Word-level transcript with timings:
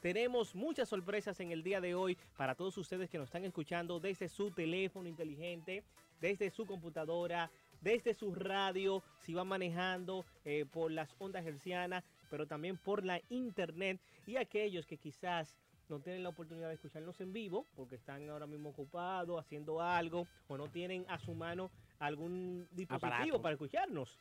tenemos 0.00 0.54
muchas 0.54 0.88
sorpresas 0.88 1.38
en 1.40 1.52
el 1.52 1.62
día 1.62 1.80
de 1.80 1.94
hoy 1.94 2.18
para 2.36 2.54
todos 2.54 2.76
ustedes 2.76 3.08
que 3.08 3.18
nos 3.18 3.28
están 3.28 3.44
escuchando 3.44 4.00
desde 4.00 4.28
su 4.28 4.50
teléfono 4.50 5.08
inteligente, 5.08 5.84
desde 6.20 6.50
su 6.50 6.66
computadora, 6.66 7.50
desde 7.80 8.14
su 8.14 8.34
radio, 8.34 9.02
si 9.20 9.34
van 9.34 9.48
manejando 9.48 10.24
eh, 10.44 10.64
por 10.70 10.90
las 10.90 11.14
ondas 11.18 11.44
hercianas, 11.46 12.04
pero 12.30 12.46
también 12.46 12.76
por 12.76 13.04
la 13.04 13.20
internet 13.28 14.00
y 14.26 14.36
aquellos 14.36 14.86
que 14.86 14.96
quizás 14.96 15.56
no 15.88 16.00
tienen 16.00 16.22
la 16.22 16.30
oportunidad 16.30 16.68
de 16.68 16.74
escucharnos 16.74 17.20
en 17.20 17.32
vivo 17.32 17.66
porque 17.74 17.96
están 17.96 18.28
ahora 18.30 18.46
mismo 18.46 18.70
ocupados 18.70 19.38
haciendo 19.38 19.82
algo 19.82 20.26
o 20.48 20.56
no 20.56 20.68
tienen 20.68 21.04
a 21.08 21.18
su 21.18 21.34
mano 21.34 21.70
algún 21.98 22.66
dispositivo 22.70 23.16
Aparato. 23.16 23.42
para 23.42 23.52
escucharnos. 23.52 24.18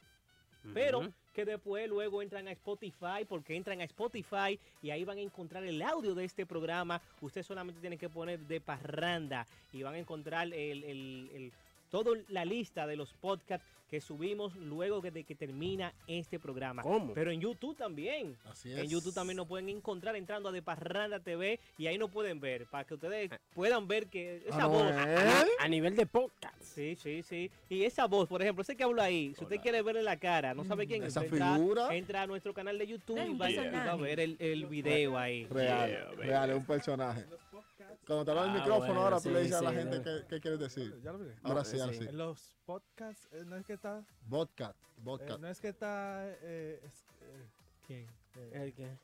Pero 0.74 1.02
que 1.34 1.46
después 1.46 1.90
luego 1.90 2.22
entran 2.22 2.48
a 2.48 2.52
Spotify 2.52 3.26
porque 3.28 3.56
entran 3.56 3.82
a 3.82 3.84
Spotify 3.86 4.60
y 4.82 4.92
ahí 4.92 5.04
van 5.04 5.18
a 5.18 5.22
encontrar 5.22 5.64
el 5.64 5.82
audio 5.82 6.14
de 6.16 6.26
este 6.26 6.46
programa. 6.46 7.02
Usted 7.22 7.44
solamente 7.44 7.82
tiene 7.82 7.98
que 7.98 8.08
poner 8.08 8.40
de 8.40 8.62
parranda 8.62 9.46
y 9.74 9.82
van 9.84 9.96
a 9.96 10.00
encontrar 10.00 10.48
el, 10.48 10.54
el, 10.54 11.30
el- 11.34 11.52
toda 11.94 12.20
la 12.30 12.44
lista 12.44 12.88
de 12.88 12.96
los 12.96 13.14
podcasts 13.14 13.68
que 13.88 14.02
subimos 14.02 14.56
luego 14.56 15.00
que- 15.04 15.12
de 15.12 15.24
que 15.24 15.36
termina 15.36 15.94
este 16.08 16.40
programa. 16.40 16.82
¿Cómo? 16.82 17.14
Pero 17.14 17.30
en 17.30 17.40
YouTube 17.40 17.78
también. 17.78 18.36
Así 18.46 18.72
En 18.72 18.80
es. 18.80 18.90
YouTube 18.90 19.14
también 19.14 19.38
nos 19.38 19.48
pueden 19.48 19.70
encontrar 19.70 20.16
entrando 20.16 20.50
a 20.50 20.52
De 20.52 20.64
Parranda 20.64 21.20
TV 21.20 21.60
y 21.78 21.86
ahí 21.86 22.00
nos 22.00 22.10
pueden 22.10 22.40
ver 22.40 22.66
para 22.66 22.86
que 22.86 22.96
ustedes 22.96 23.30
puedan 23.54 23.88
ver 23.88 24.08
que 24.08 24.38
esa 24.48 24.64
Ah, 24.64 24.66
voz. 24.66 24.92
¿eh? 24.92 25.46
A 25.60 25.68
nivel 25.68 25.96
de 25.96 26.08
podcast. 26.08 26.60
Sí, 26.64 26.96
sí, 26.96 27.22
sí. 27.22 27.52
Y 27.70 27.84
esa 27.84 28.08
voz, 28.08 28.28
por 28.28 28.42
ejemplo, 28.42 28.64
ese 28.64 28.76
que 28.76 28.84
hablo 28.84 29.00
ahí, 29.00 29.36
si 29.38 29.44
usted 29.44 29.62
quiere 29.62 29.84
verle 29.84 30.02
la 30.02 30.18
cara, 30.18 30.56
no 30.56 30.64
sabe 30.66 30.88
quién 30.88 31.04
es, 31.04 31.10
Esa 31.10 31.24
entra, 31.26 31.54
figura. 31.54 31.96
entra 31.96 32.24
a 32.24 32.26
nuestro 32.26 32.56
canal 32.56 32.80
de 32.80 32.88
YouTube 32.88 33.20
Es 33.20 33.30
y 33.30 33.38
va, 33.38 33.52
y 33.52 33.58
va 33.58 33.92
a 33.92 33.96
ver 33.96 34.20
el, 34.20 34.38
el 34.40 34.66
video 34.66 35.20
ahí. 35.20 35.46
Real, 35.46 36.16
real, 36.18 36.50
es 36.50 36.56
un 36.56 36.66
personaje. 36.66 37.26
Cuando 38.06 38.26
te 38.26 38.32
habla 38.32 38.44
el 38.44 38.50
Ah, 38.50 38.54
micrófono 38.54 38.88
bueno, 38.88 39.02
ahora, 39.02 39.22
tú 39.22 39.30
le 39.32 39.40
sí, 39.40 39.44
dices 39.46 39.58
a 39.58 39.62
la 39.62 39.70
sí, 39.72 39.76
gente 39.78 40.02
qué, 40.02 40.26
qué 40.30 40.40
quieres 40.42 40.60
decir. 40.60 41.02
Ya 41.04 41.12
lo 41.12 41.20
vi. 41.20 41.32
Ahora 41.44 41.64
No, 41.64 41.66
sí, 41.66 41.80
ahora 41.80 41.94
sí. 41.94 42.00
sí. 42.00 42.06
En 42.10 42.18
los 42.18 42.56
podcasts, 42.66 43.28
eh, 43.32 43.44
no 43.46 43.56
es 43.58 43.66
que 43.66 43.74
está. 43.74 44.04
Vodka, 44.28 44.70
eh, 44.70 45.02
vodka. 45.04 45.38
no 45.38 45.48
es 45.48 45.60
que 45.60 45.70
está. 45.70 46.26
eh, 46.42 46.82
es- 46.84 47.06
eh, 47.22 47.46
¿Quién? 47.88 48.08
eh, 48.38 48.52
¿El 48.54 48.74
qué? 48.74 48.98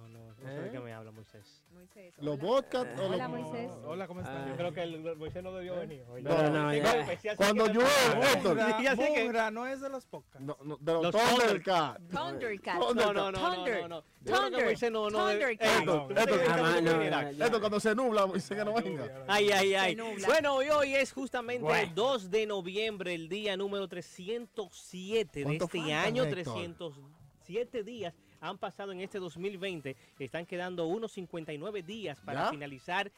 No, 0.00 0.08
no, 0.08 0.34
no 0.34 0.34
sé 0.34 0.60
de 0.60 0.68
¿Eh? 0.68 0.70
qué 0.72 0.80
me 0.80 0.92
habla 0.92 1.10
Moisés. 1.10 1.62
Moisés, 1.72 2.14
¿Los 2.18 2.38
o 2.42 2.46
Hola, 2.48 3.28
los 3.28 3.28
Moisés. 3.28 3.70
Hola, 3.84 4.06
¿cómo 4.06 4.20
estás? 4.20 4.36
Ah. 4.38 4.46
Yo 4.48 4.56
creo 4.56 4.72
que 4.72 4.82
el 4.82 5.16
Moisés 5.16 5.42
no 5.42 5.52
debió 5.52 5.76
venir. 5.76 6.04
hoy. 6.10 6.22
No, 6.22 6.50
no, 6.50 6.74
ya. 6.74 7.00
especial, 7.00 7.36
Cuando 7.36 7.66
llueve, 7.66 7.90
Héctor. 8.32 8.56
Mungra, 8.56 8.82
Ya 8.82 8.96
sé 8.96 9.12
que- 9.12 9.22
Mungra 9.24 9.50
no 9.50 9.66
es 9.66 9.80
de 9.80 9.88
los 9.90 10.06
podcasts. 10.06 10.40
No, 10.46 10.56
no, 10.62 10.76
de 10.78 10.92
los, 10.92 11.02
Los 11.02 11.14
Thundercats. 11.14 12.08
Thundercat. 12.08 12.78
No, 12.78 12.94
no, 12.94 13.12
no, 13.12 13.32
no, 13.32 13.54
Thunder. 13.54 13.80
no, 13.88 13.88
no. 13.88 14.60
Moisés 14.64 14.90
no, 14.90 15.10
no. 15.10 15.28
Héctor, 15.30 15.84
No, 15.84 16.08
no, 16.08 16.80
no, 16.80 16.80
no, 16.80 17.48
no, 17.50 17.60
cuando 17.60 17.80
se 17.80 17.94
nubla, 17.94 18.26
dice 18.32 18.56
que 18.56 18.64
no 18.64 18.74
venga. 18.74 19.24
Ay, 19.28 19.50
ay, 19.50 19.74
ay. 19.74 19.96
Bueno, 20.26 20.54
hoy, 20.54 20.68
hoy 20.70 20.94
es 20.94 21.12
justamente 21.12 21.62
Bueno. 21.62 21.88
el 21.88 21.94
2 21.94 22.30
de 22.30 22.46
noviembre, 22.46 23.14
el 23.14 23.28
día 23.28 23.56
número 23.56 23.86
307 23.88 25.40
de 25.40 25.44
¿Cuánto 25.44 25.64
este 25.66 25.92
año. 25.92 26.22
Héctor? 26.24 26.34
307 26.34 27.82
días 27.84 28.14
han 28.40 28.58
pasado 28.58 28.92
en 28.92 29.00
este 29.00 29.18
2020. 29.18 29.96
Están 30.18 30.46
quedando 30.46 30.86
unos 30.86 31.12
59 31.12 31.82
días 31.82 32.18
para 32.20 32.44
¿Ya? 32.44 32.50
finalizar 32.50 33.10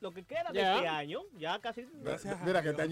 lo 0.00 0.12
que 0.12 0.22
queda 0.24 0.50
de 0.52 0.60
Ya. 0.60 0.76
este 0.76 0.88
año. 0.88 1.20
Ya 1.38 1.58
casi. 1.60 1.86
Gracias 2.02 2.40
Mira 2.42 2.60
que 2.60 2.68
Dios. 2.68 2.76
te 2.76 2.82
ha 2.82 2.84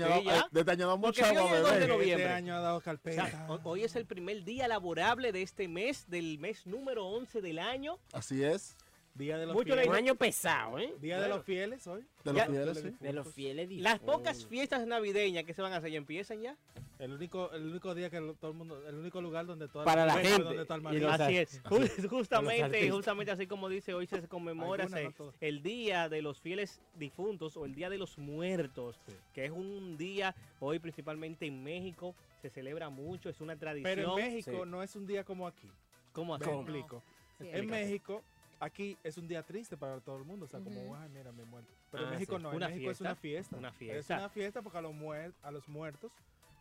Sí, 1.26 1.34
de 1.34 1.40
hoy 1.42 1.48
agua, 1.48 1.58
es 1.58 1.62
el 1.62 1.62
2 1.62 1.72
de 1.72 1.78
bebé. 1.80 1.88
noviembre. 1.98 2.24
Este 2.24 2.34
año 2.34 2.54
ha 2.56 2.60
dado 2.60 2.76
O 2.78 2.80
carpeta. 2.80 3.26
sea, 3.28 3.46
ho- 3.50 3.60
hoy 3.64 3.84
es 3.84 3.96
el 3.96 4.06
primer 4.06 4.44
día 4.44 4.68
laborable 4.68 5.32
de 5.32 5.42
este 5.42 5.68
mes, 5.68 6.08
del 6.08 6.38
mes 6.38 6.66
número 6.66 7.06
11 7.06 7.40
del 7.42 7.58
año. 7.58 7.98
Así 8.12 8.42
es. 8.42 8.76
Día 9.14 9.36
de 9.36 9.44
los 9.44 9.54
Mucho 9.54 9.66
fieles. 9.74 9.88
Un 9.88 9.94
año 9.94 10.14
pesado, 10.14 10.78
¿eh? 10.78 10.94
Día 11.00 11.20
de 11.20 11.28
los 11.28 11.44
fieles 11.44 11.86
hoy. 11.86 12.02
De 12.24 12.32
Ya. 12.32 12.46
los 12.46 12.48
fieles, 12.56 12.78
sí. 12.78 12.96
De 13.04 13.12
los 13.12 13.28
fieles 13.28 13.70
Las 13.72 13.98
pocas 13.98 14.46
fiestas 14.46 14.86
navideñas 14.86 15.44
que 15.44 15.52
se 15.52 15.60
van 15.60 15.72
a 15.74 15.76
hacer 15.76 15.90
ya 15.90 15.98
empiezan 15.98 16.40
ya. 16.40 16.56
El 16.98 17.12
único, 17.12 17.52
el 17.52 17.66
único 17.66 17.94
día 17.94 18.08
que 18.08 18.20
lo- 18.20 18.34
todo 18.34 18.52
el 18.52 18.56
mundo, 18.56 18.88
el 18.88 18.94
único 18.94 19.20
lugar 19.20 19.44
donde 19.44 19.68
toda 19.68 19.84
Para 19.84 20.06
la 20.06 20.14
gente, 20.14 20.28
gente. 20.28 20.44
donde 20.44 20.62
está 20.62 20.74
el 20.76 21.04
Así 21.06 21.36
es. 21.36 21.62
Ju- 21.64 22.08
Justamente, 22.08 22.90
justamente 22.90 23.32
así 23.32 23.46
como 23.46 23.68
dice, 23.68 23.92
hoy 23.92 24.06
se 24.06 24.26
conmemora 24.28 24.86
no 24.86 25.32
el 25.40 25.62
Día 25.62 26.08
de 26.08 26.22
los 26.22 26.40
Fieles 26.40 26.80
Difuntos 26.94 27.56
o 27.58 27.66
el 27.66 27.74
Día 27.74 27.90
de 27.90 27.98
los 27.98 28.16
Muertos, 28.18 28.98
Sí. 29.06 29.12
que 29.34 29.44
es 29.46 29.50
un 29.50 29.98
día 29.98 30.34
hoy 30.60 30.78
principalmente 30.78 31.44
en 31.46 31.62
México, 31.62 32.14
se 32.40 32.48
celebra 32.48 32.88
mucho, 32.88 33.28
es 33.28 33.40
una 33.42 33.56
tradición. 33.56 33.94
Pero 33.94 34.18
en 34.18 34.24
México 34.24 34.62
Sí. 34.64 34.70
no 34.70 34.82
es 34.82 34.96
un 34.96 35.06
día 35.06 35.24
como 35.24 35.46
aquí. 35.46 35.68
¿Cómo 36.12 36.34
así? 36.34 36.46
Me 36.46 36.54
explico. 36.54 37.02
Sí, 37.38 37.48
En 37.50 37.66
México, 37.66 38.22
aquí 38.62 38.96
es 39.02 39.18
un 39.18 39.26
día 39.28 39.42
triste 39.42 39.76
para 39.76 40.00
todo 40.00 40.16
el 40.18 40.24
mundo. 40.24 40.44
O 40.46 40.48
sea, 40.48 40.60
como, 40.60 40.94
ay, 40.96 41.08
mira, 41.10 41.32
me 41.32 41.44
muerto. 41.44 41.70
Pero 41.90 42.04
en 42.04 42.08
Ah, 42.08 42.12
México 42.12 42.36
sí. 42.36 42.42
no. 42.42 42.50
En 42.50 42.56
Una 42.56 42.68
México 42.68 42.90
es 42.90 42.98
fiesta. 42.98 43.04
una 43.04 43.14
fiesta. 43.16 43.56
Una 43.56 43.68
Es 43.68 43.74
fiesta. 43.74 44.16
una 44.18 44.28
fiesta 44.28 44.62
porque 44.62 44.78
a 44.78 44.82
los, 44.82 44.92
muer- 44.94 45.34
a 45.42 45.50
los 45.50 45.68
muertos 45.68 46.12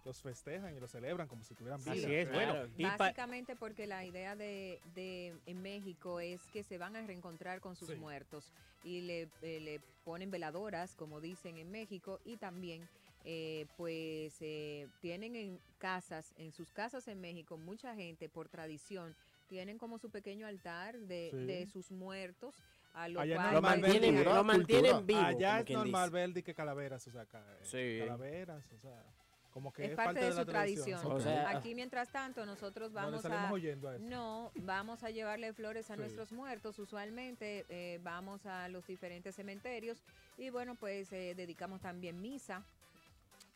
los 0.04 0.20
festejan 0.20 0.76
y 0.76 0.80
los 0.80 0.90
celebran 0.90 1.28
como 1.28 1.44
si 1.44 1.54
tuvieran 1.54 1.80
vida. 1.84 1.92
Así 1.94 2.12
es, 2.14 2.28
Claro. 2.28 2.54
bueno. 2.54 2.74
Y 2.78 2.84
Básicamente 2.98 3.56
porque 3.56 3.86
la 3.86 4.04
idea 4.04 4.36
de, 4.36 4.80
de 4.96 5.36
en 5.46 5.62
México 5.62 6.20
es 6.20 6.42
que 6.48 6.64
se 6.64 6.80
van 6.80 6.96
a 6.96 7.06
reencontrar 7.06 7.62
con 7.62 7.76
sus 7.76 7.90
Sí. 7.90 7.96
muertos 7.96 8.52
y 8.84 9.02
le, 9.02 9.30
eh, 9.44 9.60
le 9.60 9.80
ponen 10.04 10.32
veladoras, 10.32 10.96
como 10.96 11.22
dicen 11.22 11.58
en 11.58 11.70
México, 11.70 12.20
y 12.26 12.38
también 12.38 12.90
eh, 13.26 13.68
pues 13.78 14.36
eh, 14.42 14.88
tienen 15.02 15.36
en 15.36 15.60
casas, 15.78 16.34
en 16.40 16.52
sus 16.52 16.72
casas 16.72 17.08
en 17.08 17.22
México, 17.22 17.56
mucha 17.58 17.94
gente 17.94 18.28
por 18.28 18.50
tradición 18.50 19.16
tienen 19.52 19.78
como 19.78 20.00
su 20.00 20.10
pequeño 20.10 20.48
altar 20.48 20.98
de, 20.98 21.28
Sí. 21.30 21.38
de 21.46 21.68
sus 21.68 21.92
muertos, 21.92 22.56
a 22.94 23.10
lo 23.10 23.20
Allá 23.20 23.36
cual 23.36 23.48
no 23.48 23.54
Lo 23.56 23.62
mantienen, 23.62 24.16
cultura, 24.16 24.36
lo 24.36 24.44
mantienen 24.46 24.92
cultura. 24.94 25.20
vivo. 25.20 25.28
Allá 25.38 25.60
es 25.60 25.70
normal 25.72 26.10
ver 26.10 26.30
de 26.32 26.42
que 26.42 26.54
calaveras, 26.56 27.06
o 27.06 27.12
sea, 27.12 27.24
eh, 27.24 27.60
Sí. 27.64 28.00
calaveras, 28.00 28.64
o 28.72 28.78
sea, 28.80 29.04
como 29.52 29.74
que 29.74 29.84
es, 29.84 29.90
es, 29.90 29.96
parte 29.98 30.22
de, 30.24 30.32
su 30.32 30.46
tradición. 30.46 31.06
O 31.06 31.20
sea, 31.20 31.50
Aquí, 31.50 31.76
mientras 31.76 32.10
tanto, 32.14 32.46
nosotros 32.46 32.92
No 32.94 32.96
vamos 33.02 33.22
salimos 33.24 33.50
a... 33.50 33.54
oyendo 33.54 33.90
a 33.90 33.96
eso. 33.98 34.06
No, 34.06 34.54
vamos 34.56 35.04
a 35.04 35.10
llevarle 35.10 35.52
flores 35.52 35.92
a 35.92 35.96
Sí. 35.96 36.00
nuestros 36.00 36.32
muertos. 36.32 36.80
Usualmente 36.80 37.66
eh, 37.68 38.00
vamos 38.04 38.46
a 38.46 38.70
los 38.70 38.88
diferentes 38.88 39.36
cementerios 39.36 40.02
y 40.38 40.50
bueno, 40.50 40.76
pues 40.76 41.12
eh, 41.12 41.34
dedicamos 41.36 41.82
también 41.82 42.22
misa 42.22 42.64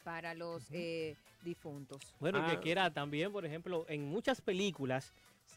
para 0.04 0.34
los 0.34 0.68
eh, 0.74 1.16
difuntos. 1.46 2.02
Bueno, 2.20 2.40
el 2.40 2.46
que 2.52 2.58
Ah. 2.58 2.60
quiera 2.60 2.92
también, 2.92 3.32
por 3.32 3.46
ejemplo, 3.46 3.86
en 3.88 4.04
muchas 4.06 4.42
películas, 4.42 5.14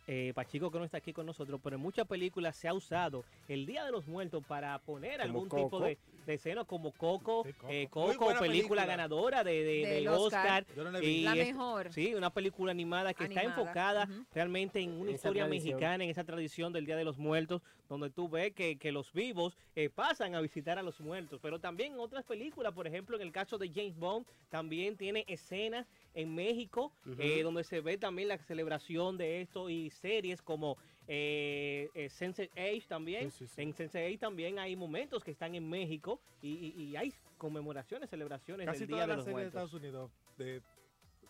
eh, 0.06 0.32
Pachico 0.34 0.70
que 0.70 0.78
no 0.78 0.84
está 0.84 0.98
aquí 0.98 1.12
con 1.12 1.26
nosotros, 1.26 1.60
pero 1.62 1.76
en 1.76 1.82
muchas 1.82 2.06
películas 2.06 2.56
se 2.56 2.68
ha 2.68 2.74
usado 2.74 3.24
el 3.48 3.66
Día 3.66 3.84
de 3.84 3.90
los 3.92 4.06
Muertos 4.06 4.44
para 4.46 4.78
poner 4.78 5.12
Como 5.20 5.22
algún 5.24 5.48
tipo 5.48 5.80
de, 5.80 5.98
de 6.26 6.34
escena 6.34 6.64
como 6.64 6.92
Coco, 6.92 7.42
Sí, 7.46 7.52
Coco. 7.54 7.68
eh, 7.72 7.88
Coco, 7.90 8.06
película, 8.08 8.38
película. 8.40 8.86
ganadora 8.86 9.44
de, 9.44 9.52
de- 9.64 9.86
Del 9.86 10.04
del 10.04 10.08
Oscar. 10.08 10.62
Oscar. 10.62 10.76
Yo 10.76 10.90
no 10.90 11.02
y. 11.02 11.22
La 11.22 11.34
es- 11.36 11.48
mejor. 11.48 11.92
Sí, 11.92 12.14
una 12.14 12.30
película 12.30 12.70
animada 12.70 13.12
que 13.14 13.24
está 13.24 13.42
enfocada 13.42 14.08
realmente 14.34 14.80
en 14.80 14.92
una 14.92 15.10
Esa 15.10 15.16
historia 15.16 15.44
tradición. 15.44 15.74
mexicana, 15.76 16.04
en 16.04 16.10
esa 16.10 16.24
tradición 16.24 16.72
del 16.72 16.84
Día 16.86 16.96
de 16.96 17.04
los 17.04 17.18
Muertos, 17.18 17.62
donde 17.88 18.10
tú 18.10 18.28
ves 18.28 18.52
que, 18.52 18.76
que 18.76 18.92
los 18.92 19.12
vivos 19.12 19.56
eh, 19.74 19.88
pasan 19.90 20.34
a 20.34 20.40
visitar 20.42 20.78
a 20.78 20.82
los 20.82 21.00
muertos. 21.00 21.38
Pero 21.42 21.58
también 21.60 21.94
en 21.94 22.00
otras 22.00 22.24
películas, 22.24 22.72
por 22.74 22.86
ejemplo, 22.86 23.16
en 23.16 23.22
el 23.22 23.32
caso 23.32 23.56
de 23.56 23.70
James 23.70 23.96
Bond, 23.98 24.26
también 24.50 24.96
tiene 24.96 25.24
escenas 25.28 25.77
en 26.14 26.34
México, 26.34 26.92
eh, 27.18 27.42
donde 27.42 27.62
se 27.64 27.80
ve 27.80 27.96
también 27.98 28.28
la 28.28 28.38
celebración 28.38 29.16
de 29.18 29.40
esto 29.42 29.70
y 29.70 29.90
series 29.90 30.42
como 30.42 30.76
eh, 31.06 31.88
eh, 31.94 32.08
Sense 32.10 32.50
Age 32.56 32.82
también. 32.88 33.30
Sí, 33.30 33.46
sí, 33.46 33.54
sí. 33.54 33.62
En 33.62 33.72
Sense 33.72 33.98
Age 34.04 34.18
también 34.18 34.58
hay 34.58 34.74
momentos 34.76 35.22
que 35.24 35.30
están 35.30 35.54
en 35.54 35.68
México 35.68 36.20
y, 36.42 36.72
y- 36.76 36.82
y 36.84 36.96
hay 36.96 37.12
conmemoraciones, 37.38 38.10
celebraciones 38.10 38.66
Casi 38.66 38.80
del 38.80 38.88
Día 38.88 38.96
todas 38.96 39.06
de 39.08 39.08
las 39.08 39.16
los 39.18 39.24
series 39.26 39.40
de. 39.42 39.46
Estados 39.48 39.72
Unidos 39.74 40.10
de, 40.36 40.62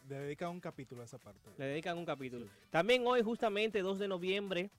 le 0.09 0.19
dedican 0.21 0.51
un 0.51 0.61
capítulo 0.61 1.03
a 1.03 1.05
esa 1.05 1.19
parte. 1.19 1.51
Le 1.59 1.65
dedican 1.67 1.99
un 1.99 2.07
capítulo. 2.07 2.47
Sí. 2.47 2.51
También 2.71 3.07
hoy, 3.07 3.23
justamente 3.23 3.83
2 3.83 3.99
de 3.99 4.09
noviembre, 4.09 4.71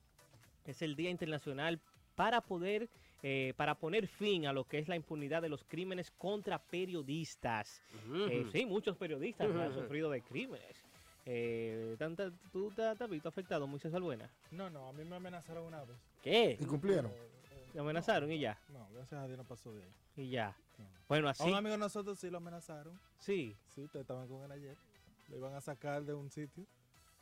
es 0.66 0.82
el 0.82 0.96
Día 0.96 1.10
Internacional 1.10 1.80
para 2.16 2.40
poder, 2.40 2.88
eh, 3.22 3.52
para 3.56 3.74
poner 3.74 4.06
fin 4.06 4.46
a 4.46 4.52
lo 4.52 4.64
que 4.64 4.78
es 4.78 4.88
la 4.88 4.96
impunidad 4.96 5.42
de 5.42 5.48
los 5.48 5.64
crímenes 5.64 6.10
contra 6.12 6.58
periodistas. 6.58 7.82
Eh, 8.30 8.46
sí, 8.52 8.66
muchos 8.66 8.96
periodistas 8.96 9.50
han 9.54 9.74
sufrido 9.74 10.10
de 10.10 10.22
crímenes. 10.22 10.84
Eh, 11.26 11.96
¿Tú 12.52 12.70
te, 12.70 12.82
has 12.82 13.10
visto 13.10 13.28
afectado, 13.28 13.66
Moisés 13.66 13.92
Albuena? 13.94 14.28
No, 14.50 14.70
no, 14.70 14.88
a 14.88 14.92
mí 14.92 15.04
me 15.04 15.16
amenazaron 15.16 15.64
una 15.64 15.84
vez. 15.84 15.96
¿Qué? 16.22 16.56
¿Y 16.58 16.64
cumplieron? 16.64 17.10
Eh, 17.10 17.28
eh, 17.74 17.78
amenazaron 17.78 18.32
y 18.32 18.38
ya, 18.40 18.58
No, 18.72 18.88
gracias 18.92 19.20
a 19.20 19.26
Dios 19.26 19.38
no 19.38 19.44
pasó 19.44 19.72
de 19.72 19.82
ahí. 19.82 19.92
y 20.16 20.30
ya. 20.30 20.56
No. 20.78 20.86
Bueno, 21.08 21.28
A 21.28 21.32
así, 21.32 21.44
un 21.44 21.54
amigo 21.54 21.72
de 21.72 21.78
nosotros 21.78 22.18
sí 22.18 22.30
lo 22.30 22.38
amenazaron. 22.38 22.98
sí. 23.18 23.54
Sí, 23.74 23.82
ustedes 23.82 24.02
estaban 24.04 24.26
con 24.28 24.42
él 24.42 24.52
ayer. 24.52 24.76
Lo 25.28 25.36
iban 25.36 25.54
a 25.54 25.60
sacar 25.60 26.04
de 26.04 26.14
un 26.14 26.30
sitio. 26.30 26.64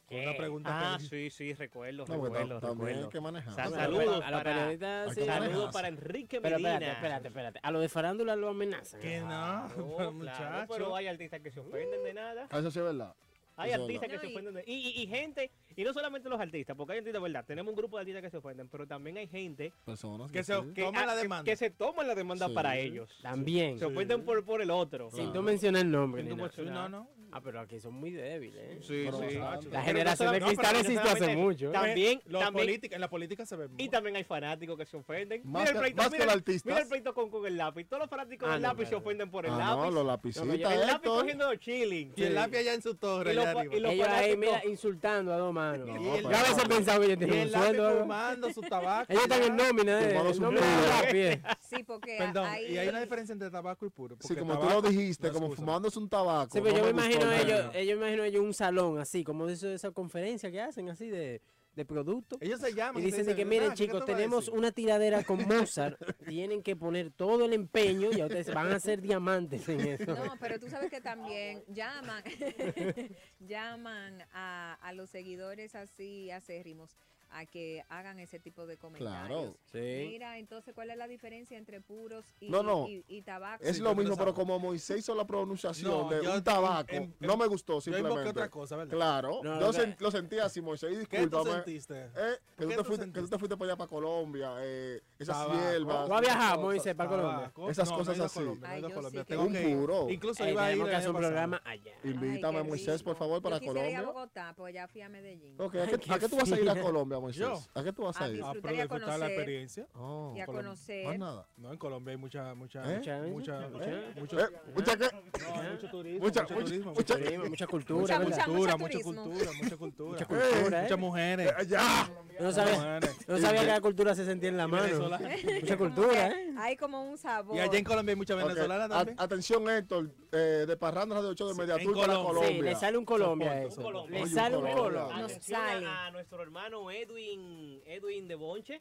Con 0.09 0.17
¿Qué? 0.17 0.27
una 0.27 0.37
pregunta 0.39 0.71
Ah, 0.73 0.97
que 0.99 1.05
sí, 1.05 1.31
sí, 1.31 1.53
recuerdo, 1.53 2.07
No, 2.07 2.15
recuerdo, 2.15 2.61
también 2.61 2.89
hay 2.89 2.95
recuerdo. 2.95 3.09
que 3.11 3.21
manejar. 3.21 3.55
Saludos 3.55 4.05
a 4.25 4.31
los 4.31 4.41
para- 4.41 4.43
periodistas, 4.43 5.09
Hay 5.09 5.15
sí. 5.15 5.21
que 5.21 5.27
manejar. 5.27 5.51
Saludos 5.51 5.71
para 5.75 5.89
Enrique 5.89 6.41
Pero 6.41 6.57
Medina. 6.57 6.73
espérate, 6.75 6.95
espérate, 6.97 7.29
espérate. 7.29 7.61
A 7.63 7.71
los 7.71 7.83
de 7.83 7.89
farándula 7.91 8.35
lo 8.37 8.49
amenazan. 8.49 9.01
Que 9.03 9.21
no, 9.21 9.27
Claro, 9.29 9.69
pero 9.99 10.19
claro, 10.21 10.67
pero 10.73 10.97
hay 10.97 11.07
artistas 11.09 11.41
que 11.43 11.51
se 11.51 11.61
ofenden 11.61 12.03
de 12.05 12.15
nada. 12.15 12.47
Ah, 12.51 12.59
Eso 12.59 12.71
sí 12.71 12.79
es 12.79 12.85
verdad. 12.87 13.15
Hay 13.61 13.73
Eso 13.73 13.83
artistas 13.83 14.09
que 14.09 14.15
verdad. 14.17 14.21
se 14.23 14.29
No, 14.29 14.39
ofenden. 14.49 14.55
de- 14.55 14.73
Y, 14.73 14.75
y, 14.77 15.03
y 15.03 15.07
gente, 15.09 15.51
y 15.77 15.83
no 15.85 15.93
solamente 15.93 16.29
los 16.29 16.41
artistas, 16.41 16.77
porque 16.77 16.93
hay 16.93 16.99
artistas, 17.01 17.21
¿verdad? 17.21 17.45
Tenemos 17.45 17.73
un 17.73 17.77
grupo 17.77 17.97
de 17.97 18.03
artistas 18.03 18.23
que 18.23 18.31
se 18.31 18.37
ofenden, 18.39 18.69
pero 18.69 18.87
también 18.87 19.17
hay 19.19 19.27
gente 19.27 19.73
Personas 19.85 20.31
Que 20.33 20.43
se- 20.45 20.55
sí. 20.55 20.73
que, 20.75 20.83
Toman 20.85 21.07
la 21.07 21.15
que- 21.17 21.23
demanda. 21.23 21.45
que 21.45 21.57
se 21.57 21.69
toman 21.71 22.07
la 22.07 22.15
demanda 22.15 22.47
Sí. 22.49 22.55
para 22.55 22.79
ellos. 22.79 23.19
También. 23.21 23.79
Se 23.79 23.85
ofenden 23.85 24.25
por, 24.25 24.43
por 24.45 24.63
el 24.63 24.71
otro. 24.71 25.11
Sin 25.11 25.33
tú 25.35 25.43
mencionar 25.43 25.83
el 25.83 25.91
nombre. 25.91 26.23
No, 26.23 26.89
no. 26.89 27.11
Ah, 27.33 27.41
pero 27.43 27.61
aquí 27.61 27.79
son 27.81 27.95
muy 27.95 28.11
débiles, 28.11 28.57
¿eh? 28.63 28.79
Sí, 28.83 29.03
Pero 29.07 29.19
sí. 29.29 29.37
bastante. 29.37 29.69
La 29.71 29.83
generación 29.83 30.33
de 30.33 30.41
cristal 30.41 30.73
no 30.73 30.79
existe 30.81 31.09
hace 31.09 31.37
mucho. 31.37 31.69
¿eh? 31.69 31.73
También, 31.73 32.23
Los 32.27 32.43
también, 32.43 32.67
política- 32.67 32.95
en 32.95 33.01
la 33.01 33.11
política 33.11 33.47
se 33.47 33.57
ve 33.57 33.69
y 33.77 33.89
también 33.89 34.17
hay 34.17 34.25
fanáticos 34.25 34.77
que 34.79 34.87
se 34.87 34.97
ofenden. 34.97 35.43
Más 35.45 35.63
mira 35.63 35.71
el 35.71 35.75
que- 35.77 35.81
pleito, 35.81 35.97
más 35.97 36.07
que 36.09 36.13
mira, 36.13 36.25
los 36.25 36.35
el- 36.35 36.39
artistas. 36.41 36.65
mira 36.73 36.83
el 36.83 36.89
pleito 36.89 37.15
con, 37.15 37.31
con 37.31 37.47
el 37.47 37.57
lápiz. 37.57 37.85
Todos 37.87 38.01
los 38.01 38.11
fanáticos 38.11 38.49
Ah, 38.49 38.53
del 38.55 38.63
no, 38.63 38.69
lápiz 38.69 38.89
se 38.89 38.95
ofenden 38.95 39.31
por 39.31 39.45
el 39.47 39.53
Ah, 39.53 39.59
lápiz. 39.59 39.81
no, 39.83 39.91
los 39.91 40.07
lapicitas, 40.07 40.47
yo- 40.59 40.71
el 40.71 40.87
lápiz 40.87 41.09
cogiendo 41.09 41.55
chilling. 41.57 42.13
Y 42.17 42.23
el 42.25 42.35
lápiz 42.35 42.57
allá 42.59 42.75
en 42.75 42.83
su 42.83 42.95
torre, 42.95 43.33
Y 43.33 43.35
lo 43.37 43.43
allá 43.43 43.53
po- 43.53 43.59
arriba. 43.61 43.77
y 43.77 43.81
lo- 43.81 43.91
Ellos 43.91 44.09
ahí, 44.09 44.37
mira, 44.37 44.63
insultando 44.67 45.33
a 45.33 45.37
dos 45.39 45.53
manos. 45.53 45.87
No, 45.87 45.95
Y 46.03 46.09
el 46.19 46.23
Yo 46.23 46.29
a 46.29 46.43
veces 46.43 46.59
he 46.65 46.69
pensado 46.69 47.01
que 47.03 47.07
tienen 47.17 47.31
un 47.31 47.37
el 47.39 47.53
lápiz 47.53 47.67
sueldo. 47.67 48.01
fumando 48.01 48.53
su 48.53 48.61
tabaco. 48.73 49.13
Ellos 49.13 49.23
están 49.25 49.43
en 49.43 49.57
nómina, 49.57 50.01
¿eh? 50.01 50.09
Fumando 50.09 50.29
El 50.31 50.35
su 50.35 50.41
nómina 50.43 51.03
de. 51.03 51.43
Sí, 51.61 51.83
porque 51.85 52.17
Perdón, 52.19 52.49
y 52.69 52.77
hay 52.79 52.89
una 52.89 53.01
diferencia 53.01 53.33
entre 53.33 53.51
tabaco 53.51 53.87
y 53.87 53.91
puro. 53.91 54.17
Sí, 54.21 54.35
como 54.37 54.59
tú 54.59 54.69
lo 54.69 54.83
dijiste, 54.83 55.31
como 55.31 55.51
fumándose 55.51 55.99
un 55.99 56.09
tabaco. 56.09 56.53
Sí, 56.53 56.61
pero 56.63 56.77
yo 56.77 56.95
me 56.95 57.09
gustó 57.09 57.18
imagino 57.23 57.53
el 57.55 57.61
ellos, 57.61 57.71
ellos 57.75 57.97
imagino 57.99 58.23
ellos 58.25 58.43
un 58.43 58.55
salón 58.55 58.99
así, 58.99 59.25
como 59.25 59.47
de 59.47 59.55
eso- 59.55 59.69
esa 59.71 59.91
conferencia 59.91 60.51
que 60.51 60.61
hacen 60.61 60.89
así 60.89 61.09
de, 61.09 61.41
de 61.75 61.85
productos. 61.85 62.39
Ellos 62.43 62.61
se 62.61 62.73
llaman. 62.75 63.01
Y 63.03 63.07
dicen 63.07 63.25
de 63.27 63.37
que 63.37 63.45
miren 63.45 63.75
chicos, 63.75 64.05
tenemos 64.05 64.49
una 64.49 64.73
tiradera 64.73 65.23
con 65.25 65.39
Mozart, 65.49 65.97
tienen 66.27 66.63
que 66.63 66.75
poner 66.77 67.11
todo 67.13 67.45
el 67.45 67.53
empeño 67.53 68.11
y 68.13 68.21
a 68.21 68.27
ustedes 68.27 68.53
van 68.53 68.73
a 68.73 68.81
ser 68.81 69.01
diamantes 69.01 69.69
en 69.69 69.81
eso. 69.81 70.07
No, 70.15 70.35
pero 70.41 70.59
tú 70.59 70.69
sabes 70.69 70.91
que 70.91 71.01
también 71.01 71.63
llaman, 71.69 72.23
llaman 73.41 74.23
a, 74.33 74.75
a 74.81 74.93
los 74.93 75.11
seguidores 75.11 75.75
así 75.75 76.31
acérrimos 76.31 76.97
a 77.31 77.47
que 77.47 77.85
hagan 77.89 78.19
ese 78.19 78.39
tipo 78.39 78.67
de 78.67 78.77
comentarios. 78.77 79.55
Sí. 79.71 80.07
Mira, 80.09 80.39
entonces, 80.39 80.75
¿cuál 80.75 80.91
es 80.91 80.97
la 80.97 81.07
diferencia 81.07 81.59
entre 81.59 81.81
puros 81.81 82.25
y, 82.41 82.49
No, 82.51 82.63
no. 82.63 82.89
y, 82.89 83.05
y 83.09 83.23
tabaco? 83.23 83.63
Es 83.65 83.77
Sí, 83.77 83.83
lo 83.83 83.95
mismo, 83.95 84.17
pero 84.17 84.33
como 84.35 84.59
Moisés 84.59 84.99
hizo 85.01 85.15
la 85.15 85.27
pronunciación 85.27 85.91
No, 85.91 86.09
de 86.09 86.25
yo- 86.25 86.35
un 86.35 86.43
tabaco, 86.45 86.91
en- 86.93 87.03
en- 87.05 87.15
no 87.21 87.37
me 87.37 87.47
gustó 87.47 87.75
Yo 87.75 87.81
simplemente. 87.81 88.31
otra 88.31 88.49
cosa, 88.49 88.77
¿verdad? 88.77 88.95
Claro, 88.95 89.41
No, 89.43 89.61
yo 89.61 89.73
sen- 89.73 89.97
lo 89.99 90.11
sentí 90.11 90.39
así, 90.39 90.61
Moisés, 90.61 90.91
y 90.93 91.07
¿Qué 91.07 91.19
tú 91.19 91.23
discúlpame. 91.25 91.53
sentiste? 91.57 92.05
Eh, 92.05 92.11
que, 92.15 92.17
¿Por 92.17 92.65
tú 92.65 92.69
te 92.69 92.77
tú 92.77 92.85
fuiste, 92.85 93.05
que 93.07 93.13
tú 93.13 93.15
sentiste? 93.21 93.31
te 93.31 93.39
fuiste 93.39 93.57
para 93.57 93.71
allá, 93.73 93.77
para 93.77 93.89
Colombia, 93.89 94.55
eh, 94.61 95.01
esas 95.19 95.37
Tabaco. 95.37 95.61
hierbas. 95.71 96.07
¿Tú 96.07 96.15
has 96.15 96.21
viajado, 96.21 96.61
Moisés, 96.63 96.95
para 96.95 97.11
Colombia? 97.11 97.53
Esas 97.71 97.91
No, 97.91 97.97
cosas 97.99 98.21
a 98.21 98.25
así. 98.25 98.39
Colombia, 98.39 98.71
a 98.71 98.79
yo 98.79 98.91
Colombia. 98.91 99.25
Un 99.39 99.79
puro. 99.81 100.11
Incluso 100.11 100.49
iba 100.49 100.65
a 100.67 100.73
ir 100.73 100.83
año 100.83 101.11
un 101.11 101.17
programa 101.17 101.61
allá. 101.65 101.93
Invítame 102.05 102.59
a 102.59 102.65
Moisés, 102.65 103.03
por 103.03 103.17
favor, 103.17 103.43
para 103.43 103.57
Yo 103.57 103.61
quisiera 103.61 103.89
ir 103.91 103.97
a 103.97 103.99
Colombia. 104.01 104.13
Bogotá, 104.19 104.55
pues 104.57 104.75
ya 104.75 104.89
fui 104.89 105.01
a 105.03 105.09
Medellín. 105.09 105.55
Ok, 105.61 105.75
¿a 105.77 105.87
qué, 105.87 105.95
a 105.95 106.29
tú 106.29 106.37
vas 106.37 106.51
a 106.53 106.61
ir 106.61 106.69
a 106.69 106.73
fina. 106.75 106.83
Colombia, 107.21 107.49
Moisés? 107.49 107.71
Yo. 107.75 107.81
¿A 107.81 107.85
qué 107.85 107.93
tú 107.93 108.03
vas 108.05 108.21
a 108.21 108.25
A 108.25 108.29
ir? 108.29 108.37
Disfrutaría 108.37 108.83
disfrutar 108.83 109.19
la 109.19 109.27
experiencia. 109.27 109.87
Oh, 109.95 110.35
y 110.37 110.41
a 110.41 110.47
Colombia. 110.47 110.71
conocer. 110.71 111.07
más 111.07 111.19
nada. 111.19 111.49
No, 111.57 111.73
en 111.73 111.79
Colombia 111.79 112.11
hay 112.13 112.17
mucha, 112.19 112.55
mucha, 112.55 112.81
¿Eh? 112.85 112.99
mucha, 112.99 113.19
mucha, 113.29 113.61
¿Eh? 113.85 114.13
mucho, 114.17 114.39
Eh, 114.41 114.47
mucha 114.75 114.97
qué? 114.97 115.09
no, 115.13 115.71
mucho 115.73 115.91
turismo, 115.91 116.25
Mucha- 116.27 116.43
mucho 116.43 116.55
mucha- 116.55 116.65
turismo, 116.67 116.93
mucha- 116.95 117.15
turismo, 117.17 117.45
mucha 117.47 117.67
cultura, 117.67 118.01
Mucha, 118.01 118.19
mucha- 118.21 118.45
cultura, 118.45 118.77
mucha 118.77 118.99
cultura, 119.01 119.51
mucha 119.63 119.77
cultura, 119.77 120.11
Mucha 120.11 120.25
cultura, 120.27 120.79
¿eh? 120.79 120.83
muchas 120.83 120.99
mujeres. 120.99 121.53
Eh, 121.59 121.67
¡Ya! 121.69 122.11
No 122.41 122.53
sabía, 122.53 123.01
no 123.27 123.39
sabía 123.39 123.61
que 123.63 123.67
la 123.67 123.81
cultura 123.81 124.15
se 124.15 124.25
sentía 124.25 124.49
en 124.49 124.57
la 124.57 124.69
mano. 124.69 124.87
Mucha 125.63 125.77
cultura, 125.77 126.29
¿eh? 126.29 126.55
Hay 126.59 126.77
como 126.77 127.03
un 127.11 127.19
sabor. 127.19 127.57
Y 127.57 127.61
allá 127.61 127.79
en 127.79 127.85
Colombia 127.85 128.13
hay 128.13 128.17
muchas 128.17 128.37
Ok, 128.41 128.49
venezolanas 128.49 128.87
a- 128.91 128.95
también. 128.99 129.17
Atención, 129.21 129.69
Héctor, 129.69 130.11
eh, 130.33 130.37
de 130.67 130.77
Parrandas 130.77 131.23
de 131.23 131.29
8 131.31 131.49
de 131.49 131.55
Sí, 131.55 131.61
Media 131.61 131.75
en 131.77 131.85
Tour 131.85 131.97
para 132.01 132.15
Colombia. 132.15 132.49
Sí, 132.49 132.61
le 132.63 132.75
sale 132.77 132.99
un 132.99 133.05
Colombia 133.05 133.51
a 133.51 133.63
eso. 133.63 133.79
Un 133.81 133.87
Colombia. 133.87 134.21
Le 134.21 134.27
sale 134.31 134.57
un 134.57 134.73
Colombia. 134.73 135.17
Nos 135.19 135.33
sale. 135.33 135.87
a, 135.87 136.07
a 136.07 136.11
nuestro 136.13 136.43
hermano 136.43 136.83
Edwin, 137.09 137.81
Edwin 137.87 138.29
de 138.29 138.37
Bonche. 138.37 138.81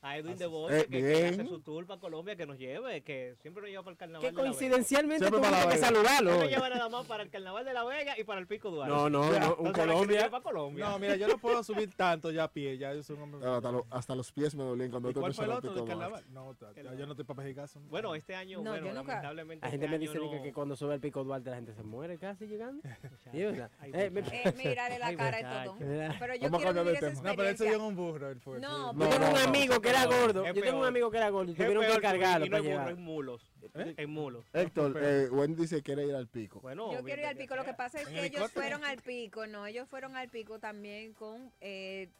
A 0.00 0.16
Edwin 0.16 0.36
de. 0.38 0.46
Bonche, 0.46 0.78
Eh, 0.80 0.86
que, 0.88 1.00
que 1.00 1.26
hace 1.26 1.44
su 1.46 1.60
tour 1.60 1.84
para 1.86 1.98
Colombia, 2.00 2.36
que 2.36 2.46
nos 2.46 2.56
lleve, 2.56 3.02
que 3.02 3.34
siempre 3.42 3.62
nos 3.62 3.70
lleva 3.70 3.82
para 3.82 3.92
el 3.92 3.98
carnaval. 3.98 4.20
Que 4.20 4.26
de 4.28 4.32
La 4.32 4.40
coincidencialmente 4.42 5.26
tuviste 5.26 5.46
que 5.48 5.52
la 5.52 5.66
Vega. 5.66 5.76
saludarlo. 5.86 6.38
Hoy. 6.38 6.48
lleva 6.48 6.68
nada 6.68 6.88
más 6.88 7.06
para 7.06 7.22
el 7.24 7.30
carnaval 7.30 7.64
de 7.64 7.72
La 7.74 7.84
Vega 7.84 8.18
y 8.18 8.22
para 8.24 8.38
el 8.40 8.46
Pico 8.46 8.70
Duarte. 8.70 8.94
No, 8.94 9.10
no, 9.10 9.22
no, 9.22 9.26
un 9.26 9.32
Entonces, 9.32 9.48
¿para 9.48 9.54
qué 9.56 9.62
nos 9.64 9.72
Colombia. 9.72 10.30
Colombia? 10.42 10.88
No, 10.88 10.98
mira, 11.00 11.16
yo 11.16 11.26
no 11.26 11.38
puedo 11.38 11.64
subir 11.64 11.92
tanto 11.96 12.30
ya 12.30 12.44
a 12.44 12.52
pie, 12.52 12.78
ya 12.78 12.94
yo 12.94 13.02
soy 13.02 13.16
un 13.16 13.22
hombre. 13.22 13.40
Claro, 13.40 13.56
hasta, 13.56 13.72
lo- 13.72 13.86
hasta 13.90 14.14
los 14.14 14.30
pies 14.32 14.54
me 14.54 14.62
dolían 14.62 14.90
cuando 14.90 15.10
¿Y 15.10 15.14
tú 15.14 15.20
cuál 15.20 15.34
fue 15.34 15.44
el 15.46 15.50
otro 15.50 15.74
del 15.74 15.84
carnaval? 15.84 16.24
No, 16.30 16.54
yo 16.96 17.04
no 17.06 17.12
estoy 17.12 17.24
para 17.24 17.42
Pejigazo. 17.42 17.80
Bueno, 17.88 18.14
este 18.14 18.34
año, 18.36 18.62
No, 18.62 18.70
bueno, 18.70 18.92
lamentablemente. 18.92 19.66
La 19.66 19.70
gente 19.70 19.86
este 19.86 19.98
me 19.98 19.98
dice 19.98 20.12
que, 20.18 20.36
no- 20.36 20.42
que 20.42 20.52
cuando 20.52 20.76
sube 20.76 20.94
el 20.94 21.00
pico 21.00 21.24
Duarte 21.24 21.50
la 21.50 21.56
gente 21.56 21.74
se 21.74 21.82
muere 21.82 22.18
casi 22.18 22.46
llegando. 22.46 22.82
Eh. 23.32 23.68
Eh, 23.92 24.54
mírale 24.56 24.98
la 24.98 25.14
cara 25.16 25.38
muchacho. 25.38 25.70
todo. 25.70 25.78
Pero 26.18 26.34
yo 26.36 26.50
quiero 26.50 26.72
de 26.74 26.82
vivir 26.82 26.96
esa 27.04 27.08
tema. 27.10 27.22
No, 27.30 27.36
pero 27.36 27.48
él 27.48 27.56
se 27.56 27.64
dio 27.66 27.86
un 27.86 27.96
burro, 27.96 28.30
él 28.30 28.40
fue. 28.40 28.58
No, 28.60 28.92
No, 28.92 29.04
no, 29.08 29.26
un 29.26 29.32
no, 29.32 29.38
amigo 29.38 29.80
que 29.80 29.87
era 29.88 30.06
gordo. 30.06 30.44
Yo 30.46 30.62
tengo 30.62 30.80
un 30.80 30.86
amigo 30.86 31.10
que 31.10 31.16
era 31.16 31.30
gordo 31.30 31.54
tuvieron 31.54 31.84
que 31.84 32.00
cargarlo 32.00 32.46
y 32.46 32.48
no 32.48 32.56
para 32.56 32.68
llevar. 32.68 32.90
es 32.90 32.98
mulos. 32.98 33.52
¿Eh? 33.74 33.94
Es 33.96 34.08
mulos. 34.08 34.44
Héctor, 34.52 34.98
eh, 35.00 35.28
Wendy 35.30 35.62
dice 35.62 35.76
que 35.76 35.82
quiere 35.82 36.06
ir 36.06 36.14
al 36.14 36.28
pico. 36.28 36.60
Bueno, 36.60 36.92
Yo 36.92 37.02
quiero 37.02 37.22
ir 37.22 37.28
al 37.28 37.36
pico. 37.36 37.56
Lo 37.56 37.64
que 37.64 37.74
pasa 37.74 38.00
es 38.00 38.08
¿En 38.08 38.14
que 38.14 38.26
ellos 38.26 38.50
fueron 38.52 38.84
al 38.84 38.98
pico, 38.98 39.46
no, 39.46 39.66
ellos 39.66 39.88
fueron 39.88 40.16
al 40.16 40.28
pico 40.28 40.58
también 40.58 41.12
con 41.14 41.52
eh, 41.60 42.10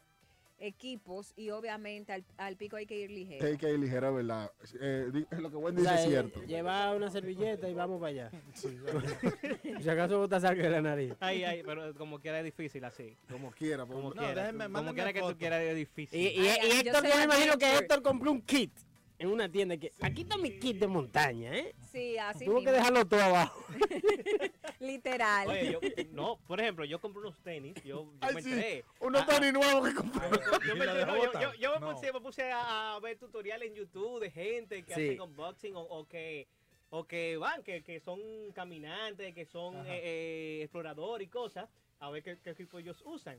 equipos 0.59 1.33
y 1.35 1.49
obviamente 1.51 2.11
al, 2.13 2.23
al 2.37 2.55
pico 2.57 2.75
hay 2.75 2.85
que 2.85 2.97
ir 2.99 3.11
ligero. 3.11 3.45
Hay 3.45 3.57
que 3.57 3.71
ir 3.71 3.79
ligera, 3.79 4.11
¿verdad? 4.11 4.51
Eh, 4.79 5.25
lo 5.39 5.49
que 5.49 5.55
Wendy 5.57 5.81
O 5.81 5.83
sea, 5.85 5.93
dice 5.93 6.03
es 6.03 6.07
eh, 6.07 6.11
cierto. 6.11 6.43
Lleva 6.45 6.91
una 6.95 7.09
servilleta 7.09 7.69
y 7.69 7.73
vamos 7.73 7.99
para 7.99 8.09
allá. 8.09 8.31
Sí, 8.53 8.77
si 9.81 9.89
acaso 9.89 10.19
bota 10.19 10.39
sangre 10.39 10.63
de 10.63 10.69
la 10.69 10.81
nariz. 10.81 11.13
Ay, 11.19 11.43
ay, 11.43 11.63
pero 11.65 11.93
como 11.95 12.19
quiera 12.19 12.39
es 12.39 12.45
difícil 12.45 12.83
así. 12.83 13.15
Como 13.29 13.51
quiera. 13.51 13.85
pues, 13.85 13.95
Como 13.97 14.13
No, 14.13 14.21
quiera. 14.21 14.51
déjenme- 14.51 14.71
como 14.71 14.93
quiera 14.93 15.13
que 15.13 15.21
tú 15.21 15.37
quieras 15.37 15.61
es 15.61 15.75
difícil. 15.75 16.19
Y, 16.19 16.27
y- 16.27 16.39
Ay, 16.39 16.45
y 16.45 16.47
ay, 16.49 16.83
yo 16.83 16.91
Héctor, 16.91 17.07
yo 17.07 17.17
me 17.17 17.23
imagino 17.23 17.57
que. 17.57 17.77
Héctor 17.77 18.01
compró 18.01 18.31
un 18.31 18.41
kit 18.41 18.71
en 19.19 19.29
una 19.29 19.51
tienda 19.51 19.75
que 19.77 19.91
aquí 20.01 20.21
está 20.21 20.37
mi 20.37 20.57
kit 20.59 20.77
de 20.79 20.87
montaña, 20.87 21.53
¿eh? 21.55 21.75
Sí, 21.91 22.17
así 22.17 22.45
Tuvo 22.45 22.63
que 22.63 22.71
dejarlo 22.71 23.05
todo 23.05 23.21
abajo. 23.21 23.63
literal. 24.79 25.47
Oye, 25.49 25.71
yo, 25.73 25.79
no, 26.11 26.37
por 26.47 26.59
ejemplo, 26.61 26.85
yo 26.85 26.99
compré 26.99 27.21
unos 27.21 27.37
tenis, 27.43 27.75
yo, 27.83 28.05
yo 28.05 28.11
Ay, 28.21 28.35
me 28.35 28.41
sí, 28.41 28.51
enteré. 28.51 28.85
Unos 29.01 29.21
Ah, 29.23 29.25
tenis 29.27 29.53
nuevos 29.53 29.89
que 29.89 29.95
compré. 29.95 30.29
Yo, 30.67 30.75
me, 30.75 30.85
lo 30.85 30.91
enteré, 30.91 30.93
dejó 30.99 31.11
no, 31.11 31.17
yo, 31.17 31.25
botar. 31.25 31.41
yo- 31.41 31.53
yo 31.55 31.73
me, 31.73 31.79
No. 31.81 31.93
puse, 31.93 32.13
me 32.13 32.21
puse 32.21 32.51
a, 32.51 32.95
a 32.95 32.99
ver 32.99 33.17
tutoriales 33.17 33.67
en 33.69 33.75
YouTube 33.75 34.19
de 34.21 34.31
gente 34.31 34.83
que 34.83 34.93
Sí. 34.95 35.07
hacen 35.09 35.21
unboxing 35.21 35.75
o, 35.75 35.81
o 35.81 36.07
que 36.07 36.47
o 36.91 37.03
que 37.05 37.37
van, 37.37 37.61
que, 37.61 37.83
que 37.83 37.99
son 37.99 38.19
caminantes, 38.55 39.35
que 39.35 39.45
son 39.45 39.75
eh, 39.85 39.99
eh, 40.01 40.59
exploradores 40.63 41.27
y 41.27 41.29
cosas, 41.29 41.69
a 41.99 42.09
ver 42.09 42.23
qué, 42.23 42.39
qué 42.43 42.49
equipo 42.51 42.79
ellos 42.79 43.03
usan. 43.05 43.37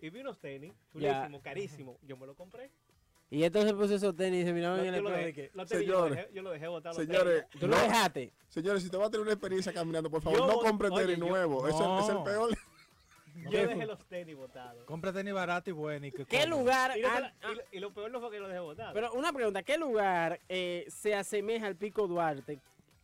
Y 0.00 0.10
vi 0.10 0.20
unos 0.20 0.40
tenis, 0.40 0.72
chulísimos, 0.90 1.40
carísimos. 1.42 1.96
Yo 2.02 2.16
me 2.16 2.26
los 2.26 2.34
compré. 2.36 2.70
Y 3.30 3.42
se 3.42 3.74
puso 3.74 3.94
esos 3.94 4.16
tenis 4.16 4.42
y 4.42 4.46
se 4.46 4.52
miraban 4.54 4.78
Lo- 4.78 4.84
en 4.84 4.94
el 4.94 5.04
lo 5.04 5.10
dejé, 5.10 5.24
de 5.26 5.32
que... 5.34 5.50
los 5.54 5.68
tenis 5.68 5.86
yo, 5.86 5.92
lo 5.92 5.98
Señores, 6.04 6.16
dejé, 6.16 6.34
yo 6.34 6.42
lo 6.42 6.50
dejé 6.50 6.68
botar 6.68 6.94
los 6.94 7.04
Señores, 7.06 7.34
tenis. 7.50 7.60
Tú 7.60 7.68
no, 7.68 7.76
lo 7.76 7.82
dejaste. 7.82 8.32
señores, 8.48 8.82
si 8.82 8.90
te 8.90 8.96
va 8.96 9.06
a 9.06 9.10
tener 9.10 9.20
una 9.22 9.32
experiencia 9.32 9.72
caminando, 9.72 10.10
por 10.10 10.22
favor, 10.22 10.38
Yo- 10.38 10.46
no 10.46 10.58
compre 10.60 10.88
oye, 10.88 11.04
tenis 11.06 11.18
yo-. 11.18 11.68
Eso 11.68 11.98
es 12.00 12.08
el 12.08 12.22
peor. 12.22 12.58
Yo 13.50 13.50
dejé 13.68 13.86
los 13.86 14.04
tenis 14.06 14.36
botados. 14.36 14.84
Compra 14.84 15.12
tenis 15.12 15.32
barato 15.34 15.70
y 15.70 15.72
bueno. 15.72 16.06
Y 16.06 16.10
que 16.12 16.24
¿Qué 16.24 16.46
lugar... 16.46 16.96
Y 16.98 17.02
lo, 17.02 17.08
y 17.08 17.54
lo- 17.54 17.62
y 17.72 17.78
lo 17.80 17.92
peor 17.94 18.10
no 18.10 18.20
fue 18.20 18.30
que 18.30 18.40
lo 18.40 18.48
dejé 18.48 18.60
botado. 18.60 18.92
Pero 18.94 19.12
una 19.12 19.32
pregunta, 19.32 19.62
¿qué 19.62 19.76
lugar 19.78 20.40
eh, 20.48 20.86
se 20.88 21.14
asemeja 21.14 21.66
al 21.66 21.76
Pico 21.76 22.08
Duarte 22.08 22.58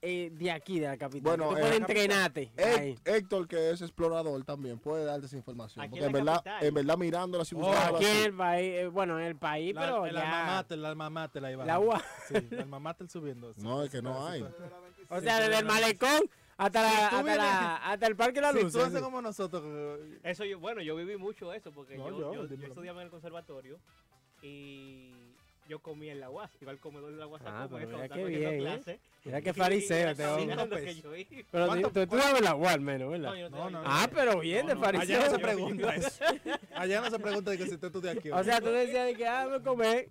eh, 0.05 0.31
de 0.31 0.51
aquí, 0.51 0.79
de 0.79 0.87
la 0.89 0.97
capital? 0.97 1.23
Bueno, 1.37 1.49
Tú 1.51 1.57
eh, 1.57 1.77
entrenarte 1.77 2.53
ahí. 2.59 2.99
Héctor, 3.05 3.49
que 3.49 3.71
es 3.71 3.81
explorador 3.83 4.45
también, 4.45 4.79
puede 4.79 5.05
darte 5.05 5.27
esa 5.27 5.37
información. 5.37 5.83
Aquí 5.83 5.93
Porque 5.93 6.05
en 6.05 6.11
en 6.11 6.13
la 6.13 6.19
verdad, 6.33 6.45
capital. 6.45 6.67
en 6.69 6.75
verdad 6.75 6.97
mirándola 6.99 7.45
si 7.45 7.55
Oh, 7.55 7.59
buscaba 7.59 7.97
Aquí 7.99 8.07
en 8.07 8.17
el 8.27 8.35
país, 8.35 8.73
eh, 8.75 8.87
bueno, 8.89 9.19
en 9.19 9.27
el 9.27 9.37
país, 9.37 9.75
La- 9.75 9.81
pero 9.81 10.07
el 10.07 10.15
ya... 10.15 10.21
alma 10.23 10.55
mater, 10.57 10.79
el 10.79 10.85
alma 10.87 11.11
mater 11.11 11.45
ahí 11.45 11.55
va. 11.55 11.65
La 11.65 11.79
UA. 11.81 12.03
Sí, 12.29 12.35
el 12.51 12.61
alma 12.61 12.79
mater 12.79 13.09
subiendo. 13.09 13.53
No, 13.57 13.83
es 13.83 13.91
que 13.91 14.03
no 14.03 14.27
hay. 14.27 14.43
O 15.09 15.21
sea, 15.21 15.41
desde 15.41 15.59
el 15.59 15.65
malecón 15.67 16.21
hasta, 16.57 16.83
la, 16.83 16.89
Si 16.91 16.97
tú 16.97 17.05
hasta, 17.05 17.23
vienes- 17.23 17.37
la- 17.37 17.77
hasta 17.77 18.07
el 18.07 18.17
Parque 18.17 18.41
La 18.41 18.53
Si 18.53 18.63
Luz. 18.63 18.73
tú 18.73 18.81
haces 18.81 19.01
como 19.03 19.21
nosotros, 19.23 19.63
Eso 20.23 20.45
yo, 20.45 20.59
bueno, 20.61 20.81
yo 20.83 20.95
viví 20.97 21.17
mucho 21.17 21.53
eso 21.53 21.73
porque 21.73 21.97
No, 21.97 22.09
yo, 22.11 22.33
yo, 22.35 22.47
yo, 22.47 22.67
estudiaba 22.67 23.01
en 23.01 23.07
el 23.07 23.11
conservatorio 23.11 23.79
y 24.43 25.24
yo 25.69 25.79
comía 25.79 26.13
en 26.13 26.21
la 26.21 26.31
UAS, 26.31 26.51
iba 26.61 26.71
al 26.73 26.79
comedor 26.79 27.13
de 27.13 27.19
la 27.19 27.27
UAS 27.27 27.43
Ah, 27.47 27.65
a 27.65 27.69
comer 27.69 27.87
pero 27.89 27.99
cuando 27.99 27.99
mira 27.99 28.05
estaba 28.05 28.21
qué 28.21 28.39
bien, 28.39 28.53
¿eh? 28.55 28.59
clase. 28.59 29.01
Mira 29.25 29.41
qué 29.41 29.55
fariseo 29.55 29.97
y 29.97 30.01
era 30.01 30.11
hombre. 30.11 30.27
caminando 30.27 30.69
pues. 30.69 31.03
Pero 31.51 31.67
¿Cuánto- 31.67 31.89
tú, 31.89 31.95
tú 31.95 32.01
estudiabas 32.01 32.39
en 32.39 32.45
la 32.45 32.55
UAR 32.55 32.81
menos, 32.81 33.11
¿verdad? 33.11 33.31
No, 33.31 33.37
yo 33.39 33.51
No, 33.51 33.71
no, 33.71 33.83
Ah, 33.85 34.09
pero 34.15 34.39
bien, 34.41 34.67
de 34.67 34.75
no, 34.75 34.81
allá 34.85 34.93
fariseo. 34.99 35.21
no 35.25 35.31
se 35.31 35.39
pregunta 35.39 35.95
eso. 35.97 36.25
Allá 36.75 37.01
no 37.01 37.11
se 37.11 37.19
pregunta 37.19 37.51
de 37.51 37.59
que 37.59 37.67
si 37.67 37.79
tú 37.79 37.87
estudias 37.87 38.17
aquí. 38.19 38.31
O 38.31 38.45
sea, 38.45 38.61
tú 38.61 38.67
decías 38.71 39.07
de 39.07 39.15
que, 39.15 39.27
ah, 39.27 39.49
me 39.51 39.63
comer. 39.63 40.09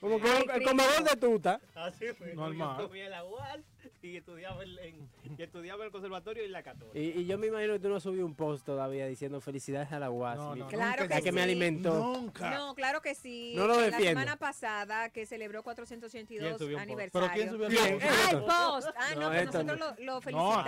Como 0.00 0.16
el 0.16 0.62
comedor 0.62 1.02
de 1.04 1.16
tuta. 1.16 1.60
Así 1.74 2.06
fue. 2.16 2.34
¿no? 2.34 2.42
Normal. 2.46 2.76
Yo 2.78 2.86
comía 2.88 3.04
en 3.06 3.10
la 3.10 3.24
UAS 3.24 3.58
y 4.04 4.16
estudiaba 4.18 4.62
en, 4.62 4.78
en- 4.80 5.08
y 5.38 5.42
estudiaba 5.42 5.82
en 5.82 5.86
el 5.86 5.92
conservatorio 5.92 6.42
y 6.42 6.46
en 6.46 6.52
la 6.52 6.62
católica. 6.62 6.98
Y, 6.98 7.20
y 7.20 7.26
yo 7.26 7.38
me 7.38 7.46
imagino 7.46 7.72
que 7.72 7.78
tú 7.78 7.88
no 7.88 7.98
subido 8.00 8.26
un 8.26 8.34
post 8.34 8.64
todavía 8.66 9.06
diciendo 9.06 9.40
felicidades 9.40 9.90
a 9.92 9.98
la 9.98 10.10
UAS. 10.10 10.36
No, 10.36 10.54
no, 10.54 10.66
Claro 10.68 11.02
nunca 11.02 11.08
que 11.08 11.14
la 11.14 11.20
que 11.22 11.32
me 11.32 11.40
sí. 11.40 11.44
alimentó. 11.44 11.94
Nunca. 11.94 12.50
No, 12.50 12.74
claro 12.74 13.00
que 13.00 13.14
sí. 13.14 13.54
No 13.56 13.66
lo 13.66 13.80
la 13.80 13.98
semana 13.98 14.36
pasada 14.36 15.08
que 15.08 15.24
celebró 15.24 15.62
482 15.62 16.58
subió 16.58 16.76
un 16.76 16.82
post? 16.82 16.82
aniversario. 16.82 17.28
¿Pero 17.28 17.34
quién 17.34 17.50
subió 17.50 17.66
el 17.68 17.98
post? 17.98 18.04
Ah, 18.04 18.30
el 18.30 18.38
post. 18.44 18.88
Ah, 18.96 19.14
no, 19.14 19.20
No, 19.22 19.28
pues 19.30 19.46
nosotros 19.46 19.78
lo, 19.78 20.04
lo 20.04 20.20
felicitamos. 20.20 20.66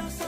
Tú 0.00 0.27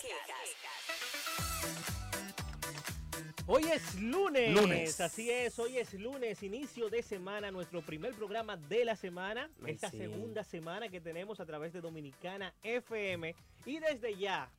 Hoy 3.49 3.63
es 3.63 3.95
lunes. 4.01 4.53
Lunes. 4.53 4.99
Así 4.99 5.31
es, 5.31 5.57
hoy 5.57 5.77
es 5.77 5.93
lunes, 5.93 6.43
inicio 6.43 6.89
de 6.89 7.01
semana, 7.01 7.49
nuestro 7.49 7.81
primer 7.81 8.13
programa 8.13 8.57
de 8.57 8.83
la 8.83 8.95
semana. 8.97 9.49
Ay, 9.63 9.71
esta 9.73 9.89
sí. 9.89 9.97
segunda 9.99 10.43
semana 10.43 10.89
que 10.89 10.99
tenemos 10.99 11.39
a 11.39 11.45
través 11.45 11.71
de 11.71 11.79
Dominicana 11.79 12.53
FM. 12.63 13.33
Y 13.65 13.79
desde 13.79 14.17
ya 14.17 14.49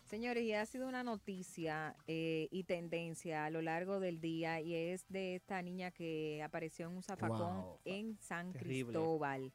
Señores, 0.09 0.43
y 0.43 0.53
ha 0.53 0.65
sido 0.65 0.87
una 0.87 1.03
noticia 1.03 1.95
eh, 2.07 2.47
y 2.51 2.63
tendencia 2.63 3.45
a 3.45 3.49
lo 3.51 3.61
largo 3.61 3.99
del 3.99 4.19
día 4.19 4.59
y 4.59 4.73
es 4.73 5.05
de 5.09 5.35
esta 5.35 5.61
niña 5.61 5.91
que 5.91 6.41
apareció 6.41 6.87
en 6.87 6.95
un 6.95 7.03
zafacón 7.03 7.61
Wow. 7.61 7.77
en 7.85 8.17
San 8.19 8.51
Terrible. 8.53 8.85
Cristóbal. 8.93 9.51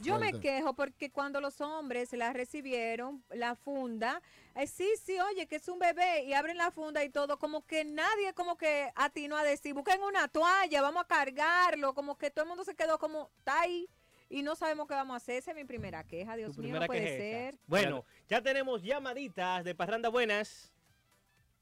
Yo 0.00 0.18
me 0.18 0.38
quejo 0.40 0.74
porque 0.74 1.10
cuando 1.10 1.40
los 1.40 1.60
hombres 1.60 2.12
la 2.12 2.32
recibieron, 2.32 3.24
la 3.30 3.54
funda, 3.56 4.20
eh, 4.54 4.66
sí, 4.66 4.88
sí, 5.02 5.18
oye, 5.18 5.46
que 5.46 5.56
es 5.56 5.68
un 5.68 5.78
bebé 5.78 6.24
y 6.24 6.34
abren 6.34 6.56
la 6.56 6.70
funda 6.70 7.02
y 7.04 7.10
todo, 7.10 7.38
como 7.38 7.64
que 7.66 7.84
nadie 7.84 8.34
como 8.34 8.56
que 8.56 8.90
atinó 8.94 9.36
a 9.36 9.44
decir, 9.44 9.74
busquen 9.74 10.02
una 10.02 10.28
toalla, 10.28 10.82
vamos 10.82 11.02
a 11.04 11.06
cargarlo, 11.06 11.94
como 11.94 12.18
que 12.18 12.30
todo 12.30 12.44
el 12.44 12.48
mundo 12.48 12.64
se 12.64 12.74
quedó 12.74 12.98
como, 12.98 13.30
está 13.38 13.60
ahí 13.60 13.88
y 14.28 14.42
no 14.42 14.54
sabemos 14.56 14.86
qué 14.86 14.94
vamos 14.94 15.14
a 15.14 15.16
hacer. 15.16 15.36
Esa 15.36 15.52
es 15.52 15.56
mi 15.56 15.64
primera 15.64 16.04
queja, 16.04 16.32
Tu 16.32 16.38
Dios 16.38 16.58
mío, 16.58 16.78
no 16.78 16.86
puede 16.86 17.16
ser. 17.16 17.58
Bueno, 17.66 18.04
ya 18.28 18.42
tenemos 18.42 18.82
llamaditas 18.82 19.64
de 19.64 19.74
Parranda 19.74 20.08
Buenas. 20.08 20.72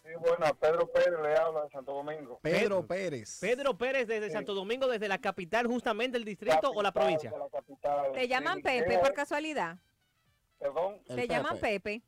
Sí, 0.04 0.10
bueno, 0.20 0.54
Pedro 0.60 0.86
Pérez 0.92 1.14
le 1.22 1.34
habla 1.34 1.62
de 1.64 1.70
Santo 1.70 1.92
Domingo. 1.94 2.38
Pedro 2.42 2.86
Pérez. 2.86 3.38
Pedro 3.40 3.76
Pérez 3.78 4.06
desde 4.06 4.26
Sí. 4.26 4.32
Santo 4.34 4.52
Domingo, 4.52 4.86
desde 4.86 5.08
la 5.08 5.16
capital, 5.18 5.66
justamente 5.66 6.18
el 6.18 6.24
distrito 6.26 6.70
o 6.70 6.82
la 6.82 6.92
Capital 6.92 6.92
provincia. 6.92 7.30
de 7.30 7.38
la 7.38 7.48
capital. 7.48 8.12
¿Te 8.12 8.28
llaman 8.28 8.60
Pepe 8.60 8.84
queja- 8.86 9.00
por 9.00 9.14
casualidad? 9.14 9.78
Perdón. 10.58 11.00
¿Te 11.04 11.26
llaman 11.26 11.58
Pepe? 11.58 12.02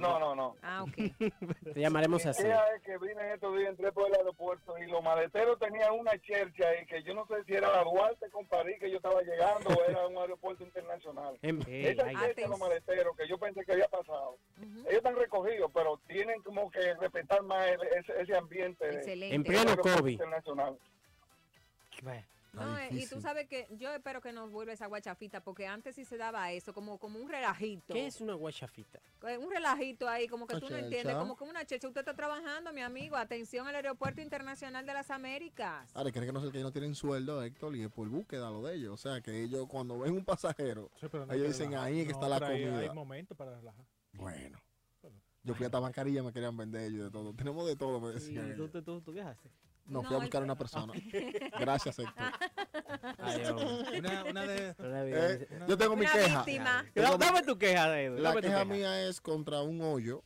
No, 0.00 0.18
no, 0.18 0.34
no. 0.34 0.56
Ah, 0.62 0.82
ok. 0.84 0.92
Te 1.74 1.80
llamaremos 1.80 2.24
así. 2.26 2.42
queja 2.42 2.64
es 2.76 2.82
que 2.82 2.98
vine 2.98 3.32
estos 3.34 3.56
días, 3.56 3.70
entré 3.70 3.92
por 3.92 4.08
el 4.08 4.14
aeropuerto 4.14 4.76
y 4.78 4.86
los 4.86 5.02
maleteros 5.02 5.58
tenían 5.58 5.92
una 5.92 6.18
chercha 6.20 6.68
ahí 6.68 6.86
que 6.86 7.02
yo 7.02 7.14
no 7.14 7.26
sé 7.26 7.42
si 7.44 7.54
era 7.54 7.70
la 7.70 7.82
Duarte 7.84 8.28
con 8.30 8.46
París 8.46 8.76
que 8.80 8.90
yo 8.90 8.96
estaba 8.96 9.20
llegando 9.22 9.70
o 9.70 9.84
era 9.90 10.06
un 10.06 10.18
aeropuerto 10.18 10.64
internacional. 10.64 11.38
Em- 11.42 11.60
Esa 11.66 12.04
chercha 12.10 12.42
de 12.42 12.48
los 12.48 12.58
maleteros 12.58 13.16
que 13.16 13.26
yo 13.28 13.38
pensé 13.38 13.64
que 13.64 13.72
había 13.72 13.88
pasado. 13.88 14.36
Ellos 14.60 14.86
están 14.88 15.16
recogidos, 15.16 15.70
pero 15.74 15.98
tienen 16.06 16.42
como 16.42 16.70
que 16.70 16.94
respetar 16.94 17.42
más 17.42 17.66
el- 17.68 17.82
ese, 17.98 18.20
ese 18.22 18.36
ambiente 18.36 18.86
de, 18.86 18.94
Excelente. 18.96 19.34
En 19.34 19.42
del 19.42 19.52
pleno 19.52 19.70
aeropuerto 19.70 20.00
COVID. 20.00 20.12
internacional. 20.12 20.78
bueno. 22.02 22.22
No, 22.54 22.78
eh, 22.78 22.88
y 22.92 23.06
tú 23.06 23.20
sabes 23.20 23.48
que 23.48 23.66
yo 23.72 23.92
espero 23.92 24.20
que 24.20 24.32
nos 24.32 24.50
vuelva 24.50 24.72
esa 24.72 24.86
guachafita, 24.86 25.42
porque 25.42 25.66
antes 25.66 25.94
sí 25.96 26.04
se 26.04 26.16
daba 26.16 26.52
eso, 26.52 26.72
como, 26.72 26.98
como 26.98 27.18
un 27.18 27.28
relajito. 27.28 27.92
¿Qué 27.94 28.06
es 28.06 28.20
una 28.20 28.34
guachafita? 28.34 29.00
Eh, 29.28 29.38
Un 29.38 29.50
relajito 29.50 30.08
ahí, 30.08 30.28
como 30.28 30.46
que 30.46 30.58
tú 30.60 30.68
no 30.70 30.76
entiendes, 30.76 31.14
como 31.16 31.36
que 31.36 31.44
una 31.44 31.64
checha. 31.64 31.88
Usted 31.88 32.00
está 32.00 32.14
trabajando, 32.14 32.72
mi 32.72 32.80
amigo. 32.82 33.16
Atención 33.16 33.66
al 33.66 33.74
Aeropuerto 33.74 34.20
Internacional 34.20 34.86
de 34.86 34.92
las 34.94 35.10
Américas. 35.10 35.90
Ahora, 35.94 36.10
creen 36.12 36.26
que 36.26 36.32
no 36.32 36.40
sé 36.40 36.50
que 36.50 36.58
ellos 36.58 36.68
no 36.68 36.72
tienen 36.72 36.94
sueldo, 36.94 37.42
Héctor, 37.42 37.74
y 37.76 37.82
es 37.82 37.90
por 37.90 38.08
búsqueda 38.08 38.50
lo 38.50 38.62
de 38.62 38.76
ellos. 38.76 38.92
O 38.94 38.96
sea, 38.96 39.20
que 39.20 39.42
ellos 39.42 39.66
cuando 39.68 39.98
ven 39.98 40.12
un 40.12 40.24
pasajero, 40.24 40.90
Sí, 41.00 41.06
no 41.12 41.32
ellos 41.32 41.48
dicen 41.48 41.70
relajar. 41.70 41.86
ahí 41.88 42.00
es 42.00 42.06
que 42.06 42.12
No, 42.12 42.18
está 42.24 42.28
la 42.38 42.46
hay- 42.46 42.62
comida. 42.64 42.78
Hay 42.80 42.90
momento 42.90 43.34
para 43.34 43.56
relajar. 43.56 43.84
Bueno. 44.12 44.60
Yo 45.46 45.54
fui 45.54 45.66
a 45.66 45.70
Tabacarilla, 45.70 46.22
me 46.22 46.32
querían 46.32 46.56
vender 46.56 46.82
ellos 46.90 47.04
de 47.04 47.10
todo. 47.10 47.34
Tenemos 47.36 47.66
de 47.66 47.76
todo, 47.76 48.00
me 48.00 48.10
¿Y 48.10 48.14
decían. 48.14 48.46
tú, 48.56 48.62
ellos. 48.64 48.70
tú, 48.72 48.82
tú, 48.82 49.00
tú 49.02 49.12
viajaste? 49.12 49.50
No, 49.86 50.00
fui 50.02 50.10
No, 50.12 50.16
a 50.16 50.20
buscar 50.20 50.40
el- 50.42 50.44
una 50.44 50.56
persona. 50.56 50.92
Gracias, 51.60 51.98
Héctor. 51.98 52.24
Una, 53.98 54.24
una 54.24 54.46
de... 54.46 54.74
Eh, 54.78 55.48
yo 55.68 55.76
tengo 55.76 55.96
mi 55.96 56.06
queja. 56.06 56.44
Tengo 56.44 57.12
mi- 57.12 57.18
Dame 57.18 57.42
tu 57.42 57.58
queja, 57.58 58.00
Edu. 58.00 58.18
La 58.18 58.34
queja 58.34 58.64
mía 58.64 59.06
es 59.06 59.20
contra 59.20 59.62
un 59.62 59.80
hoyo. 59.82 60.22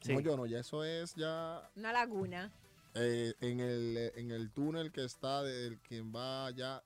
Sí. 0.00 0.12
Un 0.12 0.18
hoyo 0.18 0.36
no, 0.36 0.46
ya 0.46 0.60
eso 0.60 0.82
es 0.84 1.14
ya 1.14 1.68
Una 1.76 1.92
laguna. 1.92 2.50
eh, 2.94 3.34
en, 3.40 3.60
el, 3.60 4.12
en 4.16 4.30
el 4.30 4.50
túnel 4.50 4.90
que 4.92 5.04
está 5.04 5.42
del 5.42 5.78
quien 5.80 6.14
va 6.14 6.46
allá, 6.46 6.82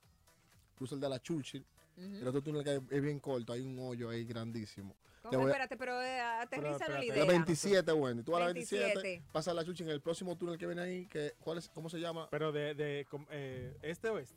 cruza 0.77 0.95
el 0.97 1.01
de 1.01 1.09
la 1.09 1.21
Churchill. 1.21 1.65
Ujú. 1.97 2.17
El 2.17 2.27
otro 2.29 2.43
túnel 2.43 2.65
que 2.65 2.81
es 2.91 3.03
bien 3.03 3.21
corto, 3.21 3.53
hay 3.53 3.61
un 3.61 3.79
hoyo 3.79 4.09
ahí 4.11 4.25
grandísimo. 4.25 4.97
¿Cómo? 5.31 5.39
voy 5.39 5.47
a- 5.47 5.53
Espérate, 5.53 5.77
pero 5.77 6.03
eh, 6.03 6.21
aterrízanos 6.21 6.99
la 6.99 7.05
idea. 7.05 7.17
La 7.17 7.25
27, 7.25 7.93
Wendy. 7.93 8.23
Tú 8.23 8.37
a 8.37 8.41
la 8.41 8.47
27, 8.47 8.85
27. 8.95 9.23
pasa 9.33 9.55
la 9.55 9.65
Churchill 9.65 9.87
en 9.87 9.93
el 9.93 10.01
próximo 10.03 10.37
túnel 10.37 10.59
que 10.59 10.67
viene 10.67 10.83
ahí, 10.83 11.07
que, 11.07 11.33
¿cuál 11.41 11.59
es, 11.59 11.69
¿cómo 11.71 11.89
se 11.89 11.99
llama? 11.99 12.29
Pero 12.31 12.53
de, 12.53 12.75
de 12.75 13.07
com- 13.11 13.27
eh, 13.31 13.75
este 13.83 14.09
o 14.11 14.19
este. 14.19 14.35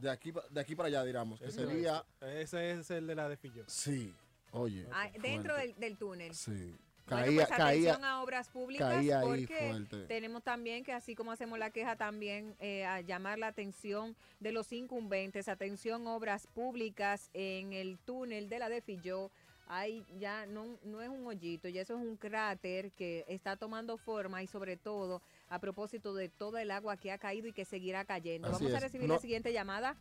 De 0.00 0.10
aquí, 0.10 0.32
pa- 0.32 0.44
de 0.50 0.60
aquí 0.60 0.74
para 0.74 0.88
allá, 0.88 1.04
digamos, 1.04 1.38
que 1.40 1.46
Este 1.46 1.66
sería... 1.66 2.04
este. 2.20 2.40
Ese 2.42 2.70
es 2.72 2.90
el 2.90 3.06
de 3.06 3.14
la 3.14 3.28
de 3.28 3.36
Filló. 3.36 3.64
Sí, 3.66 4.14
oye. 4.52 4.86
Ah, 4.92 5.10
dentro 5.20 5.54
del, 5.56 5.74
del 5.78 5.96
túnel. 5.96 6.34
Sí. 6.34 6.74
Bueno, 7.08 7.22
Caía, 7.24 7.46
pues 7.46 7.56
caía, 7.56 7.66
atención 7.92 8.04
a 8.04 8.20
obras 8.24 8.48
públicas 8.48 8.92
caía 8.94 9.20
ahí 9.20 9.26
porque 9.46 9.68
fuerte. 9.70 10.06
tenemos 10.06 10.42
también 10.42 10.82
que 10.82 10.92
así 10.92 11.14
como 11.14 11.30
hacemos 11.30 11.56
la 11.56 11.70
queja 11.70 11.94
también 11.94 12.56
eh, 12.58 12.84
a 12.84 13.00
llamar 13.00 13.38
la 13.38 13.46
atención 13.46 14.16
de 14.40 14.50
los 14.50 14.72
incumbentes, 14.72 15.46
atención 15.46 16.08
obras 16.08 16.48
públicas 16.48 17.30
en 17.32 17.72
el 17.72 17.96
túnel 18.00 18.48
de 18.48 18.58
la 18.58 18.68
de 18.68 18.80
Filló. 18.80 19.30
Hay 19.68 20.04
ya 20.18 20.46
no, 20.46 20.78
no 20.84 21.02
es 21.02 21.08
un 21.08 21.26
hoyito, 21.26 21.68
ya 21.68 21.82
eso 21.82 21.94
es 21.98 22.00
un 22.00 22.16
cráter 22.16 22.90
que 22.92 23.24
está 23.28 23.56
tomando 23.56 23.96
forma 23.96 24.42
y 24.42 24.46
sobre 24.46 24.76
todo 24.76 25.20
a 25.48 25.58
propósito 25.58 26.14
de 26.14 26.28
todo 26.28 26.58
el 26.58 26.70
agua 26.70 26.96
que 26.96 27.10
ha 27.10 27.18
caído 27.18 27.48
y 27.48 27.52
que 27.52 27.64
seguirá 27.64 28.04
cayendo. 28.04 28.48
Así 28.48 28.64
Vamos 28.64 28.76
a 28.76 28.80
recibir 28.80 29.08
No- 29.08 29.14
la 29.14 29.20
siguiente 29.20 29.52
llamada. 29.52 29.96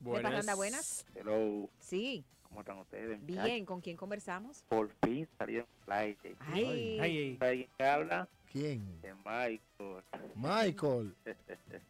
¿De 0.00 0.20
Parranda 0.20 0.54
Buenas? 0.54 1.04
Hello, 1.14 1.68
Sí, 1.78 2.24
¿cómo 2.42 2.60
están 2.60 2.78
ustedes? 2.78 3.24
bien. 3.24 3.64
¿Con 3.66 3.80
quién 3.80 3.96
conversamos? 3.96 4.62
Por 4.68 4.90
fin 5.04 5.26
salieron 5.38 5.66
al 5.86 5.92
aire. 5.98 6.36
Ay, 6.40 6.64
Ay, 6.64 6.98
ay. 7.00 7.38
¿Alguien 7.40 7.68
que 7.76 7.84
habla? 7.84 8.28
¿Quién? 8.52 9.00
De 9.02 9.14
Michael. 9.14 9.60
Michael. 10.34 11.14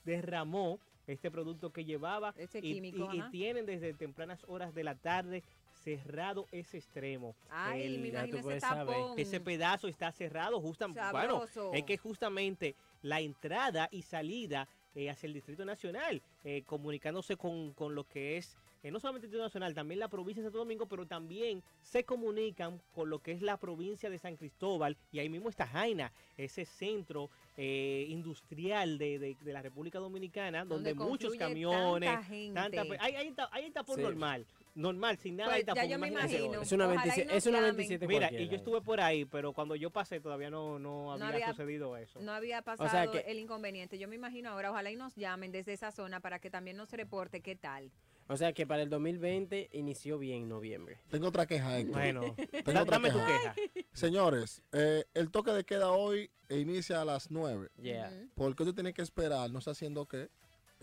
derramó 0.05 0.79
este 1.07 1.31
producto 1.31 1.71
que 1.71 1.83
llevaba 1.83 2.33
Ese 2.37 2.59
y- 2.59 2.61
químico, 2.73 3.09
y- 3.11 3.21
tienen 3.31 3.65
desde 3.65 3.93
tempranas 3.93 4.43
horas 4.47 4.73
de 4.75 4.83
la 4.83 4.93
tarde 4.95 5.41
cerrado 5.83 6.45
ese 6.51 6.77
extremo. 6.77 7.35
Ay, 7.49 7.83
El- 7.95 7.99
me 7.99 8.11
ya 8.11 8.21
tú 8.21 8.27
imagino 8.37 8.51
ese 8.51 8.59
tapón. 8.61 9.19
ese 9.19 9.39
pedazo 9.39 9.87
está 9.87 10.11
cerrado 10.11 10.61
justamente. 10.61 11.01
Bueno, 11.11 11.43
es 11.73 11.83
que 11.83 11.97
justamente 11.97 12.75
la 13.03 13.21
entrada 13.21 13.87
y 13.91 14.01
salida 14.01 14.67
eh, 14.95 15.09
hacia 15.09 15.27
el 15.27 15.33
Distrito 15.33 15.63
Nacional, 15.65 16.21
eh, 16.43 16.63
comunicándose 16.65 17.35
con, 17.37 17.73
con 17.73 17.93
lo 17.95 18.03
que 18.05 18.37
es, 18.37 18.57
eh, 18.83 18.91
no 18.91 18.99
solamente 18.99 19.25
el 19.25 19.31
Distrito 19.31 19.43
Nacional, 19.45 19.73
también 19.73 19.99
la 19.99 20.07
provincia 20.07 20.41
de 20.43 20.47
Santo 20.47 20.57
Domingo, 20.59 20.85
pero 20.87 21.05
también 21.05 21.63
se 21.81 22.03
comunican 22.03 22.81
con 22.93 23.09
lo 23.09 23.19
que 23.19 23.31
es 23.31 23.41
la 23.41 23.57
provincia 23.57 24.09
de 24.09 24.19
San 24.19 24.35
Cristóbal 24.35 24.97
y 25.11 25.19
ahí 25.19 25.29
mismo 25.29 25.49
está 25.49 25.65
Jaina, 25.65 26.11
ese 26.37 26.65
centro 26.65 27.29
eh, 27.57 28.05
industrial 28.09 28.97
de, 28.97 29.19
de- 29.19 29.37
de 29.39 29.53
la 29.53 29.61
República 29.61 29.99
Dominicana, 29.99 30.65
donde, 30.65 30.93
muchos 30.93 31.33
camiones, 31.35 32.09
tanta 32.09 32.23
gente. 32.25 32.53
tanta 32.53 32.81
hay, 33.03 33.15
hay, 33.15 33.33
hay 33.51 33.71
tapón 33.71 33.95
Sí. 33.97 34.01
normal, 34.01 34.45
normal, 34.75 35.17
sin 35.17 35.35
nada 35.37 35.51
Pues 35.51 35.65
ya 35.65 35.85
yo 35.85 35.99
me 35.99 36.07
imagino. 36.07 36.45
ahora. 36.45 36.61
Es 36.61 36.71
una 36.71 36.85
Ojalá 36.85 37.01
y 37.01 37.03
27, 37.09 37.27
nos 37.27 37.37
es 37.37 37.45
una 37.47 37.57
llamen. 37.59 37.75
27 37.77 38.07
Mira, 38.07 38.31
y 38.31 38.47
yo 38.49 38.55
estuve 38.55 38.81
por 38.81 39.01
ahí, 39.01 39.25
pero 39.25 39.53
cuando 39.53 39.75
yo 39.75 39.89
pasé 39.91 40.19
todavía 40.19 40.49
no, 40.49 40.79
no 40.79 41.11
había, 41.13 41.27
había- 41.27 41.47
sucedido 41.49 41.95
eso. 41.97 42.19
No 42.21 42.31
había 42.31 42.61
pasado 42.61 42.89
sea 42.89 43.07
que- 43.11 43.19
el 43.31 43.39
inconveniente. 43.39 43.97
Yo 43.99 44.07
me 44.07 44.15
imagino 44.15 44.49
ahora, 44.49 44.71
ojalá 44.71 44.91
y 44.91 44.95
nos 44.95 45.15
llamen 45.15 45.51
desde 45.51 45.73
esa 45.73 45.91
zona 45.91 46.19
para 46.19 46.39
que 46.39 46.49
también 46.49 46.77
nos 46.77 46.91
reporte 46.91 47.41
qué 47.41 47.55
tal. 47.55 47.91
O 48.29 48.37
sea 48.37 48.53
que 48.53 48.65
para 48.65 48.81
el 48.81 48.89
2020 48.89 49.69
inició 49.73 50.17
bien 50.17 50.47
noviembre. 50.47 50.97
Tengo 51.09 51.27
otra 51.27 51.45
queja, 51.45 51.77
Héctor. 51.77 51.93
Bueno, 51.99 52.21
Tengo 52.63 52.79
otra 52.81 52.97
dame 52.97 53.11
tu 53.11 53.17
queja. 53.17 53.53
queja. 53.53 53.87
Señores, 53.91 54.63
eh, 54.71 55.03
el 55.13 55.29
toque 55.29 55.51
de 55.51 55.65
queda 55.65 55.91
hoy 55.91 56.31
inicia 56.49 57.01
a 57.01 57.05
las 57.05 57.29
9. 57.31 57.69
Yeah. 57.81 58.07
Ujú. 58.09 58.29
¿Por 58.33 58.55
qué 58.55 58.63
tú 58.63 58.73
tienes 58.73 58.93
que 58.93 59.01
esperar? 59.01 59.51
No 59.51 59.59
está 59.59 59.71
haciendo 59.71 60.05
qué? 60.07 60.29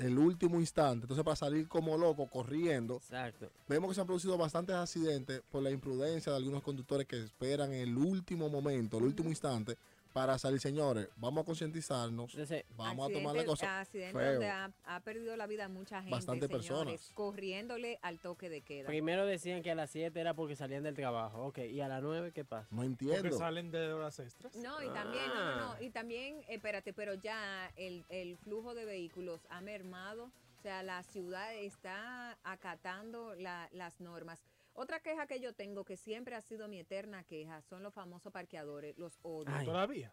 El 0.01 0.19
último 0.19 0.59
instante. 0.59 1.05
Entonces, 1.05 1.25
para 1.25 1.37
salir 1.37 1.69
como 1.69 1.97
loco, 1.97 2.27
corriendo. 2.27 2.97
Exacto. 2.97 3.51
Vemos 3.69 3.91
que 3.91 3.95
se 3.95 4.01
han 4.01 4.07
producido 4.07 4.39
bastantes 4.39 4.75
accidentes 4.75 5.43
por 5.51 5.63
la 5.63 5.71
imprudencia 5.71 6.33
de 6.33 6.39
algunos 6.39 6.63
conductores 6.63 7.07
que 7.07 7.19
esperan 7.19 7.73
el 7.73 7.97
último 7.97 8.49
momento, 8.49 8.99
el 8.99 9.05
último 9.05 9.29
instante, 9.29 9.77
para 10.13 10.39
salir. 10.39 10.61
Señores, 10.61 11.09
vamos 11.17 11.43
a 11.43 11.45
concientizarnos. 11.45 12.37
Vamos 12.77 13.11
a 13.11 13.13
tomar 13.13 13.37
la 13.37 13.45
cosa. 13.45 13.81
accidentes 13.81 14.15
donde 14.33 14.49
ha, 14.49 14.71
ha 14.85 15.01
perdido 15.01 15.37
la 15.37 15.47
vida 15.47 15.69
mucha 15.69 15.97
gente, 16.01 16.11
Bastantes 16.11 16.49
señores, 16.49 16.69
personas. 16.69 17.11
corriéndole 17.15 17.99
al 18.03 18.19
toque 18.19 18.49
de 18.49 18.63
queda. 18.63 18.87
primero 18.87 19.27
decían 19.27 19.63
que 19.63 19.71
a 19.71 19.75
las 19.75 19.91
7 19.91 20.19
era 20.21 20.35
porque 20.35 20.57
salían 20.57 20.83
del 20.83 20.95
trabajo. 20.95 21.45
Ok, 21.47 21.59
¿y 21.59 21.81
a 21.81 21.89
las 21.89 22.03
9 22.03 22.33
qué 22.33 22.45
pasa? 22.45 22.67
No 22.71 22.83
Porque 22.83 22.87
entiendo. 22.87 23.39
salen 23.39 23.71
de 23.71 23.93
horas 23.93 24.19
extras. 24.19 24.55
No, 24.57 24.83
y 24.83 24.89
también, 24.89 25.27
no, 25.29 25.35
no, 25.45 25.57
no, 25.57 25.73
Ah. 25.73 25.77
y 25.83 25.91
también, 25.91 26.43
espérate, 26.49 26.93
pero 26.93 27.15
ya 27.15 27.71
el, 27.77 28.05
el 28.09 28.37
flujo 28.39 28.75
de 28.75 28.85
vehículos 28.85 29.41
ha 29.51 29.61
mermado, 29.61 30.25
o 30.59 30.63
sea, 30.63 30.83
la 30.83 31.03
ciudad 31.03 31.55
está 31.55 32.37
acatando 32.43 33.35
la- 33.37 33.69
las 33.73 34.01
normas. 34.01 34.43
Otra 34.73 35.01
queja 35.01 35.27
que 35.27 35.41
yo 35.41 35.53
tengo, 35.53 35.85
que 35.85 35.97
siempre 35.97 36.35
ha 36.35 36.41
sido 36.41 36.69
mi 36.69 36.79
eterna 36.79 37.25
queja, 37.25 37.61
son 37.63 37.83
los 37.83 37.93
famosos 37.93 38.33
parqueadores, 38.33 38.97
los 38.99 39.19
odio. 39.23 39.53
Ay. 39.55 39.67
Todavía. 39.67 40.13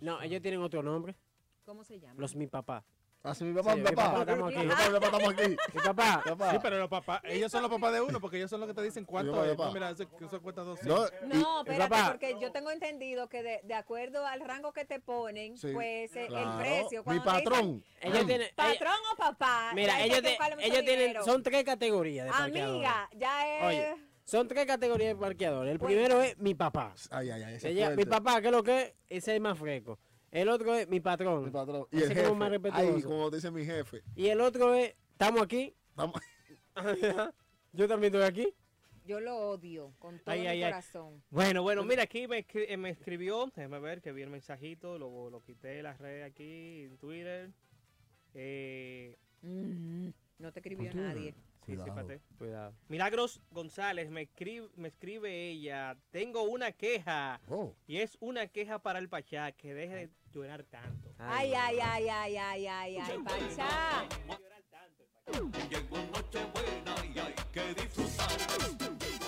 No, 0.00 0.22
ellos 0.22 0.40
tienen 0.40 0.60
otro 0.60 0.82
nombre. 0.82 1.16
¿Cómo 1.64 1.84
se 1.84 2.00
llama? 2.00 2.20
Los 2.20 2.34
mi 2.34 2.46
papá. 2.46 2.84
Así 3.22 3.44
mi 3.44 3.52
papá, 3.54 3.72
Sí, 3.74 3.76
mi 3.76 3.82
mi 3.84 3.90
papá. 3.94 4.10
papá, 4.12 4.20
estamos 4.22 4.48
aquí. 4.50 4.58
Mi 4.58 4.68
papá, 4.70 4.88
mi 4.88 4.94
papá, 4.94 5.06
estamos 5.06 5.32
aquí. 5.34 5.56
Mi 5.74 5.80
papá. 5.82 6.22
Papá. 6.24 6.50
Sí, 6.52 6.56
pero 6.62 6.78
los 6.78 6.88
papás, 6.88 7.20
ellos 7.24 7.52
son 7.52 7.62
los 7.62 7.70
papás 7.70 7.92
de 7.92 8.00
uno, 8.00 8.18
porque 8.18 8.38
ellos 8.38 8.48
son 8.48 8.60
los 8.60 8.68
que 8.68 8.74
te 8.74 8.82
dicen 8.82 9.04
cuánto 9.04 9.32
papá, 9.32 9.68
es. 9.68 9.74
mira, 9.74 9.90
eso, 9.90 10.04
eso 10.24 10.40
cuesta 10.40 10.62
dos. 10.62 10.82
No, 10.84 11.06
No, 11.26 11.60
espérate, 11.60 11.96
porque 12.10 12.36
yo 12.40 12.50
tengo 12.50 12.70
entendido 12.70 13.28
que 13.28 13.42
de, 13.42 13.60
de 13.62 13.74
acuerdo 13.74 14.24
al 14.26 14.40
rango 14.40 14.72
que 14.72 14.86
te 14.86 15.00
ponen, 15.00 15.58
Sí, 15.58 15.68
pues 15.74 16.10
claro. 16.12 16.52
el 16.52 16.58
precio. 16.60 17.02
Mi 17.04 17.12
dicen, 17.12 17.24
patrón. 17.24 17.84
Ellos 18.00 18.26
tienen. 18.26 18.40
ellos- 18.40 18.52
¿Patrón 18.56 18.94
o 19.12 19.16
papá? 19.16 19.72
mira, 19.74 20.00
ellos, 20.02 20.22
de- 20.22 20.38
ellos 20.60 20.80
tienen. 20.86 21.22
Son 21.22 21.42
tres 21.42 21.62
categorías 21.64 22.24
de 22.24 22.30
parqueadores. 22.32 22.70
Amiga, 22.88 23.10
ya 23.16 23.46
es... 23.58 23.64
Oye, 23.66 24.06
son 24.24 24.48
tres 24.48 24.64
categorías 24.64 25.10
de 25.14 25.20
parqueadores. 25.20 25.72
El 25.72 25.78
Pues- 25.78 25.92
primero 25.92 26.22
es 26.22 26.38
mi 26.38 26.54
papá. 26.54 26.94
Ay, 27.10 27.30
ay, 27.30 27.42
ay. 27.42 27.74
llama- 27.74 27.96
mi 27.96 28.04
papá, 28.06 28.40
¿qué 28.40 28.46
es 28.46 28.52
lo 28.52 28.62
que 28.62 28.80
es? 28.80 28.88
Ese 29.10 29.32
es 29.32 29.36
el 29.36 29.40
más 29.42 29.58
fresco. 29.58 29.98
El 30.30 30.48
otro 30.48 30.74
es 30.74 30.88
mi 30.88 31.00
patrón. 31.00 31.44
Mi 31.44 31.50
patrón. 31.50 31.86
Y 31.90 31.98
Ese 31.98 32.12
el 32.12 32.28
como 32.28 32.44
jefe. 32.44 32.58
más 32.60 32.72
Ay, 32.74 33.02
como 33.02 33.30
dice 33.30 33.50
mi 33.50 33.64
jefe. 33.64 34.02
Y 34.14 34.28
el 34.28 34.40
otro 34.40 34.74
es, 34.74 34.94
estamos 35.12 35.42
aquí. 35.42 35.74
Estamos- 35.90 36.20
Yo 37.72 37.88
también 37.88 38.14
estoy 38.14 38.28
aquí. 38.28 38.54
Yo 39.04 39.18
lo 39.20 39.36
odio 39.50 39.92
con 39.98 40.18
todo 40.20 40.32
Ay, 40.32 40.40
mi 40.42 40.46
ay, 40.46 40.62
ay. 40.62 40.70
corazón. 40.70 41.22
Bueno, 41.30 41.62
bueno, 41.62 41.82
mira, 41.84 42.04
aquí 42.04 42.28
me, 42.28 42.46
escri- 42.46 42.66
eh, 42.68 42.76
me 42.76 42.90
escribió, 42.90 43.50
déjame 43.56 43.80
ver 43.80 44.00
que 44.02 44.12
vi 44.12 44.22
el 44.22 44.30
mensajito, 44.30 44.98
lo, 44.98 45.30
lo 45.30 45.42
quité 45.42 45.68
de 45.68 45.82
las 45.82 45.98
redes 45.98 46.24
aquí 46.30 46.84
en 46.84 46.96
Twitter. 46.98 47.50
Eh, 48.34 49.16
Mm, 49.42 50.10
no 50.38 50.52
te 50.52 50.60
escribió 50.60 50.92
nadie. 50.92 51.34
Cuidado. 51.76 52.20
Cuidado. 52.38 52.74
Milagros 52.88 53.40
González 53.50 54.10
me 54.10 54.22
escribe, 54.22 54.68
me 54.76 54.88
escribe 54.88 55.50
ella, 55.50 55.96
tengo 56.10 56.42
una 56.42 56.72
queja 56.72 57.40
Oh, 57.48 57.74
y 57.86 57.98
es 57.98 58.16
una 58.20 58.46
queja 58.48 58.78
para 58.80 58.98
el 58.98 59.08
Pachá, 59.08 59.52
que 59.52 59.74
deje 59.74 59.94
de 59.94 60.10
llorar 60.32 60.64
tanto. 60.64 61.12
Ay, 61.18 61.52
ay, 61.54 61.78
ay, 61.82 62.08
ay, 62.08 62.36
ay, 62.36 62.66
ay, 62.66 62.96
ay, 62.98 63.18
Pachá. 63.24 64.06
Llorar 64.26 64.62
tanto 64.70 65.04
el 65.26 65.50
Pachá. 65.50 65.68
Llegó 65.68 65.96
Nochebuena 66.12 66.94
y 67.14 67.18
hay 67.18 67.34
que 67.52 67.74
disfrutar. 67.74 69.19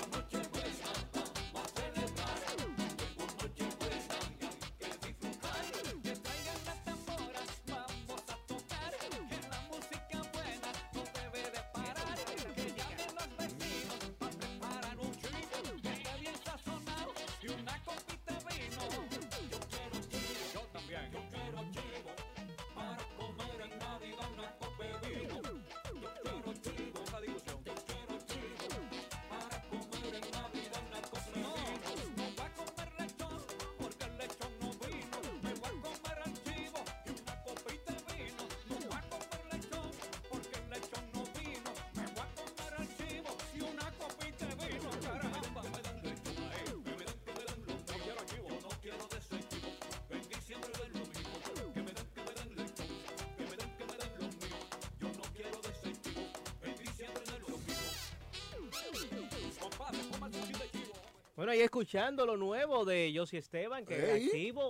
Bueno, 61.43 61.55
ahí 61.55 61.61
escuchando 61.63 62.25
lo 62.25 62.37
nuevo 62.37 62.85
de 62.85 63.13
Josie 63.13 63.41
Esteban, 63.41 63.85
que 63.85 63.95
Ey. 63.97 64.01
reactivo, 64.01 64.63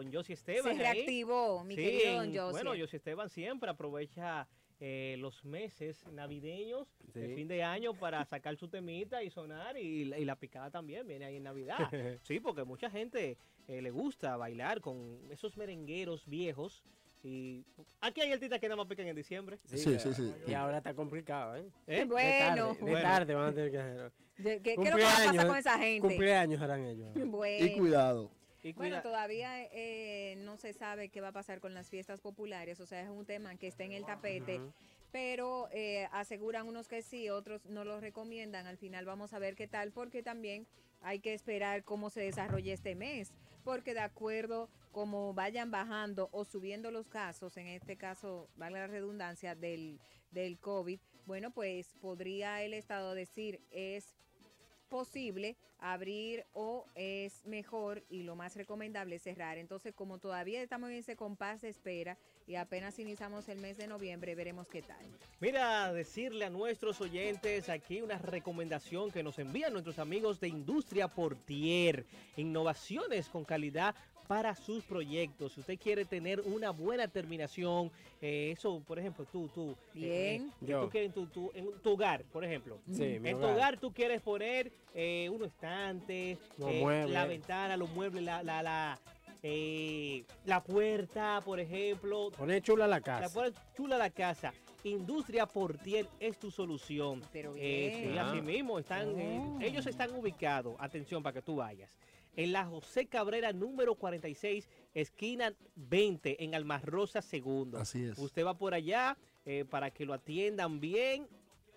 don 0.00 0.12
Josie 0.12 0.34
Esteban. 0.36 0.76
Se 0.76 0.86
ahí. 0.86 0.94
reactivó, 0.94 1.64
mi 1.64 1.74
Sí, 1.74 1.82
querido 1.82 2.12
don 2.18 2.26
Josie. 2.28 2.50
Bueno, 2.52 2.70
Josie 2.80 2.98
Esteban 2.98 3.28
siempre 3.28 3.68
aprovecha 3.68 4.46
eh, 4.78 5.16
los 5.18 5.44
meses 5.44 6.06
navideños, 6.06 6.86
el 7.14 7.30
Sí. 7.30 7.34
fin 7.34 7.48
de 7.48 7.64
año, 7.64 7.94
para 7.94 8.24
sacar 8.26 8.56
su 8.56 8.68
temita 8.68 9.24
y 9.24 9.28
sonar, 9.30 9.76
y, 9.76 10.04
la- 10.04 10.20
y 10.20 10.24
la 10.24 10.36
picada 10.36 10.70
también 10.70 11.04
viene 11.04 11.24
ahí 11.24 11.36
en 11.38 11.42
Navidad. 11.42 11.76
sí, 12.22 12.38
porque 12.38 12.62
mucha 12.62 12.88
gente 12.88 13.36
eh, 13.66 13.82
le 13.82 13.90
gusta 13.90 14.36
bailar 14.36 14.80
con 14.80 15.18
esos 15.32 15.56
merengueros 15.56 16.24
viejos. 16.26 16.84
Y 17.22 17.64
aquí 18.00 18.22
hay 18.22 18.32
artistas 18.32 18.58
que 18.58 18.68
nada 18.68 18.76
más 18.76 18.86
pican 18.86 19.06
en 19.06 19.16
diciembre. 19.16 19.58
Sí, 19.66 19.98
sí, 19.98 20.14
sí. 20.14 20.34
Y 20.46 20.54
ahora 20.54 20.78
está 20.78 20.94
complicado, 20.94 21.56
¿eh? 21.56 21.68
¿Eh? 21.86 22.04
Bueno. 22.04 22.28
De 22.28 22.38
tarde, 22.38 22.74
de 22.78 22.90
Bueno. 22.90 23.02
tarde 23.02 23.34
van 23.34 23.48
a 23.48 23.52
tener 23.52 23.70
que 23.70 23.78
hacer. 23.78 24.12
¿Qué, 24.36 24.62
qué, 24.62 24.72
es 24.72 24.76
lo 24.78 24.96
que 24.96 25.02
va 25.02 25.12
a 25.12 25.26
pasar 25.26 25.46
con 25.46 25.56
esa 25.56 25.78
gente? 25.78 26.08
Cumpleaños 26.08 26.62
harán 26.62 26.84
ellos. 26.84 27.08
Bueno. 27.26 27.66
Y 27.66 27.76
cuidado. 27.76 28.30
Y 28.62 28.72
Bueno, 28.72 29.00
todavía 29.02 29.64
eh, 29.72 30.36
no 30.38 30.56
se 30.56 30.72
sabe 30.72 31.08
qué 31.08 31.20
va 31.20 31.28
a 31.28 31.32
pasar 31.32 31.60
con 31.60 31.72
las 31.72 31.88
fiestas 31.88 32.20
populares, 32.20 32.78
o 32.80 32.86
sea, 32.86 33.00
es 33.00 33.08
un 33.08 33.24
tema 33.24 33.54
que 33.56 33.66
está 33.66 33.84
en 33.84 33.92
el 33.92 34.04
tapete, 34.04 34.60
pero 35.12 35.68
eh, 35.72 36.08
aseguran 36.12 36.68
unos 36.68 36.86
que 36.86 37.00
sí, 37.00 37.30
otros 37.30 37.64
no 37.66 37.84
lo 37.84 38.00
recomiendan. 38.00 38.66
Al 38.66 38.76
final 38.76 39.06
vamos 39.06 39.32
a 39.32 39.38
ver 39.38 39.54
qué 39.54 39.66
tal, 39.66 39.92
porque 39.92 40.22
también 40.22 40.66
hay 41.00 41.20
que 41.20 41.32
esperar 41.32 41.84
cómo 41.84 42.10
se 42.10 42.20
desarrolle 42.20 42.74
este 42.74 42.94
mes, 42.94 43.32
porque 43.64 43.94
de 43.94 44.00
acuerdo 44.00 44.68
como 44.92 45.34
vayan 45.34 45.70
bajando 45.70 46.28
o 46.32 46.44
subiendo 46.44 46.90
los 46.90 47.08
casos, 47.08 47.56
en 47.56 47.66
este 47.68 47.96
caso, 47.96 48.48
valga 48.56 48.80
la 48.80 48.86
redundancia, 48.86 49.54
del, 49.54 49.98
del 50.30 50.58
COVID, 50.58 50.98
bueno, 51.26 51.50
pues 51.50 51.94
podría 52.00 52.62
el 52.62 52.74
Estado 52.74 53.14
decir 53.14 53.60
es 53.70 54.16
posible 54.88 55.56
abrir 55.78 56.44
o 56.52 56.84
es 56.94 57.46
mejor 57.46 58.02
y 58.10 58.24
lo 58.24 58.36
más 58.36 58.56
recomendable 58.56 59.18
cerrar. 59.18 59.56
Entonces, 59.56 59.94
como 59.94 60.18
todavía 60.18 60.60
estamos 60.60 60.90
en 60.90 60.96
ese 60.96 61.16
compás 61.16 61.62
de 61.62 61.70
espera 61.70 62.18
y 62.46 62.56
apenas 62.56 62.98
iniciamos 62.98 63.48
el 63.48 63.58
mes 63.58 63.78
de 63.78 63.86
noviembre, 63.86 64.34
veremos 64.34 64.66
qué 64.68 64.82
tal. 64.82 65.06
Mira, 65.38 65.92
decirle 65.92 66.44
a 66.44 66.50
nuestros 66.50 67.00
oyentes 67.00 67.68
aquí 67.68 68.02
una 68.02 68.18
recomendación 68.18 69.10
que 69.10 69.22
nos 69.22 69.38
envían 69.38 69.72
nuestros 69.72 69.98
amigos 69.98 70.40
de 70.40 70.48
Industria 70.48 71.08
Portier. 71.08 72.04
Innovaciones 72.36 73.28
con 73.28 73.44
calidad 73.44 73.94
para 74.30 74.54
sus 74.54 74.84
proyectos. 74.84 75.54
Si 75.54 75.58
usted 75.60 75.76
quiere 75.76 76.04
tener 76.04 76.40
una 76.42 76.70
buena 76.70 77.08
terminación, 77.08 77.90
eh, 78.22 78.52
eso, 78.56 78.80
por 78.86 78.96
ejemplo, 78.96 79.24
tú, 79.24 79.48
tú. 79.52 79.72
eh, 79.96 80.38
Bien. 80.38 80.52
eh, 80.68 80.80
tú 80.80 80.88
quieres 80.88 81.08
en 81.08 81.12
tu, 81.14 81.26
tu- 81.26 81.50
en 81.52 81.72
tu 81.82 81.90
hogar, 81.94 82.22
por 82.26 82.44
ejemplo. 82.44 82.78
Sí, 82.86 83.18
mi 83.18 83.30
en 83.30 83.38
tu 83.38 83.42
hogar. 83.42 83.56
hogar 83.56 83.80
tú 83.80 83.92
quieres 83.92 84.20
poner 84.22 84.70
eh, 84.94 85.28
un 85.32 85.42
estante, 85.44 86.38
eh, 86.64 87.06
la 87.08 87.26
ventana, 87.26 87.76
los 87.76 87.90
muebles, 87.90 88.22
la, 88.22 88.40
la, 88.44 88.62
la, 88.62 89.00
eh, 89.42 90.22
la 90.44 90.62
puerta, 90.62 91.40
por 91.44 91.58
ejemplo. 91.58 92.30
Poner 92.30 92.62
chula 92.62 92.86
la 92.86 92.98
La 92.98 93.00
casa. 93.00 93.34
pone 93.34 93.50
chula 93.76 93.98
la 93.98 94.10
casa. 94.10 94.52
Industria 94.84 95.44
Portier 95.46 96.06
es 96.20 96.38
tu 96.38 96.52
solución. 96.52 97.20
Pero 97.32 97.54
Eh, 97.56 97.94
sí, 97.96 98.02
bien. 98.02 98.18
Ah. 98.18 98.30
así 98.30 98.40
mismo. 98.42 98.78
Están, 98.78 99.08
eh, 99.18 99.40
Oh. 99.42 99.58
ellos 99.60 99.84
están 99.88 100.14
ubicados, 100.14 100.76
atención 100.78 101.20
para 101.20 101.34
que 101.34 101.42
tú 101.42 101.56
vayas, 101.56 101.90
en 102.42 102.52
la 102.52 102.64
José 102.64 103.06
Cabrera 103.06 103.52
número 103.52 103.96
46, 103.96 104.66
esquina 104.94 105.54
20, 105.76 106.42
en 106.42 106.54
Almarrosa 106.54 107.20
Segundo. 107.20 107.76
Así 107.76 108.04
es. 108.04 108.18
Usted 108.18 108.46
va 108.46 108.56
por 108.56 108.72
allá 108.72 109.18
eh, 109.44 109.66
para 109.68 109.90
que 109.90 110.06
lo 110.06 110.14
atiendan 110.14 110.80
bien 110.80 111.28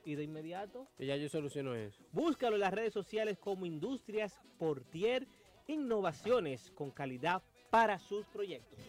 y 0.05 0.15
de 0.15 0.23
inmediato. 0.23 0.87
Y 0.97 1.07
ya 1.07 1.17
yo 1.17 1.27
soluciono 1.27 1.75
eso. 1.75 2.01
Búscalo 2.13 2.55
en 2.55 2.61
las 2.61 2.73
redes 2.73 2.93
sociales 2.93 3.37
como 3.37 3.65
Industrias 3.65 4.39
Portier, 4.57 5.27
innovaciones 5.67 6.71
con 6.71 6.91
calidad 6.91 7.43
para 7.69 7.99
sus 7.99 8.25
proyectos. 8.27 8.79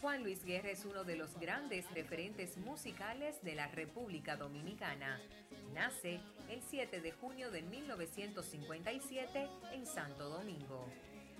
Juan 0.00 0.22
Luis 0.22 0.42
Guerra 0.42 0.70
es 0.70 0.86
uno 0.86 1.04
de 1.04 1.14
los 1.14 1.38
grandes 1.38 1.84
referentes 1.90 2.56
musicales 2.56 3.36
de 3.42 3.54
la 3.54 3.66
República 3.66 4.36
Dominicana. 4.36 5.20
Nace 5.74 6.18
el 6.48 6.62
7 6.62 7.02
de 7.02 7.12
junio 7.12 7.50
de 7.50 7.60
1957 7.60 9.48
en 9.74 9.84
Santo 9.84 10.30
Domingo. 10.30 10.86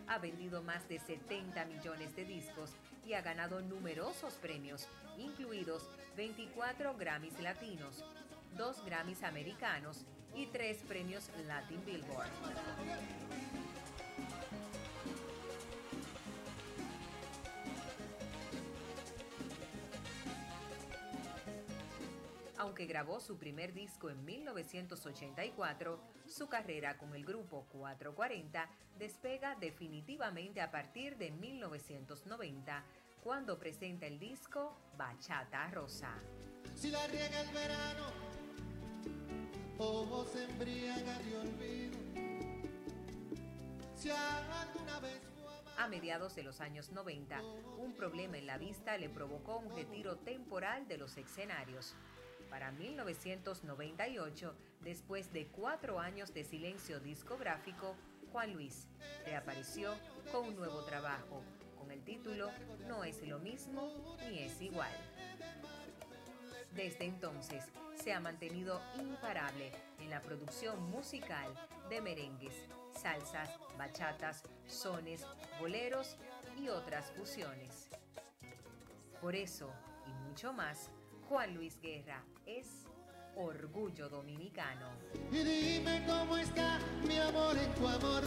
Ha 0.06 0.18
vendido 0.18 0.62
más 0.62 0.86
de 0.90 0.98
70 0.98 1.64
millones 1.64 2.14
de 2.14 2.26
discos 2.26 2.72
y 3.06 3.14
ha 3.14 3.22
ganado 3.22 3.62
numerosos 3.62 4.34
premios, 4.34 4.86
incluidos 5.16 5.88
24 6.18 6.94
Grammys 6.98 7.40
latinos, 7.40 8.04
2 8.58 8.84
Grammys 8.84 9.22
americanos 9.22 10.04
y 10.34 10.44
3 10.44 10.76
premios 10.86 11.30
Latin 11.46 11.82
Billboard. 11.86 12.28
Aunque 22.60 22.84
grabó 22.84 23.20
su 23.20 23.38
primer 23.38 23.72
disco 23.72 24.10
en 24.10 24.22
1984, 24.22 25.98
su 26.26 26.46
carrera 26.46 26.98
con 26.98 27.14
el 27.14 27.24
grupo 27.24 27.64
440 27.72 28.68
despega 28.98 29.54
definitivamente 29.54 30.60
a 30.60 30.70
partir 30.70 31.16
de 31.16 31.30
1990, 31.30 32.84
cuando 33.24 33.58
presenta 33.58 34.06
el 34.06 34.18
disco 34.18 34.76
Bachata 34.98 35.70
Rosa. 35.70 36.12
Si 36.74 36.90
la 36.90 37.06
riega 37.06 37.40
el 37.40 37.48
verano, 37.48 38.06
o 39.78 40.26
se 40.26 40.44
embriaga 40.44 41.18
de 41.18 41.36
olvido. 41.38 41.98
Si 43.94 44.10
alguna 44.10 45.00
vez 45.00 45.22
A 45.78 45.88
mediados 45.88 46.34
de 46.34 46.42
los 46.42 46.60
años 46.60 46.90
90, 46.90 47.40
un 47.78 47.94
problema 47.94 48.36
en 48.36 48.46
la 48.46 48.58
vista 48.58 48.98
le 48.98 49.08
provocó 49.08 49.56
un 49.56 49.74
retiro 49.74 50.18
temporal 50.18 50.86
de 50.86 50.98
los 50.98 51.16
escenarios. 51.16 51.96
Para 52.50 52.72
1998, 52.72 54.54
después 54.80 55.32
de 55.32 55.46
cuatro 55.46 56.00
años 56.00 56.34
de 56.34 56.42
silencio 56.42 56.98
discográfico, 56.98 57.94
Juan 58.32 58.52
Luis 58.52 58.88
reapareció 59.24 59.94
con 60.32 60.48
un 60.48 60.56
nuevo 60.56 60.82
trabajo, 60.82 61.42
con 61.78 61.92
el 61.92 62.02
título 62.02 62.50
No 62.88 63.04
es 63.04 63.26
lo 63.26 63.38
mismo 63.38 64.16
ni 64.28 64.40
es 64.40 64.60
igual. 64.60 64.90
Desde 66.74 67.04
entonces 67.04 67.64
se 67.94 68.12
ha 68.12 68.20
mantenido 68.20 68.80
imparable 68.98 69.70
en 70.00 70.10
la 70.10 70.20
producción 70.20 70.90
musical 70.90 71.48
de 71.88 72.00
merengues, 72.00 72.54
salsas, 73.00 73.48
bachatas, 73.78 74.42
sones, 74.66 75.24
boleros 75.60 76.16
y 76.58 76.68
otras 76.68 77.12
fusiones. 77.12 77.88
Por 79.20 79.36
eso 79.36 79.72
y 80.06 80.28
mucho 80.28 80.52
más, 80.52 80.90
Juan 81.28 81.54
Luis 81.54 81.80
Guerra 81.80 82.24
es 82.58 82.66
orgullo 83.36 84.08
dominicano. 84.08 84.88
Y 85.30 85.38
dime 85.38 86.04
cómo 86.06 86.36
está 86.36 86.78
mi 87.06 87.16
amor 87.16 87.56
en 87.56 87.72
tu 87.74 87.86
amor, 87.86 88.22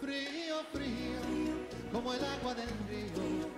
frío, 0.00 0.56
frío, 0.72 1.20
como 1.92 2.12
el 2.14 2.24
agua 2.24 2.54
del 2.54 2.68
río. 2.88 3.48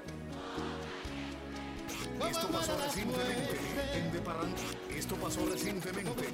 Esto 2.29 2.49
pasó 2.49 2.77
recientemente 2.77 3.59
en 3.95 4.13
De 4.13 4.21
Parranda. 4.21 4.61
Esto 4.91 5.17
pasó 5.17 5.47
recientemente. 5.47 6.29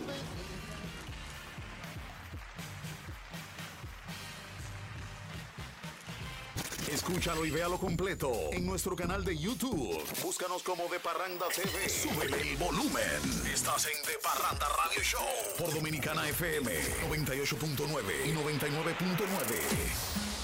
Escúchalo 6.97 7.45
y 7.45 7.51
véalo 7.51 7.77
completo 7.77 8.33
en 8.53 8.65
nuestro 8.65 8.97
canal 8.97 9.23
de 9.23 9.37
YouTube. 9.37 10.03
Búscanos 10.23 10.63
como 10.63 10.89
De 10.89 10.99
Parranda 10.99 11.45
TV. 11.55 11.91
Súbele 11.91 12.41
el 12.41 12.57
volumen. 12.57 13.05
Estás 13.53 13.85
en 13.85 14.03
De 14.07 14.17
Parranda 14.23 14.67
Radio 14.67 15.03
Show 15.03 15.21
por 15.59 15.75
Dominicana 15.75 16.27
FM 16.27 16.73
98.9 17.11 18.25
y 18.25 18.33
99.9. 18.33 20.36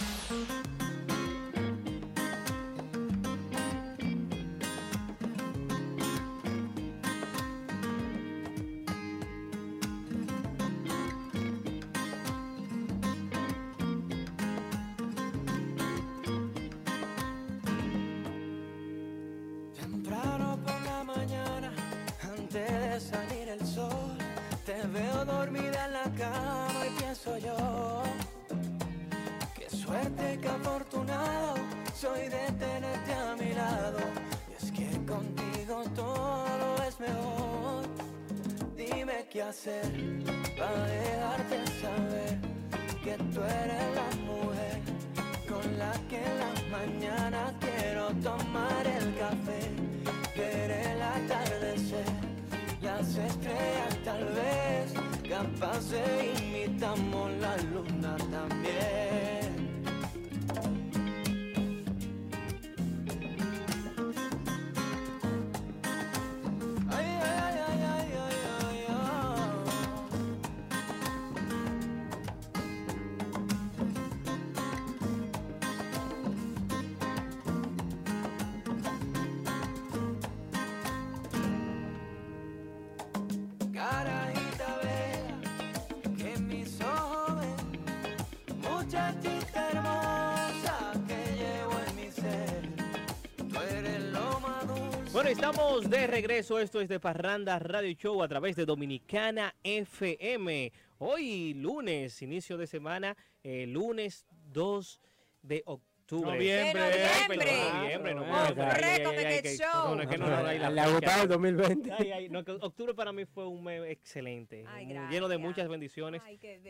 Bueno, 95.23 95.37
estamos 95.37 95.89
de 95.89 96.09
regreso. 96.09 96.59
Esto 96.59 96.81
es 96.81 96.89
de 96.89 96.99
Parranda 96.99 97.57
Radio 97.61 97.93
Show 97.93 98.25
a 98.25 98.29
través 98.29 98.57
de 98.57 98.67
Dominicana 98.67 99.55
FM. 99.63 100.73
Hoy 100.99 101.55
lunes, 101.55 102.21
inicio 102.23 102.59
de 102.59 102.67
semana, 102.67 103.17
eh, 103.45 103.65
lunes 103.69 104.27
2 104.53 105.01
de 105.43 105.63
octubre. 105.65 105.92
Noviembre. 106.21 106.83
Ay, 106.83 106.93
¡De 106.93 107.27
perdón, 107.29 107.47
noviembre! 107.49 107.73
noviembre, 107.81 108.15
no, 108.15 108.23
Hombre, 108.23 108.65
ay, 108.65 108.83
ay, 108.85 108.91
ay, 108.99 109.03
cómete 109.05 109.27
ay, 109.27 109.35
el 109.37 109.43
que- 109.43 109.57
show. 109.57 109.89
no, 109.89 109.95
no, 109.97 110.03
es 110.03 110.09
que 110.09 110.19
no 110.19 110.27
nos 110.29 110.43
da 110.43 110.49
ahí 110.51 110.59
la 110.59 110.71
Le 110.71 110.81
ha 110.81 110.85
fecha. 110.85 110.95
gustado 110.99 111.23
el 111.23 111.29
2020. 111.29 111.93
Ay, 111.99 112.11
ay, 112.13 112.29
no, 112.29 112.45
que 112.45 112.53
octubre 112.53 112.95
para 112.95 113.13
mí 113.13 113.25
fue 113.25 113.47
un 113.47 113.65
mes 113.65 113.83
excelente, 113.91 114.65
Ay, 114.69 114.87
lleno 115.11 115.29
de 115.29 115.39
muchas 115.39 115.69
bendiciones. 115.69 116.21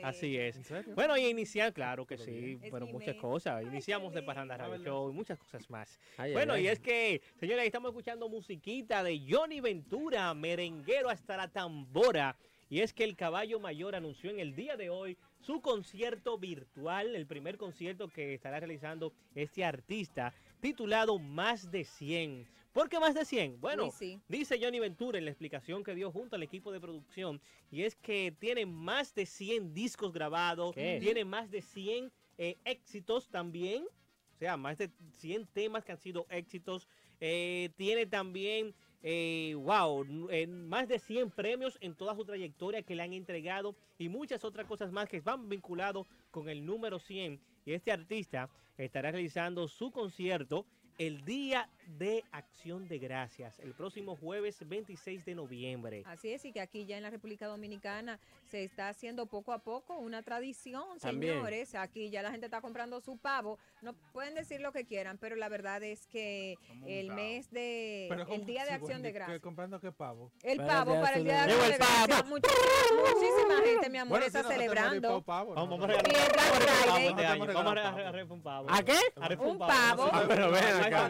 Así 0.03 0.37
es. 0.37 0.59
Bueno, 0.95 1.17
y 1.17 1.27
iniciar, 1.27 1.73
claro 1.73 2.07
que 2.07 2.17
sí, 2.19 2.59
pero 2.71 2.87
muchas 2.87 3.17
cosas. 3.17 3.63
Iniciamos 3.65 4.13
de 4.15 4.23
Parranda 4.23 4.57
Radio 4.57 4.79
Show 4.79 5.11
y 5.11 5.13
muchas 5.13 5.39
cosas 5.39 5.69
más. 5.71 5.99
Bueno, 6.33 6.57
y 6.57 6.67
es 6.69 6.79
que, 6.81 7.21
señores, 7.41 7.65
estamos 7.67 7.91
escuchando 7.91 8.29
musiquita 8.29 9.03
de 9.03 9.21
Johnny 9.29 9.61
Ventura, 9.61 10.33
merenguero 10.35 11.09
hasta 11.11 11.37
la 11.37 11.49
tambora. 11.49 12.37
Y 12.69 12.81
es 12.81 12.95
que 12.95 13.05
el 13.05 13.17
Caballo 13.17 13.61
Mayor 13.61 13.95
anunció 13.95 14.31
en 14.31 14.41
el 14.41 14.55
día 14.55 14.77
de 14.79 14.89
hoy 14.89 15.19
su 15.43 15.61
concierto 15.61 16.39
virtual, 16.39 17.15
el 17.15 17.27
primer 17.27 17.59
concierto 17.59 18.09
que 18.09 18.35
estará 18.35 18.61
realizando 18.61 19.13
este 19.35 19.65
artista, 19.65 20.33
titulado 20.61 21.19
Más 21.19 21.71
de 21.71 21.85
100. 21.85 22.47
¿Por 22.73 22.89
qué 22.89 22.99
más 22.99 23.15
de 23.15 23.25
100? 23.25 23.61
Bueno, 23.61 23.87
Uy, 23.87 23.91
sí. 23.91 24.21
dice 24.29 24.59
Johnny 24.61 24.79
Ventura 24.79 25.19
en 25.19 25.25
la 25.27 25.31
explicación 25.31 25.85
que 25.85 25.95
dio 25.95 26.11
junto 26.11 26.37
al 26.37 26.43
equipo 26.43 26.73
de 26.73 26.81
producción, 26.81 27.41
y 27.71 27.83
es 27.83 27.97
que 27.97 28.35
tiene 28.39 28.65
más 28.65 29.15
de 29.15 29.27
100 29.27 29.75
discos 29.75 30.13
grabados, 30.13 30.75
¿Qué? 30.75 30.99
tiene 31.01 31.25
más 31.25 31.51
de 31.51 31.61
100 31.61 32.11
eh, 32.39 32.57
éxitos 32.65 33.29
también, 33.29 33.85
o 33.85 34.39
sea, 34.39 34.57
más 34.57 34.79
de 34.79 34.91
100 35.19 35.47
temas 35.49 35.85
que 35.85 35.93
han 35.93 35.99
sido 35.99 36.27
éxitos, 36.31 36.89
eh, 37.21 37.71
tiene 37.77 38.07
también, 38.07 38.75
eh, 39.03 39.55
wow, 39.57 40.07
eh, 40.31 40.47
más 40.47 40.89
de 40.89 40.99
100 40.99 41.31
premios 41.31 41.77
en 41.81 41.95
toda 41.95 42.15
su 42.15 42.25
trayectoria 42.25 42.83
que 42.83 42.95
le 42.95 43.03
han 43.03 43.13
entregado 43.13 43.75
y 43.99 44.09
muchas 44.09 44.45
otras 44.45 44.67
cosas 44.67 44.93
más 44.93 45.09
que 45.09 45.21
van 45.21 45.49
vinculados 45.49 46.07
con 46.31 46.49
el 46.49 46.65
número 46.65 46.99
100. 46.99 47.41
Y 47.65 47.73
este 47.73 47.91
artista 47.91 48.49
estará 48.77 49.11
realizando 49.11 49.67
su 49.69 49.91
concierto 49.91 50.67
el 50.99 51.25
Día 51.25 51.69
de 51.87 52.25
Acción 52.33 52.89
de 52.89 52.99
Gracias, 52.99 53.59
el 53.59 53.75
próximo 53.75 54.17
jueves 54.17 54.57
26 54.69 55.25
de 55.25 55.35
noviembre. 55.35 56.03
Así 56.07 56.33
es, 56.33 56.45
y 56.45 56.53
que 56.53 56.61
aquí 56.61 56.87
ya 56.87 56.97
en 56.97 57.03
la 57.03 57.11
República 57.11 57.47
Dominicana 57.47 58.19
se 58.51 58.65
está 58.65 58.89
haciendo 58.89 59.27
poco 59.27 59.53
a 59.53 59.59
poco 59.59 59.97
una 59.99 60.23
tradición, 60.23 60.85
También. 61.01 61.35
señores. 61.35 61.75
Aquí 61.75 62.11
ya 62.11 62.23
la 62.23 62.31
gente 62.31 62.47
está 62.47 62.61
comprando 62.61 63.01
su 63.01 63.17
pavo. 63.19 63.59
No 63.83 63.95
pueden 64.13 64.35
decir 64.35 64.61
lo 64.61 64.73
que 64.73 64.85
quieran, 64.85 65.19
pero 65.19 65.37
la 65.37 65.49
verdad 65.49 65.83
es 65.83 66.07
que 66.07 66.57
el 66.87 67.11
mes 67.13 67.51
de, 67.51 68.07
Pero 68.09 68.23
el 68.23 68.27
¿cómo 68.29 68.45
Día 68.45 68.65
de 68.65 68.71
Acción 68.73 69.03
de 69.03 69.09
¿Qué- 69.11 69.19
Gracias. 69.19 69.41
¿Comprando 69.41 69.81
qué 69.81 69.93
pavo? 69.93 70.31
El 70.43 70.59
Para 70.59 70.85
pavo 70.85 71.01
para 71.01 71.17
el 71.17 71.25
Día 71.25 71.33
de 71.47 71.53
Acción 71.53 71.71
de 71.71 71.77
Gracias. 71.79 72.27
Muchísima 72.27 73.63
gente, 73.65 73.91
mi 73.91 73.99
amor, 73.99 74.11
Bueno, 74.11 74.27
está 74.27 74.41
si 74.41 74.45
no, 74.49 74.53
celebrando. 74.53 75.23
pavo, 75.23 75.55
Vamos, 75.55 75.71
no, 75.71 75.79
vamos 75.79 75.85
a 75.85 76.03
regalar 76.03 76.13
un 76.13 76.33
pavo 76.33 76.99
este 76.99 77.27
a 77.27 77.29
Vamos 77.33 77.49
a 77.49 77.75
regalar 77.75 77.95
regalar 77.95 78.25
un 78.33 78.43
pavo. 78.43 78.67
¿A 78.71 78.83
qué? 78.83 78.99
Un 79.39 79.59
pavo. 79.59 80.09
Ah, 80.13 80.25
pero 80.29 80.51
ven 80.51 80.65
acá. 80.65 81.09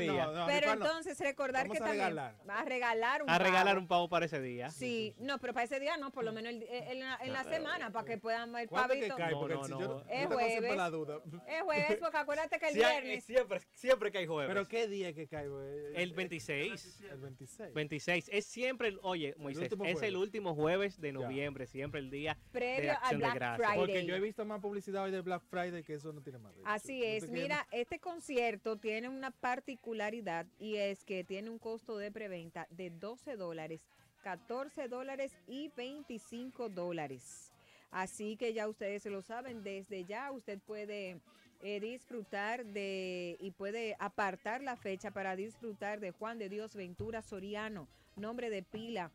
Pero 0.62 0.72
Carlos, 0.72 0.88
entonces 0.88 1.18
recordar 1.20 1.64
vamos 1.64 1.76
que 1.78 1.82
a 1.82 1.86
también 1.86 2.04
regalar. 2.08 2.36
va 2.48 2.60
a 2.60 2.64
regalar 2.64 3.22
un 3.22 3.30
A 3.30 3.38
regalar 3.38 3.66
pavo. 3.74 3.80
un 3.80 3.88
pavo 3.88 4.08
para 4.08 4.26
ese 4.26 4.40
día. 4.40 4.70
Sí, 4.70 5.14
no, 5.18 5.38
pero 5.38 5.52
para 5.52 5.64
ese 5.64 5.80
día 5.80 5.96
no, 5.96 6.10
por 6.12 6.24
lo 6.24 6.32
menos 6.32 6.52
el- 6.52 6.62
en, 6.62 7.00
la, 7.00 7.18
en 7.22 7.32
la 7.32 7.44
semana, 7.44 7.90
para 7.90 8.04
que 8.06 8.18
puedan 8.18 8.52
ver 8.52 8.68
¿Cuándo 8.68 8.94
es 8.94 9.02
que 9.02 9.08
pavito. 9.08 9.16
cae? 9.16 9.32
No, 9.32 9.48
no, 9.48 9.64
si 9.64 9.70
no. 9.72 9.80
yo 9.80 10.04
Es 10.08 10.22
yo 10.28 10.28
jueves. 10.34 10.76
la 10.76 10.90
duda. 10.90 11.20
Es 11.48 11.62
jueves, 11.62 11.96
porque 12.00 12.16
acuérdate 12.16 12.58
que 12.58 12.68
el 12.68 12.74
Sí, 12.74 12.82
hay- 12.82 13.00
viernes. 13.02 13.24
siempre, 13.24 13.60
siempre 13.72 14.12
que 14.12 14.18
hay 14.18 14.26
jueves. 14.26 14.48
Pero 14.54 14.68
¿qué 14.68 14.86
día 14.88 15.12
que 15.12 15.26
cae? 15.26 15.48
güey? 15.48 15.94
El 15.94 16.12
26. 16.12 17.00
El 17.10 17.18
26. 17.20 17.74
26. 17.74 18.28
Es 18.32 18.44
siempre, 18.46 18.88
el, 18.88 18.98
oye, 19.02 19.34
Moisés, 19.38 19.62
último 19.64 19.84
es 19.84 19.90
el 19.90 19.96
jueves. 19.98 20.14
último 20.16 20.54
jueves 20.54 21.00
de 21.00 21.12
noviembre, 21.12 21.66
siempre 21.66 22.00
el 22.00 22.10
día 22.10 22.34
de 22.34 22.50
Previo 22.52 22.90
al 22.92 22.96
acción 22.98 23.10
de 23.12 23.16
Black 23.26 23.34
gracias. 23.34 23.56
Friday. 23.68 23.78
Porque 23.78 24.06
yo 24.06 24.14
he 24.14 24.20
visto 24.20 24.44
más 24.44 24.60
publicidad 24.60 25.02
hoy 25.04 25.10
de 25.10 25.20
Black 25.20 25.42
Friday 25.50 25.82
que 25.82 25.94
eso 25.94 26.12
no 26.12 26.20
tiene 26.22 26.38
más. 26.38 26.52
Así 26.64 27.04
es, 27.04 27.28
mira, 27.28 27.66
este 27.72 27.98
concierto 27.98 28.76
tiene 28.78 29.08
una 29.08 29.30
particularidad 29.30 30.46
y 30.59 30.76
es 30.76 31.05
que 31.05 31.24
tiene 31.24 31.50
un 31.50 31.59
costo 31.59 31.96
de 31.96 32.11
preventa 32.11 32.66
de 32.70 32.90
12 32.90 33.36
dólares, 33.36 33.80
14 34.22 34.88
dólares 34.88 35.32
y 35.46 35.68
25 35.76 36.68
dólares. 36.68 37.53
Así 37.90 38.36
que 38.36 38.55
ya 38.55 38.68
ustedes 38.68 39.03
se 39.03 39.11
lo 39.11 39.22
saben, 39.22 39.62
desde 39.62 40.05
ya 40.05 40.30
usted 40.32 40.59
puede 40.61 41.20
eh, 41.61 41.78
disfrutar 41.78 42.64
de 42.64 43.36
y 43.38 43.50
puede 43.50 43.96
apartar 43.98 44.62
la 44.62 44.76
fecha 44.76 45.11
para 45.11 45.36
disfrutar 45.36 46.00
de 46.00 46.11
Juan 46.11 46.38
de 46.38 46.48
Dios 46.48 46.74
Ventura 46.74 47.22
Soriano, 47.22 47.88
nombre 48.16 48.48
de 48.50 48.62
pila 48.62 49.12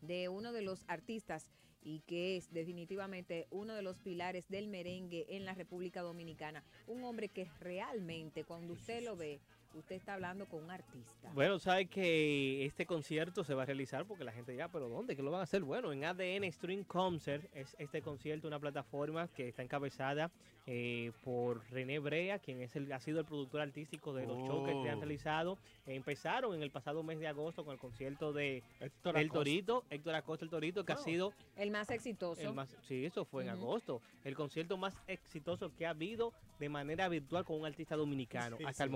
de 0.00 0.28
uno 0.28 0.52
de 0.52 0.62
los 0.62 0.84
artistas 0.88 1.46
y 1.84 2.00
que 2.00 2.36
es 2.36 2.52
definitivamente 2.52 3.46
uno 3.50 3.74
de 3.74 3.82
los 3.82 3.98
pilares 3.98 4.48
del 4.48 4.68
merengue 4.68 5.26
en 5.28 5.44
la 5.44 5.54
República 5.54 6.02
Dominicana. 6.02 6.64
Un 6.86 7.04
hombre 7.04 7.28
que 7.28 7.48
realmente 7.60 8.44
cuando 8.44 8.74
usted 8.74 9.02
lo 9.04 9.16
ve, 9.16 9.40
usted 9.74 9.96
está 9.96 10.14
hablando 10.14 10.46
con 10.46 10.64
un 10.64 10.70
artista. 10.70 11.30
Bueno, 11.34 11.58
sabe 11.58 11.86
que 11.86 12.64
este 12.64 12.86
concierto 12.86 13.44
se 13.44 13.54
va 13.54 13.62
a 13.62 13.66
realizar 13.66 14.04
porque 14.06 14.24
la 14.24 14.32
gente 14.32 14.52
dirá, 14.52 14.68
pero 14.68 14.88
¿dónde? 14.88 15.16
¿Qué 15.16 15.22
lo 15.22 15.30
van 15.30 15.40
a 15.40 15.44
hacer? 15.44 15.62
Bueno, 15.62 15.92
en 15.92 16.04
ADN 16.04 16.50
Stream 16.52 16.84
Concert 16.84 17.44
es 17.54 17.74
este 17.78 18.02
concierto, 18.02 18.48
una 18.48 18.58
plataforma 18.60 19.28
que 19.28 19.48
está 19.48 19.62
encabezada 19.62 20.30
eh, 20.66 21.10
por 21.24 21.64
René 21.70 21.98
Brea, 21.98 22.38
quien 22.38 22.60
es 22.62 22.76
el, 22.76 22.92
ha 22.92 23.00
sido 23.00 23.20
el 23.20 23.26
productor 23.26 23.60
artístico 23.62 24.12
de 24.14 24.26
los 24.26 24.38
shows 24.42 24.64
que 24.68 24.72
se 24.82 24.88
han 24.90 24.98
Oh. 24.98 25.00
realizado. 25.00 25.58
Empezaron 25.86 26.54
en 26.54 26.62
el 26.62 26.70
pasado 26.70 27.02
mes 27.02 27.18
de 27.18 27.26
agosto 27.26 27.64
con 27.64 27.72
el 27.72 27.78
concierto 27.80 28.32
de 28.32 28.62
Héctor 28.80 29.16
El 29.16 29.26
Acosta. 29.26 29.38
Torito, 29.40 29.84
Héctor 29.90 30.14
Acosta 30.14 30.44
el 30.44 30.50
Torito, 30.50 30.84
que 30.84 30.92
ha 30.92 30.96
Oh. 30.96 31.02
sido 31.04 31.32
El 31.56 31.70
más 31.70 31.90
exitoso. 31.90 32.40
el 32.40 32.52
más, 32.54 32.76
sí, 32.86 33.04
eso 33.04 33.24
fue 33.24 33.42
en 33.42 33.48
agosto. 33.50 34.00
El 34.24 34.34
concierto 34.36 34.76
más 34.76 34.96
exitoso 35.08 35.74
que 35.74 35.86
ha 35.86 35.90
habido 35.90 36.32
de 36.60 36.68
manera 36.68 37.08
virtual 37.08 37.44
con 37.44 37.58
un 37.58 37.66
artista 37.66 37.96
dominicano 37.96 38.56
Sí, 38.56 38.64
hasta 38.64 38.84
el 38.84 38.90
sí. 38.90 38.92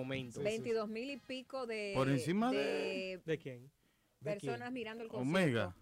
Momento. 0.75 0.87
22 0.87 0.89
mil 0.89 1.11
y 1.11 1.17
pico 1.17 1.67
de, 1.67 1.93
Por 1.95 2.09
encima 2.09 2.51
de- 2.51 3.21
¿De 3.25 3.39
quién? 3.39 3.71
personas 4.23 4.73
mirando 4.73 5.05
el 5.05 5.09
concierto. 5.11 5.31
Omega. 5.39 5.77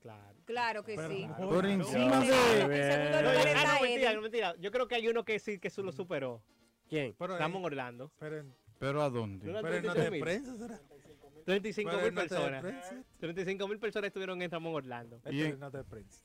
Claro. 0.00 0.38
Claro 0.44 0.84
que 0.84 0.94
Pero 0.94 1.08
sí. 1.08 1.24
claro. 1.26 1.48
Por 1.48 1.66
encima 1.66 2.20
sí, 2.22 2.28
de. 2.28 2.32
No, 2.34 3.28
ah, 3.28 3.74
no, 3.74 3.82
mentira, 3.82 4.12
no, 4.14 4.20
mentira. 4.22 4.54
Yo 4.58 4.70
creo 4.70 4.86
que 4.88 4.94
hay 4.94 5.08
uno 5.08 5.24
que 5.24 5.38
sí 5.38 5.58
que 5.58 5.70
lo 5.82 5.92
superó. 5.92 6.42
¿Quién? 6.88 7.14
Pero, 7.18 7.34
Estamos 7.34 7.58
en 7.58 7.64
Orlando. 7.66 8.12
pero, 8.18 8.44
¿Pero 8.78 9.02
a 9.02 9.10
dónde? 9.10 9.44
Pero- 9.44 9.60
pero 9.60 9.74
en 9.76 9.84
nota 9.84 10.02
de 10.10 10.20
prensa 10.20 10.56
será. 10.56 10.80
35 11.44 11.90
Pero 11.90 12.02
mil 12.02 12.14
de 12.14 12.20
personas. 12.20 12.62
prensa. 12.62 13.04
35 13.18 13.68
mil 13.68 13.78
personas 13.78 14.08
estuvieron 14.08 14.40
en 14.40 14.50
Ramón 14.50 14.74
Orlando. 14.74 15.20
Y 15.30 15.42
en- 15.42 15.58
nota 15.58 15.78
de 15.78 15.84
prensa. 15.84 16.22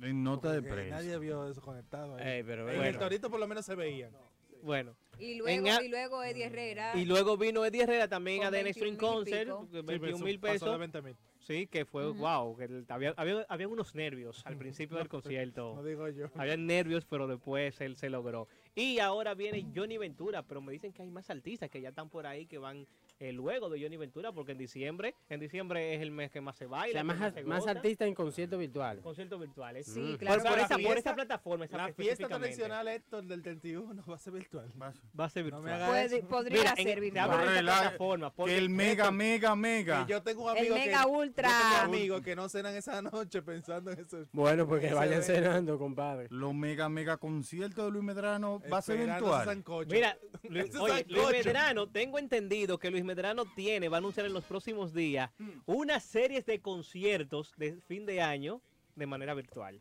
En 0.00 0.22
nota 0.22 0.52
de 0.52 0.62
prensa. 0.62 0.96
Nadie 0.96 1.18
vio 1.18 1.48
eso 1.48 1.60
conectado 1.62 2.16
ahí. 2.16 2.28
Ey, 2.38 2.42
pero 2.42 2.68
en 2.68 2.76
bueno. 2.76 2.90
el 2.90 2.98
torito 2.98 3.30
por 3.30 3.40
lo 3.40 3.46
menos 3.46 3.64
se 3.64 3.74
veían. 3.74 4.12
Bueno. 4.64 4.96
Y 5.18 5.34
luego, 5.36 5.68
En 5.68 5.84
y 5.84 5.88
luego 5.88 6.24
Eddie 6.24 6.46
Herrera. 6.46 6.92
Y 6.96 7.04
luego 7.04 7.36
vino 7.36 7.64
Eddie 7.64 7.82
Herrera 7.84 8.08
también 8.08 8.42
a 8.42 8.50
DN 8.50 8.64
21 8.64 8.72
Stream 8.72 8.94
mil 8.94 8.96
y 8.96 8.98
Concert, 8.98 9.44
pico. 9.70 9.82
21 9.84 10.24
mil 10.24 10.40
Pasó 10.40 10.52
de 10.52 10.58
pesos. 10.58 10.78
20 10.78 11.02
mil. 11.02 11.16
Sí, 11.40 11.66
que 11.66 11.84
fue 11.84 12.08
Ujú. 12.08 12.20
wow. 12.20 12.56
Que 12.56 12.64
el- 12.64 12.86
había, 12.88 13.12
había, 13.18 13.44
había 13.50 13.68
unos 13.68 13.94
nervios 13.94 14.40
al 14.46 14.56
principio 14.56 14.96
del 14.96 15.08
concierto. 15.08 15.74
No 15.76 15.84
digo 15.84 16.08
yo. 16.08 16.28
Había 16.36 16.56
nervios, 16.56 17.04
pero 17.04 17.26
después 17.28 17.78
él 17.82 17.96
se 17.96 18.08
logró. 18.08 18.48
Y 18.74 18.98
ahora 18.98 19.34
viene 19.34 19.66
Johnny 19.76 19.98
Ventura, 19.98 20.42
pero 20.42 20.62
me 20.62 20.72
dicen 20.72 20.92
que 20.92 21.02
hay 21.02 21.10
más 21.10 21.28
artistas 21.28 21.68
que 21.70 21.80
ya 21.82 21.90
están 21.90 22.08
por 22.08 22.26
ahí 22.26 22.46
que 22.46 22.56
van 22.58 22.86
eh, 23.20 23.32
luego 23.32 23.68
de 23.70 23.80
Johnny 23.80 23.96
Ventura, 23.96 24.32
porque 24.32 24.52
en 24.52 24.58
diciembre, 24.58 25.14
en 25.28 25.40
diciembre 25.40 25.94
es 25.94 26.02
el 26.02 26.10
mes 26.10 26.30
que 26.30 26.40
más 26.40 26.56
se 26.56 26.66
O 26.66 26.70
baila, 26.70 26.92
sea, 26.92 27.00
que 27.02 27.06
más, 27.06 27.18
más 27.20 27.34
se 27.34 27.44
más 27.44 27.66
artistas 27.66 28.08
en 28.08 28.14
conciertos 28.14 28.58
virtuales. 28.58 29.02
conciertos 29.02 29.40
virtuales. 29.40 29.86
Sí, 29.86 30.00
Mm. 30.00 30.16
claro 30.16 30.42
por, 30.42 30.76
sí. 30.78 30.84
por 30.84 30.98
esta 30.98 31.14
plataforma 31.14 31.64
esa- 31.64 31.76
La 31.76 31.92
fiesta 31.92 32.26
tradicional 32.28 32.88
Héctor 32.88 33.24
del 33.24 33.42
31 33.42 34.02
va 34.08 34.16
a 34.16 34.18
ser 34.18 34.32
virtual. 34.32 34.70
va 34.80 35.24
a 35.24 35.28
ser 35.30 35.42
No 35.44 35.60
virtual. 35.60 35.62
me 35.62 35.72
hagas 35.72 35.88
Puede- 35.90 36.18
eso. 36.18 36.28
podría 36.28 36.58
Mira, 36.60 36.76
ser 36.76 37.00
virtual. 37.00 37.46
Relaja, 37.46 37.80
plataforma, 37.82 38.30
porque 38.32 38.52
Que 38.52 38.58
el 38.58 38.68
mega, 38.70 39.10
mega, 39.10 39.54
mega. 39.56 40.06
Yo 40.08 40.22
tengo 40.22 40.50
un 40.50 40.56
El 40.56 40.70
Mega 40.72 41.02
que, 41.04 41.08
Ultra. 41.08 41.48
Yo 41.48 41.54
tengo 41.56 41.76
amigos 41.94 42.22
que 42.22 42.34
no 42.36 42.48
cenan 42.48 42.74
esa 42.74 43.00
noche 43.00 43.42
pensando 43.42 43.92
en 43.92 44.00
eso. 44.00 44.26
Bueno, 44.32 44.66
pues 44.66 44.80
que 44.80 44.86
Ese 44.86 44.94
vayan 44.94 45.18
ve- 45.20 45.24
cenando, 45.24 45.78
compadre. 45.78 46.26
Los 46.30 46.52
mega, 46.54 46.88
mega 46.88 47.16
conciertos 47.16 47.84
de 47.86 47.90
Luis 47.92 48.04
Medrano 48.04 48.60
va 48.72 48.78
a 48.78 48.82
ser 48.82 48.98
virtual. 48.98 49.62
Mira, 49.88 50.18
Luis, 50.48 50.74
oye. 50.76 51.04
Medrano, 51.44 51.88
tengo 51.88 52.18
entendido 52.18 52.78
que 52.78 52.90
Luis 52.90 53.03
Medrano 53.04 53.44
tiene, 53.54 53.88
va 53.88 53.96
a 53.96 53.98
anunciar 53.98 54.26
en 54.26 54.32
los 54.32 54.44
próximos 54.44 54.92
días, 54.92 55.30
Mm. 55.38 55.50
una 55.66 56.00
serie 56.00 56.42
de 56.42 56.60
conciertos 56.60 57.52
de 57.56 57.80
fin 57.82 58.06
de 58.06 58.20
año 58.20 58.60
de 58.96 59.06
manera 59.06 59.34
virtual. 59.34 59.80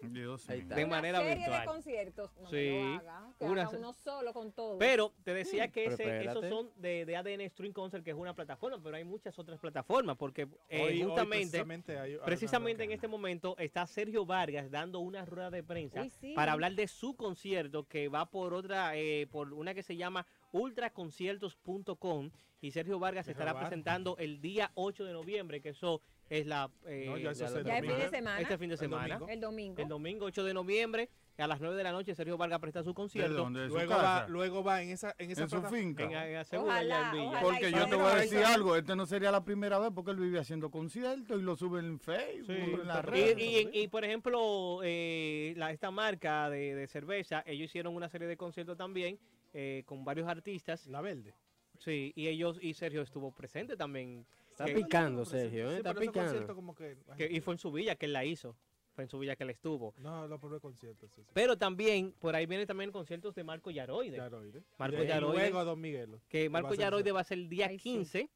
Dios 0.00 0.48
Ahí 0.48 0.58
mío. 0.58 0.62
está. 0.62 0.74
De 0.76 0.84
Una 0.84 0.96
manera 0.96 1.18
serie 1.18 1.34
virtual. 1.36 1.60
de 1.60 1.66
conciertos. 1.66 2.30
No 2.40 2.48
Sí, 2.50 2.54
me 2.56 2.82
lo 2.82 2.94
haga, 3.00 3.32
que 3.38 3.44
una 3.46 3.62
haga 3.66 3.78
uno 3.78 3.92
solo 3.92 4.32
con 4.32 4.52
todo. 4.52 4.78
Pero 4.78 5.12
te 5.24 5.34
decía 5.34 5.68
que 5.68 5.86
ese- 5.86 6.24
esos 6.24 6.48
son 6.48 6.70
de, 6.76 7.04
de 7.04 7.16
ADN 7.16 7.48
Stream 7.50 7.72
Concert, 7.72 8.04
que 8.04 8.10
es 8.12 8.16
una 8.16 8.32
plataforma, 8.32 8.80
pero 8.80 8.96
hay 8.96 9.02
muchas 9.04 9.36
otras 9.40 9.58
plataformas, 9.58 10.16
porque 10.16 10.42
eh, 10.68 10.82
Hoy- 10.82 10.92
hoy 10.92 11.02
justamente, 11.02 11.46
precisamente 11.48 11.98
hay- 11.98 12.10
hay 12.10 12.16
una 12.16 12.24
precisamente 12.24 12.84
en 12.84 12.92
este 12.92 13.08
momento 13.08 13.56
está 13.58 13.86
Sergio 13.88 14.24
Vargas 14.24 14.70
dando 14.70 15.00
una 15.00 15.24
rueda 15.24 15.50
de 15.50 15.64
prensa 15.64 16.02
Uy, 16.02 16.10
sí. 16.10 16.32
para 16.34 16.52
hablar 16.52 16.74
de 16.76 16.86
su 16.86 17.16
concierto 17.16 17.82
que 17.88 18.08
va 18.08 18.26
por 18.30 18.54
otra, 18.54 18.96
eh, 18.96 19.26
por 19.30 19.52
una 19.52 19.74
que 19.74 19.82
se 19.82 19.96
llama 19.96 20.24
ultraconciertos.com 20.52 22.30
y 22.60 22.70
Sergio 22.72 22.98
Vargas 22.98 23.28
estará 23.28 23.52
Vargas. 23.52 23.68
presentando 23.70 24.16
el 24.18 24.40
día 24.40 24.72
8 24.74 25.04
de 25.04 25.12
noviembre, 25.12 25.60
que 25.60 25.68
eso 25.70 26.02
es 26.28 26.44
la... 26.46 26.68
eh, 26.86 27.04
No, 27.06 27.16
ya 27.16 27.30
eso 27.30 27.44
la- 27.44 27.50
es 27.50 27.56
el 27.56 27.64
ya 27.64 27.78
el 27.78 27.86
fin 27.86 27.96
de 27.98 28.08
semana. 28.10 28.40
Este 28.40 28.58
fin 28.58 28.68
de 28.68 28.74
El 28.74 28.78
semana. 28.78 29.14
domingo. 29.18 29.28
El 29.32 29.40
domingo. 29.40 29.82
El 29.82 29.88
domingo 29.88 30.26
8 30.26 30.44
de 30.44 30.54
noviembre 30.54 31.08
a 31.38 31.46
las 31.46 31.60
9 31.60 31.76
de 31.76 31.84
la 31.84 31.92
noche 31.92 32.16
Sergio 32.16 32.36
Vargas 32.36 32.58
presta 32.58 32.82
su 32.82 32.88
¿De 32.90 32.94
concierto. 32.94 33.32
dónde? 33.34 33.60
¿De 33.60 33.68
su 33.68 33.74
Luego 33.76 33.92
va, 33.94 34.26
luego 34.26 34.64
va 34.64 34.82
en 34.82 34.88
esa, 34.90 35.14
en 35.18 35.30
esa 35.30 35.42
En 35.44 35.50
su 35.50 35.62
finca. 35.62 36.02
En, 36.02 36.10
en 36.10 36.36
Asegura, 36.36 36.72
Ojalá, 36.74 36.96
allá 36.98 37.06
en 37.10 37.12
Villa. 37.12 37.26
ojalá. 37.28 37.42
Porque 37.42 37.68
y 37.68 37.72
yo 37.72 37.86
te 37.88 37.94
voy 37.94 38.06
a 38.10 38.14
decir 38.16 38.38
eso. 38.40 38.48
algo, 38.48 38.74
este 38.76 38.96
no 38.96 39.06
sería 39.06 39.30
la 39.30 39.44
primera 39.44 39.78
vez 39.78 39.90
porque 39.94 40.10
él 40.10 40.16
vivía 40.16 40.40
haciendo 40.40 40.68
conciertos 40.72 41.38
y 41.38 41.42
lo 41.44 41.54
sube 41.54 41.78
en 41.78 42.00
Facebook, 42.00 42.46
Sí. 42.46 42.52
en 42.56 42.88
la 42.88 42.98
Y, 42.98 43.02
red. 43.02 43.38
y- 43.38 43.70
y, 43.82 43.86
por 43.86 44.04
ejemplo, 44.04 44.80
eh, 44.82 45.54
la, 45.56 45.70
esta 45.70 45.92
marca 45.92 46.50
de, 46.50 46.74
de 46.74 46.86
cerveza, 46.88 47.44
ellos 47.46 47.66
hicieron 47.66 47.94
una 47.94 48.08
serie 48.08 48.26
de 48.26 48.36
conciertos 48.36 48.76
también 48.76 49.16
eh, 49.52 49.82
con 49.86 50.04
varios 50.04 50.28
artistas. 50.28 50.86
La 50.86 51.00
verde. 51.00 51.34
Sí, 51.78 52.12
y 52.16 52.26
ellos 52.28 52.58
y 52.60 52.74
Sergio 52.74 53.02
estuvo 53.02 53.30
presente 53.32 53.76
también. 53.76 54.26
Está 54.50 54.64
que- 54.64 54.74
picando, 54.74 55.24
Sergio, 55.24 55.68
¿eh? 55.68 55.74
Sí, 55.74 55.76
Está 55.78 55.94
picando. 55.94 56.54
como 56.54 56.74
que... 56.74 56.96
que- 57.16 57.28
y 57.30 57.40
fue 57.40 57.54
en 57.54 57.58
su 57.58 57.70
villa 57.70 57.94
que 57.96 58.06
él 58.06 58.12
la 58.12 58.24
hizo. 58.24 58.56
Fue 58.94 59.04
en 59.04 59.08
su 59.10 59.16
villa 59.20 59.36
que 59.36 59.44
él 59.44 59.50
estuvo. 59.50 59.94
No, 59.98 60.26
los 60.26 60.40
primeros 60.40 60.60
conciertos. 60.60 61.08
Sí, 61.14 61.22
sí. 61.22 61.30
Pero 61.32 61.56
también, 61.56 62.12
por 62.18 62.34
ahí 62.34 62.46
vienen 62.46 62.66
también 62.66 62.90
conciertos 62.90 63.32
de 63.36 63.44
Marco 63.44 63.70
Yaroide. 63.70 64.16
Yaroide. 64.16 64.64
Marco 64.76 65.04
Y 65.04 65.06
Yaroide. 65.06 65.38
luego 65.50 65.64
Don 65.64 65.80
Miguelo. 65.80 66.20
que 66.28 66.50
Marco 66.50 66.70
va 66.70 66.74
Yaroide 66.74 67.12
va 67.12 67.20
a 67.20 67.24
ser 67.24 67.38
el 67.38 67.48
día 67.48 67.66
Ay, 67.68 67.78
sí. 67.78 67.82
15 67.90 68.28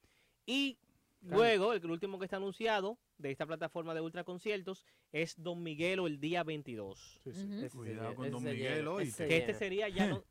y 0.47 0.79
luego 1.23 1.73
el 1.73 1.85
último 1.91 2.19
que 2.21 2.27
está 2.27 2.37
anunciado 2.37 2.97
de 3.19 3.33
esta 3.33 3.45
plataforma 3.47 3.93
de 3.95 4.01
ultra 4.03 4.23
conciertos 4.23 4.85
es 5.11 5.35
Don 5.43 5.63
Miguelo 5.65 6.07
el 6.07 6.21
día 6.21 6.45
22. 6.45 7.19
Sí, 7.25 7.33
sí. 7.33 7.43
Ujú. 7.45 7.55
Ese 7.65 7.77
Cuidado 7.77 8.15
con 8.15 8.31
Don 8.31 8.43
se 8.43 8.53
Miguel, 8.53 8.75
llena, 8.79 8.91
oíste. 8.93 9.09
ese 9.09 9.17
se 9.25 9.29
Que 9.29 9.37
este 9.39 9.55
sería 9.55 9.89
ya 9.89 10.07
no, 10.21 10.25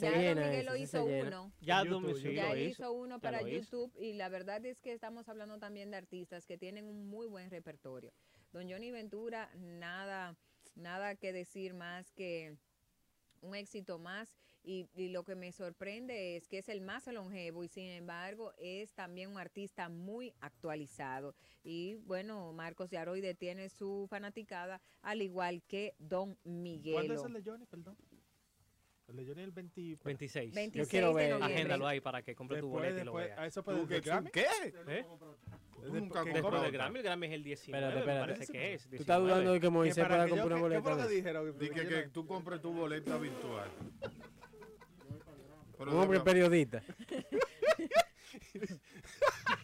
Ya 0.00 0.10
Don 0.10 0.38
Miguel 0.38 0.66
lo 0.66 0.76
hizo 0.76 1.04
uno. 1.04 1.52
ya 1.60 1.84
Don 1.84 2.04
él 2.04 2.16
hizo. 2.16 2.82
hizo 2.82 2.92
uno 2.92 3.16
ya 3.16 3.20
para. 3.22 3.42
YouTube 3.42 3.92
y 3.98 4.14
la 4.14 4.28
verdad 4.28 4.64
es 4.64 4.80
que 4.80 4.92
estamos 4.92 5.28
hablando 5.28 5.58
también 5.58 5.90
de 5.90 5.96
artistas 5.96 6.46
que 6.46 6.58
tienen 6.58 6.86
un 6.86 7.08
muy 7.08 7.26
buen 7.26 7.50
repertorio. 7.50 8.12
Don 8.52 8.70
Johnny 8.70 8.90
Ventura, 8.90 9.50
nada, 9.56 10.36
nada 10.74 11.14
que 11.16 11.32
decir 11.32 11.74
más 11.74 12.12
que 12.12 12.56
un 13.40 13.54
éxito 13.54 13.98
más 13.98 14.34
y, 14.62 14.88
y 14.94 15.08
lo 15.08 15.24
que 15.24 15.34
me 15.34 15.52
sorprende 15.52 16.36
es 16.36 16.48
que 16.48 16.58
es 16.58 16.68
el 16.70 16.80
más 16.80 17.06
longevo 17.08 17.62
y 17.62 17.68
sin 17.68 17.90
embargo 17.90 18.54
es 18.56 18.94
también 18.94 19.30
un 19.30 19.38
artista 19.38 19.90
muy 19.90 20.32
actualizado 20.40 21.34
y 21.62 21.96
bueno 22.06 22.52
Marcos 22.54 22.90
Yaroide 22.90 23.34
tiene 23.34 23.68
su 23.68 24.06
fanaticada 24.08 24.80
al 25.02 25.20
igual 25.20 25.62
que 25.64 25.94
Don 25.98 26.34
¿Cuándo 26.36 26.50
es 26.50 26.62
Miguelo 26.62 27.26
el 27.26 27.32
de 27.34 27.42
Johnny, 27.44 27.66
perdón? 27.66 27.96
El 29.08 29.16
de 29.16 29.26
Johnny 29.26 29.40
es 29.42 29.46
el 29.48 29.50
20... 29.52 29.98
26. 30.02 30.54
26 30.54 30.88
quiero 30.88 31.12
ver. 31.12 31.34
Agéndalo 31.42 31.86
ahí 31.86 32.00
para 32.00 32.22
que 32.22 32.34
compre 32.34 32.60
tu 32.60 32.68
boleto 32.68 32.94
y 32.94 33.04
lo 33.04 33.12
después, 33.12 33.26
veas. 33.26 33.38
¿a 33.38 33.46
eso 33.46 33.62
¿Tú 33.62 33.64
puede 33.66 33.86
qué? 33.86 33.94
el 33.96 34.00
Grammy? 34.02 34.30
¿Qué? 34.30 34.46
¿Eh? 34.88 35.04
Nunca. 35.92 36.22
Grammy, 36.24 36.98
el 36.98 37.02
Grammy 37.04 37.26
es 37.26 37.32
el 37.34 37.42
19, 37.44 37.86
Espérate, 37.86 37.94
me 37.94 38.00
espérate. 38.00 38.32
parece 38.34 38.52
que 38.52 38.74
es. 38.74 38.88
Tú 38.88 38.96
estás 38.96 39.18
dudando 39.20 39.52
19. 39.52 39.54
de 39.54 39.60
que 39.60 39.70
Moisés 39.70 40.04
para 40.04 40.16
pueda 40.24 40.26
yo- 40.28 40.36
comprar 40.42 40.58
una 40.62 40.68
¿qué- 40.68 40.74
qué 40.76 40.80
fue 40.82 40.90
boleta. 40.92 41.02
lo 41.04 41.08
que 41.08 41.14
dijeron? 41.14 41.58
Di 41.58 41.68
que, 41.70 41.86
que 41.88 42.08
tú 42.08 42.26
compres 42.26 42.60
tu 42.62 42.72
boleta 42.72 43.18
virtual. 43.18 43.68
Un 45.78 45.88
hombre 45.90 46.20
periodista. 46.20 46.82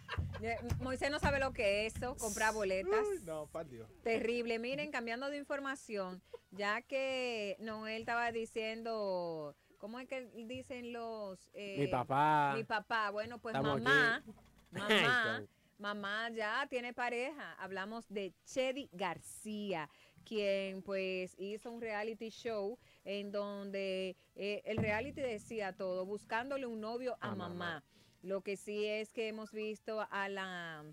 Moisés 0.80 1.10
no 1.10 1.18
sabe 1.18 1.38
lo 1.40 1.52
que 1.52 1.86
es 1.86 1.94
eso, 1.96 2.16
comprar 2.16 2.54
boletas. 2.54 3.06
Uy, 3.08 3.20
no, 3.24 3.46
pa' 3.46 3.64
Dios. 3.64 3.88
Terrible. 4.02 4.58
Miren, 4.58 4.90
cambiando 4.90 5.28
de 5.30 5.36
información, 5.36 6.22
ya 6.50 6.82
que 6.82 7.56
Noel 7.60 8.00
estaba 8.02 8.32
diciendo, 8.32 9.54
¿cómo 9.78 9.98
es 10.00 10.08
que 10.08 10.26
dicen 10.46 10.92
los... 10.92 11.50
eh, 11.54 11.76
Mi 11.78 11.86
papá. 11.88 12.54
Mi 12.56 12.64
papá. 12.64 13.10
Bueno, 13.10 13.38
pues 13.38 13.54
Estamos 13.54 13.80
mamá, 13.82 14.16
aquí. 14.16 14.32
mamá, 14.72 15.42
mamá 15.78 16.30
ya 16.30 16.66
tiene 16.68 16.92
pareja. 16.92 17.54
Hablamos 17.58 18.08
de 18.08 18.32
Chedi 18.44 18.88
García, 18.92 19.88
quien 20.24 20.82
pues 20.82 21.34
hizo 21.38 21.70
un 21.70 21.80
reality 21.80 22.30
show 22.30 22.78
en 23.04 23.32
donde 23.32 24.16
eh, 24.36 24.62
el 24.64 24.76
reality 24.78 25.20
decía 25.20 25.72
todo, 25.74 26.04
buscándole 26.06 26.66
un 26.66 26.80
novio 26.80 27.16
a, 27.20 27.28
A 27.28 27.34
mamá. 27.34 27.48
mamá. 27.48 27.84
Lo 28.22 28.42
que 28.42 28.56
sí 28.56 28.84
es 28.84 29.12
que 29.12 29.28
hemos 29.28 29.52
visto 29.52 30.06
a 30.10 30.28
la 30.28 30.84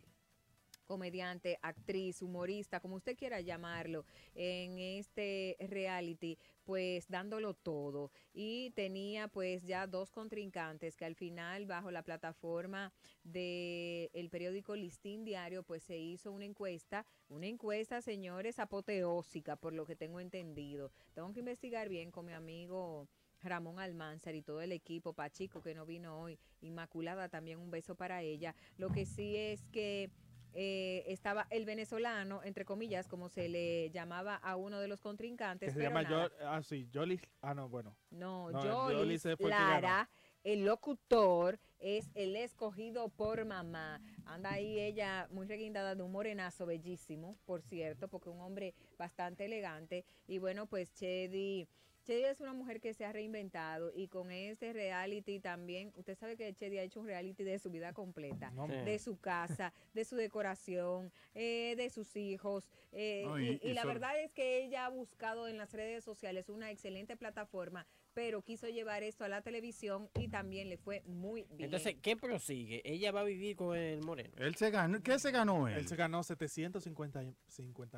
comediante, 0.88 1.60
actriz, 1.62 2.22
humorista, 2.22 2.80
como 2.80 2.96
usted 2.96 3.18
quiera 3.18 3.42
llamarlo, 3.42 4.06
en 4.34 4.80
este 4.80 5.58
reality, 5.60 6.38
pues 6.64 7.08
dándolo 7.10 7.54
todo. 7.54 8.12
Y 8.34 8.72
tenía 8.72 9.28
pues 9.28 9.64
ya 9.66 9.86
dos 9.86 10.12
contrincantes 10.12 10.96
que 10.96 11.06
al 11.06 11.16
final 11.16 11.66
bajo 11.66 11.92
la 11.92 12.04
plataforma 12.04 12.94
del 13.24 14.10
el 14.14 14.30
periódico 14.30 14.76
Listín 14.76 15.26
Diario, 15.26 15.64
pues 15.64 15.84
se 15.84 15.98
hizo 15.98 16.32
una 16.32 16.46
encuesta, 16.46 17.06
una 17.28 17.48
encuesta, 17.48 18.02
señores, 18.02 18.58
apoteósica, 18.58 19.58
por 19.58 19.74
lo 19.74 19.86
que 19.86 19.98
tengo 19.98 20.22
entendido. 20.22 20.92
Tengo 21.14 21.34
que 21.34 21.40
investigar 21.40 21.90
bien 21.90 22.12
con 22.12 22.26
mi 22.26 22.34
amigo 22.34 23.10
Ramón 23.42 23.80
Almanzar 23.80 24.36
y 24.36 24.42
todo 24.42 24.62
el 24.62 24.72
equipo, 24.72 25.14
Pachico 25.14 25.62
que 25.62 25.74
no 25.74 25.86
vino 25.86 26.22
hoy, 26.22 26.40
Inmaculada 26.62 27.30
también 27.30 27.60
un 27.60 27.72
beso 27.72 27.96
para 27.96 28.22
ella. 28.22 28.56
Lo 28.78 28.90
que 28.90 29.06
sí 29.06 29.36
es 29.36 29.64
que 29.72 30.10
eh, 30.54 31.04
estaba 31.08 31.46
el 31.52 31.66
venezolano, 31.66 32.42
entre 32.44 32.66
comillas, 32.66 33.08
como 33.08 33.30
se 33.30 33.48
le 33.48 33.92
llamaba 33.92 34.36
a 34.36 34.56
uno 34.56 34.80
de 34.80 34.88
los 34.88 35.02
contrincantes. 35.02 35.68
Que 35.68 35.74
se 35.74 35.78
pero 35.78 35.90
llama 35.90 36.04
nada. 36.04 36.30
Yo, 36.30 36.48
ah, 36.48 36.64
sí, 36.64 36.90
Jolis. 36.94 37.22
Ah, 37.42 37.54
no, 37.54 37.70
bueno. 37.70 37.96
No, 38.10 38.50
No, 38.52 38.62
que 38.62 38.68
ganó. 38.68 39.50
Lara, 39.50 40.10
el 40.44 40.66
locutor, 40.66 41.60
es 41.80 42.10
el 42.16 42.36
escogido 42.36 43.10
por 43.10 43.46
mamá. 43.46 44.02
Anda 44.26 44.54
ahí 44.54 44.80
ella 44.80 45.28
muy 45.32 45.46
reguindada 45.46 45.96
de 45.96 46.04
un 46.04 46.12
morenazo 46.12 46.66
bellísimo, 46.66 47.38
por 47.46 47.62
cierto, 47.62 48.08
porque 48.08 48.30
un 48.30 48.42
hombre 48.42 48.74
bastante 48.98 49.46
elegante. 49.46 50.06
Y 50.28 50.40
bueno, 50.40 50.66
pues 50.66 50.94
Chedi, 50.94 51.68
Chedi 52.08 52.24
es 52.24 52.40
una 52.40 52.54
mujer 52.54 52.80
que 52.80 52.94
se 52.94 53.04
ha 53.04 53.12
reinventado 53.12 53.92
y 53.94 54.08
con 54.08 54.32
este 54.32 54.72
reality 54.72 55.42
también, 55.42 55.92
usted 55.98 56.16
sabe 56.18 56.38
que 56.38 56.54
Chedi 56.54 56.78
ha 56.78 56.84
hecho 56.84 57.02
un 57.02 57.06
reality 57.06 57.44
de 57.44 57.60
su 57.60 57.70
vida 57.70 57.92
completa, 57.92 58.50
No. 58.52 58.66
De 58.70 58.98
su 58.98 59.20
casa, 59.20 59.74
de 59.94 60.06
su 60.06 60.16
decoración, 60.16 61.12
eh, 61.36 61.74
de 61.76 61.90
sus 61.90 62.16
hijos. 62.16 62.70
eh, 62.94 63.24
No, 63.26 63.38
y, 63.38 63.50
y- 63.50 63.60
y 63.62 63.70
y 63.72 63.74
la 63.74 63.82
sobre- 63.82 63.94
verdad 63.96 64.22
es 64.22 64.32
que 64.32 64.64
ella 64.64 64.86
ha 64.86 64.90
buscado 64.90 65.50
en 65.50 65.58
las 65.58 65.74
redes 65.74 66.06
sociales 66.06 66.48
una 66.48 66.72
excelente 66.72 67.18
plataforma, 67.18 67.86
pero 68.18 68.42
quiso 68.42 68.68
llevar 68.68 69.04
esto 69.04 69.26
a 69.26 69.28
la 69.30 69.44
televisión 69.44 70.10
y 70.18 70.28
también 70.28 70.70
le 70.70 70.78
fue 70.78 71.04
muy 71.06 71.44
bien. 71.52 71.66
Entonces, 71.66 71.98
¿qué 72.02 72.18
prosigue? 72.18 72.82
Ella 72.84 73.12
va 73.12 73.20
a 73.22 73.24
vivir 73.24 73.56
con 73.56 73.78
el 73.78 74.02
moreno. 74.02 74.34
Él 74.40 74.56
se 74.56 74.72
ganó, 74.72 75.04
¿qué 75.04 75.20
se 75.20 75.30
ganó 75.30 75.68
él? 75.68 75.78
Él 75.78 75.88
se 75.88 75.96
ganó 75.96 76.24
750 76.24 77.22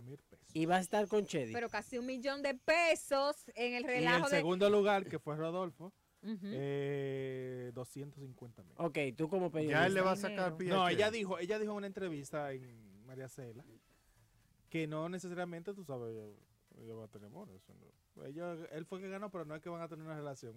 mil 0.01 0.17
pesos. 0.17 0.45
Y 0.53 0.65
va 0.65 0.75
a 0.75 0.81
estar 0.81 1.07
con 1.07 1.25
Chedi. 1.25 1.53
pero 1.53 1.69
casi 1.69 1.97
un 1.97 2.05
millón 2.05 2.41
de 2.41 2.53
pesos 2.53 3.37
en 3.55 3.75
el 3.75 3.83
Y 3.85 3.87
relajo 3.87 4.25
el 4.25 4.31
de... 4.31 4.37
segundo 4.39 4.69
lugar, 4.69 5.05
que 5.07 5.19
fue 5.19 5.37
Rodolfo, 5.37 5.93
Ujú. 6.21 6.37
eh, 6.51 7.71
250 7.73 8.61
mil. 8.63 8.73
Ok, 8.75 8.97
tú 9.15 9.29
como 9.29 9.49
periodista. 9.49 9.79
Ya 9.79 9.85
él 9.87 9.93
le 9.93 10.01
va 10.01 10.11
a 10.11 10.15
sacar 10.17 10.57
pie. 10.57 10.67
No, 10.67 10.89
ella 10.89 11.09
dijo, 11.11 11.39
ella 11.39 11.57
dijo 11.59 11.71
en 11.71 11.77
una 11.77 11.87
entrevista 11.87 12.51
en 12.51 13.05
María 13.05 13.29
Cela 13.29 13.63
que 14.69 14.85
no 14.85 15.07
necesariamente, 15.07 15.73
tú 15.73 15.85
sabes, 15.85 16.13
ella, 16.81 16.93
va 16.95 17.05
a 17.05 17.07
tener 17.07 17.27
amor. 17.27 17.49
eso 17.51 17.73
no. 17.73 17.87
Él 18.71 18.85
fue 18.85 18.99
el 18.99 19.03
que 19.05 19.09
ganó, 19.09 19.29
pero 19.31 19.45
no 19.45 19.55
es 19.55 19.61
que 19.61 19.69
van 19.69 19.81
a 19.81 19.87
tener 19.87 20.05
una 20.05 20.15
relación. 20.15 20.53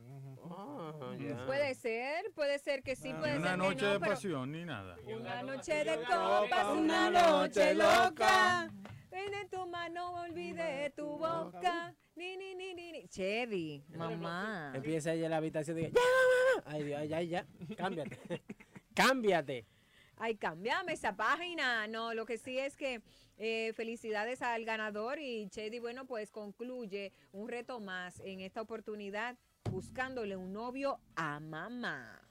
Ah. 0.51 1.15
Puede 1.47 1.75
ser, 1.75 2.31
puede 2.35 2.59
ser 2.59 2.83
que 2.83 2.97
sí, 2.97 3.11
Ah, 3.13 3.21
puede 3.21 3.39
una 3.39 3.51
ser 3.51 3.59
noche 3.59 3.77
que 3.77 3.83
no, 3.85 3.93
de 3.93 4.01
pasión, 4.01 4.53
ni 4.53 4.65
nada. 4.65 4.97
una 5.07 5.43
noche 5.43 5.85
de 5.85 5.97
copas, 5.99 6.67
una 6.77 7.11
noche 7.11 7.75
loca. 7.75 8.71
Ven 9.11 9.35
en 9.35 9.49
tu 9.49 9.67
mano, 9.67 10.23
olvide 10.23 10.91
tu 10.97 11.07
boca. 11.07 11.95
Ni, 12.17 12.37
ni, 12.37 12.55
ni, 12.55 12.75
ni, 12.75 12.93
ni. 12.93 13.09
Chedi, 13.09 13.85
mamá. 13.97 14.73
Empieza 14.75 15.13
ella 15.13 15.27
en 15.27 15.31
la 15.31 15.37
habitación 15.37 15.79
y 15.79 15.83
dice, 15.83 15.93
ya, 15.95 16.01
mamá. 16.01 16.73
Ay, 16.75 16.83
Dios, 16.85 17.09
ya, 17.09 17.23
ya, 17.23 17.47
cámbiate. 17.77 18.19
cámbiate. 18.95 19.67
Ay, 20.17 20.37
cambiame 20.37 20.93
esa 20.93 21.15
página. 21.17 21.87
No, 21.89 22.15
lo 22.15 22.25
que 22.27 22.39
sí 22.39 22.59
es 22.59 22.77
que 22.77 23.03
eh, 23.45 23.73
felicidades 23.73 24.41
al 24.41 24.65
ganador 24.65 25.19
y 25.19 25.49
Chedi, 25.49 25.81
bueno, 25.81 26.05
pues 26.05 26.31
concluye 26.31 27.13
un 27.33 27.49
reto 27.49 27.81
más 27.81 28.21
en 28.21 28.39
esta 28.39 28.61
oportunidad 28.63 29.37
buscándole 29.69 30.37
un 30.37 30.53
novio 30.53 31.01
a 31.17 31.41
mamá. 31.41 32.23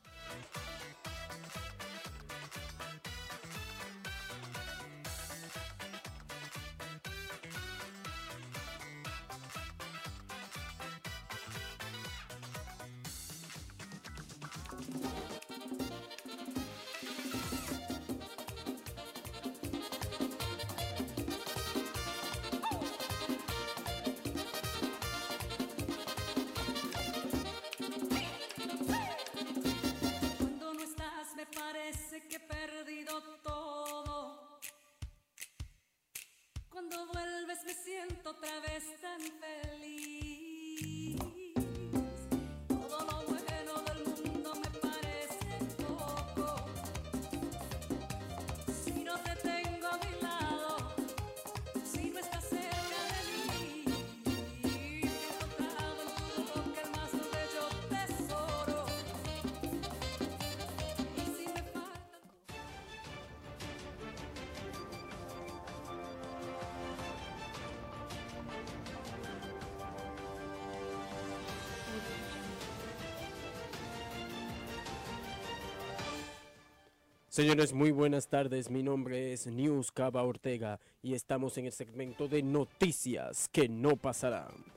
Señores, 77.32 77.72
muy 77.72 77.92
buenas 77.92 78.28
tardes. 78.28 78.70
Mi 78.70 78.84
nombre 78.84 79.32
es 79.32 79.48
News 79.48 79.94
Cava 79.94 80.22
Ortega 80.22 80.82
y 81.02 81.14
estamos 81.14 81.58
en 81.58 81.66
el 81.66 81.72
segmento 81.72 82.28
de 82.28 82.44
noticias 82.44 83.48
que 83.54 83.70
no 83.70 83.96
pasarán. 83.96 84.71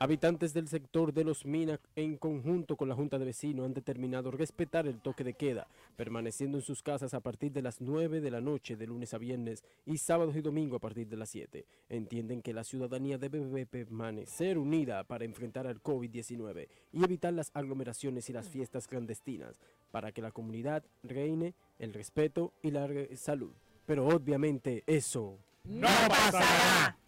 Habitantes 0.00 0.52
del 0.52 0.66
sector 0.66 1.12
de 1.12 1.22
Los 1.22 1.46
Minas, 1.46 1.78
en 1.94 2.16
conjunto 2.16 2.76
con 2.76 2.88
la 2.88 2.96
Junta 2.96 3.16
de 3.16 3.24
Vecinos, 3.24 3.64
han 3.64 3.74
determinado 3.74 4.32
respetar 4.32 4.88
el 4.88 5.00
toque 5.00 5.22
de 5.22 5.34
queda, 5.34 5.68
permaneciendo 5.96 6.58
en 6.58 6.64
sus 6.64 6.82
casas 6.82 7.14
a 7.14 7.20
partir 7.20 7.52
de 7.52 7.62
las 7.62 7.80
9 7.80 8.20
de 8.20 8.30
la 8.30 8.40
noche 8.40 8.76
de 8.76 8.88
lunes 8.88 9.14
a 9.14 9.18
viernes 9.18 9.62
y 9.86 9.98
sábados 9.98 10.34
y 10.34 10.40
domingo 10.40 10.76
a 10.76 10.80
partir 10.80 11.06
de 11.06 11.16
las 11.16 11.30
7. 11.30 11.64
Entienden 11.88 12.42
que 12.42 12.52
la 12.52 12.64
ciudadanía 12.64 13.18
debe 13.18 13.66
permanecer 13.66 14.58
unida 14.58 15.04
para 15.04 15.24
enfrentar 15.24 15.68
al 15.68 15.80
COVID-19 15.80 16.68
y 16.92 17.04
evitar 17.04 17.32
las 17.32 17.52
aglomeraciones 17.54 18.28
y 18.28 18.32
las 18.32 18.48
fiestas 18.48 18.88
clandestinas, 18.88 19.60
para 19.92 20.10
que 20.10 20.22
la 20.22 20.32
comunidad 20.32 20.82
reine 21.04 21.54
el 21.78 21.94
respeto 21.94 22.52
y 22.62 22.72
la 22.72 22.88
salud. 23.14 23.52
Pero 23.86 24.08
obviamente 24.08 24.82
eso 24.86 25.38
¡No 25.64 25.88
pasará! 26.08 26.98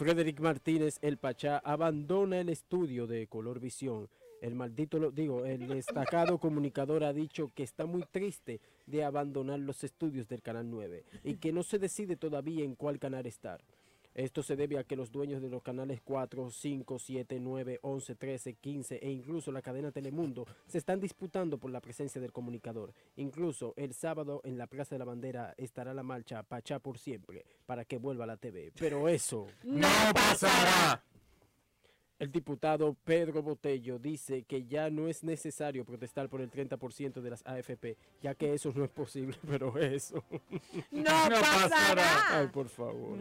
Frederick 0.00 0.40
Martínez, 0.40 0.98
el 1.02 1.18
Pachá, 1.18 1.58
abandona 1.58 2.40
el 2.40 2.48
estudio 2.48 3.06
de 3.06 3.26
Color 3.26 3.60
Visión. 3.60 4.08
El 4.40 4.54
maldito, 4.54 4.98
lo 4.98 5.10
digo, 5.10 5.44
el 5.44 5.68
destacado 5.68 6.38
comunicador 6.38 7.04
ha 7.04 7.12
dicho 7.12 7.50
que 7.54 7.62
está 7.62 7.84
muy 7.84 8.04
triste 8.10 8.62
de 8.86 9.04
abandonar 9.04 9.58
los 9.58 9.84
estudios 9.84 10.26
del 10.26 10.40
Canal 10.40 10.70
9 10.70 11.04
y 11.22 11.34
que 11.34 11.52
no 11.52 11.62
se 11.62 11.78
decide 11.78 12.16
todavía 12.16 12.64
en 12.64 12.76
cuál 12.76 12.98
canal 12.98 13.26
estar. 13.26 13.60
Esto 14.14 14.42
se 14.42 14.56
debe 14.56 14.78
a 14.78 14.84
que 14.84 14.96
los 14.96 15.12
dueños 15.12 15.40
de 15.40 15.48
los 15.48 15.62
canales 15.62 16.00
4, 16.02 16.50
5, 16.50 16.98
7, 16.98 17.38
9, 17.40 17.78
11, 17.82 18.14
13, 18.14 18.54
15 18.54 18.96
e 18.96 19.10
incluso 19.10 19.52
la 19.52 19.62
cadena 19.62 19.92
Telemundo 19.92 20.46
se 20.66 20.78
están 20.78 21.00
disputando 21.00 21.58
por 21.58 21.70
la 21.70 21.80
presencia 21.80 22.20
del 22.20 22.32
comunicador. 22.32 22.92
Incluso 23.16 23.74
el 23.76 23.94
sábado 23.94 24.40
en 24.44 24.58
la 24.58 24.66
Plaza 24.66 24.94
de 24.94 24.98
la 24.98 25.04
Bandera 25.04 25.54
estará 25.56 25.94
la 25.94 26.02
marcha 26.02 26.42
Pachá 26.42 26.78
por 26.80 26.98
siempre 26.98 27.44
para 27.66 27.84
que 27.84 27.98
vuelva 27.98 28.24
a 28.24 28.28
la 28.28 28.36
TV. 28.36 28.72
Pero 28.78 29.08
eso 29.08 29.46
¡No 29.62 29.88
pasará! 30.14 31.02
El 32.20 32.30
diputado 32.30 32.94
Pedro 33.02 33.42
Botello 33.42 33.98
dice 33.98 34.42
que 34.42 34.66
ya 34.66 34.90
no 34.90 35.08
es 35.08 35.24
necesario 35.24 35.86
protestar 35.86 36.28
por 36.28 36.42
el 36.42 36.50
30% 36.50 37.22
de 37.22 37.30
las 37.30 37.42
AFP, 37.46 37.96
ya 38.20 38.34
que 38.34 38.52
eso 38.52 38.70
no 38.76 38.84
es 38.84 38.90
posible, 38.90 39.38
pero 39.48 39.78
eso. 39.78 40.22
¡No 40.90 41.04
pasará! 41.30 42.40
Ay, 42.40 42.48
por 42.48 42.68
favor. 42.68 43.18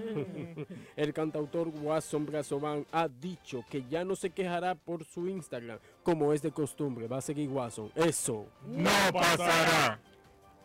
El 0.97 1.13
cantautor 1.13 1.69
Watson 1.69 2.25
Brazovan 2.25 2.85
ha 2.91 3.07
dicho 3.07 3.63
que 3.69 3.85
ya 3.89 4.03
no 4.03 4.17
se 4.17 4.31
quejará 4.31 4.75
por 4.75 5.05
su 5.05 5.29
Instagram, 5.29 5.79
como 6.03 6.33
es 6.33 6.41
de 6.41 6.51
costumbre. 6.51 7.07
Va 7.07 7.19
a 7.19 7.21
seguir 7.21 7.47
Watson. 7.47 7.89
Eso. 7.95 8.47
¡No 8.67 8.91
pasará! 9.13 10.01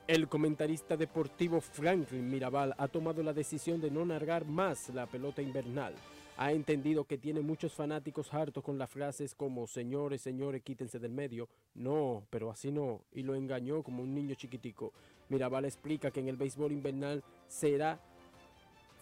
El 0.09 0.29
comentarista 0.29 0.97
deportivo 0.97 1.61
Franklin 1.61 2.29
Mirabal 2.29 2.75
ha 2.79 2.89
tomado 2.89 3.23
la 3.23 3.33
decisión 3.33 3.81
de 3.81 3.93
no 3.93 4.05
narrar 4.05 4.45
más 4.45 4.89
la 4.89 5.07
pelota 5.07 5.41
invernal. 5.41 5.95
Ha 6.37 6.51
entendido 6.51 7.05
que 7.05 7.17
tiene 7.17 7.43
muchos 7.43 7.75
fanáticos 7.75 8.35
hartos 8.35 8.65
con 8.65 8.77
las 8.77 8.91
frases 8.91 9.37
como 9.37 9.69
señores, 9.69 10.21
señores, 10.21 10.63
quítense 10.63 10.99
del 10.99 11.13
medio. 11.13 11.49
No, 11.75 12.27
pero 12.29 12.51
así 12.51 12.73
no. 12.73 13.03
Y 13.13 13.23
lo 13.23 13.37
engañó 13.37 13.85
como 13.85 14.03
un 14.03 14.15
niño 14.15 14.35
chiquitico. 14.35 14.93
Mirabal 15.29 15.65
explica 15.65 16.11
que 16.11 16.19
en 16.21 16.29
el 16.29 16.37
béisbol 16.37 16.73
invernal 16.73 17.23
será, 17.47 18.01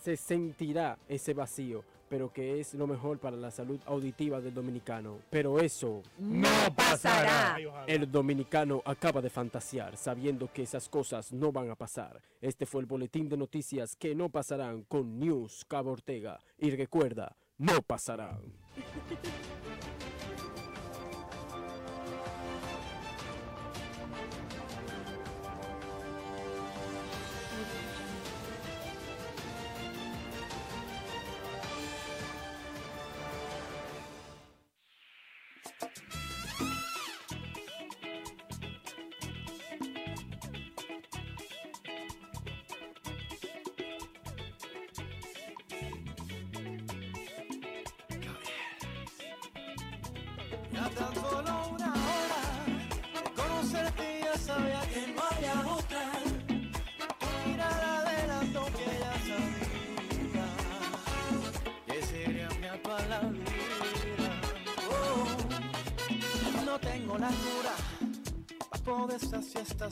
se 0.02 0.16
sentirá 0.16 0.98
ese 1.08 1.32
vacío, 1.32 1.84
pero 2.08 2.32
que 2.32 2.58
es 2.58 2.74
lo 2.74 2.88
mejor 2.88 3.18
para 3.18 3.36
la 3.36 3.52
salud 3.52 3.78
auditiva 3.86 4.40
del 4.40 4.52
dominicano. 4.52 5.18
Pero 5.30 5.60
eso 5.60 6.02
¡No 6.18 6.48
pasará! 6.74 7.56
el 7.86 8.10
dominicano 8.10 8.82
acaba 8.84 9.22
de 9.22 9.30
fantasear 9.30 9.96
sabiendo 9.96 10.52
que 10.52 10.62
esas 10.62 10.88
cosas 10.88 11.32
no 11.32 11.52
van 11.52 11.70
a 11.70 11.76
pasar. 11.76 12.20
Este 12.40 12.66
fue 12.66 12.80
el 12.80 12.86
boletín 12.86 13.28
de 13.28 13.36
noticias 13.36 13.94
que 13.94 14.14
no 14.16 14.28
pasarán 14.28 14.82
con 14.82 15.20
News 15.20 15.64
Cabo 15.68 15.92
Ortega. 15.92 16.40
Y 16.58 16.70
recuerda, 16.70 17.36
no 17.58 17.80
pasarán. 17.80 18.40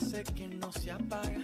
sed 0.01 0.25
que 0.33 0.47
no 0.47 0.71
se 0.71 0.91
apaga. 0.91 1.41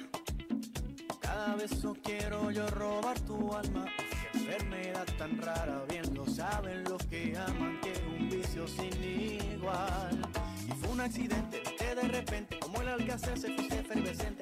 Cada 1.22 1.56
beso 1.56 1.96
quiero 2.04 2.52
yo 2.52 2.68
robar 2.68 3.20
tu 3.22 3.54
alma. 3.54 3.86
Qué 4.32 4.38
enfermedad 4.38 5.06
tan 5.18 5.38
rara, 5.42 5.84
bien 5.90 6.14
lo 6.14 6.26
saben 6.26 6.84
los 6.86 7.04
que 7.06 7.38
aman 7.38 7.80
que 7.82 7.92
es 7.92 8.02
un 8.18 8.30
vicio 8.30 8.68
sin 8.68 9.04
igual. 9.04 10.22
Y 10.68 10.72
fue 10.72 10.90
un 10.90 11.02
accidente, 11.02 11.62
de 11.80 12.08
repente, 12.08 12.60
como 12.60 12.82
el 12.82 12.88
alcázar 12.88 13.38
se 13.38 13.54
fuiste 13.54 13.80
efervescente. 13.80 14.37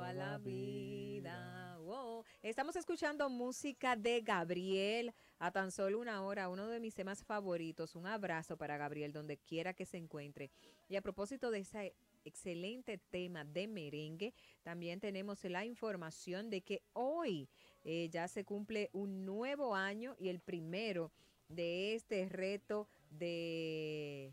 A 0.00 0.12
la 0.12 0.38
vida. 0.38 1.76
Wow. 1.80 2.24
Estamos 2.40 2.76
escuchando 2.76 3.28
música 3.28 3.96
de 3.96 4.20
Gabriel 4.20 5.12
a 5.40 5.50
tan 5.50 5.72
solo 5.72 5.98
una 5.98 6.22
hora, 6.22 6.48
uno 6.48 6.68
de 6.68 6.78
mis 6.78 6.94
temas 6.94 7.24
favoritos. 7.24 7.96
Un 7.96 8.06
abrazo 8.06 8.56
para 8.56 8.76
Gabriel 8.76 9.12
donde 9.12 9.38
quiera 9.38 9.74
que 9.74 9.86
se 9.86 9.96
encuentre. 9.96 10.52
Y 10.88 10.94
a 10.94 11.02
propósito 11.02 11.50
de 11.50 11.58
ese 11.60 11.96
excelente 12.24 12.98
tema 13.10 13.44
de 13.44 13.66
merengue, 13.66 14.34
también 14.62 15.00
tenemos 15.00 15.42
la 15.42 15.64
información 15.64 16.48
de 16.48 16.60
que 16.60 16.82
hoy 16.92 17.48
eh, 17.82 18.08
ya 18.12 18.28
se 18.28 18.44
cumple 18.44 18.88
un 18.92 19.26
nuevo 19.26 19.74
año 19.74 20.14
y 20.16 20.28
el 20.28 20.38
primero 20.38 21.10
de 21.48 21.96
este 21.96 22.28
reto 22.28 22.86
de... 23.10 24.32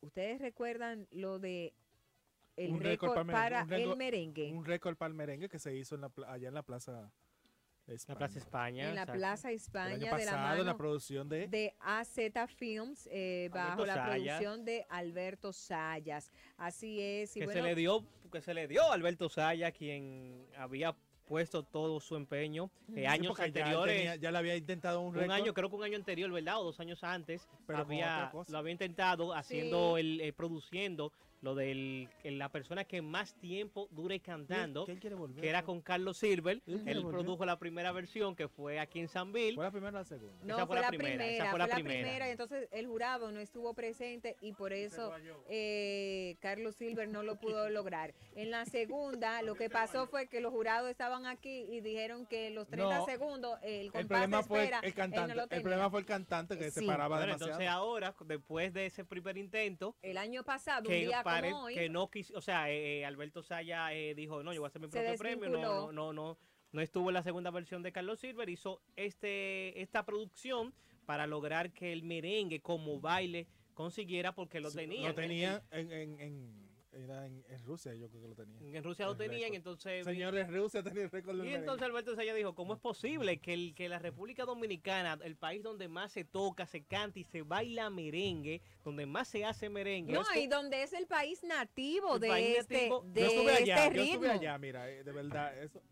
¿Ustedes 0.00 0.40
recuerdan 0.40 1.06
lo 1.10 1.38
de 1.38 1.74
el 2.58 2.72
Un 2.72 2.80
récord 2.80 3.24
mer- 3.24 3.32
para 3.34 3.62
un 3.64 3.72
el 3.72 3.80
récord- 3.88 3.96
merengue? 3.96 4.52
Un 4.52 4.64
récord 4.64 4.96
para 4.96 5.08
el 5.08 5.14
merengue 5.14 5.48
que 5.48 5.58
se 5.58 5.74
hizo 5.76 5.94
en 5.94 6.00
la, 6.02 6.08
pla- 6.08 6.32
allá 6.32 6.48
en 6.48 6.54
la 6.54 6.62
Plaza 6.62 7.10
España. 7.86 8.14
La 8.14 8.16
Plaza 8.18 8.38
España. 8.38 8.88
en 8.88 8.94
la 8.94 9.00
exacto. 9.02 9.18
Plaza 9.18 9.48
El 9.50 9.56
España 9.56 9.94
año 9.94 9.98
de 9.98 10.04
la 10.06 10.10
pasado, 10.18 10.38
mano 10.42 10.60
en 10.60 10.66
la 10.66 10.76
producción 10.76 11.28
de... 11.28 11.48
de 11.48 11.74
AZ 11.80 12.16
Films 12.54 13.08
eh, 13.10 13.48
bajo 13.52 13.82
Alberto 13.82 13.86
la 13.86 13.94
Sayas. 13.94 14.10
producción 14.38 14.64
de 14.66 14.86
Alberto 14.90 15.52
Sayas. 15.54 16.30
Así 16.58 17.00
es. 17.00 17.34
Y 17.36 17.40
que 17.40 17.46
bueno, 17.46 17.62
se 17.62 17.66
le 17.68 17.74
dio 17.74 18.04
que 18.30 18.42
se 18.42 18.52
le 18.52 18.68
dio 18.68 18.82
a 18.82 18.92
Alberto 18.92 19.30
Saya 19.30 19.72
quien 19.72 20.46
había 20.58 20.94
puesto 21.24 21.62
todo 21.62 21.98
su 22.00 22.16
empeño 22.16 22.70
eh, 22.90 22.92
Sí, 22.96 23.06
años 23.06 23.36
ya 23.38 23.44
anteriores 23.44 23.96
tenía- 23.96 24.16
ya 24.16 24.30
le 24.32 24.38
había 24.38 24.56
intentado 24.56 25.00
un 25.00 25.08
un 25.08 25.14
récord. 25.14 25.30
año 25.32 25.54
creo 25.54 25.70
que 25.70 25.76
un 25.76 25.84
año 25.84 25.96
anterior 25.96 26.30
verdad 26.30 26.60
o 26.60 26.64
dos 26.64 26.80
años 26.80 27.02
antes 27.04 27.46
Pero 27.66 27.78
con 27.84 27.86
había 27.86 28.16
otra 28.18 28.30
cosa. 28.32 28.52
lo 28.52 28.58
había 28.58 28.72
intentado 28.72 29.32
haciendo 29.34 29.94
Sí. 29.96 30.00
el 30.00 30.20
eh, 30.22 30.32
produciendo 30.34 31.12
lo 31.40 31.54
del 31.54 32.08
que 32.22 32.30
la 32.32 32.48
persona 32.50 32.84
que 32.84 33.00
más 33.02 33.34
tiempo 33.34 33.88
dure 33.92 34.20
cantando 34.20 34.84
¿Quién 34.84 34.98
quiere 34.98 35.16
volver? 35.16 35.40
que 35.40 35.48
era 35.48 35.62
con 35.62 35.80
Carlos 35.80 36.16
Silver 36.18 36.60
¿Quién 36.62 36.78
quiere 36.78 36.92
él 36.92 37.00
volver? 37.04 37.20
produjo 37.20 37.44
la 37.46 37.58
primera 37.58 37.92
versión 37.92 38.34
que 38.34 38.48
fue 38.48 38.78
aquí 38.80 39.00
en 39.00 39.08
Sanville 39.08 39.54
¿Fue 39.54 39.64
la 39.64 39.70
primera 39.70 39.90
o 39.90 40.00
la 40.00 40.04
segunda? 40.04 40.34
no, 40.44 40.56
esa 40.56 40.66
fue, 40.66 40.80
la 40.80 40.88
primera, 40.88 41.26
esa 41.26 41.50
fue 41.50 41.58
la 41.58 41.68
primera. 41.68 42.28
y 42.28 42.30
entonces 42.32 42.68
el 42.72 42.86
jurado 42.86 43.30
no 43.30 43.40
estuvo 43.40 43.72
presente 43.74 44.36
y 44.40 44.52
por 44.52 44.72
eso 44.72 45.12
eh, 45.48 46.36
Carlos 46.40 46.74
Silver 46.76 47.08
no 47.08 47.22
lo 47.22 47.36
pudo 47.40 47.68
lograr. 47.70 48.14
En 48.34 48.50
la 48.50 48.64
segunda, 48.66 49.42
lo 49.42 49.54
que 49.54 49.70
pasó 49.70 50.06
fue 50.06 50.26
que 50.28 50.40
los 50.40 50.52
jurados 50.52 50.90
estaban 50.90 51.26
aquí 51.26 51.64
y 51.70 51.80
dijeron 51.80 52.26
que 52.26 52.50
los 52.50 52.68
30 52.68 52.98
No, 52.98 53.04
segundos, 53.06 53.58
el 53.62 53.86
El 53.86 53.92
compás 53.92 54.06
problema 54.08 54.36
de 54.38 54.42
fue 54.44 54.58
espera, 54.64 54.80
el 54.80 54.90
no 54.90 54.96
cantante. 54.96 55.56
el 55.56 55.62
problema 55.62 55.90
fue 55.90 56.00
el 56.00 56.06
cantante 56.06 56.58
que 56.58 56.70
se 56.70 56.80
Sí. 56.80 56.86
paraba 56.86 57.16
Bueno, 57.16 57.26
demasiado. 57.26 57.52
entonces 57.52 57.68
ahora 57.70 58.14
después 58.26 58.72
de 58.72 58.86
ese 58.86 59.04
primer 59.04 59.36
intento 59.36 59.96
El 60.02 60.16
año 60.18 60.44
pasado, 60.44 60.88
un 60.88 60.94
día 60.94 61.22
pare- 61.30 61.50
como 61.50 61.64
hoy, 61.64 61.74
que 61.74 61.88
no 61.88 62.10
quiso, 62.10 62.36
o 62.36 62.40
sea, 62.40 62.70
eh, 62.70 63.00
eh, 63.00 63.04
Alberto 63.04 63.42
Saya 63.42 63.92
eh, 63.92 64.14
dijo, 64.14 64.42
no, 64.42 64.52
yo 64.52 64.60
voy 64.60 64.66
a 64.66 64.68
hacer 64.68 64.80
mi 64.82 64.88
propio 64.88 65.16
premio, 65.16 65.48
no, 65.48 65.60
no, 65.60 65.92
no, 65.92 66.12
no, 66.12 66.38
no 66.72 66.80
estuvo 66.80 67.10
en 67.10 67.14
la 67.14 67.22
segunda 67.22 67.50
versión 67.50 67.82
de 67.82 67.92
Carlos 67.92 68.18
Silver, 68.20 68.48
hizo 68.48 68.80
este, 68.96 69.80
esta 69.80 70.04
producción 70.04 70.72
para 71.06 71.26
lograr 71.26 71.72
que 71.72 71.92
el 71.92 72.02
merengue 72.02 72.60
como 72.60 73.00
baile 73.00 73.46
consiguiera 73.74 74.32
porque 74.34 74.60
lo 74.60 74.70
Sí, 74.70 74.78
tenían. 74.78 75.04
Lo 75.04 75.14
tenían 75.14 75.62
en, 75.70 75.92
en, 75.92 76.20
en, 76.20 76.67
era 76.98 77.26
en, 77.26 77.44
en 77.48 77.64
Rusia, 77.64 77.94
yo 77.94 78.08
creo 78.08 78.22
que 78.22 78.28
lo 78.28 78.34
tenían. 78.34 78.62
En, 78.62 78.76
en 78.76 78.84
Rusia 78.84 79.06
lo 79.06 79.12
El 79.12 79.18
tenían, 79.18 79.40
récord. 79.52 79.56
entonces... 79.56 80.04
Señores, 80.04 80.48
Rusia 80.52 80.82
tenía 80.82 81.02
el 81.04 81.10
récord 81.10 81.44
Y 81.44 81.54
entonces 81.54 81.86
Alberto 81.86 82.14
Saya 82.16 82.34
dijo, 82.34 82.54
¿cómo 82.54 82.74
es 82.74 82.80
posible 82.80 83.38
que, 83.38 83.54
el, 83.54 83.74
que 83.74 83.88
la 83.88 83.98
República 83.98 84.44
Dominicana, 84.44 85.18
el 85.22 85.36
país 85.36 85.62
donde 85.62 85.88
más 85.88 86.12
se 86.12 86.24
toca, 86.24 86.66
se 86.66 86.82
canta 86.84 87.18
y 87.18 87.24
se 87.24 87.42
baila 87.42 87.90
merengue, 87.90 88.60
donde 88.84 89.06
más 89.06 89.28
se 89.28 89.44
hace 89.44 89.68
merengue, 89.70 90.12
No, 90.12 90.22
esto- 90.22 90.38
y 90.38 90.46
donde 90.46 90.82
es 90.82 90.92
el 90.92 91.06
país 91.06 91.42
nativo 91.44 92.14
El 92.16 92.20
de 92.20 92.28
país 92.28 92.58
este, 92.58 92.74
nativo. 92.74 93.02
de 93.06 93.20
yo 93.20 93.26
estuve 93.28 93.52
allá, 93.52 93.84
este 93.84 93.96
yo 93.96 94.02
ritmo. 94.02 94.14
estuve 94.24 94.30
allá, 94.30 94.58
mira, 94.58 94.90
eh, 94.90 95.04
de 95.04 95.12
verdad, 95.12 95.56
eso. 95.58 95.82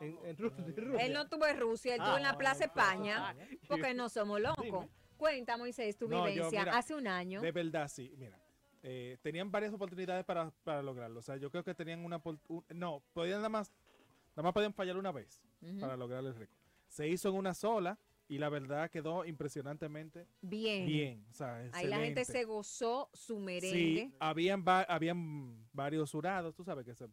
en, 0.00 0.18
en 0.24 0.36
Ru- 0.36 0.54
de 0.56 0.70
Él 0.80 0.86
Rusia. 0.88 1.08
no 1.10 1.22
estuvo 1.22 1.46
en 1.46 1.60
Rusia, 1.60 1.94
él 1.94 2.00
Ah, 2.00 2.04
estuvo 2.04 2.16
en 2.16 2.22
la 2.24 2.32
no, 2.32 2.38
Plaza 2.38 2.64
en 2.64 2.68
la 2.68 2.74
Plaza 2.74 2.90
España, 2.92 3.36
porque 3.68 3.94
no 3.94 4.08
somos 4.08 4.40
locos. 4.40 4.64
Dime. 4.64 4.88
Cuenta, 5.16 5.56
Moisés, 5.56 5.96
tu 5.96 6.08
No, 6.08 6.26
yo, 6.26 6.32
vivencia 6.34 6.60
mira, 6.64 6.76
hace 6.76 6.94
un 6.96 7.06
año. 7.06 7.40
De 7.40 7.52
verdad, 7.52 7.86
sí, 7.86 8.12
mira. 8.18 8.41
Eh, 8.82 9.16
tenían 9.22 9.50
varias 9.50 9.72
oportunidades 9.72 10.24
para, 10.24 10.50
para 10.64 10.82
lograrlo. 10.82 11.20
O 11.20 11.22
sea, 11.22 11.36
yo 11.36 11.50
creo 11.50 11.62
que 11.64 11.74
tenían 11.74 12.04
una... 12.04 12.20
un- 12.48 12.64
no, 12.74 13.02
podían 13.12 13.38
nada 13.38 13.48
más... 13.48 13.72
Nada 14.34 14.44
más 14.44 14.52
podían 14.54 14.72
fallar 14.72 14.96
una 14.96 15.12
vez 15.12 15.42
para 15.78 15.94
lograr 15.96 16.24
el 16.24 16.34
récord. 16.34 16.56
Se 16.88 17.06
hizo 17.06 17.28
en 17.28 17.34
una 17.36 17.52
sola 17.52 17.98
y 18.28 18.38
la 18.38 18.48
verdad 18.48 18.90
quedó 18.90 19.26
impresionantemente 19.26 20.26
Bien. 20.40 20.86
bien. 20.86 21.26
O 21.30 21.34
sea, 21.34 21.56
Ahí 21.72 21.86
la 21.86 21.98
gente 22.00 22.24
se 22.24 22.44
gozó 22.44 23.10
su 23.12 23.38
merengue. 23.38 24.06
Sí, 24.08 24.14
habían, 24.18 24.64
va- 24.66 24.84
habían 24.84 25.68
varios 25.72 26.10
jurados, 26.10 26.54
tú 26.54 26.64
sabes, 26.64 26.84
que 26.86 26.94
se, 26.94 27.06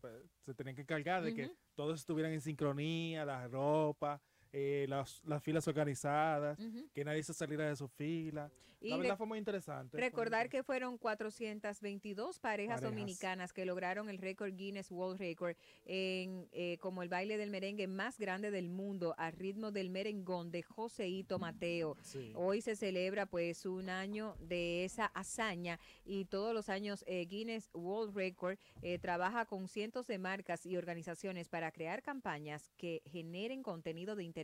se 0.45 0.53
tenían 0.53 0.75
que 0.77 0.83
encargar 0.83 1.21
de 1.23 1.33
que 1.35 1.51
todos 1.75 1.99
estuvieran 1.99 2.31
en 2.31 2.39
sincronía, 2.39 3.25
la 3.25 3.47
ropa, 3.49 4.21
eh, 4.51 4.85
las, 4.89 5.21
las 5.25 5.43
filas 5.43 5.67
organizadas, 5.67 6.59
Ujú. 6.59 6.87
que 6.93 7.03
nadie 7.05 7.23
se 7.23 7.33
saliera 7.33 7.67
de 7.69 7.75
su 7.75 7.87
fila. 7.87 8.49
Y 8.81 8.91
la 8.91 8.97
verdad 8.97 9.17
fue 9.17 9.27
muy 9.27 9.37
interesante. 9.37 9.91
fue 9.91 9.99
muy 9.99 10.09
Recordar 10.09 10.47
que 10.49 10.63
fueron 10.63 10.97
422 10.97 12.39
parejas, 12.39 12.75
Parejas. 12.79 12.81
dominicanas 12.81 13.51
que 13.53 13.65
lograron 13.65 14.09
el 14.09 14.17
récord 14.17 14.53
Guinness 14.55 14.89
World 14.89 15.19
Record 15.19 15.57
en, 15.85 16.47
eh, 16.53 16.77
como 16.79 17.03
el 17.03 17.09
baile 17.09 17.37
del 17.37 17.49
merengue 17.49 17.87
más 17.87 18.17
grande 18.17 18.51
del 18.51 18.69
mundo 18.69 19.15
al 19.17 19.33
ritmo 19.33 19.71
del 19.71 19.89
merengón 19.89 20.49
de 20.51 20.63
Joseito 20.63 21.39
Mateo. 21.39 21.97
Sí. 22.01 22.31
Hoy 22.35 22.61
se 22.61 22.77
celebra 22.77 23.25
pues 23.25 23.65
un 23.65 23.89
año 23.89 24.35
de 24.39 24.85
esa 24.85 25.07
hazaña 25.07 25.77
y 26.05 26.25
todos 26.25 26.53
los 26.53 26.69
años 26.69 27.03
eh, 27.05 27.25
Guinness 27.25 27.69
World 27.73 28.15
Record 28.15 28.57
eh, 28.81 28.97
trabaja 28.97 29.45
con 29.45 29.67
cientos 29.67 30.07
de 30.07 30.17
marcas 30.19 30.65
y 30.65 30.77
organizaciones 30.77 31.49
para 31.49 31.71
crear 31.73 32.01
campañas 32.01 32.71
que 32.77 33.01
generen 33.05 33.61
contenido 33.61 34.15
de 34.15 34.23
interés, 34.23 34.38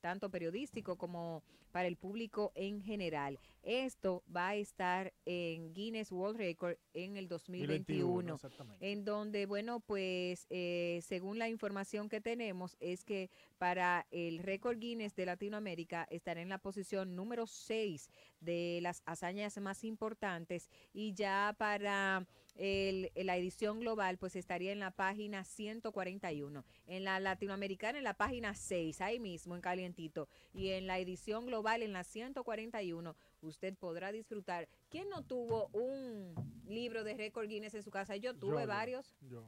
tanto 0.00 0.30
periodístico 0.30 0.96
como 0.96 1.42
para 1.72 1.88
el 1.88 1.96
público 1.96 2.52
en 2.54 2.82
general. 2.82 3.38
Esto 3.66 4.22
va 4.34 4.48
a 4.48 4.54
estar 4.56 5.14
en 5.24 5.72
Guinness 5.72 6.12
World 6.12 6.36
Record 6.38 6.76
en 6.92 7.16
el 7.16 7.28
2021 7.28 8.34
exactamente. 8.34 8.92
en 8.92 9.04
donde, 9.06 9.46
bueno, 9.46 9.80
pues 9.80 10.46
eh, 10.50 11.00
según 11.02 11.38
la 11.38 11.48
información 11.48 12.10
que 12.10 12.20
tenemos, 12.20 12.76
es 12.78 13.04
que 13.04 13.30
para 13.56 14.06
el 14.10 14.38
récord 14.40 14.78
Guinness 14.78 15.16
de 15.16 15.24
Latinoamérica 15.24 16.06
estará 16.10 16.42
en 16.42 16.50
la 16.50 16.58
posición 16.58 17.16
número 17.16 17.46
6 17.46 18.10
de 18.40 18.80
las 18.82 19.02
hazañas 19.06 19.56
más 19.58 19.82
importantes 19.84 20.68
y 20.92 21.14
ya 21.14 21.54
para 21.58 22.26
el- 22.56 23.10
la 23.16 23.36
edición 23.36 23.80
global, 23.80 24.18
pues 24.18 24.36
estaría 24.36 24.72
en 24.72 24.78
la 24.78 24.90
página 24.92 25.42
141. 25.42 26.64
En 26.86 27.02
la 27.04 27.18
latinoamericana, 27.18 27.98
en 27.98 28.04
la 28.04 28.14
página 28.14 28.54
6, 28.54 29.00
ahí 29.00 29.18
mismo, 29.18 29.54
en 29.56 29.60
calientito. 29.60 30.28
Y 30.52 30.68
en 30.68 30.86
la 30.86 30.98
edición 30.98 31.46
global, 31.46 31.82
en 31.82 31.92
la 31.92 32.04
141, 32.04 33.16
usted 33.48 33.74
podrá 33.76 34.12
disfrutar. 34.12 34.68
¿Quién 34.90 35.08
no 35.08 35.22
tuvo 35.22 35.68
un 35.72 36.34
libro 36.66 37.04
de 37.04 37.14
récord 37.16 37.48
Guinness 37.48 37.74
en 37.74 37.82
su 37.82 37.90
casa? 37.90 38.16
Yo 38.16 38.34
tuve 38.34 38.62
Yo, 38.62 38.66
varios. 38.68 39.14
yo. 39.20 39.44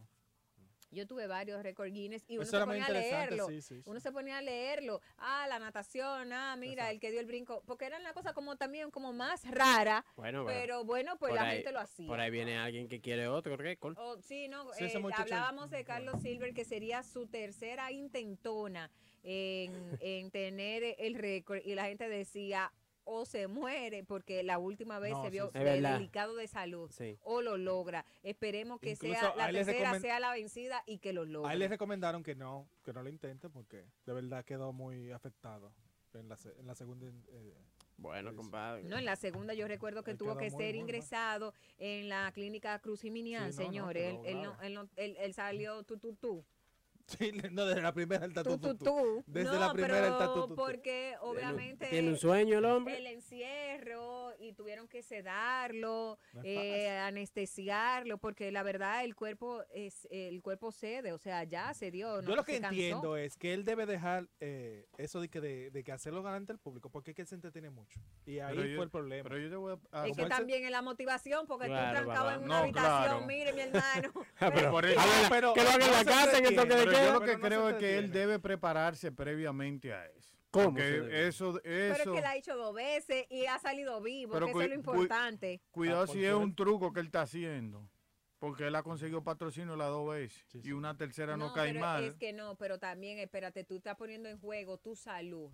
Yo 0.92 1.04
tuve 1.06 1.26
varios 1.26 1.62
récord 1.64 1.90
Guinness 1.92 2.24
y 2.28 2.34
uno 2.36 2.44
Eso 2.44 2.60
se 2.60 2.64
ponía 2.64 2.86
a 2.86 2.90
leerlo. 2.90 3.48
sí, 3.48 3.60
sí, 3.60 3.74
sí. 3.74 3.82
Uno 3.86 3.98
se 3.98 4.12
ponía 4.12 4.38
a 4.38 4.40
leerlo. 4.40 5.00
Ah, 5.18 5.46
la 5.48 5.58
natación, 5.58 6.32
ah, 6.32 6.54
mira, 6.56 6.90
el 6.92 7.00
que 7.00 7.10
dio 7.10 7.18
el 7.18 7.26
brinco. 7.26 7.60
Porque 7.66 7.86
era 7.86 7.98
una 7.98 8.12
cosa 8.14 8.32
como 8.32 8.56
también 8.56 8.90
como 8.92 9.12
más 9.12 9.44
rara. 9.50 10.04
Bueno, 10.16 10.44
pero 10.46 10.84
bueno, 10.84 11.18
pues 11.18 11.34
la 11.34 11.42
ahí- 11.42 11.56
gente 11.56 11.72
lo 11.72 11.80
hacía. 11.80 12.06
Por 12.06 12.20
ahí 12.20 12.30
viene 12.30 12.56
alguien 12.56 12.88
que 12.88 13.00
quiere 13.00 13.26
otro 13.26 13.56
récord. 13.56 13.96
Oh, 13.98 14.16
sí, 14.22 14.46
no, 14.48 14.72
eh, 14.74 14.92
hablábamos 15.16 15.70
de 15.70 15.84
Carlos 15.84 16.22
Silver, 16.22 16.54
que 16.54 16.64
sería 16.64 17.02
su 17.02 17.26
tercera 17.26 17.90
intentona 17.90 18.88
en, 19.24 19.98
en 20.00 20.30
tener 20.30 20.94
el 20.98 21.16
récord, 21.16 21.60
y 21.64 21.74
la 21.74 21.86
gente 21.86 22.08
decía, 22.08 22.72
o 23.08 23.24
se 23.24 23.46
muere, 23.46 24.04
porque 24.04 24.42
la 24.42 24.58
última 24.58 24.98
vez 24.98 25.12
No, 25.12 25.22
se 25.22 25.30
vio 25.30 25.50
sí. 25.52 25.58
De- 25.60 25.80
delicado 25.80 26.34
de 26.36 26.46
salud, 26.48 26.90
Sí. 26.90 27.16
o 27.22 27.40
lo 27.40 27.56
logra. 27.56 28.04
Esperemos 28.22 28.80
que 28.80 28.90
Incluso 28.90 29.14
sea 29.20 29.34
la 29.36 29.44
a 29.46 29.52
tercera 29.52 29.98
sea 30.00 30.20
la 30.20 30.32
vencida 30.32 30.82
y 30.86 30.98
que 30.98 31.12
lo 31.12 31.22
A 31.22 31.26
logre. 31.26 31.52
él 31.54 31.58
le 31.60 31.68
recomendaron 31.68 32.22
que 32.22 32.34
no, 32.34 32.68
que 32.84 32.92
no 32.92 33.02
lo 33.02 33.08
intente 33.08 33.48
porque 33.48 33.84
de 34.04 34.12
verdad 34.12 34.44
quedó 34.44 34.72
muy 34.72 35.12
afectado 35.12 35.72
en 36.14 36.28
la, 36.28 36.36
se- 36.36 36.58
en 36.58 36.66
la 36.66 36.74
segunda. 36.74 37.06
eh, 37.28 37.54
Bueno, 37.98 38.34
compadre. 38.34 38.82
No, 38.84 38.98
en 38.98 39.04
la 39.06 39.16
segunda 39.16 39.54
yo 39.54 39.66
recuerdo 39.68 40.02
que 40.02 40.10
Él 40.10 40.18
tuvo 40.18 40.36
que 40.36 40.50
muy, 40.50 40.62
ser 40.62 40.74
muy 40.74 40.80
mal. 40.82 40.88
ingresado 40.90 41.54
en 41.78 42.08
la 42.10 42.30
clínica 42.32 42.78
Cruz 42.80 43.00
Jiminián, 43.02 43.52
Sí, 43.52 43.58
no, 43.58 43.64
no, 43.64 43.68
señores. 43.70 44.14
él, 44.14 44.20
él, 44.26 44.42
no- 44.42 44.50
grave. 44.52 44.66
él 44.66 44.74
no- 44.74 44.88
él- 44.96 45.16
él 45.18 45.32
salió 45.32 45.82
tú, 45.84 45.96
tú, 45.98 46.14
tú. 46.14 46.44
Sí, 47.06 47.30
no, 47.52 47.64
desde 47.66 47.82
la 47.82 47.92
primera 47.92 48.24
el 48.24 48.32
tatu, 48.34 48.58
tú, 48.58 48.74
tú, 48.76 48.84
tú. 48.84 49.24
Desde 49.28 49.52
no, 49.52 49.60
la 49.60 49.72
primera 49.72 49.98
el 49.98 50.04
pero 50.04 50.18
tatu, 50.18 50.34
tú, 50.40 50.46
tú. 50.48 50.54
porque 50.56 51.14
obviamente 51.20 51.86
Tiene 51.86 52.08
un 52.10 52.16
sueño 52.18 52.58
el 52.58 52.64
hombre. 52.64 52.98
el 52.98 53.06
encierro 53.06 54.32
y 54.40 54.52
tuvieron 54.54 54.88
que 54.88 55.02
sedarlo, 55.04 56.18
No 56.32 56.40
eh, 56.44 56.98
anestesiarlo, 56.98 58.18
porque 58.18 58.50
la 58.50 58.62
verdad 58.62 59.04
el 59.04 59.14
cuerpo 59.14 59.62
es 59.72 60.08
el 60.10 60.42
cuerpo 60.42 60.72
cede, 60.72 61.12
o 61.12 61.18
sea, 61.18 61.44
ya 61.44 61.72
se 61.74 61.90
dio. 61.90 62.20
Yo 62.22 62.34
lo 62.34 62.44
que 62.44 62.54
se 62.56 62.60
cansó. 62.60 62.74
entiendo 62.74 63.16
es 63.16 63.36
que 63.36 63.54
él 63.54 63.64
debe 63.64 63.86
dejar 63.86 64.28
eh, 64.40 64.86
eso 64.98 65.20
de 65.20 65.28
que, 65.28 65.40
de, 65.40 65.70
de 65.70 65.84
que 65.84 65.92
hacerlo 65.92 66.22
delante 66.22 66.52
del 66.52 66.58
público, 66.58 66.90
porque 66.90 67.12
es 67.12 67.14
que 67.14 67.22
él 67.22 67.28
se 67.28 67.34
entretiene 67.36 67.70
mucho. 67.70 68.00
Y 68.26 68.40
ahí 68.40 68.56
Pero 68.56 68.66
yo- 68.68 68.76
fue 68.76 68.84
el 68.84 68.90
problema. 68.90 69.28
Pero 69.28 69.38
yo 69.40 69.50
te 69.50 69.56
voy 69.56 69.78
a... 69.92 70.06
Es 70.08 70.16
que 70.16 70.26
también 70.26 70.64
es 70.64 70.70
la 70.70 70.82
motivación, 70.82 71.46
porque 71.46 71.66
Claro, 71.66 72.00
tú 72.00 72.04
trancado 72.04 72.30
en 72.32 72.38
una 72.40 72.46
No, 72.48 72.54
habitación, 72.56 73.02
claro. 73.04 73.26
mire 73.26 73.52
mi 73.52 73.60
hermano. 73.60 74.12
Pero 74.40 74.70
por 74.72 74.84
eso- 74.86 74.98
Hágala- 75.00 75.28
pero- 75.30 75.54
que 75.54 75.62
lo 75.62 75.68
haga 75.70 75.84
en 75.86 75.92
la 75.92 76.04
casa, 76.04 76.38
en 76.38 76.46
el 76.46 76.56
toque 76.56 76.74
de. 76.74 76.95
Yo 77.04 77.12
lo 77.12 77.20
que 77.20 77.34
no 77.36 77.40
creo 77.40 77.68
es 77.70 77.76
que 77.76 77.98
él 77.98 78.10
debe 78.12 78.38
prepararse 78.38 79.12
previamente 79.12 79.92
a 79.92 80.06
eso. 80.06 80.36
¿Cómo 80.50 80.78
debe? 80.78 81.26
eso, 81.28 81.60
Pero 81.62 81.74
es 81.94 82.00
eso, 82.00 82.14
que 82.14 82.20
la 82.22 82.30
ha 82.30 82.36
hecho 82.36 82.56
dos 82.56 82.74
veces 82.74 83.26
y 83.28 83.44
ha 83.46 83.58
salido 83.58 84.00
vivo, 84.00 84.32
Pero 84.32 84.46
que 84.46 84.52
eso 84.52 84.60
es 84.62 84.68
lo 84.70 84.74
cu- 84.76 84.90
importante. 84.92 85.60
cuidado 85.70 86.02
Ah, 86.04 86.06
si 86.06 86.24
es 86.24 86.32
un 86.32 86.54
truco 86.54 86.92
que 86.92 87.00
él 87.00 87.06
está 87.06 87.22
haciendo. 87.22 87.88
Porque 88.38 88.66
él 88.66 88.74
ha 88.74 88.82
conseguido 88.82 89.22
patrocinio 89.24 89.76
las 89.76 89.88
dos 89.88 90.08
veces. 90.10 90.44
Y 90.64 90.72
una 90.72 90.96
tercera 90.96 91.36
no, 91.36 91.52
cae 91.52 91.68
pero 91.72 91.80
mal. 91.80 92.04
es 92.04 92.14
que 92.16 92.32
no, 92.32 92.54
pero 92.56 92.78
también, 92.78 93.18
espérate, 93.18 93.64
tú 93.64 93.76
estás 93.76 93.96
poniendo 93.96 94.28
en 94.28 94.38
juego 94.38 94.76
tu 94.78 94.94
salud 94.94 95.50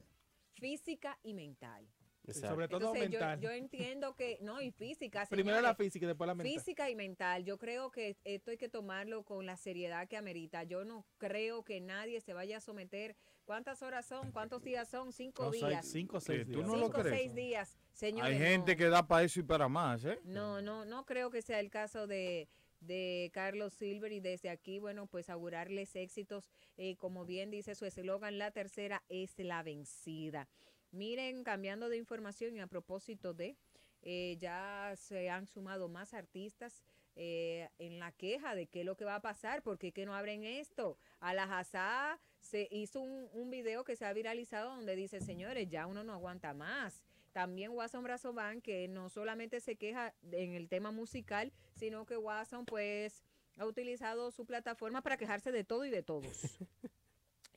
física 0.54 1.18
y 1.22 1.32
mental. 1.34 1.86
Sobre 2.28 2.68
todo 2.68 2.78
Entonces, 2.94 3.10
mental. 3.10 3.40
Yo, 3.40 3.50
entiendo 3.50 4.14
que, 4.14 4.38
no, 4.42 4.60
y 4.62 4.70
física. 4.70 5.26
Primero 5.30 5.60
la 5.60 5.74
física 5.74 6.04
y 6.04 6.08
después 6.08 6.28
la 6.28 6.34
mental. 6.34 6.52
Física 6.54 6.88
y 6.88 6.94
mental. 6.94 7.44
Yo 7.44 7.58
creo 7.58 7.90
que 7.90 8.16
esto 8.24 8.50
hay 8.52 8.56
que 8.56 8.68
tomarlo 8.68 9.24
con 9.24 9.44
la 9.44 9.56
seriedad 9.56 10.06
que 10.08 10.16
amerita. 10.16 10.62
Yo 10.62 10.84
no 10.84 11.04
creo 11.18 11.64
que 11.64 11.80
nadie 11.80 12.20
se 12.20 12.32
vaya 12.32 12.58
a 12.58 12.60
someter. 12.60 13.16
¿Cuántas 13.44 13.82
horas 13.82 14.06
son? 14.06 14.30
¿Cuántos 14.30 14.62
días 14.62 14.88
son? 14.88 15.12
Cinco 15.12 15.46
No, 15.46 15.50
seis- 15.52 15.66
días. 15.66 15.86
cinco 15.88 16.16
o 16.18 16.20
seis 16.20 16.44
tú 16.46 16.52
días. 16.58 16.66
no 16.68 16.76
lo 16.76 16.86
Cinco 16.86 16.98
o 17.00 17.02
crees. 17.02 17.18
seis 17.18 17.34
días. 17.34 17.76
Señores, 17.92 18.32
Hay 18.32 18.38
no. 18.38 18.44
gente 18.46 18.76
que 18.76 18.88
da 18.88 19.06
para 19.06 19.24
eso 19.24 19.40
y 19.40 19.42
para 19.42 19.68
más, 19.68 20.04
¿eh? 20.04 20.18
No, 20.22 20.62
no, 20.62 20.84
no 20.84 21.04
creo 21.04 21.28
que 21.30 21.42
sea 21.42 21.58
el 21.58 21.70
caso 21.70 22.06
de, 22.06 22.48
de 22.80 23.30
Carlos 23.34 23.72
Silver 23.74 24.12
y 24.12 24.20
desde 24.20 24.48
aquí, 24.48 24.78
bueno, 24.78 25.08
pues 25.08 25.28
augurarles 25.28 25.96
éxitos. 25.96 26.48
Eh, 26.76 26.94
como 26.96 27.24
bien 27.26 27.50
dice 27.50 27.74
su 27.74 27.84
eslogan, 27.84 28.38
la 28.38 28.52
tercera 28.52 29.02
es 29.08 29.34
la 29.38 29.62
vencida. 29.64 30.48
Miren, 30.92 31.42
cambiando 31.42 31.88
de 31.88 31.96
información 31.96 32.54
y 32.54 32.60
a 32.60 32.66
propósito 32.66 33.32
de, 33.34 33.56
eh, 34.02 34.36
ya 34.38 34.92
se 34.96 35.30
han 35.30 35.46
sumado 35.46 35.88
más 35.88 36.12
artistas 36.12 36.82
eh, 37.14 37.68
en 37.78 37.98
la 37.98 38.12
queja 38.12 38.54
de 38.54 38.66
qué 38.66 38.80
es 38.80 38.86
lo 38.86 38.96
que 38.96 39.04
va 39.04 39.16
a 39.16 39.22
pasar, 39.22 39.62
porque 39.62 39.92
que 39.92 40.06
no 40.06 40.14
abren 40.14 40.44
esto. 40.44 40.98
A 41.20 41.34
la 41.34 42.18
se 42.40 42.68
hizo 42.70 43.00
un, 43.00 43.28
un 43.32 43.50
video 43.50 43.84
que 43.84 43.96
se 43.96 44.04
ha 44.04 44.12
viralizado 44.12 44.74
donde 44.76 44.96
dice, 44.96 45.20
señores, 45.20 45.68
ya 45.68 45.86
uno 45.86 46.04
no 46.04 46.12
aguanta 46.12 46.52
más. 46.52 47.02
También 47.32 47.70
Watson 47.72 48.04
Brazoban, 48.04 48.60
que 48.60 48.88
no 48.88 49.08
solamente 49.08 49.60
se 49.60 49.76
queja 49.76 50.14
en 50.30 50.54
el 50.54 50.68
tema 50.68 50.90
musical, 50.90 51.52
sino 51.74 52.04
que 52.04 52.18
Watson 52.18 52.66
pues 52.66 53.24
ha 53.56 53.64
utilizado 53.64 54.30
su 54.30 54.44
plataforma 54.44 55.02
para 55.02 55.16
quejarse 55.16 55.52
de 55.52 55.64
todo 55.64 55.84
y 55.84 55.90
de 55.90 56.02
todos. 56.02 56.42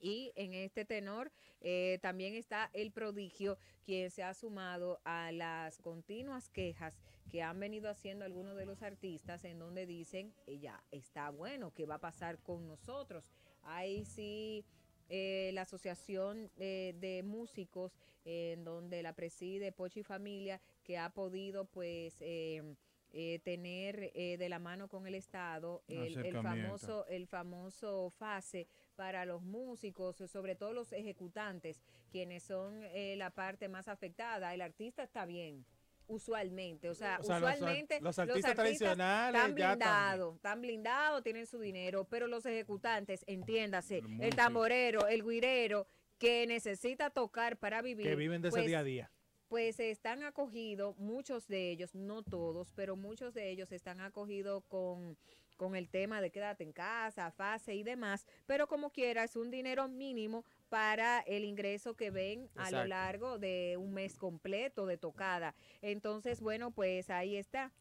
Y 0.05 0.31
en 0.35 0.53
este 0.53 0.85
tenor 0.85 1.31
eh, 1.61 1.97
también 1.99 2.35
está 2.35 2.69
el 2.73 2.91
prodigio, 2.91 3.57
quien 3.83 4.11
se 4.11 4.21
ha 4.21 4.35
sumado 4.35 4.99
a 5.03 5.31
las 5.31 5.79
continuas 5.79 6.47
quejas 6.47 6.93
que 7.31 7.41
han 7.41 7.59
venido 7.59 7.89
haciendo 7.89 8.23
algunos 8.23 8.55
de 8.55 8.67
los 8.67 8.83
artistas 8.83 9.43
en 9.45 9.57
donde 9.57 9.87
dicen, 9.87 10.31
"Eh, 10.45 10.59
ya 10.59 10.83
está 10.91 11.31
bueno, 11.31 11.71
¿qué 11.73 11.87
va 11.87 11.95
a 11.95 11.99
pasar 12.01 12.37
con 12.37 12.67
nosotros? 12.67 13.31
Ahí 13.63 14.05
sí, 14.05 14.63
eh, 15.09 15.49
la 15.55 15.63
Asociación 15.63 16.51
eh, 16.57 16.93
de 16.99 17.23
Músicos, 17.23 17.97
en 18.25 18.63
donde 18.63 19.01
la 19.01 19.13
preside 19.13 19.71
Pochi 19.71 20.03
Familia, 20.03 20.61
que 20.83 20.99
ha 20.99 21.09
podido 21.09 21.65
pues... 21.65 22.17
eh, 22.21 22.75
eh, 23.17 23.39
tener 23.45 24.11
eh, 24.13 24.35
de 24.37 24.49
la 24.49 24.59
mano 24.59 24.89
con 24.89 25.07
el 25.07 25.15
Estado 25.15 25.83
el, 25.87 26.17
famoso 26.41 27.05
el 27.07 27.27
famoso 27.27 28.09
fase 28.09 28.67
para 28.95 29.25
los 29.25 29.41
músicos, 29.43 30.17
sobre 30.17 30.55
todo 30.55 30.73
los 30.73 30.91
ejecutantes, 30.93 31.81
quienes 32.11 32.43
son 32.43 32.81
eh, 32.93 33.15
la 33.17 33.29
parte 33.29 33.67
más 33.67 33.87
afectada. 33.87 34.53
El 34.53 34.61
artista 34.61 35.03
está 35.03 35.25
bien, 35.25 35.65
usualmente. 36.07 36.89
O 36.89 36.95
sea, 36.95 37.17
O 37.19 37.23
sea, 37.23 37.39
los 37.39 37.49
ar- 37.49 37.55
usualmente 37.55 38.01
los 38.01 38.17
artistas 38.19 38.55
tradicionales 38.55 39.35
están 39.39 39.55
blindados, 39.55 40.35
están 40.35 40.61
blindados, 40.61 41.23
tienen 41.23 41.45
su 41.45 41.59
dinero, 41.59 42.05
pero 42.05 42.27
los 42.27 42.45
ejecutantes, 42.45 43.23
entiéndase, 43.27 44.01
el, 44.19 44.35
tamborero, 44.35 45.07
el 45.07 45.23
guirero, 45.23 45.87
que 46.17 46.47
necesita 46.47 47.09
tocar 47.09 47.57
para 47.57 47.81
vivir. 47.81 48.05
Que 48.07 48.15
viven 48.15 48.41
de 48.41 48.47
ese 48.47 48.57
pues, 48.57 48.67
día 48.67 48.79
a 48.79 48.83
día. 48.83 49.11
pues 49.49 49.79
están 49.79 50.23
acogidos, 50.23 50.97
muchos 50.97 51.47
de 51.47 51.71
ellos, 51.71 51.93
no 51.93 52.23
todos, 52.23 52.71
pero 52.73 52.95
muchos 52.95 53.33
de 53.33 53.49
ellos 53.51 53.71
están 53.73 53.99
acogidos 53.99 54.63
con, 54.69 55.17
con 55.55 55.75
el 55.75 55.89
tema 55.89 56.21
de 56.21 56.31
quédate 56.31 56.63
en 56.63 56.73
casa, 56.73 57.31
fase 57.31 57.75
y 57.75 57.83
demás, 57.83 58.25
pero 58.45 58.67
como 58.67 58.91
quiera 58.91 59.23
es 59.23 59.35
un 59.35 59.51
dinero 59.51 59.87
mínimo 59.87 60.45
para 60.69 61.19
el 61.21 61.43
ingreso 61.43 61.95
que 61.95 62.11
ven 62.11 62.49
a 62.55 62.71
lo 62.71 62.85
largo 62.85 63.39
de 63.39 63.77
un 63.79 63.93
mes 63.93 64.17
completo 64.17 64.85
de 64.85 64.97
tocada. 64.97 65.55
Entonces, 65.81 66.41
bueno, 66.41 66.71
pues 66.71 67.09
ahí 67.09 67.37
está. 67.37 67.71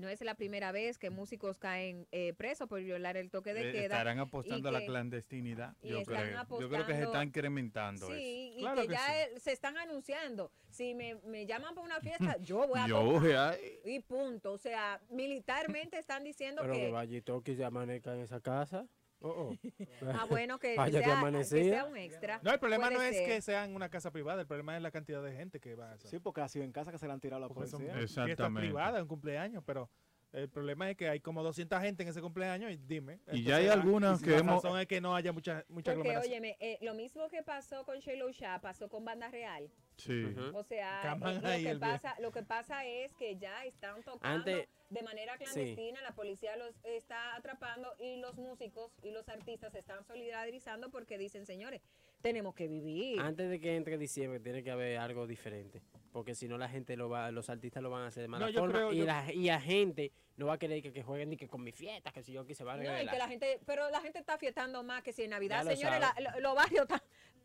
No 0.00 0.08
es 0.08 0.20
la 0.22 0.34
primera 0.34 0.72
vez 0.72 0.96
que 0.98 1.10
músicos 1.10 1.58
caen 1.58 2.06
eh, 2.10 2.32
presos 2.32 2.66
por 2.68 2.80
violar 2.82 3.16
el 3.18 3.30
toque 3.30 3.52
de 3.52 3.68
Eh, 3.68 3.72
queda. 3.72 3.84
Estarán 3.96 4.18
apostando 4.18 4.68
a 4.70 4.72
la 4.72 4.84
clandestinidad. 4.84 5.76
Yo 5.82 6.02
creo. 6.04 6.46
Yo 6.58 6.68
creo 6.70 6.86
que 6.86 6.94
se 6.96 7.02
está 7.02 7.22
incrementando 7.22 8.06
eso. 8.06 8.14
Sí, 8.16 8.54
y 8.56 8.60
Claro 8.60 8.80
que, 8.82 8.88
que 8.88 8.94
ya 8.94 9.06
sí. 9.34 9.40
se 9.40 9.52
están 9.52 9.76
anunciando. 9.76 10.50
Si 10.70 10.94
me, 10.94 11.16
me 11.26 11.44
llaman 11.46 11.74
para 11.74 11.84
una 11.84 12.00
fiesta, 12.00 12.36
yo 12.38 12.66
voy 12.66 12.80
a 12.80 12.86
Yo 12.88 13.02
voy 13.02 13.32
a- 13.32 13.54
Y 13.84 14.00
punto. 14.00 14.52
O 14.52 14.58
sea, 14.58 15.00
militarmente 15.10 15.98
están 15.98 16.24
diciendo 16.24 16.62
Pero 16.62 16.74
que 16.74 16.80
que... 16.86 16.90
vaya 16.90 17.16
y 17.18 17.20
toque 17.20 17.52
y 17.52 17.56
se 17.56 17.64
amanezca 17.64 18.14
en 18.14 18.20
esa 18.20 18.40
casa. 18.40 18.86
Oh, 19.22 19.28
oh. 19.28 19.54
Ah, 20.22 20.26
bueno, 20.28 20.58
que, 20.58 20.76
Vaya 20.76 20.92
sea, 21.00 21.30
que 21.30 21.64
sea 21.64 21.84
un 21.84 21.96
extra. 21.96 22.40
No, 22.42 22.52
el 22.52 22.58
problema 22.58 22.86
Puede 22.86 22.96
no 22.98 23.02
es 23.02 23.16
ser. 23.16 23.26
que 23.26 23.42
sea 23.42 23.64
en 23.64 23.74
una 23.74 23.88
casa 23.90 24.10
privada, 24.10 24.40
el 24.40 24.46
problema 24.46 24.76
es 24.76 24.82
la 24.82 24.90
cantidad 24.90 25.22
de 25.22 25.32
gente 25.34 25.60
que 25.60 25.74
va 25.74 25.92
a 25.92 25.98
Sí, 25.98 26.18
porque 26.18 26.40
ha 26.40 26.48
sido 26.48 26.64
en 26.64 26.72
casa 26.72 26.90
que 26.90 26.98
se 26.98 27.06
le 27.06 27.12
han 27.12 27.20
tirado 27.20 27.36
a 27.44 27.48
la 27.48 27.54
Porque 27.54 27.70
policía. 27.70 28.00
Exactamente. 28.00 28.68
privadas, 28.68 29.02
un 29.02 29.08
cumpleaños, 29.08 29.62
pero 29.66 29.90
el 30.32 30.48
problema 30.48 30.88
es 30.88 30.96
que 30.96 31.08
hay 31.08 31.20
como 31.20 31.42
200 31.42 31.80
gente 31.82 32.02
en 32.04 32.08
ese 32.08 32.20
cumpleaños 32.22 32.70
y 32.70 32.76
dime. 32.76 33.20
Y 33.32 33.42
ya 33.42 33.56
hay 33.56 33.66
algunas 33.68 34.22
que 34.22 34.30
la 34.30 34.38
hemos- 34.38 34.62
razón 34.62 34.78
es 34.80 34.86
que 34.86 35.00
no 35.00 35.14
haya 35.14 35.32
mucha, 35.32 35.64
mucha 35.68 35.92
Porque, 35.92 36.08
aglomeración. 36.10 36.32
óyeme, 36.32 36.56
eh, 36.60 36.78
lo 36.82 36.94
mismo 36.94 37.28
que 37.28 37.42
pasó 37.42 37.84
con 37.84 37.98
Shelo 37.98 38.30
Shah 38.30 38.60
pasó 38.60 38.88
con 38.88 39.04
Banda 39.04 39.28
Real. 39.28 39.70
Sí. 40.00 40.24
O 40.54 40.62
sea, 40.62 41.02
eh, 41.02 41.62
lo, 41.62 41.70
que 41.72 41.76
pasa, 41.78 42.16
lo 42.20 42.32
que 42.32 42.42
pasa 42.42 42.84
es 42.84 43.12
que 43.14 43.36
ya 43.36 43.64
están 43.64 44.02
tocando 44.02 44.38
Antes- 44.50 44.68
de 44.90 45.02
manera 45.02 45.36
Sí. 45.38 45.44
clandestina, 45.44 46.02
la 46.02 46.12
policía 46.12 46.56
los 46.56 46.74
está 46.84 47.36
atrapando 47.36 47.94
y 48.00 48.16
los 48.16 48.36
músicos 48.36 48.90
y 49.02 49.10
los 49.12 49.28
artistas 49.28 49.72
se 49.72 49.78
están 49.78 50.04
solidarizando 50.04 50.90
porque 50.90 51.16
dicen, 51.18 51.46
señores, 51.46 51.80
tenemos 52.22 52.54
que 52.54 52.66
vivir. 52.68 53.20
Antes 53.20 53.48
de 53.50 53.60
que 53.60 53.76
entre 53.76 53.96
diciembre 53.98 54.40
tiene 54.40 54.62
que 54.62 54.70
haber 54.70 54.98
algo 54.98 55.26
diferente. 55.26 55.80
Porque 56.12 56.34
si 56.34 56.48
no 56.48 56.58
la 56.58 56.68
gente 56.68 56.96
lo 56.96 57.08
va, 57.08 57.30
los 57.30 57.48
artistas 57.50 57.82
lo 57.82 57.88
van 57.90 58.02
a 58.02 58.06
hacer 58.08 58.22
de 58.22 58.28
mala 58.28 58.46
No, 58.46 58.50
yo 58.52 58.60
forma. 58.60 58.72
creo- 58.74 58.92
y, 58.92 58.98
yo- 58.98 59.04
la, 59.06 59.32
y 59.32 59.44
la 59.46 59.60
gente 59.60 60.10
no 60.36 60.46
va 60.46 60.54
a 60.54 60.58
querer 60.58 60.82
que, 60.82 60.92
que 60.92 61.02
jueguen 61.04 61.30
ni 61.30 61.36
que 61.36 61.46
con 61.48 61.62
mi 61.62 61.70
fiesta, 61.70 62.10
que 62.10 62.22
si 62.22 62.32
yo 62.32 62.44
que 62.44 62.54
se 62.54 62.64
va 62.64 62.72
a 62.72 62.76
No, 62.76 62.82
y 62.82 62.86
regalar. 62.86 63.12
que 63.14 63.18
la 63.18 63.28
gente, 63.28 63.60
pero 63.64 63.88
la 63.90 64.00
gente 64.00 64.18
está 64.18 64.36
fiestando 64.38 64.82
más 64.82 65.02
que 65.04 65.12
si 65.12 65.22
en 65.22 65.30
Navidad, 65.30 65.58
Ya 65.64 65.70
lo 65.70 65.76
señores, 65.76 66.00
la- 66.00 66.32
lo- 66.32 66.40
los 66.40 66.54
barrios 66.56 66.82
están 66.82 67.00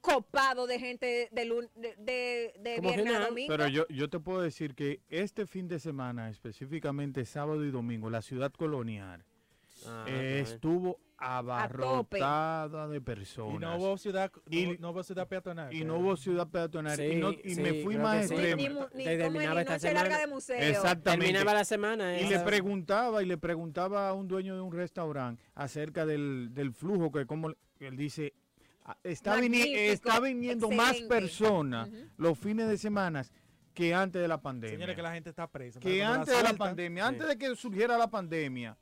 copados 0.05 0.67
de 0.67 0.79
gente 0.79 1.05
de, 1.31 1.45
de, 1.75 1.95
de, 1.97 2.53
de 2.59 2.75
Como 2.77 2.89
viernes 2.93 3.15
a 3.15 3.19
domingo. 3.27 3.47
Pero 3.49 3.67
yo, 3.67 3.87
yo 3.89 4.09
te 4.09 4.19
puedo 4.19 4.41
decir 4.41 4.75
que 4.75 5.01
este 5.09 5.45
fin 5.47 5.67
de 5.67 5.79
semana, 5.79 6.29
específicamente 6.29 7.25
sábado 7.25 7.65
y 7.65 7.71
domingo, 7.71 8.09
la 8.09 8.21
ciudad 8.21 8.51
colonial 8.53 9.23
Ah, 9.87 10.05
eh, 10.07 10.39
estuvo 10.41 10.99
abarrotada 11.17 12.87
de 12.87 13.01
personas. 13.01 13.55
Y 13.55 13.59
no 13.59 13.75
hubo 13.77 13.97
ciudad, 13.97 14.31
Y- 14.49 14.77
no 14.79 14.91
hubo 14.91 15.03
ciudad 15.03 15.27
peatonal. 15.27 15.73
y 15.73 15.83
no 15.83 15.97
hubo 15.97 16.15
ciudad 16.15 16.47
peatonal. 16.47 16.99
y 16.99 17.15
no- 17.17 17.31
y 17.31 17.55
Sí, 17.55 17.61
me 17.61 17.83
fui 17.83 17.97
más 17.97 18.27
sí. 18.27 18.33
extremo. 18.33 18.87
Terminaba 18.87 19.61
esta 19.61 19.73
noche 19.73 19.93
larga 19.93 20.03
semana. 20.15 20.19
de 20.19 20.27
museo. 20.27 20.57
Exactamente. 20.59 21.25
Terminaba 21.25 21.53
la 21.53 21.65
semana. 21.65 22.19
Y 22.19 22.27
le 22.29 22.39
preguntaba 22.39 23.21
y 23.21 23.25
le 23.25 23.37
preguntaba 23.37 24.09
a 24.09 24.13
un 24.13 24.27
dueño 24.27 24.55
de 24.55 24.61
un 24.61 24.71
restaurante 24.71 25.43
acerca 25.55 26.05
del, 26.05 26.49
del 26.53 26.71
flujo 26.73 27.11
que 27.11 27.25
como 27.25 27.49
él 27.79 27.97
dice 27.97 28.33
"Ah, 28.35 28.44
está, 29.03 29.35
vini- 29.37 29.59
Magnífico, 29.59 29.91
está 29.93 30.19
viniendo 30.19 30.69
más 30.69 30.91
excelente". 30.91 31.15
personas 31.15 31.89
Ujú. 31.89 31.97
los 32.17 32.37
fines 32.39 32.67
de 32.67 32.77
semana 32.77 33.25
que 33.73 33.93
antes 33.93 34.21
de 34.21 34.27
la 34.27 34.41
pandemia. 34.41 34.75
Señores, 34.77 34.95
que 34.95 35.01
la 35.01 35.13
gente 35.13 35.29
está 35.29 35.47
presa. 35.47 35.79
que 35.79 36.03
antes 36.03 36.35
de 36.35 36.43
la 36.43 36.53
pandemia, 36.53 37.07
antes 37.07 37.27
de 37.27 37.37
que 37.37 37.55
surgiera 37.55 37.97
la 37.97 38.07
pandemia, 38.09 38.77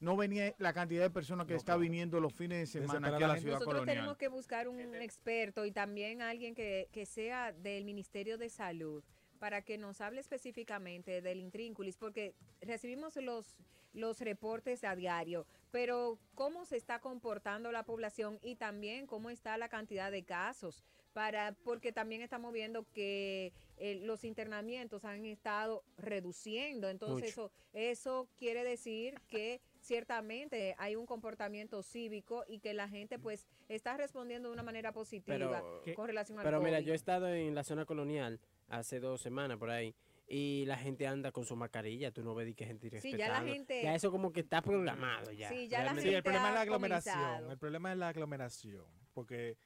no 0.00 0.16
venía 0.16 0.54
la 0.58 0.72
cantidad 0.72 1.02
de 1.02 1.10
personas 1.10 1.46
que 1.46 1.54
está 1.54 1.76
viniendo 1.76 2.20
los 2.20 2.32
fines 2.32 2.58
de 2.60 2.66
semana 2.66 3.08
aquí 3.08 3.22
a 3.24 3.28
la 3.28 3.36
ciudad 3.38 3.54
Nosotros 3.54 3.74
colonial. 3.80 3.96
tenemos 3.96 4.16
que 4.16 4.28
buscar 4.28 4.68
un 4.68 4.78
experto 4.96 5.64
y 5.66 5.72
también 5.72 6.22
alguien 6.22 6.54
que, 6.54 6.88
que 6.92 7.04
sea 7.06 7.52
del 7.52 7.84
Ministerio 7.84 8.38
de 8.38 8.48
Salud 8.48 9.02
para 9.38 9.62
que 9.62 9.78
nos 9.78 10.00
hable 10.00 10.20
específicamente 10.20 11.20
del 11.22 11.40
intrínculis, 11.40 11.96
porque 11.96 12.34
recibimos 12.60 13.16
los, 13.16 13.56
los 13.92 14.20
reportes 14.20 14.84
a 14.84 14.94
diario, 14.96 15.46
pero 15.70 16.18
cómo 16.34 16.64
se 16.64 16.76
está 16.76 16.98
comportando 17.00 17.72
la 17.72 17.84
población 17.84 18.38
y 18.42 18.56
también 18.56 19.06
cómo 19.06 19.30
está 19.30 19.56
la 19.56 19.68
cantidad 19.68 20.10
de 20.10 20.24
casos, 20.24 20.82
para 21.12 21.52
porque 21.64 21.90
también 21.92 22.22
estamos 22.22 22.52
viendo 22.52 22.84
que 22.92 23.52
eh, 23.78 23.96
los 24.04 24.24
internamientos 24.24 25.04
han 25.04 25.24
estado 25.24 25.82
reduciendo, 25.96 26.88
entonces 26.88 27.36
Mucho. 27.36 27.46
eso, 27.46 27.52
eso 27.72 28.28
quiere 28.36 28.62
decir 28.62 29.14
que 29.26 29.60
ciertamente 29.80 30.74
hay 30.78 30.96
un 30.96 31.06
comportamiento 31.06 31.82
cívico 31.82 32.44
y 32.46 32.58
que 32.58 32.74
la 32.74 32.88
gente 32.88 33.18
pues 33.18 33.46
está 33.68 33.96
respondiendo 33.96 34.48
de 34.48 34.52
una 34.52 34.62
manera 34.62 34.92
positiva 34.92 35.62
Pero- 35.84 35.94
con 35.96 36.06
relación 36.06 36.38
al 36.38 36.44
Pero 36.44 36.60
mira, 36.60 36.80
yo 36.80 36.92
he 36.92 36.96
estado 36.96 37.32
en 37.32 37.54
la 37.54 37.64
zona 37.64 37.84
colonial 37.84 38.38
hace 38.68 39.00
dos 39.00 39.20
semanas 39.20 39.58
por 39.58 39.70
ahí. 39.70 39.94
Y 40.30 40.64
la 40.66 40.76
gente 40.76 41.06
anda 41.06 41.32
con 41.32 41.46
su 41.46 41.56
mascarilla, 41.56 42.10
tú 42.12 42.22
no 42.22 42.34
ves 42.34 42.54
que 42.54 42.66
gente 42.66 43.00
Sí, 43.00 43.16
ya 43.16 43.28
la 43.28 43.40
gente- 43.42 43.82
Ya 43.82 43.94
eso 43.94 44.10
como 44.10 44.30
que 44.30 44.40
está 44.40 44.60
programado 44.60 45.32
ya. 45.32 45.48
Sí, 45.48 45.68
ya 45.68 45.78
la 45.78 45.84
Realmente. 45.84 46.10
Sí, 46.10 46.14
el 46.14 46.22
problema 46.22 46.48
es 46.48 46.54
la 46.54 46.60
aglomeración. 46.60 47.14
comenzado. 47.16 47.50
El 47.52 47.58
problema 47.58 47.92
es 47.92 47.98
la 47.98 48.08
aglomeración. 48.08 48.84
Porque, 49.14 49.56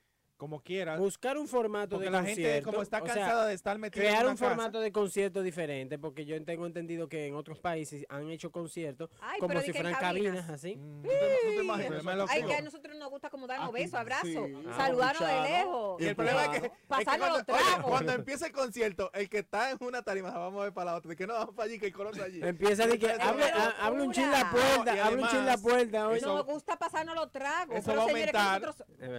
como 0.42 0.60
quiera. 0.60 0.96
Buscar 0.96 1.38
un 1.38 1.46
formato 1.46 1.90
porque 1.90 2.06
de 2.06 2.10
la 2.10 2.18
concierto. 2.18 2.42
gente, 2.42 2.62
como 2.64 2.82
está 2.82 2.98
o 3.00 3.06
sea, 3.06 3.14
cansada 3.14 3.46
de 3.46 3.54
estar 3.54 3.78
metida 3.78 4.02
en 4.02 4.08
Crear 4.08 4.24
una 4.24 4.32
un 4.32 4.36
casa, 4.36 4.48
formato 4.48 4.80
de 4.80 4.90
concierto 4.90 5.40
diferente, 5.40 6.00
porque 6.00 6.24
yo 6.24 6.44
tengo 6.44 6.66
entendido 6.66 7.08
que 7.08 7.28
en 7.28 7.36
otros 7.36 7.60
países 7.60 8.04
han 8.08 8.28
hecho 8.28 8.50
conciertos 8.50 9.08
Ay, 9.20 9.38
como 9.38 9.60
si 9.60 9.68
en 9.68 9.74
fueran 9.74 9.92
cabinas. 9.94 10.34
cabinas 10.34 10.50
así. 10.50 10.74
Mm, 10.74 11.02
Sí. 11.02 11.08
problema 11.86 12.24
es 12.24 12.30
Ay, 12.30 12.40
loco. 12.40 12.50
que 12.50 12.56
a 12.56 12.60
nosotros 12.62 12.96
nos 12.98 13.08
gusta 13.10 13.30
como 13.30 13.46
darnos 13.46 13.68
Aquí, 13.68 13.82
besos, 13.84 13.94
abrazos, 13.94 14.28
sí. 14.30 14.54
Ah, 14.68 14.74
saludarnos 14.76 15.28
de 15.28 15.40
lejos. 15.48 16.00
Y 16.00 16.04
el 16.06 16.16
problema 16.16 16.42
es 16.44 16.48
que, 16.50 16.56
es 16.56 16.62
que 16.62 16.72
pasarnos 16.88 17.16
cuando, 17.28 17.36
los 17.38 17.46
tragos. 17.46 17.74
oye, 17.76 17.82
cuando 17.88 18.12
empieza 18.12 18.46
el 18.46 18.52
concierto, 18.52 19.10
el 19.14 19.28
que 19.28 19.38
está 19.38 19.70
en 19.70 19.76
una 19.80 20.02
tarima, 20.02 20.30
vamos 20.32 20.60
a 20.60 20.64
ver 20.64 20.72
para 20.74 20.90
la 20.90 20.96
otra. 20.96 21.08
De 21.10 21.16
que 21.16 21.26
no, 21.28 21.34
vamos 21.34 21.54
para 21.54 21.66
allí, 21.68 21.78
que 21.78 21.86
el 21.86 21.92
coro 21.92 22.10
está 22.10 22.24
allí. 22.24 22.40
Empieza 22.42 22.86
de 22.88 22.98
que 22.98 23.06
Eso 23.06 23.22
hable, 23.22 23.44
va- 23.44 23.64
ha- 23.78 23.86
hable 23.86 24.02
un 24.02 24.12
chin 24.12 24.28
la 24.28 24.50
puerta, 24.50 25.06
hable 25.06 25.22
un 25.22 25.28
chin 25.28 25.46
la 25.46 25.56
puerta. 25.58 26.08
Nos 26.20 26.44
gusta 26.46 26.76
pasarnos 26.76 27.14
los 27.14 27.30
tragos. 27.30 27.76
Eso 27.76 27.94
va 27.94 28.00
a 28.02 28.06
aumentar. 28.06 28.62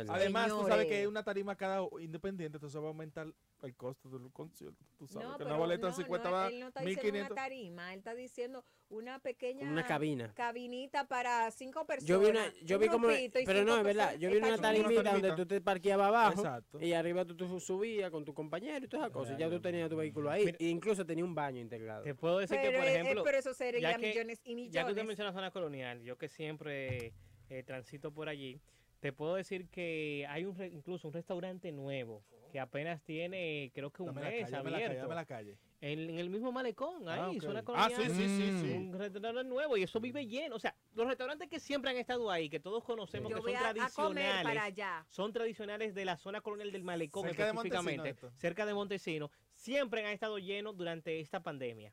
Además, 0.10 0.50
tú 0.50 0.66
sabes 0.68 0.88
que 0.88 1.08
una 1.14 1.24
tarima 1.24 1.56
cada 1.56 1.82
independiente, 2.02 2.58
entonces 2.58 2.80
va 2.82 2.86
a 2.86 2.88
aumentar 2.90 3.28
el 3.62 3.76
costo 3.76 4.10
del 4.10 4.32
concierto. 4.32 4.84
Tú 4.98 5.08
sabes 5.08 5.28
No, 5.30 5.38
que 5.38 5.44
una 5.44 5.56
boleta 5.58 5.88
de 5.88 5.92
no, 5.92 5.98
50 5.98 6.30
no, 6.30 6.36
va 6.36 6.48
él 6.50 6.60
no 6.60 6.68
está 6.68 6.82
diciendo 6.82 7.02
una 7.02 7.20
1500. 7.30 7.36
tarima, 7.36 7.94
él 7.94 7.98
está 8.00 8.14
diciendo 8.16 8.66
una 8.90 9.20
pequeña 9.20 9.72
Una 9.72 9.86
cabina. 9.86 10.34
cabinita 10.34 11.08
para 11.08 11.50
cinco 11.52 11.86
personas. 11.86 12.08
Yo 12.08 12.20
vi 12.20 12.26
una, 12.28 12.52
yo 12.64 12.76
un 12.78 12.82
vi 12.82 12.88
como, 12.90 13.08
pero 13.46 13.64
no, 13.64 13.78
es 13.78 13.84
verdad, 13.84 14.16
yo 14.18 14.30
vi 14.30 14.38
una 14.38 14.58
tarimita 14.58 15.12
donde 15.14 15.36
tú 15.36 15.46
te 15.46 15.62
parqueabas 15.62 16.08
abajo 16.08 16.42
Exacto. 16.42 16.82
y 16.82 16.94
arriba 16.94 17.26
tú, 17.26 17.36
tú 17.36 17.60
subías 17.60 18.12
con 18.12 18.26
tu 18.26 18.34
compañero 18.34 18.86
y 18.86 18.88
todas 18.90 19.06
esas 19.06 19.14
cosas. 19.14 19.38
Ya 19.38 19.50
tú 19.50 19.60
tenías 19.62 19.90
tu 19.90 19.96
vehículo 19.98 20.30
ahí 20.30 20.46
Mira- 20.46 20.58
e 20.60 20.66
incluso 20.66 21.06
tenía 21.06 21.24
un 21.24 21.34
baño 21.36 21.60
integrado. 21.62 22.04
Te 22.04 22.16
puedo 22.16 22.40
decir 22.40 22.58
Pero, 22.60 22.72
que, 22.72 22.78
por 22.78 22.88
eh, 22.88 22.94
ejemplo, 23.00 23.24
pero 23.24 23.38
eso 23.38 23.54
sería 23.54 23.92
ya 23.92 23.98
que- 23.98 24.08
millones 24.10 24.42
y 24.44 24.56
millones. 24.56 24.74
ya 24.74 24.84
que 24.86 24.92
usted 24.92 25.06
menciona 25.06 25.32
zona 25.32 25.52
colonial, 25.52 26.02
yo 26.04 26.18
que 26.18 26.28
siempre 26.28 27.14
eh, 27.50 27.62
transito 27.64 28.12
por 28.12 28.30
allí, 28.30 28.60
te 29.04 29.12
puedo 29.12 29.36
decir 29.36 29.68
que 29.68 30.26
hay 30.30 30.46
un 30.46 30.56
re- 30.56 30.68
incluso 30.70 31.10
un 31.10 31.14
restaurante 31.14 31.74
nuevo 31.74 32.24
que 32.54 32.60
apenas 32.62 33.04
tiene, 33.04 33.70
creo 33.76 33.92
que 33.92 34.02
un 34.02 34.08
Dame 34.08 34.22
la 34.22 34.28
mes 34.30 34.40
calle, 34.44 34.52
dame 34.56 34.72
la 34.72 34.80
calle, 34.80 34.96
dame 34.96 35.16
la 35.16 35.26
calle. 35.26 35.58
En, 35.82 36.00
en 36.10 36.20
el 36.20 36.30
mismo 36.30 36.54
malecón, 36.54 37.10
ahí, 37.10 37.38
Ah, 37.38 37.42
zona 37.42 37.60
Ah, 37.60 37.64
colonial. 37.64 38.02
sí, 38.02 38.10
sí, 38.14 38.30
sí, 38.30 38.52
sí. 38.62 38.72
Un 38.72 38.98
restaurante 38.98 39.44
nuevo 39.44 39.76
y 39.76 39.84
eso 39.84 40.00
vive 40.00 40.26
lleno. 40.26 40.56
O 40.56 40.60
sea, 40.60 40.74
los 40.94 41.06
restaurantes 41.06 41.50
que 41.50 41.60
siempre 41.60 41.92
han 41.92 41.98
estado 41.98 42.32
ahí, 42.32 42.48
que 42.50 42.62
todos 42.62 42.82
conocemos 42.86 43.28
que 43.34 43.42
son 43.42 43.50
a, 43.58 43.60
a 43.60 43.64
comer 43.74 43.74
tradicionales, 43.74 44.44
para 44.44 44.64
allá. 44.64 45.06
son 45.10 45.34
tradicionales 45.34 45.94
de 45.94 46.06
la 46.06 46.16
zona 46.16 46.40
colonial 46.40 46.72
del 46.72 46.86
malecón 46.86 47.24
Cerca 47.24 47.44
de 47.44 47.50
específicamente, 47.50 48.10
esto. 48.12 48.32
cerca 48.38 48.66
de 48.66 48.74
Montesino, 48.74 49.30
siempre 49.54 50.06
han 50.06 50.14
estado 50.14 50.38
llenos 50.40 50.78
durante 50.78 51.20
esta 51.20 51.42
pandemia. 51.44 51.92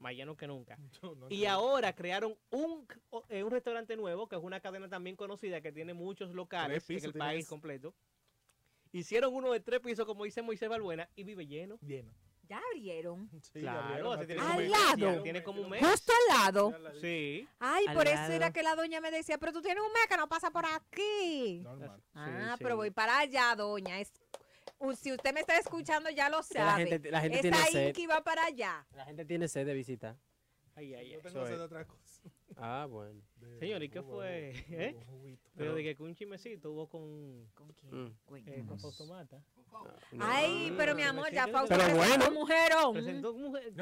Más 0.00 0.14
llenos 0.14 0.36
que 0.36 0.46
nunca. 0.48 0.76
No 1.02 1.26
Y 1.30 1.44
ahora 1.46 1.94
crearon 1.94 2.36
un, 2.50 2.86
eh, 3.28 3.44
un 3.44 3.50
restaurante 3.50 3.96
nuevo, 3.96 4.26
que 4.28 4.34
es 4.36 4.42
una 4.42 4.58
cadena 4.60 4.88
también 4.88 5.14
conocida, 5.14 5.60
que 5.60 5.70
tiene 5.72 5.94
muchos 5.94 6.34
locales 6.34 6.88
en 6.90 7.04
el 7.04 7.12
país 7.12 7.44
eso. 7.44 7.50
completo. 7.50 7.94
Hicieron 8.92 9.32
uno 9.34 9.52
de 9.52 9.60
tres 9.60 9.80
pisos, 9.80 10.04
como 10.04 10.24
dice 10.24 10.42
Moisés 10.42 10.68
Balbuena, 10.68 11.08
y 11.14 11.22
vive 11.22 11.46
lleno. 11.46 11.78
Lleno. 11.82 12.12
Ya 12.48 12.60
abrieron. 12.72 13.30
Sí, 13.42 13.60
Claro, 13.60 13.80
abrieron, 14.12 14.26
tiene 14.26 14.42
abrieron. 14.42 14.42
como 14.42 14.58
Al 14.58 14.70
lado. 14.98 15.16
ya 15.16 15.22
Tiene 15.22 15.42
como 15.44 15.62
un 15.62 15.70
mes. 15.70 15.86
Justo 15.86 16.12
al 16.12 16.36
lado. 16.38 16.74
Sí. 17.00 17.46
Ay, 17.60 17.84
Al 17.86 17.94
por 17.94 18.08
eso 18.08 18.32
era 18.32 18.52
que 18.52 18.64
la 18.64 18.74
doña 18.74 19.00
me 19.00 19.12
decía, 19.12 19.38
pero 19.38 19.52
tú 19.52 19.62
tienes 19.62 19.84
un 19.84 19.92
mes 19.92 20.06
que 20.08 20.16
no 20.16 20.28
pasa 20.28 20.50
por 20.50 20.64
aquí. 20.66 21.60
Normal. 21.62 22.02
Ah, 22.14 22.54
Sí, 22.58 22.64
pero 22.64 22.74
sí. 22.74 22.76
voy 22.78 22.90
para 22.90 23.20
allá, 23.20 23.54
doña. 23.54 24.00
Es, 24.00 24.12
si 24.96 25.12
usted 25.12 25.32
me 25.34 25.40
está 25.40 25.56
escuchando, 25.58 26.10
ya 26.10 26.28
lo 26.28 26.38
Que 26.42 26.58
la 26.58 26.70
sabe. 26.70 26.86
gente- 26.86 27.10
la 27.10 27.20
gente 27.20 27.38
Esa 27.38 27.42
tiene 27.42 27.66
sed. 27.70 27.88
Inky 27.88 28.06
va 28.06 28.22
para 28.22 28.44
allá. 28.46 28.86
La 28.94 29.04
gente 29.04 29.24
tiene 29.24 29.48
sed 29.48 29.66
de 29.66 29.74
visitar. 29.74 30.16
Ay, 30.74 30.94
ay, 30.94 31.06
ay. 31.06 31.12
Yo 31.12 31.20
tengo 31.20 31.38
Eso 31.38 31.46
sed 31.46 31.52
es. 31.54 31.58
de 31.58 31.64
otra 31.64 31.84
cosa. 31.86 32.00
Ah, 32.56 32.86
bueno. 32.88 33.20
Señor, 33.58 33.82
¿y 33.82 33.88
qué 33.88 34.02
fue? 34.02 34.52
¿Eh? 34.70 34.96
Pero 35.56 35.74
de 35.74 35.82
que 35.94 36.02
un 36.02 36.14
chimecito 36.14 36.72
hubo 36.72 36.88
con... 36.88 37.48
¿Con 37.54 37.68
Mm. 37.68 38.14
quién? 38.44 38.48
Eh, 38.60 38.64
con 38.66 38.78
Fausto 38.78 39.06
Mata. 39.06 39.42
Ay, 40.18 40.74
pero 40.76 40.94
mi 40.94 41.02
amor, 41.02 41.30
ya 41.30 41.46
Fausto 41.46 41.74
Pero 41.76 41.96
presentó 41.98 42.16
bueno. 42.26 42.40
mujerón. 42.40 42.92
Presentó 42.94 43.32
mujer... 43.34 43.72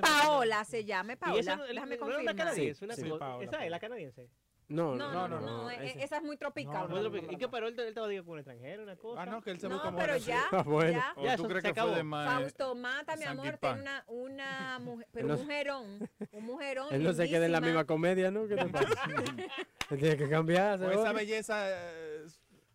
Paola 0.00 0.64
se 0.64 0.84
llama, 0.84 1.12
Y 1.12 1.16
Paola. 1.16 1.40
esa 1.40 1.56
no- 1.56 1.64
Déjame 1.64 1.98
confirmar. 1.98 2.36
canadiense, 2.36 2.84
una 2.84 2.94
Sí, 2.96 3.02
Paola, 3.08 3.44
¿Esa 3.44 3.64
es 3.64 3.70
la 3.70 3.78
canadiense? 3.80 4.28
No, 4.70 4.94
No, 4.94 5.10
no, 5.12 5.28
no, 5.28 5.40
no, 5.40 5.70
e- 5.70 5.84
ese- 5.84 6.04
esa 6.04 6.16
es 6.18 6.22
muy 6.22 6.36
tropical. 6.36 6.88
No, 6.88 7.02
no, 7.02 7.08
no, 7.10 7.16
¿Y 7.32 7.36
qué? 7.36 7.48
Pero 7.48 7.66
él, 7.66 7.78
él 7.78 7.88
estaba 7.88 8.06
digo, 8.06 8.24
con 8.24 8.34
un 8.34 8.38
extranjero, 8.38 8.84
una 8.84 8.94
cosa. 8.96 9.22
Ah, 9.22 9.26
no, 9.26 9.42
que 9.42 9.50
él 9.50 9.58
se 9.60 9.68
No, 9.68 9.74
busca 9.74 9.88
pero 9.90 10.12
mujeres. 10.14 10.24
ya, 10.26 10.44
Ah, 10.52 10.62
bueno. 10.62 10.92
ya. 10.92 11.12
¿O 11.16 11.24
Ya, 11.24 11.36
tú 11.36 11.42
crees 11.48 11.62
se 11.62 11.68
que 11.68 11.74
fue 11.74 11.82
acabó. 11.82 11.96
de 11.96 12.02
más? 12.04 12.32
Fausto 12.40 12.74
Mata, 12.76 13.16
mi 13.16 13.24
amor, 13.24 13.58
tiene 13.58 13.80
una, 13.80 14.04
una 14.06 14.78
mujer, 14.80 15.08
pero 15.12 15.26
Él 15.26 15.28
no- 15.28 15.34
un 15.34 15.42
mujerón, 15.46 16.08
un 16.32 16.44
mujerón 16.44 16.86
Él 16.94 17.02
no 17.02 17.12
se 17.12 17.28
queda 17.28 17.46
en 17.46 17.52
la 17.52 17.60
misma 17.60 17.84
comedia, 17.84 18.30
¿no? 18.30 18.46
¿Qué 18.46 18.54
te 18.56 18.66
pasa? 18.68 18.86
Él 19.90 19.98
tiene 19.98 20.16
que 20.16 20.28
cambiarse. 20.28 20.84
Con 20.84 20.92
esa 20.92 21.12
belleza. 21.12 21.64
eh, 21.68 22.26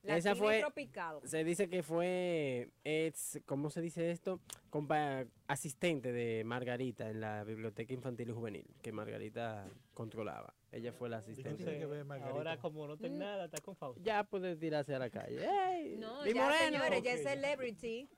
Latina 0.03 0.17
Esa 0.17 0.35
fue- 0.35 0.59
tropical. 0.59 1.19
Se 1.23 1.43
dice 1.43 1.67
que 1.67 1.81
fue, 1.81 2.69
ex, 2.83 3.39
¿cómo 3.47 3.71
se 3.71 3.81
dice 3.81 4.11
esto? 4.11 4.39
Compa- 4.69 5.25
asistente 5.47 6.11
de 6.11 6.43
Margarita 6.43 7.09
en 7.09 7.21
la 7.21 7.43
biblioteca 7.43 7.91
infantil 7.91 8.29
y 8.29 8.33
juvenil, 8.33 8.67
que 8.83 8.91
Margarita 8.91 9.65
controlaba. 9.95 10.53
Ella 10.76 10.91
fue 10.91 11.07
la 11.07 11.17
asistente. 11.19 11.63
Que 11.63 12.03
ahora 12.23 12.57
como 12.57 12.86
no 12.86 12.97
tiene 12.97 13.15
Mm. 13.15 13.19
nada, 13.19 13.45
está 13.45 13.61
con 13.61 13.78
Fausto. 13.78 14.01
Ya 14.03 14.26
puede 14.26 14.57
tirarse 14.57 14.93
a 14.93 14.99
la 14.99 15.09
calle. 15.09 15.39
¡Ey! 15.41 15.95
No, 15.97 16.21
mi 16.23 16.34
ya, 16.34 16.43
moreno! 16.43 16.65
señores, 16.80 17.01
ya 17.01 17.13
es 17.13 17.23
celebrity. 17.23 18.09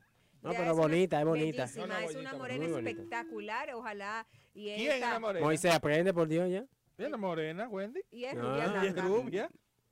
No, 0.41 0.51
Ya 0.51 0.57
pero 0.59 0.73
una 0.73 0.81
bonita, 0.81 1.19
es 1.19 1.25
bonita. 1.25 1.67
No, 1.75 1.85
no, 1.87 1.97
es 1.99 2.15
una 2.15 2.33
morena 2.33 2.65
espectacular, 2.65 3.73
ojalá. 3.75 4.25
Y 4.55 4.73
¿Quién 4.75 4.91
es 4.93 4.99
la 5.01 5.19
morena? 5.19 5.45
Moisés, 5.45 5.71
aprende 5.71 6.13
por 6.15 6.27
Dios 6.27 6.49
ya. 6.49 6.65
Es 6.97 7.17
morena, 7.17 7.69
Wendy. 7.69 8.01
Y 8.09 8.23
es 8.25 8.33
No, 8.33 8.41
rubia 8.41 8.65
Ella 8.65 8.83
es 8.83 8.95
rubia. 9.03 9.49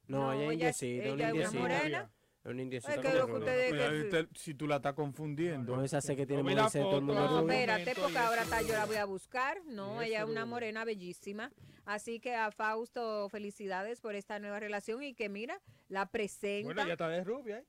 No, 0.08 0.18
No, 0.34 0.52
ella 0.52 0.70
es 0.70 0.82
ella 0.82 1.04
es- 1.04 1.14
una 1.14 1.14
ella 1.14 1.14
es 1.14 1.20
una 1.20 1.30
indiecita. 1.30 1.60
morena. 1.62 2.12
Es 2.46 2.56
indiecita. 2.60 2.94
Es 2.94 3.00
que 3.02 3.14
lo 3.18 3.26
que 3.26 3.34
ustedes- 3.34 3.70
Cuidado, 3.70 3.92
que- 3.92 4.02
usted- 4.04 4.28
si 4.36 4.54
tú 4.54 4.68
la 4.68 4.76
estás 4.78 4.94
confundiendo. 4.94 5.76
No, 5.76 5.84
esa 5.84 6.00
sé 6.00 6.16
que 6.16 6.26
tiene 6.28 6.44
No 6.44 6.50
la 6.50 6.62
Moisés, 6.64 6.82
todo 6.82 6.92
el 6.92 7.02
foto. 7.02 7.06
mundo 7.06 7.22
No, 7.30 7.42
rubio. 7.42 7.54
espérate, 7.54 7.96
porque 8.00 8.18
ahora 8.20 8.44
está, 8.44 8.62
yo 8.62 8.74
la 8.74 8.86
voy 8.86 8.98
a 8.98 9.06
buscar. 9.06 9.58
No, 9.66 10.02
ella 10.02 10.20
es 10.24 10.30
una 10.30 10.46
morena 10.46 10.86
bellísima. 10.86 11.52
Así 11.86 12.20
que 12.20 12.34
a 12.36 12.52
Fausto, 12.52 13.30
felicidades 13.30 14.00
por 14.02 14.16
esta 14.16 14.40
nueva 14.40 14.60
relación 14.60 15.02
y 15.04 15.14
que 15.14 15.30
mira, 15.30 15.60
la 15.88 16.08
presenta. 16.08 16.66
Bueno, 16.74 16.86
ya 16.88 16.94
está 16.94 17.10
de 17.10 17.24
rubia. 17.24 17.58
¿eh? 17.60 17.66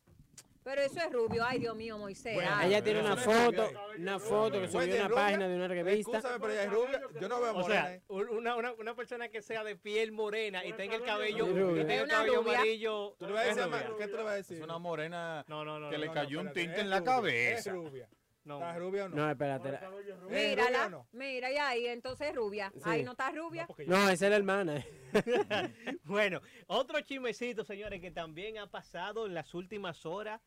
Pero 0.66 0.82
eso 0.82 0.98
es 0.98 1.12
rubio, 1.12 1.44
ay 1.46 1.60
Dios 1.60 1.76
mío, 1.76 1.96
Moisés. 1.96 2.34
Bueno. 2.34 2.60
Ella 2.60 2.82
tiene 2.82 2.98
una 2.98 3.16
foto, 3.16 3.70
una 3.96 4.18
foto 4.18 4.60
que 4.60 4.66
subió 4.66 5.00
a 5.04 5.06
una 5.06 5.14
página 5.14 5.46
de 5.46 5.54
una 5.54 5.68
revista. 5.68 6.18
Escúchame, 6.18 6.40
pero 6.40 6.52
ella 6.54 6.62
es 6.64 6.70
rubia. 6.72 7.00
Yo 7.20 7.28
no 7.28 7.40
veo 7.40 7.56
O 7.56 7.62
sea, 7.62 8.00
un- 8.08 8.28
una, 8.30 8.56
una, 8.56 8.72
una 8.72 8.94
persona 8.96 9.28
que 9.28 9.42
sea 9.42 9.62
de 9.62 9.76
piel 9.76 10.10
morena 10.10 10.64
y 10.64 10.72
tenga 10.72 10.96
el 10.96 11.04
cabello, 11.04 11.46
y 11.48 11.84
tenga 11.84 11.94
el 11.94 12.02
Una 12.06 12.12
cabello 12.14 12.40
amarillo. 12.40 13.14
¿Tú 13.16 13.26
le 13.26 13.32
vas 13.32 13.44
a 13.46 13.50
es 13.50 13.56
decir, 13.56 13.72
¿Qué 13.96 14.08
tú 14.08 14.16
le 14.16 14.22
vas 14.24 14.32
a 14.32 14.36
decir? 14.36 14.56
Es 14.58 14.64
una 14.64 14.78
morena 14.78 15.44
No, 15.46 15.64
no, 15.64 15.78
no. 15.78 15.88
que 15.88 15.98
le 15.98 16.06
no, 16.08 16.12
cayó 16.14 16.40
un 16.40 16.52
tinte 16.52 16.80
en 16.80 16.90
la 16.90 17.04
cabeza. 17.04 17.70
Es 17.70 17.72
rubia. 17.72 18.08
no. 18.42 18.56
¿Está 18.58 18.76
rubia 18.76 19.04
o 19.04 19.08
no? 19.08 19.16
No, 19.16 19.30
espérate. 19.30 19.70
la- 19.70 19.78
¿Es 19.78 19.88
rubia 19.88 20.16
Mírala, 20.48 20.86
o 20.86 20.90
no? 20.90 21.06
mira, 21.12 21.52
y 21.52 21.56
ahí, 21.58 21.86
entonces 21.86 22.34
rubia. 22.34 22.72
Sí. 22.74 22.80
Ahí 22.84 23.04
no 23.04 23.12
está 23.12 23.30
rubia. 23.30 23.68
yo- 23.78 23.84
No, 23.86 24.08
esa 24.10 24.24
es 24.26 24.30
la 24.30 24.36
hermana. 24.36 24.84
Bueno, 26.04 26.40
otro 26.66 27.00
chismecito, 27.02 27.64
señores, 27.64 28.00
que 28.00 28.10
también 28.10 28.58
ha 28.58 28.66
pasado 28.68 29.26
en 29.26 29.34
las 29.34 29.54
últimas 29.54 30.04
horas. 30.06 30.40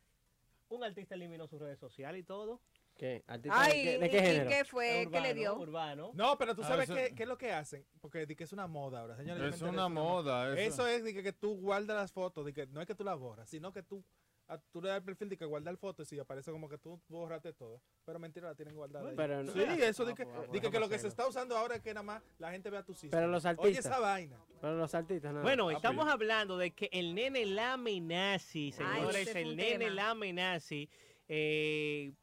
Un 0.69 0.83
artista 0.83 1.15
eliminó 1.15 1.47
sus 1.47 1.59
redes 1.59 1.79
sociales 1.79 2.21
y 2.21 2.23
todo. 2.23 2.61
¿Qué? 2.95 3.23
¿Artista 3.27 3.61
Ay, 3.61 3.77
de 3.77 3.83
qué, 3.83 3.97
de 3.99 4.05
¿y- 4.05 4.09
qué 4.09 4.17
y 4.17 4.21
género? 4.21 4.49
qué 4.49 4.65
fue? 4.65 4.87
¿Qué 5.01 5.07
Urbano, 5.07 5.23
le 5.25 5.33
dio? 5.33 5.57
Urbano. 5.57 6.11
No, 6.13 6.37
pero 6.37 6.53
tú 6.55 6.61
Ah, 6.63 6.67
sabes 6.67 6.89
eso- 6.89 6.95
qué, 6.95 7.15
qué 7.15 7.23
es 7.23 7.29
lo 7.29 7.37
que 7.37 7.51
hacen. 7.53 7.85
Porque 8.01 8.25
di 8.25 8.35
que 8.35 8.43
es 8.43 8.51
una 8.53 8.67
moda 8.67 8.99
ahora, 8.99 9.15
señores. 9.15 9.55
Es 9.55 9.61
una 9.61 9.87
moda. 9.87 10.53
Eso 10.59 10.85
es 10.85 11.03
de 11.03 11.13
que, 11.13 11.23
que 11.23 11.33
tú 11.33 11.55
guardas 11.59 11.95
las 11.95 12.11
fotos, 12.11 12.45
de 12.45 12.53
que 12.53 12.67
no 12.67 12.81
es 12.81 12.87
que 12.87 12.95
tú 12.95 13.03
las 13.03 13.17
borras, 13.17 13.49
sino 13.49 13.71
que 13.71 13.83
tú, 13.83 14.03
tú 14.57 14.81
le 14.81 14.89
das 14.89 14.97
el 14.97 15.03
perfil 15.03 15.29
de 15.29 15.37
que 15.37 15.45
guardar 15.45 15.77
fotos 15.77 16.11
y 16.11 16.17
aparece 16.19 16.51
como 16.51 16.67
que 16.67 16.77
tú 16.77 16.99
borraste 17.07 17.53
todo. 17.53 17.81
Pero 18.05 18.17
mentira, 18.19 18.47
la 18.47 18.55
tienen 18.55 18.75
guardada. 18.75 19.09
ahí. 19.09 19.15
Pero 19.15 19.43
no- 19.43 19.51
sí, 19.53 19.59
eso 19.61 20.05
de 20.05 20.15
que, 20.15 20.23
Ah, 20.23 20.31
pues, 20.37 20.51
di 20.51 20.59
que, 20.59 20.71
que 20.71 20.79
lo 20.79 20.89
que 20.89 20.97
se 20.97 21.07
está 21.07 21.27
usando 21.27 21.55
ahora 21.55 21.75
es 21.75 21.81
que 21.81 21.93
nada 21.93 22.03
más 22.03 22.23
la 22.39 22.51
gente 22.51 22.69
vea 22.69 22.83
tus 22.83 22.97
hijos. 23.03 23.11
Pero 23.11 23.27
los 23.27 23.43
Oye 23.45 23.51
artistas. 23.51 23.85
esa 23.85 23.99
vaina. 23.99 24.37
Pero 24.59 24.75
los 24.77 24.95
artistas, 24.95 25.33
no. 25.33 25.41
Bueno, 25.41 25.69
Ah, 25.69 25.73
estamos 25.73 26.05
pues. 26.05 26.13
hablando 26.13 26.57
de 26.57 26.71
que 26.71 26.89
el 26.91 27.13
nene 27.13 27.45
Lamenazi, 27.45 28.71
señores, 28.71 29.15
ese 29.23 29.31
fue 29.33 29.41
el 29.41 29.55
nene 29.55 29.77
tema. 29.85 29.91
Lamenazi 29.95 30.89
eh, 31.27 32.13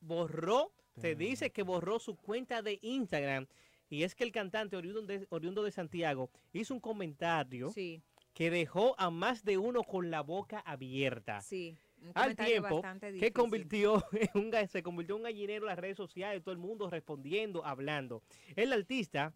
borró, 0.00 0.72
se 0.96 1.14
dice 1.14 1.50
que 1.50 1.62
borró 1.62 1.98
su 1.98 2.16
cuenta 2.16 2.62
de 2.62 2.78
Instagram. 2.82 3.46
Y 3.88 4.02
es 4.02 4.14
que 4.14 4.24
el 4.24 4.32
cantante 4.32 4.76
oriundo 4.76 5.02
de, 5.02 5.26
oriundo 5.30 5.62
de 5.62 5.70
Santiago 5.70 6.28
hizo 6.52 6.74
un 6.74 6.80
comentario 6.80 7.70
Sí, 7.70 8.02
que 8.36 8.50
dejó 8.50 8.94
a 9.00 9.08
más 9.08 9.46
de 9.46 9.56
uno 9.56 9.82
con 9.82 10.10
la 10.10 10.20
boca 10.20 10.60
abierta. 10.60 11.40
sí. 11.40 11.74
Un 11.98 12.12
Al 12.14 12.36
tiempo 12.36 12.74
bastante 12.74 13.06
que 13.06 13.12
difícil. 13.14 13.32
convirtió 13.32 14.04
en 14.12 14.28
un, 14.34 14.68
se 14.68 14.82
convirtió 14.82 15.14
en 15.16 15.20
un 15.20 15.24
gallinero 15.24 15.64
en 15.64 15.70
las 15.70 15.78
redes 15.78 15.96
sociales, 15.96 16.42
todo 16.44 16.52
el 16.52 16.58
mundo 16.58 16.90
respondiendo, 16.90 17.64
hablando. 17.64 18.22
El 18.54 18.74
artista, 18.74 19.32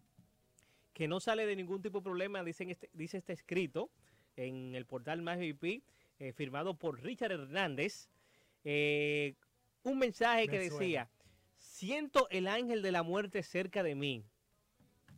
que 0.93 1.07
no 1.07 1.19
sale 1.19 1.47
de 1.47 1.55
ningún 1.55 1.81
tipo 1.81 1.97
de 1.97 2.03
problema, 2.03 2.43
dicen 2.43 2.69
este, 2.69 2.89
dice 2.93 3.17
este 3.17 3.33
escrito 3.33 3.89
en 4.35 4.75
el 4.75 4.85
portal 4.85 5.23
Más 5.23 5.39
VIP, 5.39 5.83
eh, 6.19 6.31
firmado 6.33 6.75
por 6.75 7.01
Richard 7.01 7.31
Hernández, 7.31 8.07
eh, 8.63 9.33
un 9.81 9.97
mensaje 9.97 10.45
Me 10.45 10.47
que 10.47 10.69
suena. 10.69 10.79
decía, 10.79 11.09
siento 11.57 12.27
el 12.29 12.47
ángel 12.47 12.83
de 12.83 12.91
la 12.91 13.01
muerte 13.01 13.41
cerca 13.41 13.81
de 13.81 13.95
mí 13.95 14.23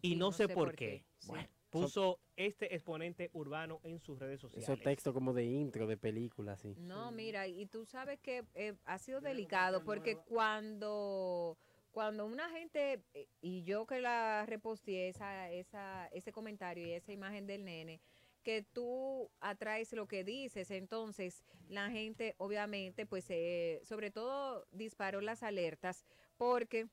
y, 0.02 0.16
no, 0.16 0.32
sé, 0.32 0.48
por 0.48 0.74
qué. 0.76 1.04
Sí. 1.20 1.28
Bueno, 1.28 1.50
puso 1.74 2.20
este 2.36 2.74
exponente 2.74 3.30
urbano 3.34 3.80
en 3.84 4.00
sus 4.00 4.20
redes 4.20 4.40
sociales. 4.40 4.70
Esos 4.70 4.82
textos 4.82 5.14
como 5.14 5.34
de 5.34 5.46
intro, 5.46 5.88
de 5.88 5.98
película, 5.98 6.54
así. 6.54 6.76
No, 6.78 7.12
mira, 7.12 7.48
y 7.48 7.66
tú 7.66 7.86
sabes 7.86 8.20
que 8.20 8.46
eh, 8.54 8.76
ha 8.86 8.98
sido 9.00 9.22
delicado 9.22 9.84
porque 9.84 10.18
cuando 10.18 11.58
cuando 11.92 12.26
una 12.26 12.50
gente 12.50 13.04
eh, 13.14 13.28
y 13.42 13.64
yo 13.64 13.86
que 13.86 14.02
la 14.02 14.46
reposteé 14.48 15.10
esa 15.10 15.52
esa 15.52 16.08
ese 16.08 16.32
comentario 16.32 16.88
y 16.88 16.92
esa 16.92 17.12
imagen 17.12 17.46
del 17.48 17.66
nene 17.66 18.02
que 18.44 18.62
tú 18.62 19.30
atraes 19.40 19.94
lo 19.94 20.08
que 20.08 20.24
dices, 20.24 20.70
entonces 20.70 21.44
la 21.70 21.90
gente 21.90 22.36
obviamente 22.38 23.06
pues 23.06 23.26
eh, 23.30 23.82
sobre 23.84 24.12
todo 24.12 24.68
disparó 24.72 25.22
las 25.22 25.44
alertas 25.44 26.06
porque 26.38 26.88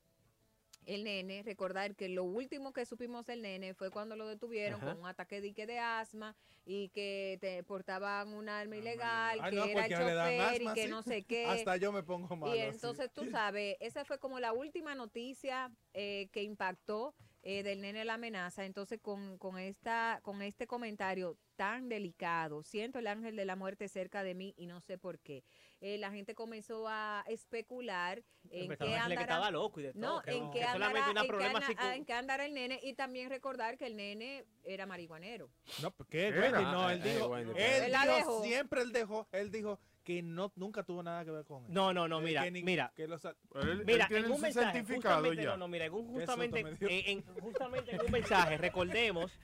el 0.95 1.05
nene, 1.05 1.43
recordar 1.43 1.95
que 1.95 2.09
lo 2.09 2.25
último 2.25 2.73
que 2.73 2.85
supimos 2.85 3.25
del 3.27 3.43
nene 3.43 3.75
fue 3.75 3.91
cuando 3.91 4.17
lo 4.17 4.27
detuvieron 4.27 4.81
Ajá. 4.81 4.93
con 4.93 5.01
un 5.01 5.07
ataque 5.07 5.41
dique 5.41 5.67
de 5.67 5.79
asma 5.79 6.35
y 6.67 6.89
que 6.89 7.39
te 7.41 7.63
portaban 7.63 8.33
un 8.35 8.49
arma 8.49 8.77
ilegal, 8.77 9.39
Ay, 9.41 9.51
que 9.51 9.57
no, 9.57 9.65
era 9.65 9.87
el 9.87 9.93
chofer 9.93 10.63
y 10.63 10.73
que 10.73 10.83
sí. 10.85 10.89
no 10.89 11.03
sé 11.03 11.23
qué. 11.29 11.47
Hasta 11.47 11.77
yo 11.77 11.93
me 11.93 12.03
pongo 12.03 12.35
malo. 12.37 12.55
Y 12.55 12.61
así. 12.61 12.75
entonces 12.75 13.11
tú 13.13 13.25
sabes, 13.31 13.77
esa 13.81 14.05
fue 14.05 14.19
como 14.19 14.41
la 14.41 14.53
última 14.53 14.95
noticia 14.95 15.71
eh, 15.95 16.29
que 16.33 16.43
impactó 16.43 17.15
eh, 17.43 17.63
del 17.63 17.81
nene 17.81 18.05
la 18.05 18.15
amenaza. 18.15 18.65
Entonces 18.65 19.01
con, 19.01 19.39
con, 19.39 19.59
esta, 19.59 20.21
con 20.23 20.43
este 20.43 20.67
comentario 20.67 21.37
tan 21.57 21.89
delicado, 21.89 22.63
siento 22.63 22.99
el 22.99 23.07
ángel 23.07 23.37
de 23.37 23.45
la 23.45 23.55
muerte 23.57 23.89
cerca 23.89 24.23
de 24.23 24.35
mí 24.35 24.55
y 24.57 24.67
no 24.67 24.81
sé 24.81 24.97
por 24.99 25.19
qué. 25.19 25.45
Eh, 25.81 25.99
la 25.99 26.11
gente 26.11 26.35
comenzó 26.35 26.87
a 26.89 27.25
especular 27.27 28.23
en 28.51 28.69
qué 28.77 28.97
andará, 28.97 29.51
no, 29.51 29.67
en 29.67 29.95
no, 29.95 30.51
qué 30.51 32.13
andará, 32.13 32.45
el 32.45 32.55
nene 32.55 32.81
y 32.83 32.95
también 32.95 33.29
recordar 33.31 33.77
que 33.79 33.87
el 33.87 33.97
nene 33.97 34.45
era 34.65 34.87
marihuanero. 34.87 35.51
No, 35.83 35.91
pues, 35.91 36.09
¿qué, 36.09 36.29
Era. 36.29 36.41
Wendy? 36.41 36.63
No, 36.65 36.91
él 36.91 37.01
Eh, 37.05 37.13
dijo, 37.15 37.27
Wendy, 37.29 37.51
él 37.57 37.83
Él 37.85 37.93
la 37.93 38.03
dijo, 38.03 38.15
dejó. 38.17 38.43
siempre 38.45 38.83
él 38.83 38.93
dejó, 38.93 39.29
él 39.33 39.51
dijo 39.51 39.81
que 40.11 40.23
no, 40.23 40.53
nunca 40.57 40.83
tuvo 40.83 41.03
nada 41.05 41.25
que 41.25 41.31
ver 41.31 41.45
con 41.45 41.65
él. 41.65 41.73
No, 41.73 41.93
no, 41.95 42.09
no, 42.09 42.19
Eh, 42.21 42.25
mira, 42.25 42.43
que 42.43 42.51
ni- 42.51 42.63
mira. 42.65 42.93
que 42.97 43.07
los 43.07 43.25
Él, 43.25 43.85
Mira, 43.87 44.05
él 44.05 44.09
tiene 44.09 44.27
en 44.27 44.33
un 44.33 44.41
mensaje, 44.41 44.73
certificado 44.79 45.17
justamente, 45.19 45.43
ya. 45.45 45.51
no, 45.51 45.57
no, 45.57 45.69
mira, 45.69 45.85
en 45.87 45.93
un- 45.95 46.09
justamente, 46.09 46.61
eh, 46.81 47.03
en, 47.07 47.23
justamente 47.41 47.95
en 47.95 48.01
un 48.05 48.11
mensaje, 48.11 48.59
recordemos 48.59 49.39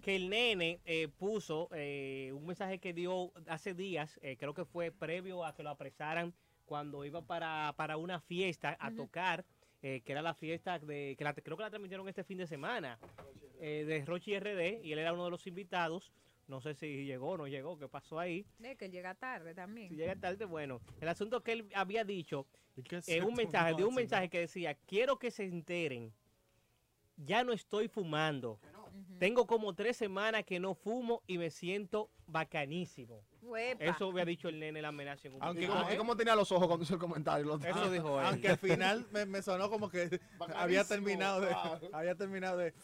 que 0.00 0.14
el 0.16 0.28
nene 0.30 0.80
eh, 0.84 1.08
puso 1.08 1.68
eh, 1.72 2.30
un 2.34 2.46
mensaje 2.46 2.78
que 2.78 2.92
dio 2.92 3.32
hace 3.48 3.74
días, 3.74 4.18
eh, 4.22 4.36
creo 4.36 4.54
que 4.54 4.64
fue 4.64 4.92
previo 4.92 5.44
a 5.44 5.54
que 5.54 5.64
lo 5.64 5.70
apresaran 5.70 6.32
cuando 6.66 7.04
iba 7.04 7.22
para, 7.22 7.74
para 7.76 7.96
una 7.96 8.20
fiesta 8.20 8.76
a 8.78 8.92
tocar, 8.92 9.44
eh, 9.82 10.02
que 10.04 10.12
era 10.12 10.22
la 10.22 10.34
fiesta 10.34 10.78
de, 10.78 11.16
que 11.18 11.24
la- 11.24 11.34
creo 11.34 11.56
que 11.56 11.64
la 11.64 11.70
transmitieron 11.70 12.08
este 12.08 12.22
fin 12.22 12.38
de 12.38 12.46
semana, 12.46 12.98
eh, 13.60 13.84
de 13.84 14.04
Rochi 14.04 14.38
RD, 14.38 14.80
y 14.84 14.92
él 14.92 15.00
era 15.00 15.12
uno 15.12 15.24
de 15.24 15.30
los 15.32 15.46
invitados. 15.48 16.12
No 16.52 16.60
sé 16.60 16.74
si 16.74 17.06
llegó 17.06 17.30
o 17.30 17.36
no 17.38 17.48
llegó, 17.48 17.78
qué 17.78 17.88
pasó 17.88 18.18
ahí. 18.18 18.44
Eh, 18.62 18.76
que 18.76 18.90
llega 18.90 19.14
tarde 19.14 19.54
también. 19.54 19.88
Si 19.88 19.96
llega 19.96 20.14
tarde, 20.16 20.44
bueno. 20.44 20.82
El 21.00 21.08
asunto 21.08 21.42
que 21.42 21.52
él 21.52 21.70
había 21.74 22.04
dicho 22.04 22.46
¿Y 22.76 22.82
qué 22.82 22.98
es 22.98 23.08
eh, 23.08 23.22
un 23.22 23.32
mensaje, 23.32 23.72
de 23.74 23.84
un 23.84 23.94
mensaje 23.94 24.28
que 24.28 24.40
decía, 24.40 24.74
quiero 24.86 25.18
que 25.18 25.30
se 25.30 25.44
enteren, 25.44 26.12
ya 27.16 27.42
no 27.42 27.54
estoy 27.54 27.88
fumando, 27.88 28.60
Tengo 29.18 29.46
como 29.46 29.72
tres 29.72 29.96
semanas 29.96 30.44
que 30.44 30.60
no 30.60 30.74
fumo 30.74 31.22
y 31.26 31.38
me 31.38 31.48
siento 31.48 32.10
bacanísimo. 32.26 33.24
Uepa. 33.40 33.86
Eso 33.86 34.10
había 34.10 34.26
dicho 34.26 34.50
el 34.50 34.58
nene 34.60 34.82
la 34.82 34.88
amenaza 34.88 35.28
en 35.28 35.34
un 35.36 35.42
Aunque 35.42 35.66
como, 35.66 35.96
como 35.96 36.16
tenía 36.18 36.36
los 36.36 36.52
ojos 36.52 36.66
cuando 36.66 36.84
hizo 36.84 36.92
el 36.94 37.00
comentario. 37.00 37.46
los- 37.46 37.64
Eso 37.64 37.90
dijo 37.90 38.20
él. 38.20 38.26
Aunque 38.26 38.48
al 38.50 38.58
final 38.58 39.06
me, 39.10 39.24
me 39.24 39.40
sonó 39.40 39.70
como 39.70 39.88
que 39.88 40.20
había 40.54 40.84
terminado 40.84 41.40
de, 41.40 41.56
había 41.94 42.14
terminado 42.14 42.58
de 42.58 42.74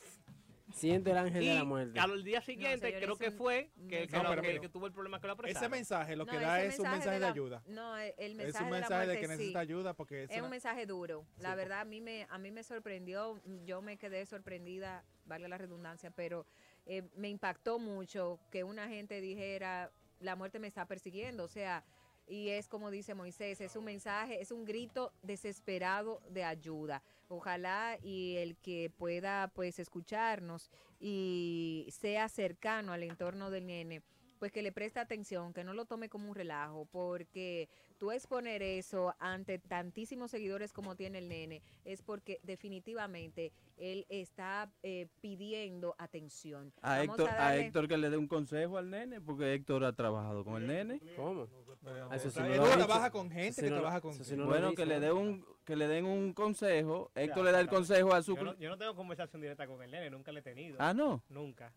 Siente 0.78 1.10
el 1.10 1.18
ángel 1.18 1.44
de 1.44 1.54
la 1.54 1.64
muerte. 1.64 1.98
al 2.00 2.24
día 2.24 2.40
siguiente, 2.40 2.92
creo 2.98 3.16
que 3.16 3.30
fue 3.30 3.70
que, 3.88 4.06
que 4.06 4.16
No, 4.16 4.22
lo- 4.22 4.28
pero 4.30 4.42
que- 4.42 4.48
mira, 4.48 4.60
que 4.60 4.68
tuvo 4.68 4.86
el 4.86 4.92
problema 4.92 5.20
con 5.20 5.28
la 5.28 5.36
presa. 5.36 5.58
ese 5.58 5.68
mensaje 5.68 6.16
lo 6.16 6.24
No, 6.24 6.32
que 6.32 6.38
da 6.38 6.62
es 6.62 6.78
un 6.78 6.90
mensaje 6.90 7.10
de 7.14 7.20
la- 7.20 7.28
ayuda. 7.30 7.62
No, 7.66 7.96
el 7.96 8.14
el 8.18 8.30
Es 8.32 8.36
mensaje, 8.36 8.64
un 8.64 8.70
de, 8.70 8.76
mensaje 8.80 9.06
la 9.06 9.12
de 9.12 9.20
que 9.20 9.26
muerte, 9.26 9.36
necesita 9.36 9.58
sí. 9.60 9.62
ayuda 9.62 9.94
porque 9.94 10.22
es 10.24 10.30
Es 10.30 10.42
un 10.42 10.50
mensaje 10.50 10.86
duro. 10.86 11.26
La 11.38 11.50
Sí. 11.50 11.56
verdad, 11.56 11.80
a 11.80 11.84
mí, 11.84 12.00
me, 12.00 12.26
a 12.30 12.38
mí 12.38 12.50
me 12.50 12.62
sorprendió, 12.62 13.40
yo 13.64 13.82
me 13.82 13.96
quedé 13.96 14.24
sorprendida, 14.26 15.04
vale 15.26 15.48
la 15.48 15.58
redundancia, 15.58 16.10
pero 16.10 16.46
eh, 16.86 17.02
me 17.16 17.28
impactó 17.28 17.78
mucho 17.78 18.38
que 18.50 18.64
una 18.64 18.88
gente 18.88 19.20
dijera, 19.20 19.90
la 20.20 20.36
muerte 20.36 20.58
me 20.58 20.68
está 20.68 20.86
persiguiendo. 20.86 21.44
O 21.44 21.48
sea, 21.48 21.84
y 22.26 22.48
es 22.48 22.66
como 22.68 22.90
dice 22.90 23.14
Moisés, 23.14 23.60
es 23.60 23.76
un 23.76 23.84
mensaje, 23.84 24.40
es 24.40 24.50
un 24.52 24.64
grito 24.64 25.12
desesperado 25.22 26.20
de 26.30 26.44
ayuda. 26.44 27.02
Ojalá 27.30 27.98
y 28.02 28.36
el 28.36 28.56
que 28.56 28.90
pueda 28.96 29.48
pues 29.54 29.78
escucharnos 29.78 30.70
y 30.98 31.86
sea 31.90 32.28
cercano 32.28 32.92
al 32.92 33.02
entorno 33.02 33.50
del 33.50 33.66
nene, 33.66 34.02
pues 34.38 34.50
que 34.52 34.62
le 34.62 34.72
preste 34.72 35.00
atención, 35.00 35.52
que 35.52 35.62
no 35.64 35.74
lo 35.74 35.84
tome 35.84 36.08
como 36.08 36.28
un 36.30 36.34
relajo, 36.34 36.86
porque 36.86 37.68
tú 37.98 38.12
exponer 38.12 38.62
eso 38.62 39.14
ante 39.18 39.58
tantísimos 39.58 40.30
seguidores 40.30 40.72
como 40.72 40.94
tiene 40.96 41.18
el 41.18 41.28
nene 41.28 41.60
es 41.84 42.02
porque 42.02 42.38
definitivamente 42.44 43.52
él 43.76 44.06
está 44.08 44.70
eh, 44.82 45.08
pidiendo 45.20 45.96
atención. 45.98 46.72
A 46.82 46.98
Vamos 47.00 47.18
Héctor, 47.18 47.28
a 47.30 47.36
darle- 47.36 47.66
Héctor 47.66 47.88
que 47.88 47.96
le 47.98 48.10
dé 48.10 48.16
un 48.16 48.28
consejo 48.28 48.78
al 48.78 48.88
nene, 48.90 49.20
porque 49.20 49.52
Héctor 49.52 49.84
ha 49.84 49.92
trabajado 49.92 50.44
con 50.44 50.62
el 50.62 50.68
nene. 50.68 51.00
¿Cómo? 51.16 51.46
Pero, 51.84 52.12
Eso 52.12 52.30
sí 52.30 52.40
no 52.40 52.64
trabaja 52.64 53.10
con 53.10 53.30
gente 53.30 53.48
Eso 53.48 53.60
que 53.62 53.66
sí 53.66 53.70
no 53.70 53.76
lo- 53.76 53.82
trabaja 53.82 54.00
con 54.00 54.10
eso 54.12 54.24
sí 54.24 54.36
no 54.36 54.42
lo 54.44 54.48
bueno, 54.50 54.74
que 54.74 54.84
le 54.86 55.00
dé 55.00 55.12
un 55.12 55.44
que 55.64 55.76
le 55.76 55.86
den 55.86 56.06
un 56.06 56.32
consejo. 56.32 57.10
Héctor 57.14 57.44
le 57.44 57.52
da 57.52 57.60
el 57.60 57.68
consejo 57.68 58.14
a 58.14 58.22
su 58.22 58.34
Yo 58.36 58.42
no, 58.42 58.52
cl- 58.54 58.58
yo 58.58 58.68
no 58.70 58.78
tengo 58.78 58.94
conversación 58.96 59.40
directa 59.42 59.66
con 59.66 59.82
el 59.82 59.90
nene, 59.90 60.10
nunca 60.10 60.32
le 60.32 60.40
he 60.40 60.42
tenido. 60.42 60.76
Ah, 60.80 60.94
¿no? 60.94 61.22
Nunca. 61.28 61.72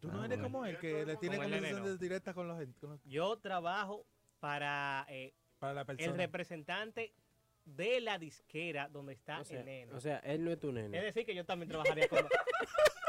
Tú 0.00 0.08
no 0.08 0.22
Ah, 0.22 0.26
eres 0.26 0.38
bueno. 0.40 0.42
como 0.52 0.66
él, 0.66 0.78
que 0.78 1.04
le 1.06 1.16
tiene 1.16 1.36
el 1.36 1.42
conversaciones 1.42 1.90
no. 1.92 1.96
directas 1.96 2.34
con 2.34 2.48
los 2.48 2.58
gente. 2.58 2.78
con 2.80 2.90
los- 2.90 3.04
Yo 3.04 3.38
trabajo 3.38 4.04
para 4.40 5.06
eh, 5.08 5.32
para 5.58 5.74
la 5.74 5.80
el 5.82 5.86
persona. 5.86 6.16
representante 6.16 7.12
de 7.64 8.00
la 8.00 8.18
disquera 8.18 8.88
donde 8.88 9.12
está 9.12 9.40
O 9.40 9.44
sea, 9.44 9.60
el 9.60 9.64
nene. 9.64 9.92
o 9.92 10.00
sea, 10.00 10.18
él 10.24 10.44
no 10.44 10.50
es 10.50 10.58
tu 10.58 10.68
es 10.68 10.74
nene. 10.74 11.00
decir, 11.02 11.24
que 11.24 11.34
yo 11.34 11.44
también 11.44 11.68
trabajaría 11.68 12.08
con... 12.08 12.18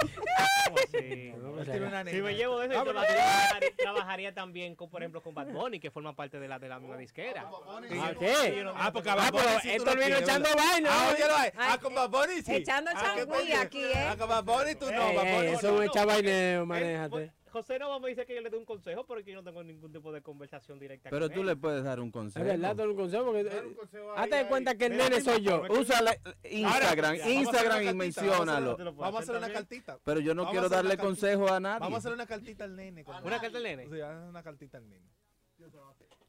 ¿Cómo 0.66 0.78
así? 0.78 1.34
No, 1.38 1.52
o 1.54 1.66
sea, 1.66 2.06
Si 2.06 2.22
me 2.22 2.36
llevo 2.36 2.60
de 2.60 2.68
eso, 2.68 2.74
Ah, 2.76 2.84
yo 2.84 2.86
pero- 2.86 3.02
trabajaría, 3.02 3.76
trabajaría 3.78 4.34
también, 4.34 4.76
con, 4.76 4.90
por 4.90 5.02
ejemplo, 5.02 5.22
con 5.22 5.34
Bad 5.34 5.48
Bunny, 5.48 5.80
que 5.80 5.92
forma 5.92 6.16
parte 6.16 6.40
de 6.40 6.48
la, 6.48 6.60
de 6.60 6.70
la 6.70 6.80
misma 6.80 6.98
disquera. 6.98 7.50
¿Ah, 7.50 8.14
qué? 8.18 8.66
Ah, 8.76 8.92
porque 8.92 9.10
Ah, 9.10 9.16
Bad 9.16 9.32
Bunny 9.32 9.46
tú 9.62 9.70
Héctor 9.70 9.98
lo 9.98 10.04
vino 10.06 10.18
echando 10.18 10.50
vaina. 10.56 10.90
Ah. 10.92 11.16
Ay, 11.38 11.52
Ah, 11.58 11.78
con 11.82 11.94
Bad 11.94 12.10
Bunny 12.10 12.42
sí. 12.42 12.56
echando 12.56 12.92
Ah, 12.94 13.16
changüí 13.16 13.52
aquí, 13.52 13.84
¿eh? 13.84 13.94
Ah, 13.96 14.16
con 14.18 14.30
Bad 14.30 14.44
Bunny 14.44 14.76
tú 14.76 14.92
no. 14.92 15.14
Bad 15.14 15.26
Ey, 15.28 15.36
Bunny 15.36 15.48
eso 15.50 15.58
es 15.58 15.64
un 15.72 15.76
no, 15.78 15.84
echabaineo, 15.84 16.62
Eh, 16.62 16.66
manéjate. 16.66 17.32
José 17.52 17.78
no 17.80 18.00
me 18.00 18.10
dice 18.10 18.26
que 18.26 18.34
yo 18.34 18.42
le 18.42 18.50
dé 18.50 18.58
un 18.58 18.66
consejo 18.66 19.06
porque 19.06 19.30
yo 19.32 19.36
no 19.36 19.44
tengo 19.44 19.62
ningún 19.64 19.92
tipo 19.92 20.12
de 20.12 20.22
conversación 20.22 20.80
directa 20.80 21.10
Pero 21.10 21.28
con 21.28 21.36
tú 21.36 21.42
él. 21.42 21.48
le 21.48 21.56
puedes 21.58 21.84
dar 21.84 22.00
un 22.00 22.08
Es 22.08 22.14
consejo. 22.14 22.46
verdad, 22.46 22.76
dale 22.76 22.92
un 22.92 22.96
consejo 22.98 23.26
porque 23.26 23.42
un 23.42 23.48
eh, 23.48 23.76
consejo 23.76 24.12
ahí, 24.14 24.18
hazte 24.18 24.36
de 24.36 24.42
ahí. 24.42 24.48
cuenta 24.48 24.76
que 24.76 24.86
el 24.86 24.98
nene 24.98 25.22
soy 25.22 25.42
yo. 25.42 25.64
Usa 25.70 26.02
la- 26.02 26.18
Instagram, 26.50 27.16
ya, 27.18 27.30
Instagram 27.30 27.82
y 27.82 27.86
cartita, 27.86 27.94
menciónalo. 27.94 28.78
Vamos 28.94 29.16
a 29.16 29.24
hacer 29.24 29.36
una 29.36 29.52
cartita. 29.52 30.00
Pero 30.04 30.20
yo 30.22 30.34
no 30.34 30.44
Vamos 30.44 30.52
quiero 30.54 30.70
darle 30.70 30.98
consejo 30.98 31.52
a 31.52 31.60
nadie. 31.60 31.80
Vamos 31.82 31.96
a 31.96 32.00
hacer 32.00 32.14
una 32.14 32.26
cartita 32.26 32.64
al 32.64 32.76
nene. 32.76 33.04
¿Una 33.06 33.40
carta 33.42 33.58
al 33.58 33.64
nene? 33.64 33.84
Sí, 33.86 33.96
una 34.02 34.44
cartita 34.44 34.78
al 34.78 34.90
nene. 34.90 35.08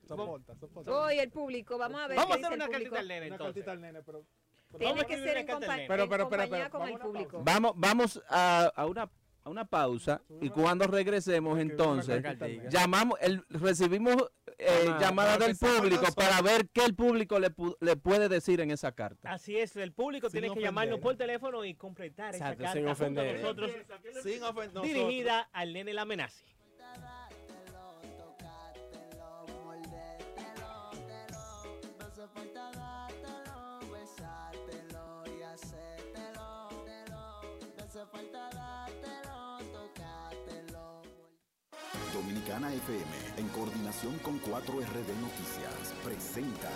Soporta, 0.07 0.55
soporta. 0.57 0.91
Hoy 0.91 1.19
el 1.19 1.31
público, 1.31 1.79
vamos 1.79 2.01
a 2.01 2.09
ver 2.09 2.17
Vamos 2.17 2.33
a 2.37 2.41
hacer 2.41 2.53
una 2.53 2.69
cartita 2.69 2.99
al 2.99 3.09
nene, 3.09 3.27
Una 3.29 3.39
cartita 3.39 3.73
al 3.73 3.81
nene, 3.81 4.03
pero... 4.03 4.25
Tiene 4.79 5.05
que 5.05 5.17
ser 5.19 5.31
una 5.33 5.41
en, 5.41 5.47
compa-. 5.47 5.77
Pero, 5.87 5.89
pero, 5.89 6.09
pero, 6.09 6.29
compañía 6.29 6.49
pero, 6.67 6.71
con 6.71 6.83
el 6.89 6.93
vamos 6.95 7.07
público. 7.07 7.43
Vamos, 7.45 7.73
vamos 7.77 8.23
a, 8.29 8.73
a 8.75 8.87
una, 8.87 9.11
a 9.45 9.51
una 9.51 9.65
pausa 9.65 10.23
y 10.41 10.49
cuando 10.51 10.87
regresemos 10.87 11.59
entonces 11.59 12.23
llamamos, 12.71 13.19
el, 13.21 13.45
recibimos 13.49 14.17
eh, 14.59 14.85
Llamada. 14.85 15.01
llamadas 15.01 15.39
del 15.41 15.57
público 15.57 16.07
para 16.15 16.41
ver 16.43 16.69
qué 16.73 16.85
el 16.85 16.95
público 16.95 17.39
le, 17.41 17.51
pu- 17.51 17.77
le 17.81 17.97
puede 17.97 18.29
decir 18.29 18.61
en 18.61 18.71
esa 18.71 18.93
carta. 18.93 19.33
Así 19.33 19.57
es, 19.57 19.75
el 19.77 19.93
público 19.93 20.31
Sin 20.31 20.41
tiene 20.41 20.55
que 20.55 20.61
llamarnos 20.61 21.01
por 21.01 21.17
teléfono 21.17 21.65
y 21.65 21.75
completar 21.75 22.35
esa 22.35 22.55
carta 22.57 22.73
sin 22.73 22.83
junto 22.85 22.91
a 22.91 22.93
ofender. 22.93 23.41
nosotros, 23.41 23.71
Sin 24.23 24.43
ofender. 24.45 24.83
dirigida 24.83 25.49
al 25.53 25.73
nene 25.73 25.93
la 25.95 26.03
amenaza. 26.03 26.45
Dominicana 42.13 42.73
FM, 42.73 43.11
en 43.39 43.49
coordinación 43.49 44.19
con 44.19 44.39
4RD 44.43 45.17
Noticias, 45.21 45.95
presenta 46.05 46.71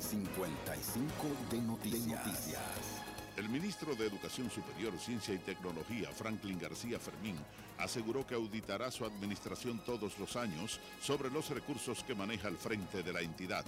55 0.00 1.12
de 1.50 1.60
noticias. 1.60 3.02
El 3.36 3.50
ministro 3.50 3.94
de 3.94 4.06
Educación 4.06 4.50
Superior, 4.50 4.98
Ciencia 4.98 5.34
y 5.34 5.38
Tecnología, 5.38 6.08
Franklin 6.10 6.58
García 6.58 6.98
Fermín, 6.98 7.36
aseguró 7.76 8.26
que 8.26 8.34
auditará 8.34 8.90
su 8.90 9.04
administración 9.04 9.78
todos 9.84 10.18
los 10.18 10.36
años 10.36 10.80
sobre 11.02 11.30
los 11.30 11.50
recursos 11.50 12.02
que 12.02 12.14
maneja 12.14 12.48
al 12.48 12.56
frente 12.56 13.02
de 13.02 13.12
la 13.12 13.20
entidad. 13.20 13.66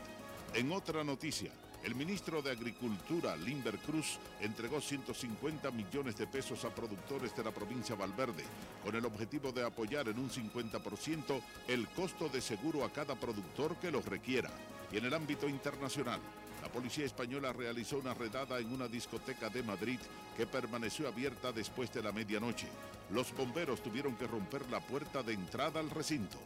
En 0.55 0.73
otra 0.73 1.05
noticia, 1.05 1.53
el 1.85 1.95
ministro 1.95 2.43
de 2.43 2.51
Agricultura, 2.51 3.37
Limber 3.37 3.79
Cruz, 3.79 4.19
entregó 4.41 4.81
150 4.81 5.71
millones 5.71 6.17
de 6.17 6.27
pesos 6.27 6.65
a 6.65 6.75
productores 6.75 7.35
de 7.37 7.45
la 7.45 7.51
provincia 7.51 7.95
Valverde, 7.95 8.45
con 8.85 8.95
el 8.97 9.05
objetivo 9.05 9.53
de 9.53 9.65
apoyar 9.65 10.09
en 10.09 10.19
un 10.19 10.29
50% 10.29 11.41
el 11.69 11.89
costo 11.89 12.29
de 12.29 12.41
seguro 12.41 12.85
a 12.85 12.93
cada 12.93 13.15
productor 13.15 13.77
que 13.77 13.91
los 13.91 14.05
requiera. 14.05 14.51
Y 14.93 14.99
en 14.99 15.05
el 15.05 15.15
ámbito 15.15 15.49
internacional, 15.49 16.21
la 16.63 16.69
policía 16.69 17.07
española 17.07 17.53
realizó 17.53 17.99
una 17.99 18.15
redada 18.15 18.59
en 18.59 18.73
una 18.73 18.89
discoteca 18.89 19.49
de 19.49 19.63
Madrid 19.63 20.01
que 20.37 20.47
permaneció 20.47 21.07
abierta 21.07 21.53
después 21.53 21.93
de 21.93 22.03
la 22.03 22.13
medianoche. 22.13 22.67
Los 23.11 23.35
bomberos 23.35 23.83
tuvieron 23.83 24.17
que 24.17 24.27
romper 24.27 24.69
la 24.71 24.81
puerta 24.81 25.23
de 25.23 25.35
entrada 25.35 25.81
al 25.81 25.91
recinto. 25.91 26.39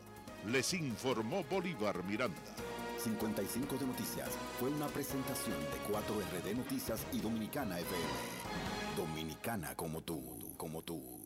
Les 0.47 0.75
informó 0.75 1.43
Bolívar 1.45 2.05
Miranda. 2.05 2.41
55 3.03 3.79
de 3.79 3.87
noticias 3.87 4.29
fue 4.61 4.71
una 4.71 4.87
presentación 4.87 5.57
de 5.61 5.79
4RD 5.93 6.57
Noticias 6.57 7.05
y 7.13 7.21
Dominicana 7.21 7.81
FM. 7.81 8.05
Dominicana 8.97 9.75
como 9.75 10.03
tú, 10.03 10.55
como 10.57 10.83
tú. 10.83 11.21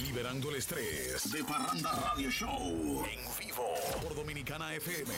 Liberando 0.00 0.50
el 0.50 0.56
estrés 0.56 1.30
de 1.30 1.44
Parranda 1.44 1.92
Radio 1.92 2.30
Show 2.30 3.04
en 3.04 3.20
vivo 3.38 3.64
por 4.02 4.16
Dominicana 4.16 4.74
FM. 4.74 5.14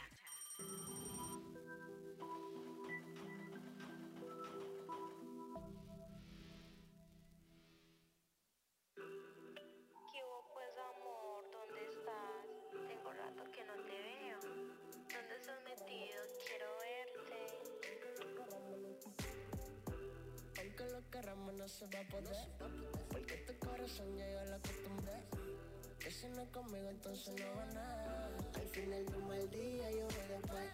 Queramos 21.22 21.54
no 21.54 21.68
se 21.68 21.86
va 21.86 22.00
a 22.00 22.04
poder 22.10 22.36
Porque 23.10 23.36
tu 23.48 23.54
corazón 23.68 24.18
ya 24.18 24.30
yo 24.32 24.46
lo 24.50 24.56
acostumbré. 24.56 25.14
Que 26.00 26.10
si 26.10 26.28
no 26.30 26.42
es 26.42 26.50
conmigo 26.50 26.90
entonces 26.90 27.36
no 27.40 27.56
va 27.56 27.66
nada. 27.68 28.38
Al 28.56 28.68
final 28.68 29.06
de 29.06 29.16
un 29.18 29.28
mal 29.28 29.50
día 29.52 29.92
yo 29.92 30.08
voy 30.08 30.28
después. 30.30 30.72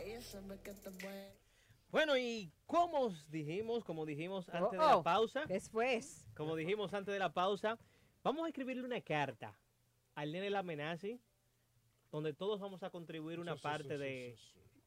Ella 0.00 0.20
sabe 0.22 0.58
que 0.60 0.72
te 0.72 0.90
bueno. 0.90 1.28
Bueno, 1.90 2.16
y 2.18 2.52
como 2.66 3.00
os 3.00 3.30
dijimos, 3.30 3.82
como 3.84 4.04
dijimos 4.04 4.48
antes 4.50 4.72
de 4.72 4.78
Oh, 4.78 4.80
la 4.80 4.96
oh. 4.98 5.02
pausa, 5.02 5.44
Después. 5.46 6.26
como 6.36 6.54
dijimos 6.54 6.92
antes 6.92 7.12
de 7.12 7.18
la 7.18 7.32
pausa, 7.32 7.78
Vamos 8.24 8.44
a 8.44 8.48
escribirle 8.48 8.82
una 8.84 9.00
carta 9.00 9.56
al 10.16 10.32
nene 10.32 10.50
la 10.50 10.58
amenazi, 10.58 11.20
donde 12.10 12.34
todos 12.34 12.58
vamos 12.60 12.82
a 12.82 12.90
contribuir 12.90 13.38
una 13.38 13.52
Sí, 13.52 13.58
sí, 13.58 13.62
parte 13.62 13.88
sí, 13.94 13.96
de, 13.96 14.38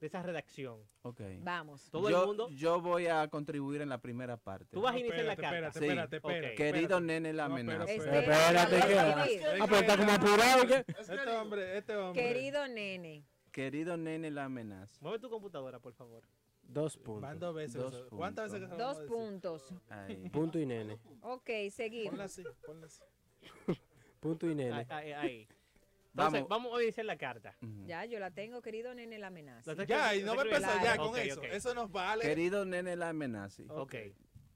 de 0.02 0.08
esa 0.08 0.24
redacción. 0.24 0.80
Ok. 1.04 1.22
Vamos. 1.42 1.90
Todo 1.92 2.10
yo, 2.10 2.22
el 2.22 2.28
mundo. 2.28 2.50
Yo 2.50 2.82
voy 2.82 3.06
a 3.06 3.28
contribuir 3.28 3.82
en 3.82 3.90
la 3.90 4.00
primera 4.00 4.36
parte. 4.36 4.74
Tú 4.74 4.82
vas 4.82 4.96
a 4.96 5.00
iniciar 5.00 5.26
la 5.26 5.36
carta. 5.36 5.72
Sí. 5.72 5.86
espérate, 5.86 6.16
espérate, 6.18 6.52
Ok. 6.52 6.58
Querido 6.58 7.00
nene 7.00 7.32
la 7.32 7.46
amenaza. 7.46 7.86
Espérate, 7.86 8.76
¿qué? 8.88 9.00
Ah, 9.00 9.66
pero 9.66 9.76
está 9.76 9.98
como 9.98 10.12
apurado, 10.12 10.68
¿qué? 10.68 10.84
Este 11.00 11.30
hombre, 11.30 11.78
este 11.78 11.96
hombre. 11.96 12.22
Querido 12.22 12.68
nene. 12.68 13.24
Querido 13.52 13.96
nene 13.96 14.32
la 14.32 14.46
amenaza. 14.46 14.98
Mueve 15.02 15.20
tu 15.20 15.30
computadora, 15.30 15.80
por 15.80 15.94
favor. 15.94 16.24
Dos 16.64 16.98
puntos. 16.98 17.22
Van 17.22 17.40
dos 17.40 17.54
veces. 17.54 17.76
Dos. 17.76 18.08
¿Cuántas 18.10 18.52
veces 18.52 18.70
Dos 18.78 19.02
puntos. 19.02 19.72
Ahí. 19.90 20.30
Punto 20.30 20.58
y 20.58 20.66
nene. 20.66 20.98
Ok, 21.22 21.50
seguimos. 21.70 22.10
Ponla 22.10 22.24
así, 22.24 22.44
ponla 22.66 22.88
así. 22.88 23.04
Punto 24.20 24.50
y 24.50 24.56
nene. 24.56 24.74
Ahí, 24.74 24.86
ahí, 24.90 25.12
ahí. 25.12 25.48
Entonces, 26.14 26.42
Vamos. 26.42 26.50
vamos 26.50 26.78
a 26.80 26.84
iniciar 26.84 27.06
la 27.06 27.18
carta. 27.18 27.56
Ya, 27.86 28.04
yo 28.06 28.20
la 28.20 28.32
tengo, 28.32 28.62
querido 28.62 28.94
nene, 28.94 29.18
la 29.18 29.28
amenaza. 29.28 29.74
Ya, 29.86 30.14
y 30.16 30.24
no 30.24 30.36
me 30.36 30.42
empezó 30.42 30.68
ya 30.84 30.98
con 30.98 31.08
Ok, 31.08 31.18
eso. 31.18 31.40
ok. 31.40 31.46
Eso 31.52 31.74
nos 31.74 31.92
vale. 31.92 32.24
Querido 32.24 32.66
nene 32.66 32.96
la 32.96 33.10
amenaza. 33.10 33.64
Ok. 33.70 33.96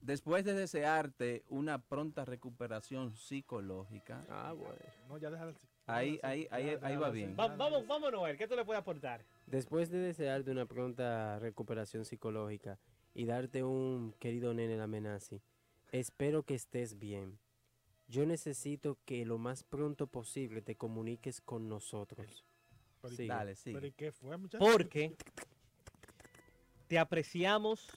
Después 0.02 0.44
de 0.46 0.54
desearte 0.54 1.44
una 1.48 1.80
pronta 1.82 2.26
recuperación 2.26 3.16
psicológica. 3.16 4.24
Ah, 4.30 4.54
bueno. 4.54 4.76
No, 5.08 5.18
ya 5.18 5.30
déjala 5.32 5.52
así. 5.52 5.60
Ahí, 5.88 6.20
ahí, 6.24 6.48
ahí, 6.52 6.78
ahí 6.82 6.96
va 6.98 7.10
bien. 7.10 7.36
Va- 7.40 7.56
vamos, 7.56 7.88
vamos, 7.88 8.12
Noel, 8.12 8.38
¿qué 8.38 8.48
tú 8.48 8.56
le 8.56 8.66
puedes 8.66 8.82
aportar? 8.82 9.24
Después 9.46 9.90
de 9.90 10.00
desearte 10.00 10.52
una 10.52 10.66
pronta 10.66 11.38
recuperación 11.40 12.06
psicológica 12.06 12.80
y 13.14 13.26
darte 13.26 13.64
un 13.64 14.14
querido 14.20 14.54
nene 14.54 14.78
la 14.78 14.86
amenaza, 14.86 15.38
espero 15.92 16.44
que 16.44 16.56
estés 16.56 16.98
bien. 17.00 17.40
Yo 18.08 18.26
necesito 18.26 18.98
que 19.06 19.26
lo 19.26 19.38
más 19.38 19.64
pronto 19.64 20.08
posible 20.08 20.62
te 20.62 20.76
comuniques 20.76 21.42
con 21.42 21.68
nosotros. 21.68 22.46
Pero- 23.02 23.16
Sigue. 23.16 23.28
Dale, 23.30 23.56
sí. 23.56 23.72
¿Pero 23.74 23.88
y 23.88 23.92
qué 23.92 24.12
fue, 24.12 24.38
muchachos? 24.38 24.68
Porque 24.72 25.16
te 26.88 27.00
apreciamos, 27.00 27.88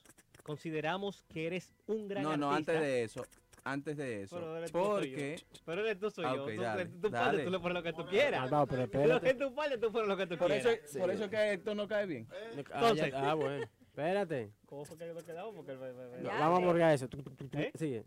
consideramos 0.42 1.22
que 1.28 1.46
eres 1.46 1.74
un 1.86 2.08
gran 2.08 2.22
No, 2.22 2.36
no, 2.36 2.50
artista. 2.52 2.72
antes 2.72 2.86
de 2.86 3.02
eso. 3.04 3.26
Antes 3.64 3.96
de 3.98 4.22
eso. 4.22 4.36
Pero 4.36 4.56
eres 4.56 4.72
tú. 4.72 4.78
Porque. 4.78 5.36
Pero 5.66 5.80
eres 5.82 5.98
tú, 5.98 6.10
soy 6.10 6.24
Ah, 6.26 6.36
yo. 6.36 6.44
ok, 6.44 6.54
Tú, 6.54 6.60
dale, 6.62 6.86
tú, 6.86 7.10
dale. 7.10 7.44
tú 7.44 7.50
le 7.50 7.58
pones 7.60 7.74
lo 7.74 7.82
que 7.82 7.92
tú 7.92 8.06
quieras. 8.06 8.40
Malvado, 8.42 8.66
pero 8.66 8.78
Lo 8.78 8.84
espérate. 8.86 9.26
que 9.26 9.34
tú 9.34 9.54
pones, 9.54 9.80
tú 9.80 9.92
pones 9.92 10.08
lo 10.08 10.16
que 10.16 10.26
tú 10.26 10.38
Por 10.38 10.52
eso, 10.52 10.68
quieras. 10.70 10.96
por 10.96 11.10
eso 11.10 11.28
que 11.30 11.52
esto 11.52 11.74
no 11.74 11.86
cae 11.86 12.06
bien. 12.06 12.26
Ah, 12.30 12.34
ya- 12.54 12.60
Entonces- 12.60 13.14
ah, 13.14 13.34
bueno. 13.34 13.66
Espérate. 13.88 14.52
¿Cómo 14.66 14.84
fue 14.84 14.96
que 14.96 15.06
nos 15.12 15.24
quedamos? 15.24 15.54
Porque, 15.54 15.74
me- 15.74 15.92
me- 15.92 16.08
me- 16.08 16.18
No, 16.20 16.28
vamos 16.30 16.62
a 16.62 16.64
borrar 16.66 16.94
eso. 16.94 17.08
¿Eh? 17.52 17.72
Sigue. 17.74 18.04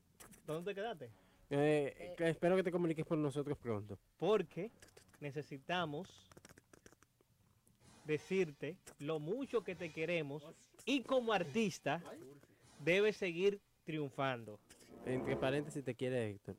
¿Dónde 0.47 0.71
te 0.71 0.75
quedaste? 0.75 1.09
Eh, 1.51 2.15
espero 2.19 2.55
que 2.55 2.63
te 2.63 2.71
comuniques 2.71 3.05
con 3.05 3.21
nosotros 3.21 3.57
pronto. 3.57 3.99
Porque 4.17 4.71
necesitamos 5.19 6.07
decirte 8.05 8.77
lo 8.99 9.19
mucho 9.19 9.63
que 9.63 9.75
te 9.75 9.91
queremos 9.91 10.43
y 10.85 11.03
como 11.03 11.33
artista 11.33 12.01
debes 12.79 13.17
seguir 13.17 13.59
triunfando. 13.83 14.59
Entre 15.05 15.35
paréntesis 15.35 15.83
te 15.83 15.93
quiere 15.93 16.29
Héctor. 16.29 16.55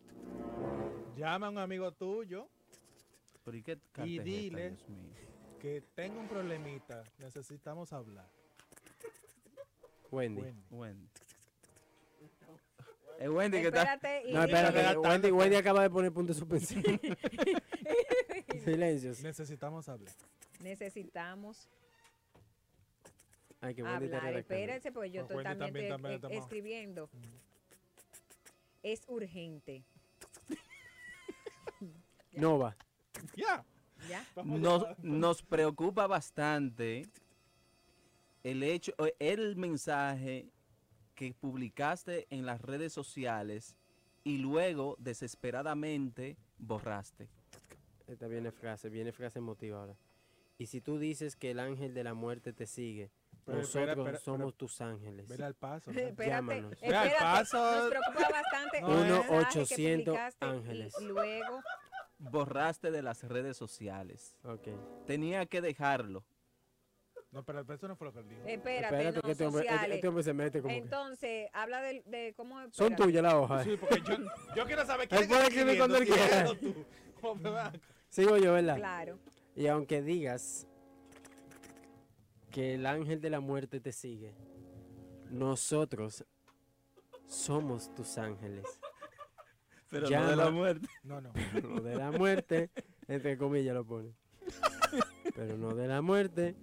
Llama 1.17 1.47
a 1.47 1.51
un 1.51 1.59
amigo 1.59 1.93
tuyo 1.93 2.49
¿Pero 3.45 3.57
y 3.57 3.63
qué 3.63 3.79
carta 3.93 4.07
y 4.07 4.19
es 4.19 4.27
esta, 4.27 4.31
dile 4.31 4.77
que 5.61 5.83
tengo 5.95 6.21
un 6.21 6.29
problemita. 6.29 7.03
Necesitamos 7.19 7.93
hablar. 7.93 8.29
Wendy. 10.11 10.43
Wendy. 10.43 10.63
Wendy. 10.71 11.12
Es 13.23 13.29
Wendy 13.29 13.61
que 13.61 13.69
está. 13.69 13.83
Espérate 13.83 14.29
y 14.29 14.33
No, 14.33 14.43
espérate. 14.43 14.79
Espérate. 14.81 14.99
Wendy, 15.09 15.31
Wendy 15.31 15.57
acaba 15.57 15.83
de 15.83 15.91
poner 15.91 16.13
punto 16.13 16.33
de 16.33 16.39
suspensión. 16.41 16.83
Silencio. 18.65 19.13
Necesitamos 19.23 19.89
hablar. 19.89 20.13
necesitamos 20.61 21.69
Ay, 23.61 23.77
que 23.77 23.85
Wendy 23.85 24.07
hablar. 24.07 24.35
Espérense, 24.39 24.91
porque 24.91 25.13
yo 25.13 25.25
Pues 25.29 25.47
estoy 25.47 25.57
también, 25.57 26.05
eh, 26.05 26.21
escribiendo. 26.33 27.09
Es 28.83 29.05
urgente. 29.07 29.85
Nova. 32.33 32.77
Ya. 33.37 33.65
¿Ya? 34.09 34.27
Nos, 34.45 34.99
nos 34.99 35.45
preocupa 35.45 36.09
bastante 36.09 37.09
el 38.43 38.65
hecho, 38.65 38.93
o 38.99 39.07
el 39.21 39.55
mensaje 39.55 40.49
que 41.23 41.35
publicaste 41.35 42.27
en 42.31 42.47
las 42.47 42.61
redes 42.61 42.93
sociales 42.93 43.77
y 44.25 44.39
luego 44.39 44.97
desesperadamente 44.99 46.37
borraste. 46.59 47.29
Esta 48.09 48.27
viene 48.27 48.51
frase, 48.51 48.89
viene 48.89 49.13
frase 49.13 49.39
emotiva 49.39 49.79
ahora. 49.81 49.97
Y 50.59 50.67
si 50.67 50.81
tú 50.81 50.99
dices 50.99 51.37
que 51.37 51.53
el 51.53 51.61
ángel 51.61 51.95
de 51.95 52.03
la 52.03 52.15
muerte 52.15 52.53
te 52.53 52.67
sigue, 52.67 53.11
Pero 53.45 53.59
nosotros 53.59 53.83
espera, 53.89 53.93
espera, 54.03 54.19
somos 54.19 54.39
pero- 54.39 54.53
tus 54.53 54.81
ángeles. 54.81 55.29
Vele 55.29 55.45
al 55.45 55.55
paso. 55.55 55.93
¿no? 55.93 55.99
Espérate, 56.01 56.27
Llámanos. 56.27 56.81
Ve 56.81 56.87
al 56.89 57.07
espérate. 57.07 57.17
paso. 57.25 57.77
Nos 57.77 57.91
preocupa 57.91 58.29
bastante 58.29 58.81
No, 58.81 58.89
un 58.89 58.95
eh. 58.95 58.99
mensaje 59.09 59.27
que 59.29 59.61
1-800 59.61 60.05
publicaste 60.05 60.47
y 60.47 60.49
ángeles. 60.49 60.95
luego 61.03 61.63
Borraste 62.19 62.91
de 62.91 63.03
las 63.03 63.23
redes 63.25 63.57
sociales. 63.57 64.37
Tenía 65.07 65.47
que 65.47 65.61
dejarlo. 65.61 66.25
No, 67.33 67.43
pero 67.45 67.65
pero 67.65 67.77
eso 67.77 67.89
no 67.89 67.97
fue 67.97 68.07
lo 68.09 68.13
que 68.13 68.19
él 68.21 68.29
dijo. 68.29 68.43
Espérate, 68.47 68.95
Espérate 68.95 69.17
no, 69.17 69.23
que 69.23 69.31
este 69.33 69.47
hombre, 69.47 69.61
este- 69.63 69.73
sociales. 69.73 69.95
este 69.97 70.09
hombre 70.09 70.23
se 70.25 70.35
mete 70.35 70.61
como 70.63 70.75
que... 70.75 70.79
Entonces, 70.81 71.49
habla 71.55 71.81
de, 71.81 72.03
de 72.07 72.35
cómo... 72.37 72.61
Son 72.71 72.95
tuyas 72.95 73.23
las 73.23 73.35
hojas. 73.35 73.65
Sí, 73.65 73.77
porque 73.81 74.03
yo, 74.07 74.17
yo 74.55 74.67
quiero 74.67 74.85
saber 74.85 75.09
quién 75.09 75.23
Él 75.23 75.29
puede 75.29 75.43
escribir 75.45 75.79
cuando 75.79 75.97
él 75.97 76.07
quiera. 76.07 77.73
Sigo 78.11 78.37
yo, 78.37 78.53
¿verdad? 78.53 78.77
Claro. 78.77 79.19
Y 79.57 79.67
aunque 79.67 80.03
digas 80.03 80.67
que 82.51 82.75
el 82.75 82.85
ángel 82.85 83.21
de 83.23 83.31
la 83.31 83.41
muerte 83.41 83.81
te 83.81 83.93
sigue, 83.93 84.35
nosotros 85.31 86.27
somos 87.27 87.95
tus 87.95 88.19
ángeles. 88.19 88.65
Pero 89.89 90.07
Llama- 90.09 90.25
no 90.25 90.31
de 90.31 90.37
la 90.37 90.51
muerte. 90.51 90.87
No, 91.03 91.21
no. 91.23 91.33
Lo 91.63 91.81
de 91.81 91.97
la 91.97 92.11
muerte, 92.11 92.71
entre 93.09 93.39
comillas 93.39 93.75
lo 93.75 93.87
pone. 93.87 94.13
Pero 95.35 95.57
no 95.57 95.75
de 95.75 95.87
la 95.89 96.03
muerte. 96.03 96.55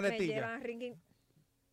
ringing- 0.62 0.98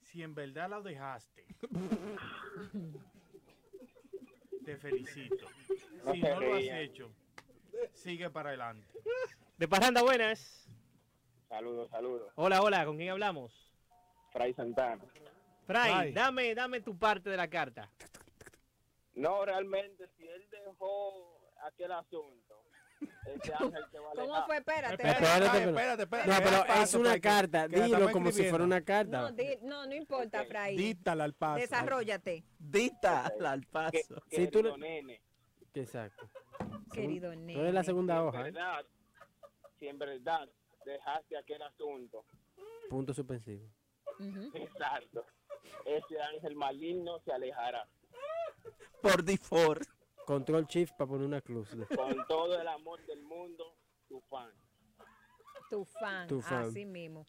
si 0.00 0.22
en 0.22 0.34
verdad 0.34 0.70
lo 0.70 0.82
dejaste, 0.82 1.44
te 4.64 4.76
felicito. 4.78 5.46
Si 6.12 6.22
no 6.22 6.40
lo 6.40 6.54
has 6.54 6.62
hecho, 6.62 7.10
sigue 7.92 8.30
para 8.30 8.48
adelante. 8.50 8.86
De 9.58 9.68
Parranda, 9.68 10.02
buenas. 10.02 10.66
Saludos, 11.48 11.90
saludos. 11.90 12.32
Hola, 12.36 12.62
hola, 12.62 12.86
¿con 12.86 12.96
quién 12.96 13.10
hablamos? 13.10 13.65
Fray 14.36 14.52
Santana. 14.54 15.02
Fray, 15.66 15.90
Fray. 15.92 16.12
dame, 16.12 16.54
dame 16.54 16.80
tu 16.82 16.96
parte 16.98 17.30
de 17.30 17.36
la 17.38 17.48
carta. 17.48 17.90
No, 19.14 19.44
realmente, 19.46 20.08
si 20.16 20.26
él 20.26 20.46
dejó 20.50 21.40
aquel 21.66 21.90
asunto, 21.92 22.54
ese 23.00 23.54
ángel 23.58 23.84
te 23.90 23.98
va 23.98 24.10
a 24.10 24.14
¿Cómo 24.14 24.46
fue? 24.46 24.56
Espérate. 24.58 24.94
Espérate, 24.94 25.22
espérate. 25.24 25.58
pero- 25.58 25.70
espérate, 25.70 26.02
espérate. 26.02 26.28
No, 26.30 26.36
pero 26.66 26.82
es 26.82 26.94
una 26.94 27.14
que- 27.14 27.20
carta. 27.22 27.68
que 27.68 27.80
Dilo 27.80 28.12
como 28.12 28.30
si 28.30 28.44
fuera 28.44 28.64
una 28.64 28.82
carta. 28.82 29.22
No, 29.22 29.32
di- 29.32 29.56
no, 29.62 29.86
no 29.86 29.94
importa, 29.94 30.44
Fray. 30.44 30.76
Dítala 30.76 31.24
al 31.24 31.32
paso. 31.32 31.60
Desarrollate, 31.60 32.44
Dita 32.58 33.32
al 33.42 33.60
Que- 33.62 33.66
paso. 33.72 34.22
Si 34.30 34.48
tú 34.48 34.60
querido 34.60 34.76
le- 34.76 34.78
nene, 34.78 35.22
Exacto. 35.72 36.28
querido 36.92 37.32
Tú 37.32 37.38
eres 37.38 37.56
la 37.56 37.72
nene. 37.72 37.84
segunda 37.84 38.14
en 38.16 38.20
hoja. 38.20 38.40
¿eh? 38.40 38.42
verdad, 38.52 38.84
si 39.78 39.88
en 39.88 39.98
verdad 39.98 40.46
dejaste 40.84 41.38
aquel 41.38 41.62
asunto. 41.62 42.24
Punto 42.90 43.14
suspensivo. 43.14 43.66
Exacto. 44.54 45.24
Ese 45.84 46.20
ángel 46.20 46.56
maligno 46.56 47.18
se 47.20 47.32
alejará. 47.32 47.86
Por 49.02 49.22
default. 49.22 49.82
Control 50.26 50.66
Shift 50.66 50.94
para 50.96 51.08
poner 51.08 51.26
una 51.26 51.40
cruz. 51.40 51.68
Con 51.94 52.26
todo 52.26 52.60
el 52.60 52.66
amor 52.66 53.04
del 53.06 53.22
mundo, 53.22 53.76
tu 54.08 54.20
fan. 54.22 54.50
Tu 55.70 55.84
fan, 55.84 56.26
Tu 56.28 56.40
fan. 56.40 56.64
así 56.68 56.84
mismo. 56.84 57.24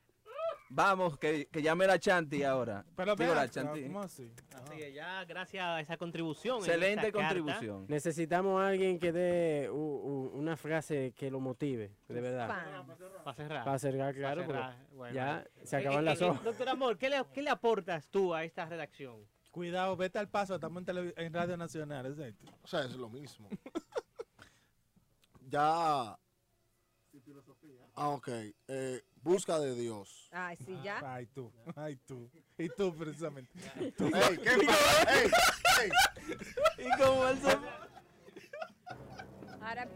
Vamos, 0.69 1.17
que, 1.17 1.47
que 1.47 1.61
llame 1.61 1.87
la 1.87 1.97
Chanti 1.97 2.43
ahora. 2.43 2.83
Pero 2.95 3.15
Digo, 3.15 3.33
la 3.33 3.47
Chanti. 3.49 3.83
¿cómo 3.83 4.01
así? 4.01 4.29
Así 4.53 4.81
es, 4.81 4.93
ya 4.93 5.23
gracias 5.23 5.63
a 5.63 5.79
esa 5.79 5.95
contribución. 5.95 6.57
en 6.57 6.63
Excelente 6.65 7.11
carta, 7.11 7.19
contribución. 7.29 7.85
Necesitamos 7.87 8.61
a 8.61 8.67
alguien 8.67 8.99
que 8.99 9.13
dé 9.13 9.69
u- 9.71 9.75
u- 9.75 10.31
una 10.37 10.57
frase 10.57 11.13
que 11.15 11.31
lo 11.31 11.39
motive, 11.39 11.95
de 12.09 12.21
verdad. 12.21 12.47
Para 13.23 13.33
cerrar. 13.33 13.63
Para 13.63 13.79
cerrar, 13.79 14.13
claro, 14.13 14.41
porque 14.43 14.53
cerrar, 14.59 14.87
bueno. 14.91 15.15
ya 15.15 15.47
se 15.63 15.77
Eh, 15.77 15.79
acaban 15.79 15.99
eh, 15.99 16.03
las 16.03 16.21
eh, 16.21 16.25
hojas. 16.25 16.43
Doctor 16.43 16.69
Amor, 16.69 16.97
¿qué 16.97 17.09
le, 17.09 17.23
¿qué 17.33 17.41
le 17.41 17.49
aportas 17.49 18.07
tú 18.09 18.35
a 18.35 18.43
esta 18.43 18.65
redacción? 18.65 19.25
Cuidado, 19.51 19.95
vete 19.95 20.19
al 20.19 20.27
paso, 20.29 20.55
estamos 20.55 20.81
en, 20.81 20.85
televi- 20.85 21.13
en 21.15 21.33
Radio 21.33 21.55
Nacional, 21.55 22.05
exacto. 22.07 22.45
O 22.61 22.67
sea, 22.67 22.81
es 22.81 22.93
lo 22.95 23.09
mismo. 23.09 23.47
ya. 25.49 26.17
Ah, 27.95 28.09
ok. 28.09 28.27
Eh, 28.67 29.01
busca 29.27 29.59
de 29.59 29.75
Dios. 29.75 30.29
Ay, 30.31 30.57
sí, 30.65 30.77
ya. 30.83 31.01
Ay, 31.03 31.25
tú, 31.27 31.51
ay, 31.75 31.97
tú. 32.07 32.29
Y 32.57 32.69
tú, 32.69 32.95
precisamente. 32.95 33.51
Ey, 33.79 33.91
¿qué 33.91 34.65
pasa? 34.65 35.21
Ey, 35.21 35.29
ey. 35.83 35.91
Y 36.85 36.97
como 36.97 37.27
él 37.27 37.37
se... 37.39 37.57
Ahora, 39.61 39.87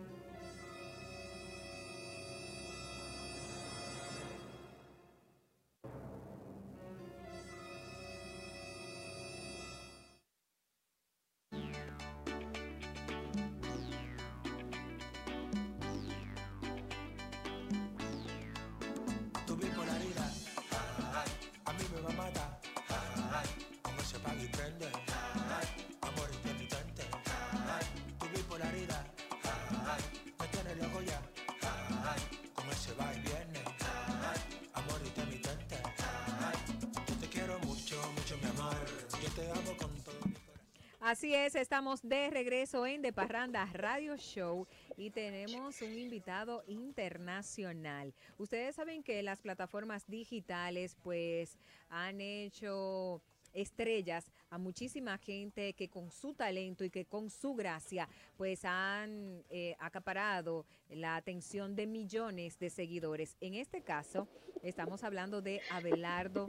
Así 41.12 41.36
es, 41.36 41.56
estamos 41.56 42.02
de 42.04 42.30
regreso 42.30 42.88
en 42.88 43.02
De 43.02 43.12
Parranda 43.12 43.66
Radio 43.74 44.16
Show 44.16 44.66
y 44.96 45.10
tenemos 45.10 45.82
un 45.82 45.98
invitado 45.98 46.64
internacional. 46.68 48.14
Ustedes 48.38 48.76
saben 48.76 49.04
que 49.04 49.22
las 49.22 49.42
plataformas 49.42 50.08
digitales 50.08 50.96
pues 51.04 51.58
han 51.90 52.22
hecho 52.22 53.22
estrellas 53.52 54.32
a 54.50 54.58
muchísima 54.58 55.18
gente 55.18 55.74
que 55.74 55.90
con 55.90 56.12
su 56.12 56.34
talento 56.34 56.86
y 56.86 56.90
que 56.90 57.04
con 57.04 57.30
su 57.30 57.56
gracia 57.56 58.08
pues 58.38 58.64
han 58.64 59.44
eh, 59.50 59.76
acaparado 59.80 60.66
la 60.88 61.18
atención 61.18 61.76
de 61.76 61.88
millones 61.88 62.58
de 62.58 62.70
seguidores. 62.70 63.36
En 63.42 63.56
este 63.56 63.82
caso 63.82 64.30
estamos 64.64 65.04
hablando 65.04 65.42
de 65.42 65.60
Abelardo 65.72 66.48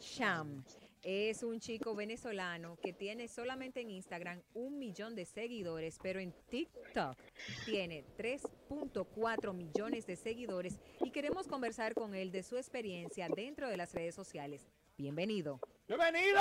Sham. 0.00 0.64
Es 1.02 1.42
un 1.42 1.58
chico 1.58 1.96
venezolano 1.96 2.78
que 2.80 2.92
tiene 2.92 3.26
solamente 3.26 3.80
en 3.80 3.90
Instagram 3.90 4.40
un 4.54 4.78
millón 4.78 5.16
de 5.16 5.24
seguidores, 5.24 5.98
pero 6.00 6.20
en 6.20 6.32
TikTok 6.48 7.18
tiene 7.64 8.04
3.4 8.16 9.52
millones 9.52 10.06
de 10.06 10.14
seguidores 10.14 10.78
y 11.00 11.10
queremos 11.10 11.48
conversar 11.48 11.94
con 11.94 12.14
él 12.14 12.30
de 12.30 12.44
su 12.44 12.56
experiencia 12.56 13.28
dentro 13.28 13.68
de 13.68 13.76
las 13.76 13.92
redes 13.92 14.14
sociales. 14.14 14.64
Bienvenido. 14.96 15.58
¡Bienvenido! 15.88 16.38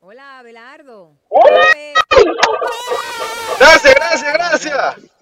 Hola, 0.00 0.38
Abelardo. 0.38 1.18
Gracias, 3.58 3.94
gracias, 3.94 4.32
gracias. 4.32 5.13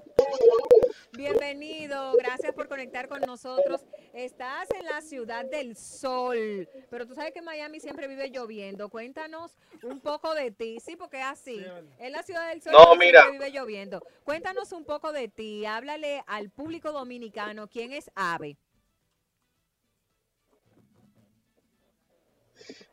Bienvenido, 1.14 2.14
gracias 2.14 2.54
por 2.54 2.68
conectar 2.68 3.06
con 3.06 3.20
nosotros. 3.20 3.84
Estás 4.14 4.70
en 4.70 4.86
la 4.86 5.02
ciudad 5.02 5.44
del 5.44 5.76
sol, 5.76 6.66
pero 6.88 7.06
tú 7.06 7.14
sabes 7.14 7.34
que 7.34 7.42
Miami 7.42 7.80
siempre 7.80 8.08
vive 8.08 8.30
lloviendo. 8.30 8.88
Cuéntanos 8.88 9.52
un 9.82 10.00
poco 10.00 10.34
de 10.34 10.50
ti, 10.52 10.78
sí, 10.80 10.96
porque 10.96 11.18
es 11.20 11.26
así. 11.26 11.62
Es 11.98 12.10
la 12.10 12.22
ciudad 12.22 12.48
del 12.48 12.62
sol, 12.62 12.72
No, 12.72 12.96
mira. 12.96 13.20
siempre 13.24 13.46
vive 13.46 13.58
lloviendo. 13.58 14.02
Cuéntanos 14.24 14.72
un 14.72 14.86
poco 14.86 15.12
de 15.12 15.28
ti, 15.28 15.66
háblale 15.66 16.24
al 16.26 16.48
público 16.48 16.92
dominicano 16.92 17.68
quién 17.68 17.92
es 17.92 18.10
Ave. 18.14 18.56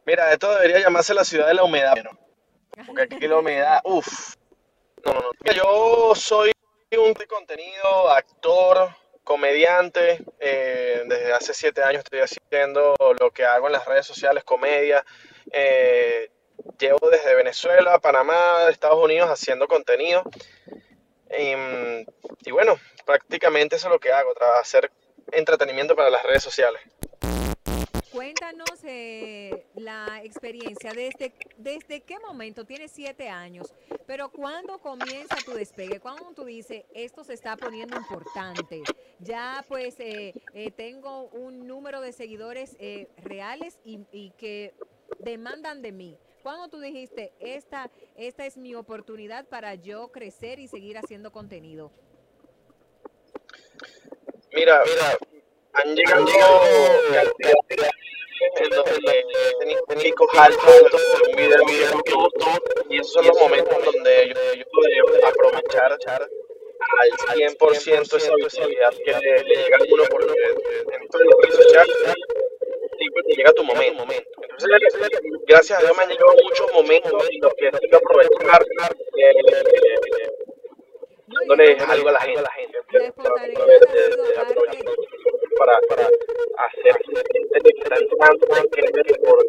Mira, 0.05 0.33
esto 0.33 0.51
debería 0.55 0.79
llamarse 0.81 1.13
la 1.13 1.23
ciudad 1.23 1.47
de 1.47 1.53
la 1.53 1.63
humedad. 1.63 1.95
Porque 2.85 3.03
aquí 3.03 3.27
la 3.29 3.39
humedad, 3.39 3.79
uff. 3.85 4.35
No, 5.05 5.13
no, 5.13 5.21
no. 5.21 5.29
Mira, 5.41 5.55
yo 5.55 6.13
soy 6.15 6.51
un 6.97 7.13
contenido, 7.13 8.09
actor, 8.09 8.89
comediante. 9.23 10.23
eh, 10.39 11.03
desde 11.05 11.33
hace 11.33 11.53
siete 11.53 11.83
años 11.83 12.03
estoy 12.03 12.19
haciendo 12.19 12.95
lo 13.19 13.31
que 13.31 13.45
hago 13.45 13.67
en 13.67 13.73
las 13.73 13.85
redes 13.85 14.05
sociales, 14.05 14.43
comedia. 14.43 15.05
Eh, 15.51 16.31
llevo 16.79 17.09
desde 17.09 17.35
Venezuela, 17.35 17.99
Panamá, 17.99 18.67
Estados 18.69 19.03
Unidos 19.03 19.29
haciendo 19.29 19.67
contenido. 19.67 20.23
Em, 21.29 22.05
y 22.43 22.51
bueno, 22.51 22.79
prácticamente 23.05 23.75
eso 23.75 23.87
es 23.87 23.93
lo 23.93 23.99
que 23.99 24.11
hago, 24.11 24.33
hacer 24.59 24.91
entretenimiento 25.31 25.95
para 25.95 26.09
las 26.09 26.23
redes 26.23 26.41
sociales. 26.41 26.81
Cuéntanos 28.11 28.83
eh, 28.83 29.67
la 29.75 30.21
experiencia, 30.23 30.91
desde, 30.93 31.31
desde 31.57 32.01
qué 32.01 32.17
momento, 32.19 32.65
tienes 32.65 32.91
siete 32.91 33.29
años, 33.29 33.73
pero 34.07 34.29
¿cuándo 34.31 34.79
comienza 34.79 35.35
tu 35.45 35.51
despegue? 35.51 35.99
¿Cuándo 35.99 36.31
tú 36.33 36.45
dices, 36.45 36.85
esto 36.93 37.23
se 37.23 37.33
está 37.33 37.55
poniendo 37.55 37.95
importante? 37.97 38.81
Ya 39.19 39.63
pues 39.67 39.99
eh, 39.99 40.33
eh, 40.53 40.71
tengo 40.71 41.25
un 41.25 41.67
número 41.67 42.01
de 42.01 42.11
seguidores 42.11 42.75
eh, 42.79 43.09
reales 43.17 43.77
y, 43.85 43.99
y 44.11 44.31
que 44.31 44.73
demandan 45.19 45.83
de 45.83 45.91
mí. 45.91 46.17
¿Cuándo 46.41 46.67
tú 46.67 46.79
dijiste, 46.79 47.31
esta, 47.39 47.91
esta 48.15 48.45
es 48.45 48.57
mi 48.57 48.73
oportunidad 48.73 49.45
para 49.45 49.75
yo 49.75 50.11
crecer 50.11 50.59
y 50.59 50.67
seguir 50.67 50.97
haciendo 50.97 51.31
contenido? 51.31 51.91
Mira, 54.51 54.81
han 55.73 55.95
llegado 55.95 56.25
en 58.55 58.69
donde 58.69 60.03
picos 60.03 60.27
altos 60.37 60.65
de 60.65 61.29
un 61.29 61.35
video, 61.35 62.03
que 62.03 62.13
gustó, 62.13 62.47
y 62.89 62.99
esos 62.99 63.13
son 63.13 63.27
los 63.27 63.39
momentos 63.39 63.85
donde 63.85 64.33
yo, 64.57 64.63
puedo 64.71 65.27
aprovechar 65.27 65.91
al 65.91 67.11
100% 67.35 68.17
esa 68.17 68.35
visibilidad 68.35 68.93
que 69.05 69.11
le, 69.13 69.43
le 69.43 69.55
llega 69.55 69.77
a 69.77 69.93
uno 69.93 70.03
porque 70.09 70.33
en 70.33 71.07
de 71.07 71.25
las 71.25 71.55
sociales 71.55 71.95
te 73.29 73.35
llega 73.35 73.53
tu 73.53 73.63
momento. 73.63 74.03
Entonces, 74.03 74.69
gracias 75.47 75.79
a 75.79 75.81
Dios 75.81 75.97
me 75.97 76.03
han 76.03 76.09
llegado 76.09 76.33
muchos 76.43 76.73
momentos 76.73 77.29
y 77.31 77.39
los 77.39 77.53
que 77.53 77.71
tengo 77.71 77.89
que 77.89 77.95
aprovechar 77.95 78.65
eh, 79.17 79.33
dándole 81.29 81.77
algo 81.77 82.09
a 82.09 82.11
la 82.11 82.21
gente. 82.21 82.43
Para, 85.57 85.79
para 85.89 86.07
hacer 86.07 86.95
gente 87.05 87.59
que 87.61 87.81
está 87.83 87.95
entrando 87.97 88.47
que 88.71 88.79
es 88.79 89.17
por 89.17 89.45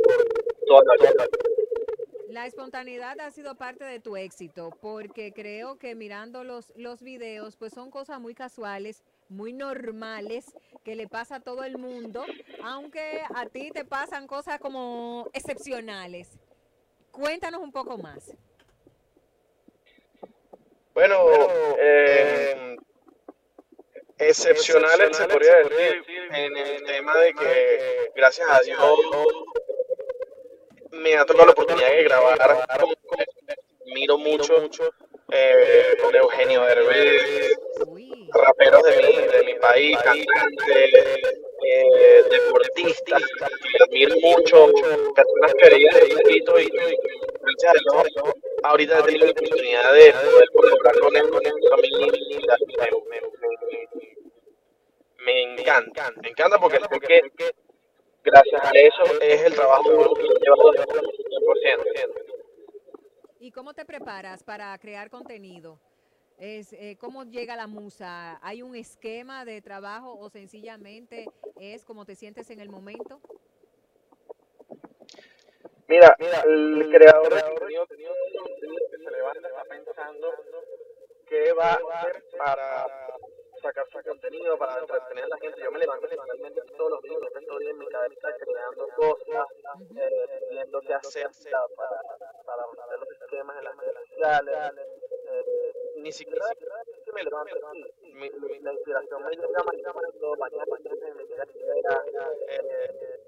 toda 0.67 0.83
la 0.85 1.11
vida. 1.11 1.27
La 2.29 2.47
espontaneidad 2.47 3.19
ha 3.21 3.31
sido 3.33 3.57
parte 3.57 3.85
de 3.85 3.99
tu 3.99 4.17
éxito, 4.17 4.71
porque 4.81 5.33
creo 5.33 5.79
que 5.79 5.97
mirando 5.97 6.45
los, 6.45 6.73
los 6.77 7.03
videos, 7.03 7.57
pues 7.57 7.73
son 7.73 7.91
cosas 7.91 8.21
muy 8.21 8.35
casuales, 8.35 9.03
muy 9.29 9.53
normales, 9.53 10.47
que 10.85 10.95
le 10.95 11.09
pasa 11.09 11.37
a 11.37 11.41
todo 11.41 11.65
el 11.65 11.77
mundo, 11.77 12.25
aunque 12.63 13.23
a 13.35 13.47
ti 13.47 13.71
te 13.73 13.85
pasan 13.85 14.29
cosas 14.29 14.61
como 14.61 15.29
excepcionales. 15.33 16.39
Cuéntanos 17.11 17.61
un 17.61 17.73
poco 17.73 17.99
más. 17.99 18.33
Bueno, 20.95 21.17
eh, 21.79 22.77
excepcionales 24.19 25.17
se 25.17 25.29
podría 25.29 25.57
decir 25.59 26.03
en 26.33 26.57
el 26.57 26.85
tema 26.85 27.17
de 27.19 27.35
que 27.35 28.11
gracias 28.15 28.49
a 28.51 28.61
Dios 28.61 28.81
me 30.91 31.17
ha 31.17 31.25
tocado 31.25 31.47
la 31.47 31.53
oportunidad 31.53 31.91
de 31.91 32.03
grabar 32.05 32.67
con 32.77 32.95
miro 33.87 34.19
mucho 34.19 34.69
eh, 35.31 35.97
con 36.03 36.15
Eugenio 36.15 36.63
Derbez, 36.65 37.57
raperos 38.33 38.83
de 38.83 38.97
mi, 38.97 39.17
de 39.17 39.43
mi 39.45 39.55
país, 39.61 39.97
cantantes, 39.99 41.41
eh, 41.63 42.23
deportistas, 42.31 43.23
que 43.23 43.83
admiro 43.85 44.17
mucho, 44.21 44.67
personas 45.15 45.55
queridas 45.55 45.95
de 45.95 46.09
chiquito 46.09 46.61
y 46.61 46.69
gracias 46.71 47.75
a 48.63 48.69
ahorita 48.69 48.99
he 48.99 49.03
tenido 49.03 49.27
la 49.27 49.33
oportunidad 49.33 49.95
de 49.95 50.13
poder 50.13 50.49
colaborar 50.55 50.99
con 51.01 51.17
él, 51.17 51.31
con 51.31 51.47
él, 51.47 51.53
me, 55.19 55.43
encanta, 55.43 56.11
me 56.23 56.29
encanta 56.29 56.59
porque 56.59 56.79
sé 56.79 57.31
que 57.37 57.51
gracias 58.25 58.65
a 58.65 58.71
eso 58.73 59.21
es 59.21 59.43
el 59.43 59.55
trabajo 59.55 60.15
que 60.15 60.23
llevado 60.23 60.73
el 60.73 60.79
100%. 60.79 62.41
¿Y 63.41 63.51
cómo 63.53 63.73
te 63.73 63.85
preparas 63.85 64.43
para 64.43 64.77
crear 64.79 65.09
contenido? 65.11 65.81
Es, 66.41 66.73
eh, 66.73 66.97
¿Cómo 66.99 67.25
llega 67.25 67.55
la 67.55 67.67
musa? 67.67 68.39
¿Hay 68.43 68.63
un 68.63 68.75
esquema 68.75 69.45
de 69.45 69.61
trabajo 69.61 70.17
o 70.19 70.31
sencillamente 70.31 71.27
es 71.61 71.85
como 71.85 72.07
te 72.07 72.17
sientes 72.17 72.49
en 72.49 72.61
el 72.61 72.71
momento? 72.71 73.21
Mira, 75.87 76.17
el 76.47 76.89
creador 76.91 77.35
de 77.35 77.43
contenido 77.43 77.85
que 77.87 78.97
se 78.97 79.11
levanta 79.11 79.49
está 79.49 79.65
pensando 79.65 80.33
qué 81.29 81.53
va 81.53 81.73
a 81.73 81.75
hacer 81.75 82.25
para 82.39 82.87
sacar 83.61 83.87
su 83.93 84.03
contenido, 84.03 84.57
para 84.57 84.81
entretener 84.81 85.25
a 85.25 85.29
la 85.29 85.37
gente. 85.37 85.61
Yo 85.63 85.71
me 85.71 85.79
levanto 85.79 86.07
literalmente 86.07 86.63
todos 86.75 86.91
los 86.91 87.03
días, 87.03 87.19
estoy 87.39 87.67
en 87.67 87.79
mi 87.79 87.87
cabeza 87.89 88.29
creando 88.39 88.89
cosas, 88.97 89.47
eh, 89.95 90.47
viendo 90.49 90.81
qué 90.81 90.95
hacer 90.95 91.29
para, 91.77 92.01
para, 92.47 92.65
para 92.65 92.85
hacer 92.87 92.99
los 92.99 93.11
esquemas 93.11 93.59
en 93.59 93.65
las 93.65 93.77
redes 93.77 94.09
sociales. 94.09 94.57
eh, 95.27 95.80
ni 96.01 96.13
siquiera 96.13 96.47
me 97.15 97.23
levanto 97.23 97.55
así. 97.69 98.13
Mi- 98.13 98.31
mi- 98.31 98.59
la 98.61 98.73
inspiración 98.73 99.25
me 99.25 99.31
llega 99.37 99.63
manejando, 99.63 100.37
mañana, 100.37 100.65
mañana, 100.67 101.15
me 101.15 101.25
llega 101.25 102.05
eh, 102.49 103.21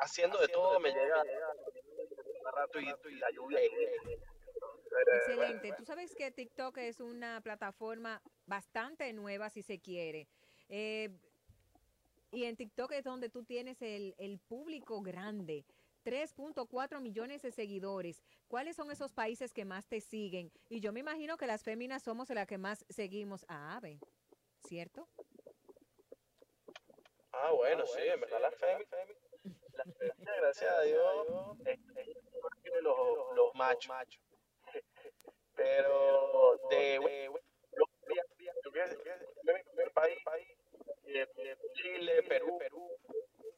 haciendo 0.00 0.38
de 0.38 0.48
todo 0.48 0.78
me 0.80 0.90
llega 0.92 1.22
rato 2.52 2.80
y, 2.80 2.86
la 3.16 3.30
lluvia 3.30 3.60
Excelente. 5.18 5.72
Tú 5.76 5.84
sabes 5.84 6.14
que 6.14 6.30
TikTok 6.30 6.78
es 6.78 7.00
una 7.00 7.40
plataforma 7.42 8.22
bastante 8.46 9.12
nueva, 9.12 9.50
si 9.50 9.62
se 9.62 9.78
quiere. 9.78 10.26
Eh, 10.68 11.10
y 12.32 12.44
en 12.44 12.56
TikTok 12.56 12.92
es 12.92 13.04
donde 13.04 13.28
tú 13.28 13.44
tienes 13.44 13.80
el, 13.82 14.14
el 14.18 14.38
público 14.38 15.02
grande. 15.02 15.64
3.4 16.06 17.00
millones 17.00 17.42
de 17.42 17.50
seguidores. 17.50 18.22
¿Cuáles 18.46 18.76
son 18.76 18.92
esos 18.92 19.12
países 19.12 19.52
que 19.52 19.64
más 19.64 19.88
te 19.88 20.00
siguen? 20.00 20.52
Y 20.68 20.78
yo 20.78 20.92
me 20.92 21.00
imagino 21.00 21.36
que 21.36 21.48
las 21.48 21.64
féminas 21.64 22.04
somos 22.04 22.30
las 22.30 22.46
que 22.46 22.58
más 22.58 22.84
seguimos 22.88 23.44
a 23.48 23.76
Ave, 23.76 23.98
¿cierto? 24.60 25.08
Ah, 27.32 27.50
bueno, 27.50 27.84
sí, 27.86 28.00
en 28.02 28.20
verdad 28.20 28.40
la 28.40 28.52
femi, 28.52 28.84
la 29.72 29.84
femi, 29.84 30.14
gracias 30.40 30.70
a 30.72 30.82
Dios, 30.82 31.26
los, 32.82 33.34
los 33.34 33.54
machos. 33.56 33.96
Pero 35.56 36.60
de, 36.70 37.00
país, 39.94 40.18
Chile, 41.74 42.22
Perú, 42.22 42.58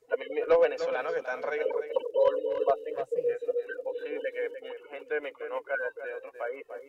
también 0.08 0.48
los 0.48 0.60
venezolanos 0.60 1.12
que 1.12 1.18
están 1.18 1.42
regando 1.42 1.80
todo 2.12 2.30
el 2.30 2.42
mundo 2.42 2.74
es 2.84 3.76
imposible 3.78 4.32
que 4.32 4.50
gente 4.88 5.20
me 5.20 5.32
conozca 5.32 5.74
de, 5.76 6.14
otros 6.14 6.36
países. 6.36 6.82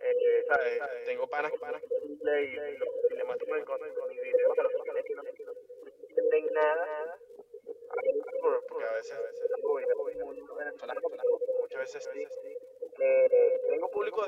Eh. 0.00 0.44
Tengo 1.04 1.26
panas 1.26 1.52
panas 1.60 1.82
y, 1.82 2.26
le 2.26 3.24
muestro 3.24 3.64
con, 3.64 3.78
con 3.78 3.80
no 3.80 3.94
nada. 6.52 7.18
A 7.90 8.94
veces, 8.94 9.18
muchas 11.60 11.80
veces 11.80 12.08
sí. 12.12 12.26
Eh, 13.00 13.60
tengo 13.68 13.90
público. 13.90 14.22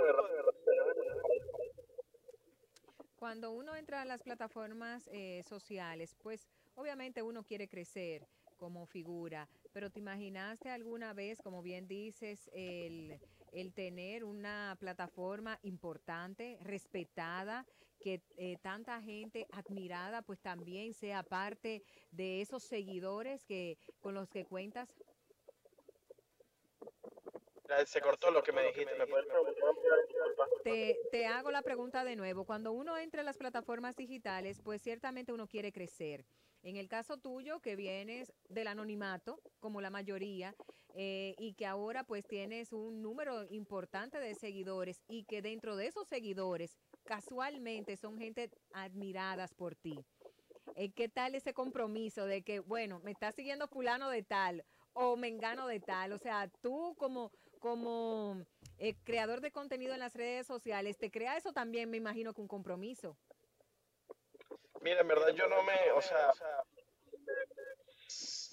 Cuando 3.18 3.50
uno 3.50 3.76
entra 3.76 4.02
a 4.02 4.04
las 4.04 4.22
plataformas 4.22 5.08
eh, 5.12 5.42
sociales, 5.42 6.16
pues 6.22 6.48
obviamente 6.74 7.22
uno 7.22 7.42
quiere 7.42 7.68
crecer 7.68 8.26
como 8.56 8.86
figura, 8.86 9.48
pero 9.72 9.90
¿te 9.90 10.00
imaginaste 10.00 10.68
alguna 10.68 11.14
vez, 11.14 11.40
como 11.40 11.62
bien 11.62 11.88
dices, 11.88 12.50
el, 12.52 13.18
el 13.52 13.72
tener 13.72 14.22
una 14.24 14.76
plataforma 14.78 15.58
importante, 15.62 16.58
respetada, 16.62 17.66
que 18.00 18.22
eh, 18.36 18.56
tanta 18.62 19.00
gente 19.02 19.46
admirada, 19.52 20.22
pues 20.22 20.40
también 20.40 20.92
sea 20.94 21.22
parte 21.22 21.82
de 22.10 22.40
esos 22.40 22.62
seguidores 22.62 23.44
que 23.44 23.78
con 24.00 24.14
los 24.14 24.28
que 24.28 24.44
cuentas? 24.44 24.88
Se 27.86 28.00
cortó 28.00 28.30
lo 28.30 28.42
que 28.42 28.52
me 28.52 28.62
dijiste. 28.64 28.90
Te, 30.64 30.98
te 31.10 31.26
hago 31.26 31.50
la 31.50 31.62
pregunta 31.62 32.04
de 32.04 32.16
nuevo. 32.16 32.44
Cuando 32.44 32.72
uno 32.72 32.98
entra 32.98 33.20
a 33.20 33.24
las 33.24 33.38
plataformas 33.38 33.96
digitales, 33.96 34.60
pues 34.60 34.82
ciertamente 34.82 35.32
uno 35.32 35.46
quiere 35.46 35.72
crecer. 35.72 36.24
En 36.62 36.76
el 36.76 36.88
caso 36.88 37.16
tuyo, 37.16 37.60
que 37.60 37.74
vienes 37.74 38.32
del 38.48 38.68
anonimato, 38.68 39.40
como 39.60 39.80
la 39.80 39.90
mayoría, 39.90 40.54
eh, 40.94 41.34
y 41.38 41.54
que 41.54 41.66
ahora 41.66 42.04
pues 42.04 42.26
tienes 42.26 42.72
un 42.72 43.00
número 43.00 43.46
importante 43.50 44.18
de 44.18 44.34
seguidores 44.34 45.00
y 45.08 45.24
que 45.24 45.40
dentro 45.40 45.76
de 45.76 45.86
esos 45.86 46.08
seguidores 46.08 46.76
casualmente 47.04 47.96
son 47.96 48.18
gente 48.18 48.50
admiradas 48.72 49.54
por 49.54 49.74
ti. 49.74 50.04
Eh, 50.76 50.90
¿Qué 50.90 51.08
tal 51.08 51.34
ese 51.34 51.54
compromiso 51.54 52.26
de 52.26 52.42
que, 52.42 52.60
bueno, 52.60 53.00
me 53.04 53.12
está 53.12 53.32
siguiendo 53.32 53.68
fulano 53.68 54.10
de 54.10 54.22
tal 54.22 54.64
o 54.92 55.16
mengano 55.16 55.66
de 55.66 55.80
tal? 55.80 56.12
O 56.12 56.18
sea, 56.18 56.48
tú 56.60 56.94
como, 56.98 57.32
como 57.58 58.36
eh, 58.78 58.94
creador 59.04 59.40
de 59.40 59.52
contenido 59.52 59.94
en 59.94 60.00
las 60.00 60.14
redes 60.14 60.46
sociales, 60.46 60.98
¿te 60.98 61.10
crea 61.10 61.36
eso 61.36 61.52
también, 61.52 61.90
me 61.90 61.96
imagino, 61.96 62.34
que 62.34 62.40
un 62.40 62.48
compromiso? 62.48 63.16
Mira, 64.80 65.00
en 65.00 65.08
verdad 65.08 65.28
yo 65.30 65.46
no 65.46 65.62
me, 65.62 65.92
o 65.92 66.00
sea, 66.00 66.32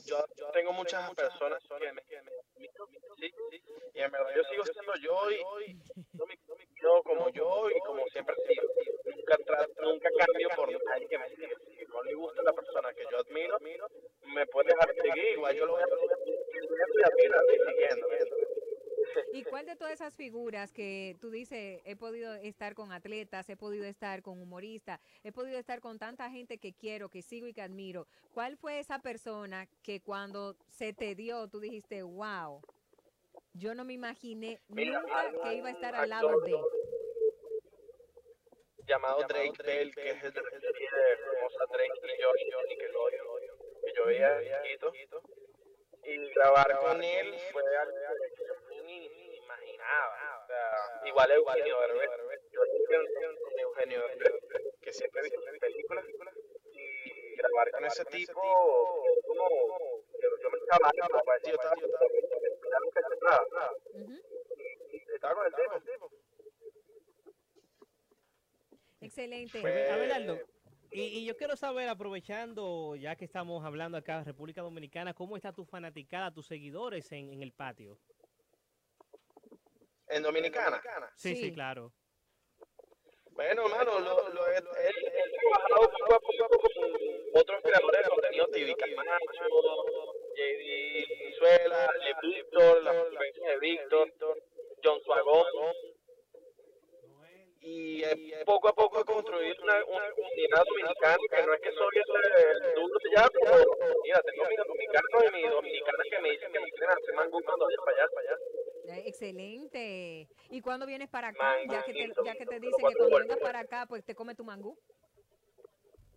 yo, 0.05 0.25
yo 0.35 0.51
tengo 0.51 0.73
muchas 0.73 1.13
personas 1.15 1.63
que 1.63 1.93
me, 1.93 2.01
que 2.03 2.21
me 2.21 2.31
admiran, 2.31 2.87
sí, 3.17 3.33
y 3.93 3.99
en 3.99 4.11
verdad 4.11 4.29
yo 4.35 4.43
sigo 4.43 4.65
siendo 4.65 4.95
yo 4.95 5.31
y 5.31 5.37
yo 6.17 6.25
me, 6.25 6.37
como 7.03 7.29
yo 7.29 7.69
y 7.69 7.79
como 7.79 8.05
siempre 8.07 8.35
he 8.37 8.47
sido. 8.47 8.63
Nunca, 9.05 9.67
nunca 9.81 10.09
cambio 10.17 10.49
por 10.55 10.83
nadie 10.85 11.07
que 11.07 11.17
me 11.17 11.29
sigue. 11.29 11.55
Si 11.77 11.85
no 11.85 12.03
le 12.03 12.13
gusta 12.13 12.41
la 12.43 12.53
persona 12.53 12.93
que 12.93 13.03
yo 13.11 13.19
admiro, 13.19 13.57
me 14.33 14.45
puede 14.47 14.69
dejar 14.69 14.93
de 14.93 15.01
seguir, 15.01 15.25
igual 15.33 15.55
yo 15.55 15.65
lo 15.65 15.73
voy 15.73 15.81
a 15.81 15.87
y 17.53 17.71
siguiendo. 17.71 18.07
¿Y 19.33 19.43
cuál 19.43 19.65
de 19.65 19.75
todas 19.75 19.93
esas 19.93 20.15
figuras 20.15 20.71
que 20.71 21.15
tú 21.19 21.29
dices, 21.29 21.81
he 21.85 21.95
podido 21.95 22.33
estar 22.35 22.73
con 22.75 22.91
atletas, 22.91 23.49
he 23.49 23.57
podido 23.57 23.85
estar 23.85 24.21
con 24.21 24.41
humoristas, 24.41 24.99
he 25.23 25.31
podido 25.31 25.57
estar 25.57 25.79
con 25.79 25.99
tanta 25.99 26.29
gente 26.29 26.57
que 26.57 26.73
quiero, 26.73 27.09
que 27.09 27.21
sigo 27.21 27.47
y 27.47 27.53
que 27.53 27.61
admiro? 27.61 28.07
¿Cuál 28.33 28.57
fue 28.57 28.79
esa 28.79 28.99
persona 28.99 29.67
que 29.83 30.01
cuando 30.01 30.55
se 30.67 30.93
te 30.93 31.15
dio, 31.15 31.47
tú 31.47 31.59
dijiste, 31.59 32.03
wow, 32.03 32.61
yo 33.53 33.75
no 33.75 33.85
me 33.85 33.93
imaginé 33.93 34.59
Mira, 34.69 35.01
nunca 35.01 35.31
que 35.43 35.55
iba 35.55 35.69
a 35.69 35.71
estar 35.71 35.95
al 35.95 36.09
lado 36.09 36.29
actor 36.29 36.43
de? 36.45 36.77
llamado 38.87 39.21
Drake 39.27 39.61
Bell, 39.63 39.93
que 39.93 40.09
es 40.09 40.23
el 40.23 40.33
de 40.33 40.41
la 40.41 40.49
Drake 40.49 41.99
y 42.03 42.21
yo 42.21 42.31
y 42.37 42.51
yo 42.51 42.63
Nickelodeon, 42.63 43.27
que 43.83 43.93
yo 43.93 44.05
veía 44.05 44.39
chiquito. 44.63 44.91
Y 46.03 46.33
grabar 46.33 46.79
con 46.79 47.03
él 47.03 47.35
fue 47.51 47.63
algo 47.77 47.97
que 48.35 48.43
yo 48.47 48.83
ni, 48.83 49.09
ni 49.09 49.76
O 49.87 50.47
sea, 50.47 51.07
igual 51.07 51.31
Eugenio 51.31 51.79
Derbez. 51.79 52.09
Yo 52.51 52.61
Eugenio 53.59 54.01
Derbez, 54.07 54.33
que 54.81 54.91
siempre 54.93 55.21
he 55.21 55.23
visto 55.23 55.41
sus 55.41 55.59
películas. 55.59 56.05
Y 56.73 57.35
grabar 57.37 57.71
con 57.71 57.85
ese 57.85 58.05
tipo, 58.05 58.41
como, 59.27 59.49
yo, 60.21 60.49
me 60.51 60.57
estaba 60.57 60.79
mal, 60.87 61.09
papá, 61.09 61.31
yo 61.45 61.53
estaba, 61.55 61.75
yo 61.79 61.85
estaba, 61.87 63.45
nada. 63.51 63.71
Y 64.91 65.13
estaba 65.13 65.35
con 65.35 65.45
el 65.45 65.53
tipo. 65.53 66.11
Excelente. 69.01 69.59
Abe- 69.59 69.91
Abelardo, 69.91 70.39
y, 70.91 71.01
y 71.19 71.25
yo 71.25 71.35
quiero 71.37 71.55
saber, 71.55 71.87
aprovechando, 71.89 72.95
ya 72.95 73.15
que 73.15 73.25
estamos 73.25 73.63
hablando 73.63 73.97
acá 73.97 74.19
en 74.19 74.25
República 74.25 74.61
Dominicana, 74.61 75.13
¿cómo 75.13 75.35
está 75.37 75.51
tu 75.53 75.65
fanaticada, 75.65 76.33
tus 76.33 76.47
seguidores 76.47 77.11
en, 77.11 77.31
en 77.33 77.41
el 77.43 77.51
patio? 77.53 77.97
En 80.09 80.23
Dominicana. 80.23 80.81
Sí, 81.15 81.35
sí, 81.35 81.53
claro. 81.53 81.91
Bueno, 83.31 83.65
hermano, 83.67 83.99
lo, 83.99 84.29
lo 84.29 84.47
he- 84.47 84.57
he 84.57 84.61
trabajado 84.61 85.91
poco 85.91 86.15
a 86.15 86.19
poco 86.49 86.69
con 86.73 86.91
otros 87.41 87.61
creadores 87.61 88.03
de 88.03 88.09
contenido, 88.09 88.47
TV 88.47 88.75
Camacho, 88.75 89.45
JD 90.35 91.05
Venezuela, 91.19 91.89
Víctor, 92.23 92.83
la 92.83 92.93
frecuencia 92.93 93.49
de 93.49 93.59
Víctor. 93.59 94.13
John 94.83 95.01
Suagoso. 95.03 95.73
Y 97.69 98.01
eh, 98.01 98.43
poco 98.45 98.69
a 98.69 98.73
poco 98.73 99.01
he 99.01 99.03
construido 99.03 99.61
una, 99.61 99.83
comunidad 99.83 100.63
dominicana 100.65 101.17
que 101.29 101.45
no 101.45 101.53
es 101.53 101.59
que 101.59 101.71
soy 101.73 101.89
el, 101.97 102.75
duro 102.75 102.99
de 103.03 103.09
ya, 103.13 103.27
pero 103.27 103.65
mira, 104.03 104.21
tengo 104.21 104.47
mis 104.47 104.57
dominicanos 104.57 105.23
y 105.27 105.35
mis 105.35 105.51
dominicanas 105.51 106.07
que 106.09 106.19
me 106.21 106.31
dicen 106.31 106.51
que 106.53 106.59
me 106.61 106.71
quieren 106.71 106.89
hacer 106.91 107.13
mangú 107.15 107.43
cuando 107.43 107.65
vaya 107.65 107.77
para 107.83 107.97
allá, 107.97 108.07
para 108.13 108.29
allá. 108.29 108.37
Eh, 108.95 109.03
Excelente. 109.09 110.29
¿Y 110.49 110.61
cuándo 110.61 110.85
vienes 110.85 111.09
para 111.09 111.27
acá? 111.27 111.57
Ya 111.69 111.83
que 111.83 111.91
te, 111.91 112.09
ya 112.23 112.35
que 112.35 112.45
te 112.45 112.59
dicen 112.61 112.87
que 112.87 112.95
cuando 112.95 113.17
vengas 113.17 113.39
para 113.39 113.59
acá, 113.59 113.85
pues 113.85 114.05
te 114.05 114.15
come 114.15 114.33
tu 114.33 114.45
mangú. 114.45 114.79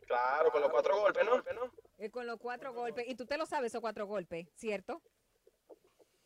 Claro, 0.07 0.53
con 0.53 0.61
los 0.61 0.71
cuatro 0.71 1.01
golpes, 1.01 1.25
¿no? 1.25 1.43
Eh, 1.99 2.11
con 2.11 2.29
los 2.29 2.39
cuatro 2.39 2.73
golpes. 2.73 3.09
Y 3.09 3.17
tú 3.17 3.27
te 3.27 3.37
lo 3.37 3.45
sabes, 3.45 3.73
esos 3.73 3.81
cuatro 3.81 4.07
golpes, 4.07 4.47
¿cierto? 4.55 5.03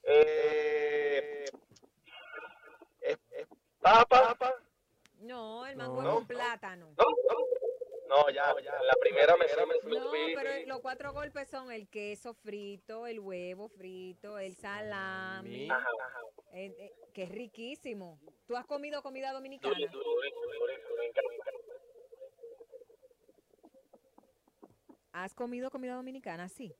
Eh, 0.03 1.47
es 3.01 3.19
papa. 3.81 4.37
No, 5.25 5.67
el 5.67 5.77
mangú 5.77 6.03
No. 6.03 6.11
es 6.11 6.17
un 6.19 6.27
plátano. 6.27 6.95
No, 8.07 8.29
ya, 8.29 8.55
ya, 8.63 8.83
la 8.83 8.93
primera 9.01 9.35
me, 9.37 9.47
No, 9.47 10.09
subí. 10.11 10.35
pero 10.35 10.51
los 10.67 10.81
cuatro 10.81 11.13
golpes 11.15 11.49
son 11.49 11.73
el 11.73 11.89
queso 11.89 12.35
frito, 12.35 13.07
el 13.07 13.19
huevo 13.19 13.69
frito, 13.69 14.39
el 14.39 14.55
salami, 14.55 15.69
Ajá, 15.71 15.89
ajá. 16.01 16.21
eh, 16.53 16.75
eh, 16.79 16.93
que 17.15 17.23
es 17.23 17.31
riquísimo. 17.31 18.21
¿Tú 18.47 18.57
has 18.57 18.67
comido 18.67 19.03
comida 19.03 19.33
dominicana? 19.33 19.75
¿Has 25.13 25.33
comido 25.35 25.71
comida 25.71 25.95
dominicana? 25.95 26.49
Sí. 26.49 26.75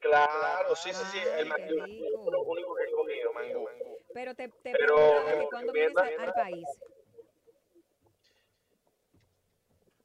Claro, 0.00 0.74
sí, 0.76 0.90
sí, 0.92 1.04
sí, 1.12 1.18
el 1.18 1.52
es 1.52 2.00
lo 2.30 2.42
único 2.42 2.74
que 2.74 2.84
he 2.84 2.90
comido, 2.92 3.32
mangú. 3.32 3.68
Pero 4.14 4.34
te, 4.34 4.48
te 4.48 4.72
Pero, 4.72 4.94
preguntaba 4.96 5.38
que 5.40 5.46
cuando 5.50 5.72
vienes 5.72 5.96
al 5.96 6.32
país. 6.32 6.66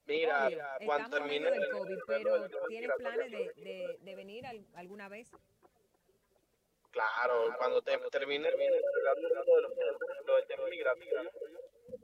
Mira, 0.08 0.48
Obvio, 0.48 0.60
cuando 0.86 1.10
termine 1.18 1.52
del 1.52 1.64
el- 1.64 1.70
COVID, 1.72 1.92
el- 1.92 2.02
pero 2.08 2.48
¿tienes 2.68 2.92
planes 2.98 3.32
de, 3.32 3.54
de, 3.64 3.98
de 4.02 4.16
venir 4.16 4.46
al- 4.46 4.66
alguna 4.76 5.08
vez? 5.10 5.32
Claro, 6.92 7.56
cuando 7.58 7.82
te, 7.82 7.98
termine 8.10 8.50
el 8.50 8.84
relato 8.94 9.22
de 9.22 9.62
los 9.62 9.72
lo 10.26 10.36
del 10.36 10.48
tema 10.48 10.64
migratorio, 10.96 11.32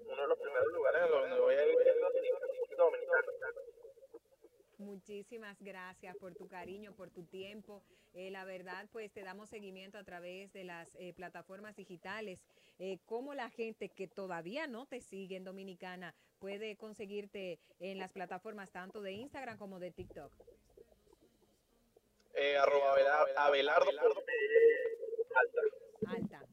uno 0.05 0.21
de 0.21 0.27
los 0.27 0.39
primeros 0.39 0.67
lugares 0.73 1.09
donde 1.09 1.39
voy 1.39 1.55
a 1.55 1.65
ir 1.65 1.75
es 1.81 2.77
Dominicana. 2.77 3.23
Muchísimas 4.77 5.57
gracias 5.59 6.15
por 6.17 6.35
tu 6.35 6.47
cariño, 6.47 6.93
por 6.93 7.09
tu 7.09 7.23
tiempo. 7.23 7.81
Eh, 8.13 8.29
la 8.29 8.45
verdad, 8.45 8.87
pues 8.91 9.11
te 9.11 9.23
damos 9.23 9.49
seguimiento 9.49 9.97
a 9.97 10.03
través 10.03 10.53
de 10.53 10.63
las 10.63 10.95
eh, 10.95 11.13
plataformas 11.15 11.75
digitales. 11.75 12.43
Eh, 12.79 12.99
¿Cómo 13.05 13.33
la 13.33 13.49
gente 13.49 13.89
que 13.89 14.07
todavía 14.07 14.67
no 14.67 14.85
te 14.85 15.01
sigue 15.01 15.35
en 15.35 15.43
Dominicana 15.43 16.13
puede 16.39 16.75
conseguirte 16.77 17.59
en 17.79 17.97
las 17.97 18.11
plataformas 18.11 18.71
tanto 18.71 19.01
de 19.01 19.13
Instagram 19.13 19.57
como 19.57 19.79
de 19.79 19.91
TikTok? 19.91 20.31
Abelardo. 23.35 23.89
Alta. 23.89 25.61
Alta. 26.07 26.46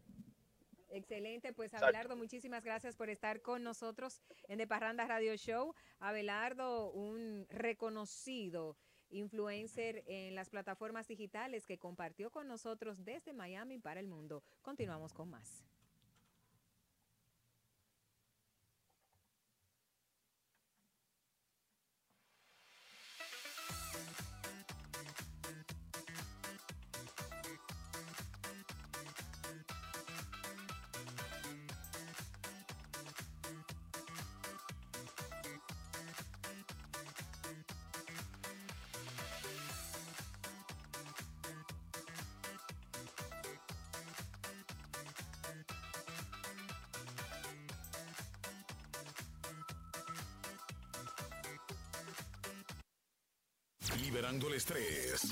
Excelente, 0.94 1.52
pues. 1.52 1.74
Abelardo, 1.74 2.16
muchísimas 2.16 2.64
gracias 2.64 2.94
por 2.96 3.10
estar 3.10 3.42
con 3.42 3.64
nosotros 3.64 4.22
en 4.48 4.58
De 4.58 4.66
Parranda 4.66 5.06
Radio 5.06 5.34
Show. 5.36 5.74
Abelardo, 5.98 6.92
un 6.92 7.46
reconocido 7.50 8.76
influencer 9.10 10.04
en 10.06 10.34
las 10.34 10.50
plataformas 10.50 11.08
digitales 11.08 11.66
que 11.66 11.78
compartió 11.78 12.30
con 12.30 12.46
nosotros 12.46 13.04
desde 13.04 13.32
Miami 13.32 13.78
para 13.78 13.98
el 13.98 14.06
mundo. 14.06 14.44
Continuamos 14.62 15.12
con 15.12 15.30
más. 15.30 15.64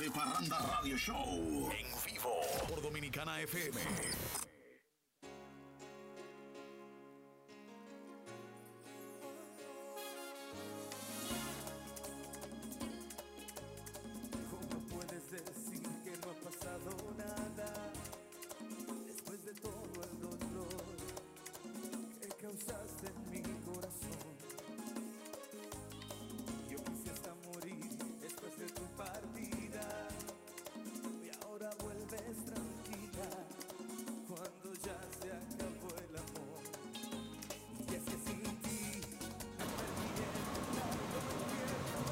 De 0.02 0.10
Parranda 0.10 0.58
Radio 0.58 0.98
Show. 0.98 1.70
En 1.70 1.86
vivo. 2.04 2.32
Por 2.68 2.82
Dominicana 2.82 3.40
FM. 3.42 3.78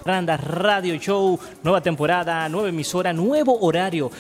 Randa 0.05 0.37
Radio 0.37 0.99
Show, 0.99 1.39
nueva 1.63 1.81
temporada, 1.81 2.49
nueva 2.49 2.69
emisora, 2.69 3.13
nuevo 3.13 3.59
horario. 3.61 4.11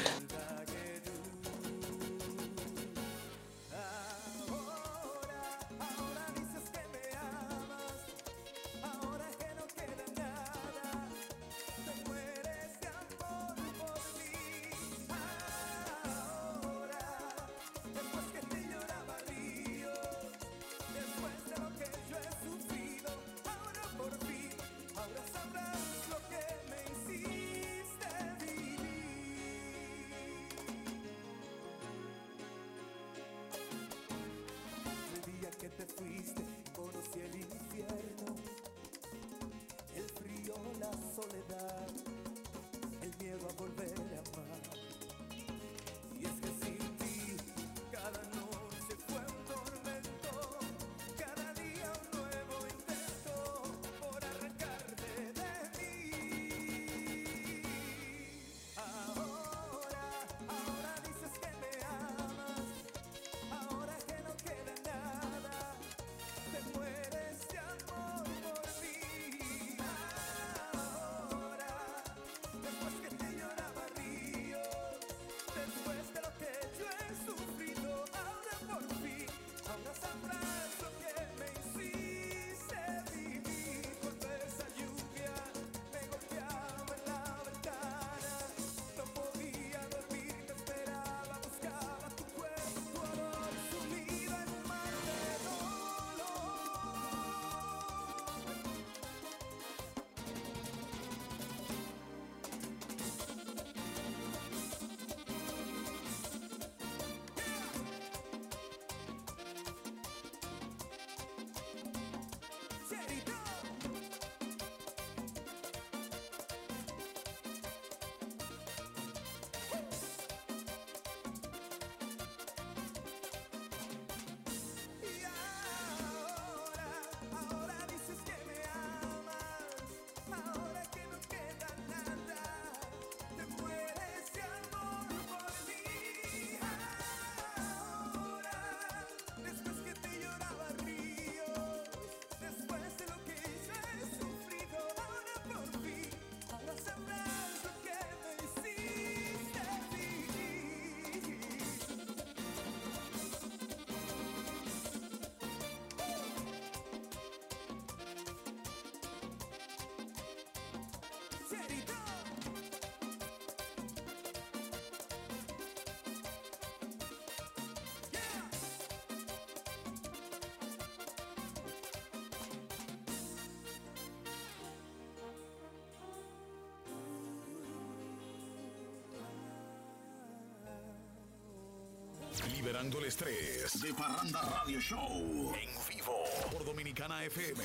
Liberando 182.48 182.98
el 182.98 183.04
estrés. 183.06 183.80
De 183.82 183.92
Parranda 183.94 184.40
Radio 184.42 184.80
Show. 184.80 185.54
En 185.54 185.70
vivo. 185.88 186.24
Por 186.50 186.64
Dominicana 186.64 187.24
FM. 187.24 187.62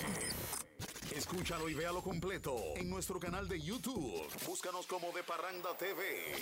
Escúchalo 1.15 1.69
y 1.69 1.73
véalo 1.73 2.01
completo 2.01 2.55
en 2.75 2.89
nuestro 2.89 3.19
canal 3.19 3.47
de 3.47 3.59
YouTube. 3.61 4.27
Búscanos 4.45 4.85
como 4.87 5.11
De 5.13 5.23
Parranda 5.23 5.75
TV. 5.77 6.33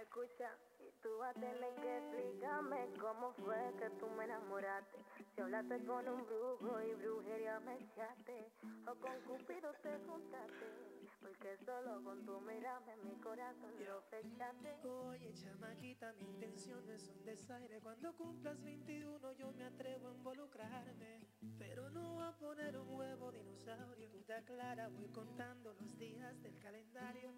Escucha, 0.00 0.50
y 0.80 0.90
tú 1.02 1.08
vas 1.18 1.36
a 1.36 1.40
tener 1.40 1.74
que 1.76 1.98
explicarme 1.98 2.88
cómo 3.00 3.32
fue 3.44 3.56
que 3.78 3.90
tú 4.00 4.06
me 4.16 4.24
enamoraste. 4.24 4.98
Si 5.34 5.40
hablaste 5.40 5.84
con 5.84 6.08
un 6.08 6.26
brujo 6.26 6.80
y 6.82 6.94
brujería 6.94 7.60
me 7.60 7.74
echaste, 7.74 8.50
o 8.86 8.94
con 8.96 9.20
Cupido 9.26 9.72
te 9.82 9.96
juntaste. 10.06 10.97
Porque 11.20 11.56
solo 11.58 12.02
con 12.04 12.24
tu 12.24 12.40
mirada 12.40 12.94
en 12.94 13.04
mi 13.04 13.16
corazón 13.16 13.72
lo 13.84 14.00
fechaste. 14.02 14.76
Oye, 14.88 15.32
chamaquita, 15.34 16.12
mi 16.14 16.24
intención 16.24 16.86
no 16.86 16.92
es 16.92 17.08
un 17.08 17.24
desaire. 17.24 17.80
Cuando 17.80 18.14
cumplas 18.14 18.60
21 18.62 19.32
yo 19.32 19.52
me 19.52 19.64
atrevo 19.64 20.08
a 20.08 20.12
involucrarme. 20.12 21.20
Pero 21.58 21.90
no 21.90 22.14
voy 22.14 22.24
a 22.24 22.32
poner 22.32 22.78
un 22.78 22.88
huevo 22.90 23.32
dinosaurio. 23.32 24.10
Tú 24.10 24.22
te 24.22 24.34
aclaras, 24.34 24.92
voy 24.94 25.08
contando 25.08 25.74
los 25.74 25.98
días 25.98 26.40
del 26.42 26.58
calendario. 26.58 27.32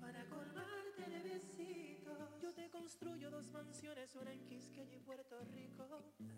Para 0.00 0.24
colmarte 0.26 1.10
de 1.10 1.22
besitos, 1.22 2.40
yo 2.40 2.54
te 2.54 2.70
construyo 2.70 3.30
dos 3.30 3.50
mansiones, 3.50 4.14
una 4.14 4.32
en 4.32 4.44
Quisqueya 4.44 4.96
y 4.96 5.00
Puerto 5.00 5.42
Rico. 5.44 5.84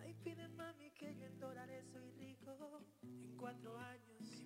Ay, 0.01 0.15
pide 0.25 0.49
mami 0.49 0.91
que 0.93 1.15
yo 1.15 1.27
en 1.27 1.39
dólares 1.39 1.87
soy 1.93 2.11
rico. 2.13 2.57
En 3.03 3.37
cuatro 3.37 3.77
años, 3.79 4.45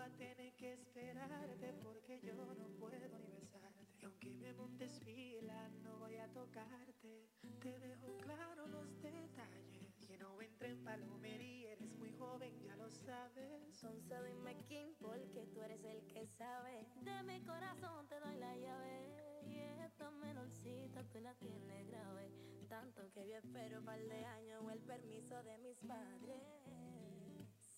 tú 0.00 0.06
vas 0.06 0.12
a 0.12 0.16
tener 0.16 0.54
que 0.54 0.72
esperarte 0.72 1.74
porque 1.82 2.20
yo 2.20 2.34
no 2.34 2.68
puedo 2.78 2.96
ni 2.96 3.32
besarte. 3.32 3.86
Y 4.00 4.04
aunque 4.04 4.30
me 4.30 4.52
montes 4.54 4.98
fila, 5.00 5.68
no 5.82 5.98
voy 5.98 6.16
a 6.16 6.26
tocarte. 6.32 7.28
Te 7.60 7.78
dejo 7.78 8.16
claro 8.22 8.66
los 8.66 9.02
detalles. 9.02 10.06
Que 10.06 10.16
no 10.16 10.40
entre 10.40 10.70
en 10.70 10.84
palomería, 10.84 11.72
eres 11.72 11.92
muy 11.98 12.12
joven, 12.12 12.58
ya 12.62 12.76
lo 12.76 12.90
sabes. 12.90 13.62
Entonces 13.66 14.24
dime 14.26 14.56
quién, 14.66 14.94
porque 14.98 15.46
tú 15.52 15.60
eres 15.62 15.84
el 15.84 16.06
que 16.06 16.26
sabe. 16.26 16.86
De 17.02 17.22
mi 17.24 17.42
corazón 17.42 18.08
te 18.08 18.18
doy 18.20 18.36
la 18.36 18.56
llave. 18.56 19.42
Y 19.44 19.58
esta 19.84 20.10
menorcita 20.12 21.04
tú 21.10 21.20
la 21.20 21.34
tienes 21.34 21.86
grave. 21.88 22.30
Tanto 22.68 23.02
que 23.12 23.28
yo 23.28 23.36
espero 23.36 23.84
par 23.84 24.00
de 24.00 24.24
años 24.24 24.62
o 24.62 24.70
el 24.70 24.80
permiso 24.80 25.42
de 25.42 25.58
mis 25.58 25.78
padres. 25.80 26.49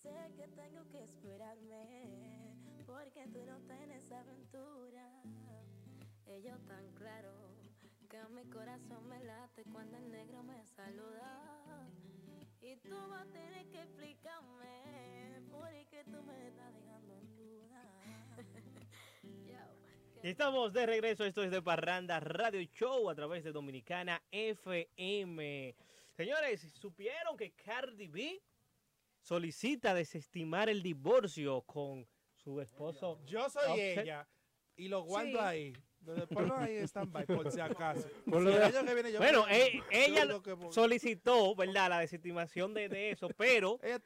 Sé 0.03 0.33
que 0.37 0.49
tengo 0.49 0.89
que 0.91 1.05
esperarme. 1.05 2.57
Porque 2.87 3.27
tú 3.29 3.45
no 3.47 3.61
tienes 3.61 4.11
aventura. 4.11 5.23
Ellos 6.27 6.59
tan 6.67 6.93
claro 6.95 7.33
que 8.09 8.19
mi 8.35 8.45
corazón 8.51 9.09
me 9.09 9.23
late 9.23 9.65
cuando 9.73 9.97
el 9.97 10.11
negro 10.11 10.43
me 10.43 10.65
saluda. 10.65 11.89
Y 12.61 12.77
tú 12.77 12.97
vas 13.09 13.23
a 13.23 13.33
tener 13.33 13.67
que 13.71 13.83
explicarme 13.83 15.41
por 15.51 15.69
qué 15.89 16.05
tú 16.05 16.23
me 16.23 16.49
estás 16.49 16.75
dejando 16.75 17.15
en 17.15 17.37
duda. 17.37 17.83
Estamos 20.23 20.73
de 20.73 20.87
regreso, 20.87 21.25
esto 21.25 21.43
es 21.43 21.51
de 21.51 21.63
Parranda 21.63 22.21
Radio 22.21 22.61
Show 22.63 23.09
a 23.09 23.15
través 23.15 23.45
de 23.45 23.53
Dominicana 23.53 24.23
FM. 24.31 25.75
Señores, 26.17 26.61
¿supieron 26.75 27.37
que 27.37 27.53
Cardi 27.53 28.09
B 28.09 28.43
solicita 29.23 29.95
desestimar 29.95 30.69
el 30.69 30.83
divorcio 30.83 31.63
con 31.63 32.07
su 32.35 32.61
esposo? 32.61 33.21
Yo 33.25 33.49
soy 33.49 33.63
Offset? 33.71 33.99
ella 33.99 34.29
y 34.77 34.89
lo 34.89 35.03
guardo 35.03 35.31
Sí. 35.31 35.37
ahí. 35.39 35.73
Ponlo 36.35 36.57
ahí 36.57 36.79
en 36.79 36.89
stand-by, 36.89 37.27
por 37.27 37.53
si 37.53 37.61
acaso. 37.61 38.09
Por 38.27 38.43
lo 38.43 38.51
Si 38.51 38.59
de- 38.59 38.67
el 38.67 38.77
año 38.77 38.87
que 38.89 38.95
viene 38.95 39.13
yo 39.13 39.19
bueno, 39.21 39.47
me- 39.47 39.57
eh, 39.67 39.83
ella 39.93 40.27
que 40.43 40.57
solicitó, 40.73 41.55
¿verdad? 41.55 41.91
La 41.91 42.01
desestimación 42.01 42.75
de, 42.75 42.89
de 42.89 43.11
eso, 43.13 43.29
pero 43.37 43.79
eh, 43.83 44.01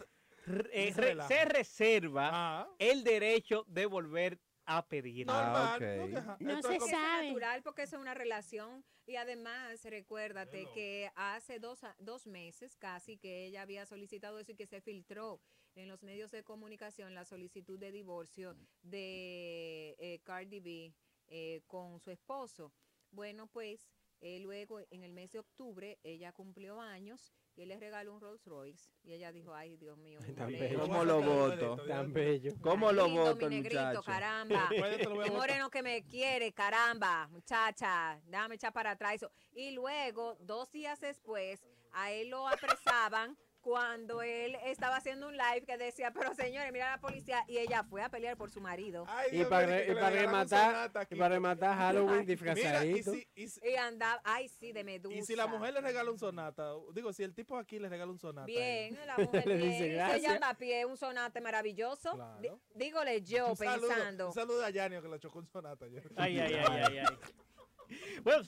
se 0.45 1.01
re- 1.01 1.09
relaja. 1.09 1.29
se 1.29 1.45
reserva 1.47 2.69
el 2.79 3.03
derecho 3.03 3.65
de 3.67 3.87
volver 3.87 4.39
a 4.67 4.87
pedir. 4.89 5.27
Normal, 5.27 5.81
No 6.41 6.61
como- 6.81 6.87
Es 6.87 6.93
natural 7.29 7.63
porque 7.63 7.83
es 7.83 7.93
una 7.93 8.15
relación 8.15 8.85
y 9.07 9.17
además 9.17 9.83
recuérdate 9.85 10.67
que 10.75 11.11
hace 11.15 11.59
dos, 11.61 11.85
a- 11.85 11.95
dos 11.99 12.27
meses 12.27 12.77
casi 12.77 13.17
que 13.17 13.47
ella 13.47 13.63
había 13.63 13.87
solicitado 13.87 14.39
eso 14.39 14.53
y 14.53 14.57
que 14.57 14.67
se 14.67 14.81
filtró 14.81 15.41
en 15.75 15.89
los 15.89 16.03
medios 16.03 16.31
de 16.31 16.43
comunicación 16.43 17.15
la 17.15 17.25
solicitud 17.25 17.79
de 17.79 17.93
divorcio 17.93 18.57
de 18.83 19.95
eh, 19.99 20.21
Cardi 20.25 20.61
B 20.61 20.95
eh, 21.29 21.63
con 21.67 22.01
su 22.01 22.11
esposo. 22.11 22.73
Bueno, 23.11 23.47
pues 23.47 23.89
eh, 24.21 24.39
luego 24.41 24.81
en 24.91 25.05
el 25.05 25.13
mes 25.13 25.31
de 25.33 25.39
octubre 25.41 25.99
ella 26.03 26.33
cumplió 26.33 26.81
años 26.81 27.33
y 27.55 27.63
él 27.63 27.69
le 27.69 27.79
regaló 27.81 28.13
un 28.15 28.21
Rolls 28.21 28.45
Royce 28.45 28.91
y 29.03 29.13
ella 29.15 29.33
dijo, 29.33 29.55
ay 29.55 29.77
Dios 29.79 29.97
mío, 29.99 30.19
Tan 30.37 30.51
molero". 30.53 30.59
bello. 30.69 30.81
¿Cómo 30.81 31.05
lo 31.05 31.23
voto? 31.23 31.77
Tan 31.87 32.13
bello. 32.13 32.53
¿Cómo 32.61 32.93
lo 32.93 33.07
Lindo, 33.07 33.23
voto, 33.23 33.37
mi 33.37 33.45
el 33.45 33.63
negrito, 33.63 33.81
muchacho? 33.83 34.03
caramba. 34.03 34.69
Votar. 35.09 35.33
moreno 35.33 35.71
que 35.71 35.83
me 35.83 36.03
quiere, 36.05 36.53
caramba, 36.53 37.29
muchacha, 37.29 38.21
déjame 38.27 38.57
echar 38.57 38.73
para 38.73 38.91
atrás 38.91 39.15
eso. 39.15 39.31
Y 39.53 39.71
luego, 39.71 40.37
dos 40.41 40.71
días 40.71 41.01
después, 41.01 41.67
a 41.93 42.13
él 42.13 42.29
lo 42.29 42.47
apresaban 42.47 43.37
cuando 43.67 44.23
él 44.23 44.57
estaba 44.65 44.95
haciendo 44.99 45.27
un 45.27 45.37
live 45.37 45.65
que 45.67 45.77
decía, 45.77 46.13
pero 46.13 46.33
señores, 46.37 46.73
mira 46.73 46.89
la 46.89 47.01
policía, 47.01 47.43
y 47.49 47.59
ella 47.59 47.83
fue 47.83 48.01
a 48.01 48.09
pelear 48.09 48.37
por 48.37 48.49
su 48.49 48.61
marido. 48.61 49.05
Y 49.33 49.45
para, 49.45 49.83
y 49.85 49.93
para 49.93 50.11
rematar, 50.11 50.93
y 51.11 51.17
para 51.17 51.35
rematar 51.35 51.77
Halloween 51.77 52.25
disfrazadito. 52.25 53.13
Y 53.35 53.75
andaba, 53.75 54.21
ay 54.23 54.49
sí, 54.49 54.71
de 54.71 54.85
medusa. 54.85 55.17
Y 55.17 55.23
si 55.25 55.35
la 55.35 55.49
mujer 55.49 55.75
le 55.75 55.81
regala 55.81 56.13
un 56.13 56.19
sonata, 56.19 56.75
digo, 56.95 57.13
si 57.13 57.25
el 57.25 57.35
tipo 57.35 57.59
aquí 57.59 57.81
le 57.81 57.89
regala 57.89 58.13
un 58.13 58.21
sonata. 58.21 58.47
Bien, 58.47 58.97
la 59.05 59.17
mujer 59.19 59.45
Le 59.49 59.57
bien. 59.57 59.71
dice 59.73 59.87
Ella 59.95 60.07
gracias. 60.11 60.33
anda 60.35 60.51
a 60.51 60.55
pie, 60.55 60.85
un 60.87 60.97
sonate 60.97 61.41
maravilloso. 61.41 62.13
Claro. 62.13 62.61
Dígole 62.73 63.23
yo 63.23 63.49
Un 63.49 63.57
saludo, 63.57 63.89
pensando. 63.89 64.27
un 64.29 64.33
saludo 64.33 64.65
a 64.65 64.71
Yanio 64.71 65.03
que 65.03 65.09
le 65.09 65.19
chocó 65.19 65.41
un 65.41 65.49
sonata. 65.49 65.87
Ay, 66.15 66.39
ay, 66.39 66.55
ay, 66.55 66.55
ay, 66.89 66.99
ay. 66.99 67.17
Bueno, 68.23 68.45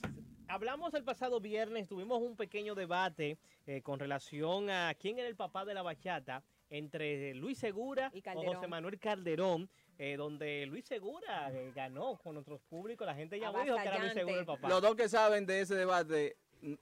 hablamos 0.49 0.93
el 0.95 1.03
pasado 1.03 1.39
viernes, 1.39 1.87
tuvimos 1.87 2.21
un 2.21 2.35
pequeño 2.35 2.75
debate 2.75 3.37
eh, 3.65 3.81
con 3.81 3.99
relación 3.99 4.69
a 4.69 4.93
quién 4.95 5.19
era 5.19 5.27
el 5.27 5.35
papá 5.35 5.63
de 5.63 5.73
la 5.73 5.83
bachata 5.83 6.43
entre 6.69 7.33
Luis 7.35 7.57
Segura 7.57 8.11
o 8.13 8.21
Calderón. 8.21 8.55
José 8.55 8.67
Manuel 8.67 8.99
Calderón, 8.99 9.69
eh, 9.97 10.17
donde 10.17 10.65
Luis 10.65 10.85
Segura 10.85 11.51
eh, 11.51 11.71
ganó 11.73 12.17
con 12.17 12.35
otros 12.35 12.61
públicos. 12.61 13.05
La 13.05 13.15
gente 13.15 13.39
ya 13.39 13.51
dijo 13.51 13.75
que 13.75 13.81
era 13.81 13.99
Luis 13.99 14.13
Segura 14.13 14.39
el 14.39 14.45
papá. 14.45 14.67
Los 14.67 14.81
dos 14.81 14.95
que 14.95 15.07
saben 15.07 15.45
de 15.45 15.61
ese 15.61 15.75
debate 15.75 16.37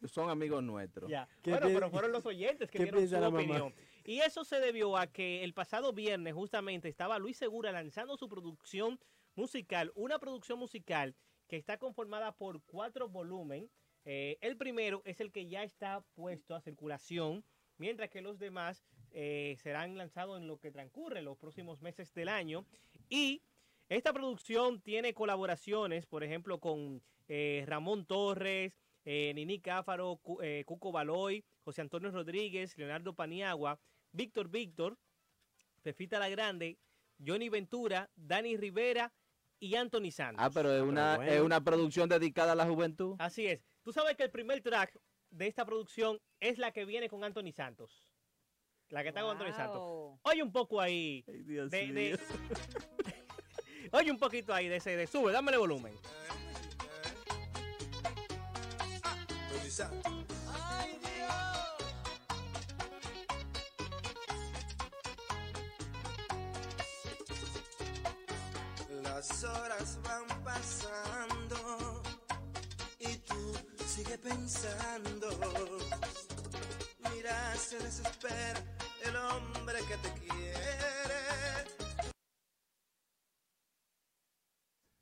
son 0.06 0.30
amigos 0.30 0.64
nuestros. 0.64 1.10
Ya. 1.10 1.27
¿Qué 1.41 1.52
Bueno, 1.52 1.68
pero 1.68 1.89
fueron 1.89 2.11
los 2.11 2.26
oyentes 2.26 2.72
que 2.72 2.80
dieron 2.80 3.07
su 3.07 3.15
opinión. 3.18 3.73
Y 4.03 4.19
eso 4.22 4.45
se 4.45 4.61
debió 4.61 4.95
a 4.95 5.07
que 5.07 5.44
el 5.44 5.53
pasado 5.53 5.91
viernes 5.91 6.34
justamente 6.34 6.88
estaba 6.88 7.19
Luis 7.19 7.38
Segura 7.38 7.73
lanzando 7.73 8.15
su 8.15 8.30
producción 8.30 8.98
musical, 9.35 9.91
una 9.95 10.18
producción 10.18 10.57
musical 10.57 11.14
que 11.48 11.57
está 11.57 11.78
conformada 11.78 12.32
por 12.34 12.61
cuatro 12.64 13.10
volúmenes. 13.10 13.69
Eh, 14.06 14.38
el 14.41 14.56
primero 14.57 15.02
es 15.06 15.19
el 15.19 15.32
que 15.32 15.48
ya 15.48 15.64
está 15.64 16.02
puesto 16.14 16.56
a 16.56 16.61
circulación, 16.61 17.44
mientras 17.78 18.10
que 18.10 18.22
los 18.22 18.40
demás 18.40 18.86
eh, 19.11 19.56
serán 19.61 19.98
lanzados 19.98 20.40
en 20.40 20.48
lo 20.48 20.60
que 20.60 20.72
transcurre 20.72 21.22
los 21.22 21.38
próximos 21.38 21.82
meses 21.82 22.14
del 22.14 22.30
año. 22.30 22.65
Y 23.10 23.41
esta 23.90 24.14
producción 24.14 24.82
tiene 24.82 25.14
colaboraciones, 25.14 26.06
por 26.06 26.24
ejemplo, 26.24 26.60
con 26.60 27.02
eh, 27.28 27.64
Ramón 27.68 28.06
Torres, 28.06 28.78
Nini 29.06 29.61
Cáfaro, 29.61 30.18
Cu- 30.18 30.41
Cuco 30.65 30.91
Baloy, 30.91 31.45
José 31.64 31.80
Antonio 31.82 32.11
Rodríguez, 32.11 32.78
Leonardo 32.78 33.14
Paniagua, 33.14 33.80
Víctor 34.11 34.49
Víctor, 34.49 34.98
Fefita 35.82 36.19
La 36.19 36.28
Grande, 36.28 36.78
Johnny 37.26 37.48
Ventura, 37.48 38.10
Dani 38.18 38.57
Rivera 38.57 39.14
y 39.60 39.76
Anthony 39.76 40.12
Santos. 40.12 40.44
Ah, 40.44 40.50
pero 40.54 40.72
es 40.74 40.82
una, 40.82 41.16
es 41.28 41.42
una 41.42 41.62
producción 41.64 42.08
dedicada 42.10 42.52
a 42.52 42.56
la 42.56 42.66
juventud. 42.66 43.16
Así 43.20 43.48
es. 43.48 43.62
Tú 43.84 43.92
sabes 43.92 44.16
que 44.16 44.24
el 44.24 44.32
primer 44.32 44.62
track 44.62 44.98
de 45.30 45.48
esta 45.48 45.66
producción 45.66 46.20
es 46.40 46.58
la 46.58 46.72
que 46.72 46.86
viene 46.86 47.10
con 47.10 47.24
Anthony 47.24 47.52
Santos. 47.54 48.08
La 48.90 49.02
que 49.04 49.10
está 49.10 49.22
con 49.22 49.32
Anthony 49.32 49.54
Santos. 49.54 50.20
Oye 50.24 50.42
un 50.44 50.52
poco 50.52 50.80
ahí. 50.80 51.24
Dios 51.46 51.70
de- 51.70 51.88
mío. 51.88 51.94
de- 51.94 52.20
Oye 53.92 54.12
un 54.12 54.18
poquito 54.20 54.54
ahí 54.54 54.68
de 54.68 54.78
ese 54.78 54.96
de 54.96 55.08
sube, 55.08 55.32
dámele 55.32 55.58
volumen. 55.58 55.94
Ay, 59.54 59.70
Las 69.18 69.44
horas 69.45 69.99
van 70.03 70.44
pasando 70.44 72.03
y 72.99 73.18
tú 73.18 73.56
sigues 73.84 74.19
pensando. 74.19 75.27
Mira, 77.11 77.56
se 77.56 77.80
desespera 77.80 78.61
el 79.03 79.15
hombre 79.15 79.80
que 79.88 79.98
te 80.07 80.19
quiere. 80.19 81.15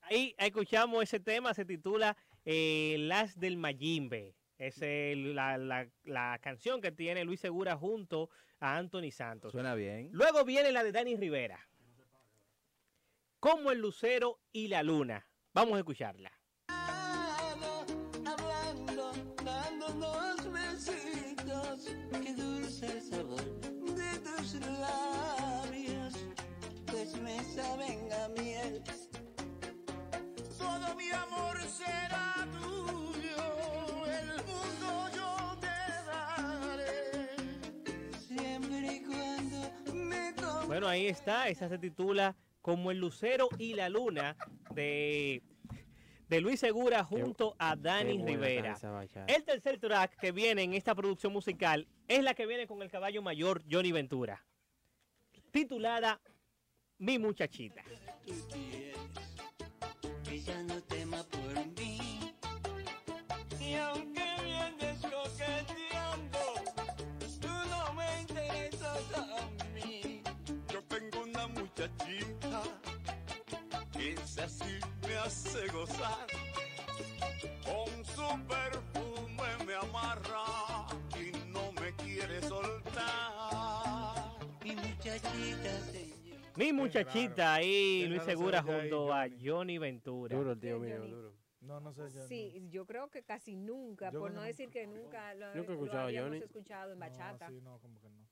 Ahí 0.03 0.33
escuchamos 0.37 1.03
ese 1.03 1.19
tema, 1.19 1.53
se 1.53 1.65
titula 1.65 2.15
eh, 2.45 2.95
Las 2.99 3.37
del 3.37 3.57
Mayimbe. 3.57 4.37
Es 4.57 4.81
el- 4.81 5.35
la, 5.35 5.57
la- 5.57 5.89
la 6.05 6.39
canción 6.41 6.79
que 6.79 6.93
tiene 6.93 7.25
Luis 7.25 7.41
Segura 7.41 7.75
junto 7.75 8.29
a 8.61 8.77
Anthony 8.77 9.11
Santos. 9.11 9.51
Suena 9.51 9.75
bien. 9.75 10.07
Luego 10.13 10.45
viene 10.45 10.71
la 10.71 10.85
de 10.85 10.93
Dani 10.93 11.17
Rivera. 11.17 11.59
Como 13.45 13.69
el 13.69 13.77
lucero 13.77 14.39
y 14.51 14.69
la 14.69 14.81
luna. 14.81 15.23
Vamos 15.53 15.75
a 15.75 15.77
escucharla. 15.77 16.31
hablando, 18.25 19.13
dándonos 19.43 20.51
besitos. 20.51 21.85
Qué 22.23 22.33
dulce 22.33 22.87
el 22.87 23.01
sabor 23.03 23.43
de 23.43 24.19
tus 24.21 24.55
labios, 24.79 26.15
pues 26.87 27.15
me 27.21 27.39
saben 27.43 28.11
a 28.13 28.29
miel. 28.29 28.81
Todo 30.57 30.95
mi 30.95 31.11
amor 31.11 31.61
será 31.67 32.47
tuyo, 32.51 34.07
el 34.07 34.43
mundo 34.43 35.09
yo 35.15 35.55
te 35.59 35.77
daré. 36.07 37.29
Siempre 38.27 38.95
y 38.95 39.03
cuando 39.03 39.93
me. 39.93 40.33
Bueno, 40.65 40.87
ahí 40.87 41.05
está. 41.05 41.47
Esa 41.47 41.69
se 41.69 41.77
titula 41.77 42.35
Como 42.65 42.89
el 42.89 42.97
lucero 42.97 43.47
y 43.59 43.75
la 43.75 43.89
luna 43.89 44.35
de, 44.71 45.43
de 46.27 46.41
Luis 46.41 46.59
Segura 46.59 47.03
junto 47.03 47.55
a 47.59 47.75
Dani 47.75 48.23
Rivera. 48.25 48.75
El 49.27 49.43
tercer 49.43 49.79
track 49.79 50.17
que 50.17 50.31
viene 50.31 50.63
en 50.63 50.73
esta 50.73 50.95
producción 50.95 51.31
musical 51.31 51.87
es 52.07 52.23
la 52.23 52.33
que 52.33 52.47
viene 52.47 52.65
con 52.65 52.81
el 52.81 52.89
caballo 52.89 53.21
mayor 53.21 53.61
Johnny 53.69 53.91
Ventura. 53.91 54.43
Titulada 55.51 56.19
Mi 56.97 57.19
muchachita. 57.19 57.83
que 60.23 60.41
ya 60.41 60.63
no 60.63 60.81
tema 60.81 61.23
por 61.23 61.67
mí. 61.79 61.99
Y 63.61 63.75
aunque 63.75 64.23
vienes 64.43 65.01
coqueteando, 65.01 66.39
tú 67.39 67.47
no 67.69 67.93
me 67.93 68.21
interesas 68.21 69.13
a 69.13 69.47
mí. 69.75 70.23
Yo 70.73 70.81
tengo 70.85 71.25
una 71.25 71.45
muchachita 71.45 72.34
es 74.35 74.39
así 74.39 74.79
me 75.07 75.15
hace 75.15 75.67
gozar. 75.67 76.27
Con 77.63 78.05
su 78.05 78.47
perfume 78.47 79.65
me 79.65 79.75
amarra 79.75 80.87
y 81.17 81.31
no 81.47 81.71
me 81.73 81.93
quiere 81.95 82.41
soltar. 82.41 83.03
Mi 84.63 84.75
muchachita 84.75 85.81
se 85.81 86.13
Mi 86.55 86.73
muchachita 86.73 87.53
ahí, 87.55 88.05
Luis 88.07 88.23
Segura 88.23 88.61
junto 88.61 89.13
a 89.13 89.27
Johnny 89.41 89.77
Ventura. 89.77 90.35
Duro 90.35 90.51
el 90.51 90.59
tío 90.59 90.79
mío, 90.79 90.99
duro. 91.05 91.33
No, 91.61 91.79
no 91.79 91.93
sé. 91.93 92.11
yo 92.13 92.27
Sí, 92.27 92.67
yo 92.69 92.85
creo 92.85 93.09
que 93.09 93.23
casi 93.23 93.55
nunca, 93.55 94.11
Yo 94.11 94.19
por 94.19 94.31
no 94.31 94.41
decir 94.41 94.69
que 94.69 94.85
nunca 94.85 95.33
lo, 95.33 95.47
Nunca 95.55 95.59
he 95.59 95.63
lo 95.65 95.73
escuchado 95.73 95.99
a 95.99 96.03
habíamos 96.03 96.29
Johnny. 96.29 96.43
escuchado 96.43 96.91
en 96.91 96.99
bachata. 96.99 97.47
sí, 97.47 97.59
no, 97.61 97.79
como 97.79 97.99
que 98.01 98.09
no. 98.09 98.27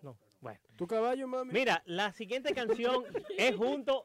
No, 0.00 0.18
bueno. 0.40 0.58
¿Tu 0.76 0.86
caballo, 0.88 1.28
mami? 1.28 1.52
Mira, 1.52 1.80
la 1.86 2.10
siguiente 2.12 2.52
canción 2.54 3.04
es 3.38 3.54
junto 3.54 4.04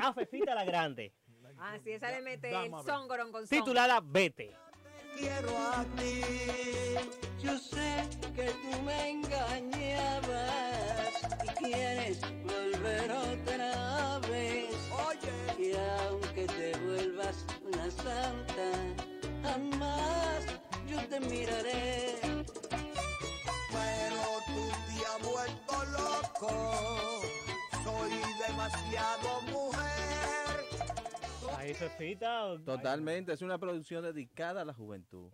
a 0.00 0.12
Fefita 0.12 0.54
la 0.54 0.64
Grande, 0.64 1.12
Ah, 1.58 1.76
sí, 1.84 1.90
esa 1.92 2.10
le 2.10 2.20
mete 2.22 2.48
el 2.50 2.70
songoron 2.86 3.30
con 3.32 3.46
son. 3.46 3.58
titulada 3.58 4.00
Vete. 4.02 4.50
quiero 5.16 5.56
a 5.58 5.84
ti. 5.96 6.22
Yo 7.42 7.58
sé 7.58 8.08
que 8.34 8.50
tú 8.50 8.82
me 8.82 9.10
engañabas 9.10 10.76
y 11.44 11.48
quieres 11.64 12.20
volver 12.42 13.10
otra 13.12 14.18
vez. 14.30 14.74
Oye, 15.08 15.34
y 15.58 15.72
aunque 16.06 16.46
te 16.46 16.76
vuelvas 16.78 17.44
una 17.62 17.90
santa, 17.90 18.72
jamás 19.42 20.46
yo 20.86 20.98
te 21.08 21.20
miraré. 21.20 22.16
Pero 23.70 24.22
tú 24.46 24.62
te 24.86 24.94
has 25.06 25.20
vuelto 25.22 25.74
loco. 25.92 26.52
Soy 27.84 28.10
demasiado 28.46 29.42
mujer. 29.52 29.80
Ahí 31.56 31.74
Fefita. 31.74 32.58
Totalmente, 32.64 33.32
es 33.32 33.42
una 33.42 33.58
producción 33.58 34.02
dedicada 34.02 34.62
a 34.62 34.64
la 34.64 34.72
juventud. 34.72 35.30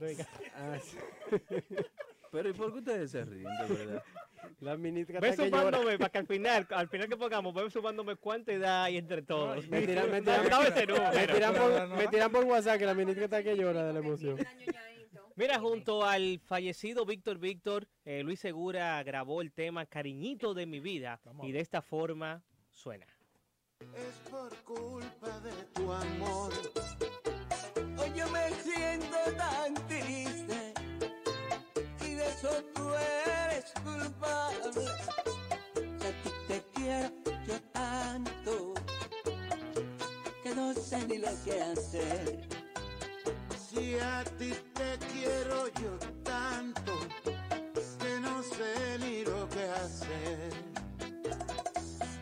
Ah, 0.54 0.78
sí. 0.82 0.96
Pero 2.32 2.48
¿y 2.48 2.52
por 2.52 2.72
qué 2.72 2.78
ustedes 2.78 3.10
se 3.10 3.24
ríen, 3.24 3.48
de 3.68 3.74
verdad? 3.74 4.02
La 4.60 4.76
minita 4.76 5.20
Ve 5.20 5.34
sumándome 5.34 5.98
para 5.98 6.10
que 6.10 6.18
al 6.18 6.26
final, 6.26 6.66
al 6.70 6.88
final 6.88 7.08
que 7.08 7.16
pongamos, 7.16 7.54
ve 7.54 7.70
sumándome 7.70 8.16
cuánta 8.16 8.52
edad 8.52 8.84
hay 8.84 8.96
entre 8.96 9.22
todos. 9.22 9.66
Me 9.68 9.82
tiran, 9.82 10.10
me 10.10 10.20
tiran, 10.20 10.44
me 10.44 11.26
tiran 11.26 11.54
por, 11.54 11.88
me 11.88 12.08
tiran 12.08 12.32
por 12.32 12.44
WhatsApp 12.44 12.78
que 12.78 12.86
la 12.86 12.94
minita 12.94 13.24
está 13.24 13.42
que 13.42 13.56
llora 13.56 13.84
de 13.84 13.92
la 13.92 13.98
emoción. 13.98 14.38
Mira, 15.38 15.60
junto 15.60 16.02
al 16.02 16.40
fallecido 16.40 17.04
Víctor 17.04 17.36
Víctor, 17.36 17.86
eh, 18.06 18.22
Luis 18.22 18.40
Segura 18.40 19.02
grabó 19.02 19.42
el 19.42 19.52
tema 19.52 19.84
Cariñito 19.84 20.54
de 20.54 20.64
mi 20.64 20.80
vida 20.80 21.20
y 21.42 21.52
de 21.52 21.60
esta 21.60 21.82
forma 21.82 22.42
suena. 22.70 23.06
Es 23.94 24.30
por 24.30 24.56
culpa 24.64 25.38
de 25.40 25.52
tu 25.74 25.92
amor. 25.92 26.54
Hoy 27.98 28.12
yo 28.16 28.26
me 28.30 28.50
siento 28.62 29.16
tan 29.36 29.74
triste 29.86 30.72
y 32.00 32.14
de 32.14 32.26
eso 32.28 32.64
tú 32.74 32.94
eres 32.94 33.74
culpable. 33.84 34.72
Si 35.74 36.06
a 36.06 36.22
ti 36.22 36.30
te 36.48 36.62
quiero 36.74 37.10
yo 37.46 37.60
tanto 37.72 38.72
que 40.42 40.54
no 40.54 40.72
sé 40.72 41.06
ni 41.06 41.18
lo 41.18 41.28
que 41.44 41.60
hacer. 41.60 42.55
Si 43.76 43.94
a 43.98 44.24
ti 44.38 44.52
te 44.72 44.98
quiero 45.12 45.68
yo 45.80 45.98
tanto 46.24 46.92
que 48.00 48.20
no 48.20 48.42
sé 48.42 48.98
ni 49.00 49.22
lo 49.24 49.46
que 49.50 49.62
hacer. 49.64 50.52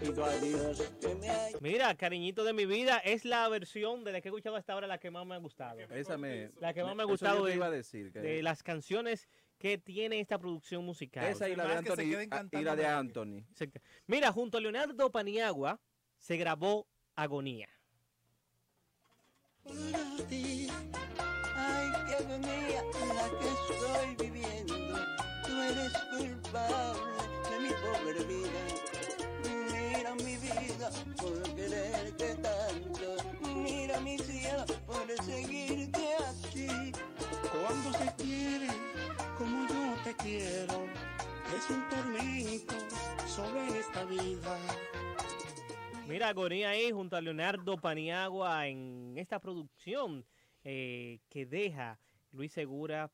Pido 0.01 0.25
a 0.25 0.37
Dios 0.39 0.83
que 1.01 1.15
me 1.15 1.31
ay- 1.31 1.55
Mira, 1.61 1.95
Cariñito 1.95 2.43
de 2.43 2.53
mi 2.53 2.67
vida 2.67 2.99
es 2.99 3.25
la 3.25 3.49
versión 3.49 4.03
de 4.03 4.11
la 4.13 4.21
que 4.21 4.29
he 4.29 4.31
escuchado 4.31 4.57
hasta 4.57 4.73
ahora 4.73 4.89
la 4.89 4.99
que 4.99 5.11
más 5.13 5.25
me 5.25 5.37
ha 5.37 5.39
gustado. 5.39 5.79
Esa 5.79 6.19
me, 6.19 6.51
La 6.59 6.75
que 6.75 6.83
más 6.83 6.97
me 6.97 7.03
ha 7.05 7.07
gustado 7.07 7.45
de, 7.45 7.55
iba 7.55 7.67
a 7.67 7.71
decir. 7.71 8.11
que- 8.13 8.19
de 8.21 8.43
las 8.43 8.65
canciones 8.65 9.29
que 9.59 9.79
tiene 9.79 10.19
esta 10.19 10.39
producción 10.39 10.85
musical. 10.85 11.25
Esa 11.27 11.49
y 11.49 11.55
la 11.55 11.67
de 11.69 11.75
Anthony. 11.77 12.29
ah, 12.33 12.45
Y 12.51 12.63
la 12.65 12.75
de 12.77 12.87
Anthony. 12.87 13.45
Mira, 14.09 14.33
junto 14.33 14.59
a 14.59 14.61
Leonardo 14.61 15.11
Paniagua 15.13 15.81
se 16.19 16.37
grabó 16.37 16.89
Agonía. 17.15 17.69
por 19.63 19.73
ti. 20.29 20.69
Agonía 22.35 22.83
la 23.15 23.31
que 23.39 23.49
estoy 23.49 24.27
viviendo. 24.27 24.75
Tú 25.47 25.63
eres 25.63 25.93
culpable 26.11 27.01
de 27.49 27.61
mi 27.61 27.69
pobre 27.69 28.25
vida. 28.25 28.61
Mira 29.71 30.15
mi 30.17 30.37
vida 30.39 30.91
por 31.17 31.55
quererte 31.55 32.35
tanto. 32.35 33.17
Mira 33.55 34.01
mi 34.01 34.19
cielo 34.19 34.65
por 34.85 35.25
seguirte 35.25 36.17
así. 36.29 36.93
Cuando 37.53 37.99
se 37.99 38.15
quiere 38.17 38.69
como 39.39 39.69
yo 39.69 40.03
te 40.03 40.15
quiero, 40.17 40.87
es 41.57 41.71
un 41.71 41.89
tormento 41.89 42.75
sobre 43.29 43.79
esta 43.79 44.05
vida. 44.07 44.59
Mira, 46.09 46.29
Agonía 46.31 46.71
ahí 46.71 46.91
junto 46.91 47.17
a 47.17 47.21
Leonardo 47.21 47.77
Paniagua 47.77 48.67
en 48.67 49.15
esta 49.17 49.39
producción 49.39 50.27
eh, 50.65 51.21
que 51.29 51.47
deja 51.47 52.01
Luis 52.35 52.53
Segura 52.53 53.11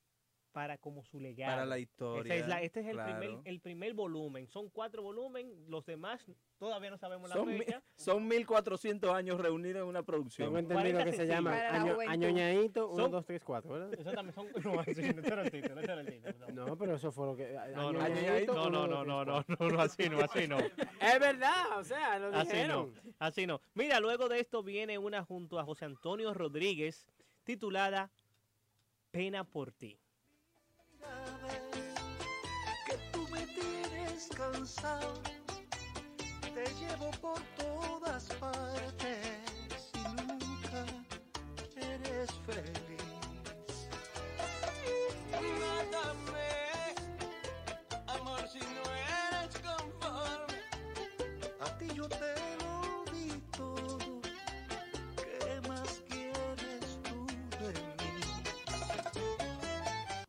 para 0.52 0.78
como 0.78 1.04
su 1.04 1.20
legado. 1.20 1.52
Para 1.52 1.64
la 1.64 1.78
historia, 1.78 2.34
es 2.34 2.48
la- 2.48 2.60
este 2.60 2.80
es 2.80 2.86
el, 2.86 2.94
claro. 2.94 3.20
primer, 3.20 3.38
el 3.44 3.60
primer 3.60 3.94
volumen. 3.94 4.48
Son 4.48 4.68
cuatro 4.68 5.00
volúmenes, 5.00 5.56
los 5.68 5.86
demás 5.86 6.26
todavía 6.58 6.90
no 6.90 6.98
sabemos 6.98 7.28
la 7.30 7.36
Son, 7.36 7.46
mi- 7.46 7.58
fecha. 7.58 7.80
son 7.94 8.26
1400 8.26 9.14
años 9.14 9.38
reunidos 9.40 9.82
en 9.82 9.88
una 9.88 10.02
producción. 10.02 10.48
Tengo 10.48 10.58
entendido 10.58 11.04
que 11.04 11.12
se 11.12 11.28
llama 11.28 11.52
año. 11.68 11.96
Añoñadito 12.04 12.88
1, 12.88 12.96
Son- 13.04 13.10
2, 13.12 13.26
3, 13.26 13.42
4, 13.44 13.72
¿verdad? 13.72 13.94
Eso 13.96 14.10
también 14.10 14.34
son. 14.34 14.48
No, 14.64 14.80
así, 14.80 14.90
no, 15.00 15.08
el 15.40 15.50
título, 15.52 15.80
era 15.80 16.00
el 16.00 16.06
título, 16.06 16.48
no. 16.52 16.66
No, 16.66 16.76
pero 16.76 16.96
eso 16.96 17.12
fue 17.12 17.26
lo 17.26 17.36
que. 17.36 17.52
No, 17.76 17.92
no, 17.92 18.00
no, 18.00 18.08
no, 18.08 18.88
no, 18.88 19.04
no, 19.04 19.24
no, 19.24 19.44
no, 19.56 19.68
no, 19.70 19.80
así 19.80 20.08
no, 20.08 20.18
así 20.18 20.48
no. 20.48 20.58
Es 20.58 21.20
verdad, 21.20 21.78
o 21.78 21.84
sea, 21.84 22.18
lo 22.18 22.26
Así 22.36 22.48
no, 22.48 22.86
dijeron. 22.86 22.94
así 23.20 23.46
no. 23.46 23.60
Mira, 23.74 24.00
luego 24.00 24.28
de 24.28 24.40
esto 24.40 24.64
viene 24.64 24.98
una 24.98 25.24
junto 25.24 25.60
a 25.60 25.64
José 25.64 25.84
Antonio 25.84 26.34
Rodríguez 26.34 27.06
titulada 27.44 28.10
Pena 29.10 29.42
por 29.42 29.72
ti. 29.72 29.98
que 32.86 32.96
tú 33.12 33.26
me 33.28 33.44
tienes 33.46 34.28
cansado. 34.28 35.20
Te 36.54 36.64
llevo 36.78 37.10
por 37.20 37.40
todas 37.56 38.24
partes 38.34 39.18
y 39.94 39.98
nunca 39.98 40.84
eres 41.76 42.30
feliz. 42.46 43.02
Mátame, 45.58 46.50
amor, 48.06 48.48
si 48.48 48.60
no 48.60 48.84
eres 48.94 49.58
conforme. 49.58 50.60
A 51.60 51.78
ti 51.78 51.88
yo 51.94 52.08
te 52.08 52.59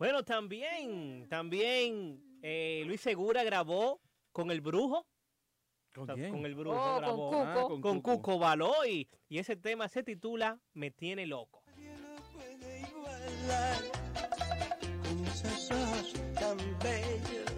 Bueno, 0.02 0.24
también, 0.24 1.28
también 1.30 2.24
eh, 2.42 2.82
Luis 2.88 3.02
Segura 3.02 3.44
grabó 3.44 4.02
con 4.32 4.50
el 4.50 4.60
brujo. 4.60 5.06
¿Con 5.94 6.06
O 6.06 6.06
sea, 6.08 6.16
quién? 6.16 6.32
Con 6.32 6.44
el 6.44 6.56
brujo 6.56 6.76
Oh, 6.76 6.94
con 6.94 7.02
grabó. 7.04 7.30
Cuco. 7.30 7.44
Ah, 7.46 7.54
con, 7.54 7.82
con 7.82 8.02
Cuco. 8.02 8.16
Cuco. 8.24 8.40
Baloy. 8.40 9.08
Y 9.30 9.38
ese 9.38 9.56
tema 9.58 9.88
se 9.90 10.02
titula 10.02 10.60
Me 10.74 10.90
tiene 10.90 11.28
loco. 11.28 11.64
con 15.04 15.24
esos 15.28 16.14
tan 16.34 16.58
bellos 16.80 17.52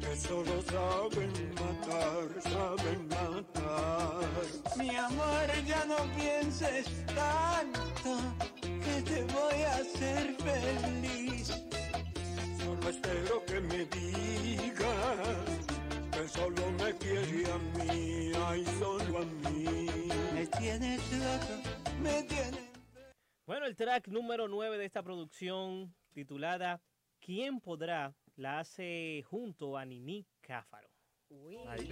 que 0.00 0.16
solo 0.16 0.60
saben 0.62 1.30
matar, 1.54 2.42
saben 2.42 3.06
matar. 3.06 4.76
Mi 4.76 4.96
amor, 4.96 5.64
ya 5.64 5.84
no 5.84 5.96
pienses 6.16 7.06
tanto 7.06 8.55
te 9.02 9.22
voy 9.24 9.62
a 9.62 9.74
hacer 9.76 10.34
feliz. 10.36 11.48
Solo 12.58 12.88
espero 12.88 13.44
que 13.44 13.60
me 13.60 13.84
digas 13.86 15.38
que 16.12 16.28
solo 16.28 16.70
me 16.72 16.94
quiere 16.96 17.50
a 17.50 17.58
mí, 17.78 18.32
ay, 18.46 18.64
solo 18.78 19.18
a 19.18 19.24
mí. 19.50 19.88
Me 20.34 20.46
tienes 20.46 21.00
loco, 21.12 21.62
me 22.02 22.22
tienes 22.24 22.70
Bueno, 23.46 23.66
el 23.66 23.76
track 23.76 24.08
número 24.08 24.48
9 24.48 24.78
de 24.78 24.84
esta 24.84 25.02
producción 25.02 25.94
titulada 26.12 26.80
¿Quién 27.20 27.60
podrá? 27.60 28.14
la 28.36 28.60
hace 28.60 29.24
junto 29.26 29.76
a 29.76 29.84
Nini 29.84 30.26
Cáfaro. 30.42 30.88
Ahí 31.68 31.88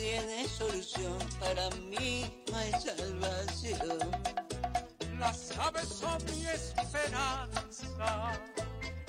tiene 0.00 0.48
solución? 0.48 1.18
Para 1.38 1.68
mí 1.70 2.24
no 2.50 2.56
hay 2.56 2.72
salvación. 2.72 3.98
Las 5.18 5.58
aves 5.58 5.88
son 5.88 6.18
mi 6.24 6.46
esperanza, 6.46 8.32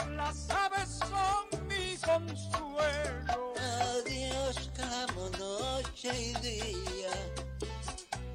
las 0.09 0.49
aves 0.49 0.99
son 0.99 1.67
mi 1.67 1.95
consuelo. 1.97 3.53
Adiós, 3.57 4.71
clamo 4.75 5.29
noche 5.39 6.09
y 6.13 6.33
día, 6.41 7.11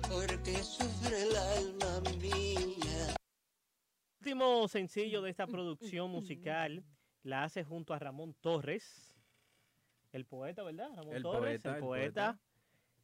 porque 0.09 0.63
sufre 0.63 1.23
el 1.25 1.37
alma 1.37 2.01
mía. 2.19 3.15
último 4.21 4.67
sencillo 4.69 5.21
de 5.21 5.31
esta 5.31 5.47
producción 5.47 6.11
musical 6.11 6.83
la 7.23 7.45
hace 7.45 7.63
junto 7.65 7.93
a 7.93 7.99
Ramón 7.99 8.35
Torres, 8.41 9.15
el 10.13 10.25
poeta, 10.25 10.63
¿verdad? 10.63 10.89
Ramón 10.97 11.15
El 11.15 11.23
Torres, 11.23 11.61
poeta, 11.61 11.69
el 11.69 11.75
el 11.75 11.81
poeta. 11.83 12.41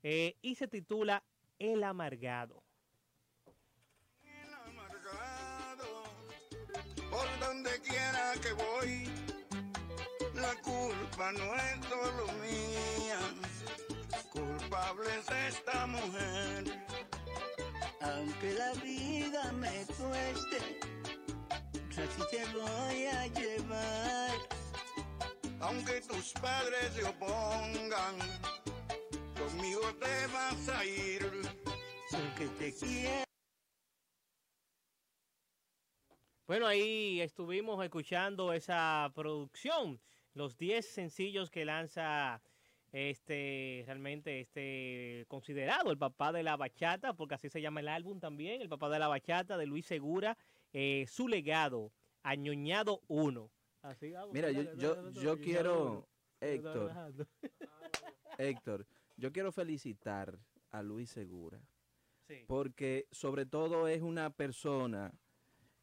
Eh, 0.03 0.37
y 0.43 0.55
se 0.57 0.69
titula 0.69 1.23
El 1.59 1.85
Amargado. 1.85 2.63
por 7.13 7.47
donde 7.47 7.71
quiera 7.83 8.33
que 8.43 8.53
voy. 8.55 9.09
La 10.35 10.55
culpa 10.63 11.31
no 11.33 11.55
es 11.55 11.87
solo 11.89 12.27
mía, 12.41 13.21
culpable 14.33 15.09
es 15.19 15.55
esta 15.55 15.87
mujer. 15.87 16.65
Aunque 18.01 18.55
la 18.55 18.73
vida 18.83 19.53
me 19.53 19.85
cueste, 19.99 20.81
así 21.91 22.23
te 22.31 22.45
voy 22.59 23.07
a 23.07 23.27
llevar. 23.27 24.37
Aunque 25.61 26.01
tus 26.01 26.33
padres 26.33 26.95
se 26.95 27.05
opongan, 27.05 28.17
conmigo 29.43 29.81
te 29.99 30.27
vas 30.33 30.69
a 30.69 30.85
ir. 30.85 31.23
Porque 32.11 32.49
te 32.59 32.73
quiero. 32.73 33.25
Bueno, 36.47 36.67
ahí 36.67 37.21
estuvimos 37.21 37.83
escuchando 37.83 38.53
esa 38.53 39.11
producción, 39.15 40.01
los 40.35 40.59
10 40.59 40.87
sencillos 40.87 41.51
que 41.51 41.65
lanza 41.65 42.43
este 42.93 43.85
realmente 43.87 44.41
este 44.41 45.25
considerado 45.29 45.91
el 45.91 45.97
papá 45.97 46.31
de 46.31 46.43
la 46.43 46.57
bachata, 46.57 47.15
porque 47.15 47.37
así 47.37 47.49
se 47.49 47.63
llama 47.63 47.81
el 47.81 47.89
álbum 47.89 48.21
también, 48.21 48.61
el 48.61 48.69
papá 48.69 48.91
de 48.91 48.99
la 48.99 49.09
bachata 49.09 49.57
de 49.57 49.67
Luis 49.67 49.87
Segura, 49.87 50.37
eh, 50.75 51.07
su 51.09 51.27
legado, 51.27 51.91
Añoñado 52.23 53.01
1. 53.09 53.51
Así 53.83 54.13
vamos, 54.13 54.35
Mira, 54.35 54.51
yo, 54.51 54.65
dale, 54.65 54.79
yo, 54.79 54.95
dale, 54.95 55.11
dale, 55.11 55.25
yo 55.25 55.33
Añoñado 55.33 55.45
quiero. 55.45 56.09
Héctor. 56.41 56.93
Héctor, 58.39 58.87
yo 59.23 59.33
quiero 59.33 59.53
felicitar 59.53 60.37
a 60.73 60.83
Luis 60.83 61.11
Segura, 61.11 61.61
Sí. 62.27 62.45
porque 62.49 63.07
sobre 63.13 63.47
todo 63.47 63.87
es 63.87 64.03
una 64.03 64.31
persona 64.31 65.13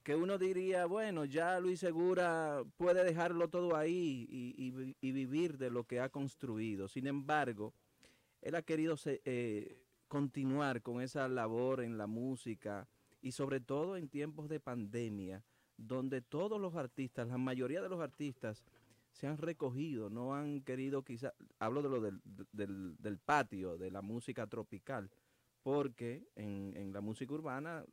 que 0.04 0.14
uno 0.16 0.38
diría, 0.38 0.86
bueno, 0.88 1.24
ya 1.24 1.58
Luis 1.62 1.80
Segura 1.80 2.64
puede 2.76 3.06
dejarlo 3.06 3.48
todo 3.48 3.78
ahí 3.78 4.28
y, 4.30 4.56
y 4.58 4.72
vi- 4.72 4.98
y 5.00 5.12
vivir 5.14 5.58
de 5.58 5.70
lo 5.70 5.86
que 5.86 6.02
ha 6.02 6.10
construido. 6.10 6.90
Sin 6.90 7.08
embargo, 7.08 7.74
él 8.42 8.56
ha 8.56 8.62
querido 8.62 8.96
eh, 9.06 9.86
continuar 10.10 10.82
con 10.82 11.02
esa 11.02 11.30
labor 11.30 11.82
en 11.82 11.98
la 11.98 12.08
música 12.08 12.90
y 13.22 13.32
sobre 13.32 13.62
todo 13.62 13.96
en 13.96 14.10
tiempos 14.10 14.50
de 14.50 14.60
pandemia, 14.60 15.46
donde 15.78 16.22
todos 16.22 16.60
los 16.60 16.76
artistas, 16.76 17.28
la 17.30 17.38
mayoría 17.38 17.82
de 17.82 17.88
los 17.90 18.02
artistas, 18.02 18.66
se 19.12 19.28
han 19.28 19.38
recogido, 19.38 20.10
no 20.10 20.34
han 20.36 20.62
querido 20.62 21.04
quizá, 21.04 21.34
hablo 21.60 21.82
de 21.82 21.90
lo 21.90 22.00
del, 22.02 22.22
del- 22.52 22.96
del 22.98 23.18
patio, 23.18 23.78
de 23.78 23.92
la 23.92 24.02
música 24.02 24.48
tropical, 24.48 25.10
porque 25.64 26.28
en, 26.36 26.74
en 26.76 26.94
la 26.94 27.02
música 27.02 27.34
urbana 27.34 27.86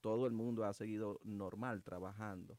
todo 0.00 0.26
el 0.26 0.32
mundo 0.32 0.64
ha 0.64 0.72
seguido 0.74 1.20
normal 1.24 1.82
trabajando, 1.82 2.58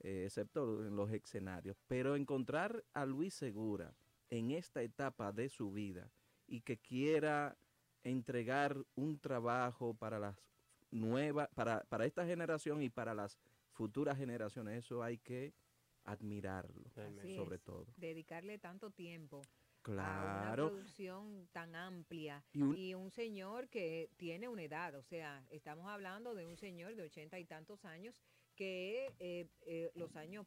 eh, 0.00 0.24
excepto 0.26 0.86
en 0.86 0.96
los 0.96 1.10
escenarios. 1.10 1.76
Pero 1.86 2.16
encontrar 2.16 2.84
a 2.94 3.04
Luis 3.04 3.34
Segura 3.34 3.94
en 4.30 4.50
esta 4.52 4.82
etapa 4.82 5.32
de 5.32 5.48
su 5.48 5.72
vida 5.72 6.10
y 6.46 6.60
que 6.62 6.78
quiera 6.78 7.56
entregar 8.02 8.76
un 8.94 9.18
trabajo 9.18 9.94
para 9.94 10.18
las 10.18 10.36
nuevas, 10.90 11.48
para, 11.54 11.82
para 11.88 12.06
esta 12.06 12.24
generación 12.24 12.82
y 12.82 12.88
para 12.90 13.14
las 13.14 13.38
futuras 13.72 14.16
generaciones, 14.16 14.84
eso 14.84 15.02
hay 15.02 15.18
que 15.18 15.52
admirarlo, 16.04 16.88
Así 16.96 17.34
sobre 17.34 17.56
es, 17.56 17.62
todo. 17.62 17.86
Dedicarle 17.96 18.58
tanto 18.58 18.90
tiempo 18.90 19.42
a 19.42 19.82
Claro. 19.82 20.40
una 20.40 20.54
producción 20.54 21.48
tan 21.52 21.74
amplia 21.74 22.44
Y 22.52 22.58
y 22.88 22.94
un- 22.94 23.04
un, 23.04 23.10
señor 23.10 23.68
que 23.68 24.10
tiene 24.16 24.48
una 24.48 24.62
edad, 24.62 24.94
o 24.94 25.02
sea, 25.02 25.44
estamos 25.50 25.86
hablando 25.88 26.34
de 26.34 26.46
un 26.46 26.56
señor 26.56 26.94
de 26.96 27.02
ochenta 27.02 27.38
y 27.38 27.44
tantos 27.46 27.84
años 27.84 28.20
que 28.56 29.14
eh, 29.18 29.46
eh, 29.62 29.90
los 29.94 30.16
años 30.16 30.46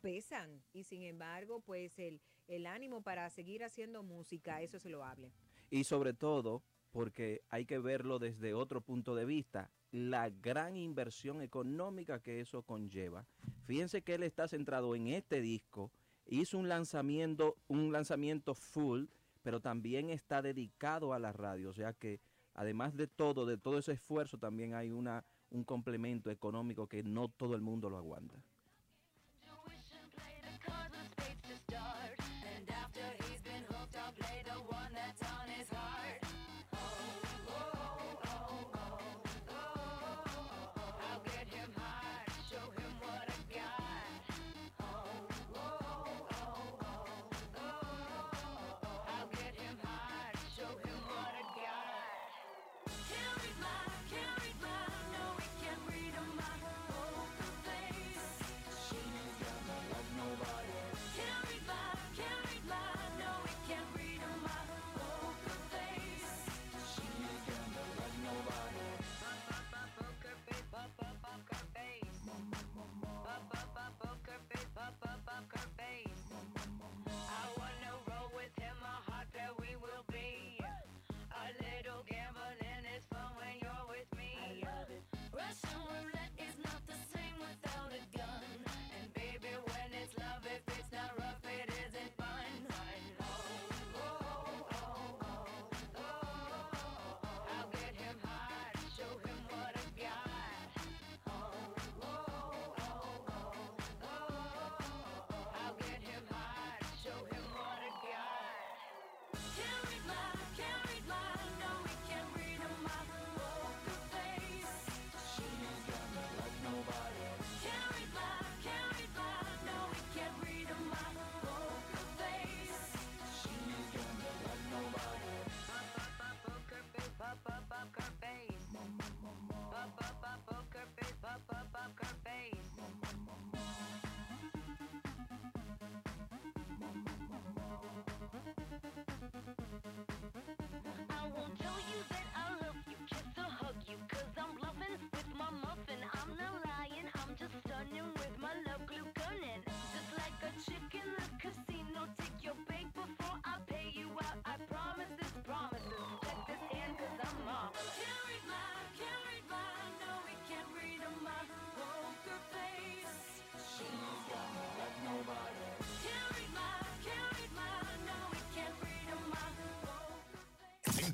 pesan 0.00 0.62
y 0.72 0.84
sin 0.84 1.02
embargo, 1.02 1.60
pues 1.60 1.98
el, 1.98 2.20
el 2.46 2.66
ánimo 2.66 3.02
para 3.02 3.28
seguir 3.30 3.64
haciendo 3.64 4.02
música, 4.04 4.62
eso 4.62 4.78
se 4.78 4.90
lo 4.90 5.04
hable. 5.04 5.32
Y 5.70 5.84
sobre 5.84 6.14
todo, 6.14 6.62
porque 6.92 7.42
hay 7.50 7.64
que 7.64 7.78
verlo 7.78 8.18
desde 8.18 8.54
otro 8.54 8.80
punto 8.80 9.14
de 9.14 9.24
vista, 9.24 9.70
la 9.90 10.30
gran 10.30 10.76
inversión 10.76 11.42
económica 11.42 12.20
que 12.20 12.40
eso 12.40 12.62
conlleva. 12.62 13.26
Fíjense 13.64 14.02
que 14.02 14.14
él 14.14 14.22
está 14.22 14.48
centrado 14.48 14.94
en 14.94 15.08
este 15.08 15.40
disco, 15.40 15.90
hizo 16.26 16.58
un 16.58 16.68
lanzamiento, 16.68 17.56
un 17.68 17.92
lanzamiento 17.92 18.54
full, 18.54 19.06
pero 19.42 19.60
también 19.60 20.10
está 20.10 20.42
dedicado 20.42 21.12
a 21.12 21.18
la 21.18 21.32
radio, 21.32 21.70
o 21.70 21.74
sea 21.74 21.92
que 21.92 22.20
además 22.54 22.96
de 22.96 23.06
todo, 23.06 23.46
de 23.46 23.56
todo 23.56 23.78
ese 23.78 23.92
esfuerzo, 23.92 24.38
también 24.38 24.74
hay 24.74 24.90
una 24.90 25.24
un 25.50 25.64
complemento 25.64 26.30
económico 26.30 26.86
que 26.86 27.02
no 27.02 27.28
todo 27.28 27.54
el 27.54 27.62
mundo 27.62 27.88
lo 27.88 27.96
aguanta. 27.96 28.36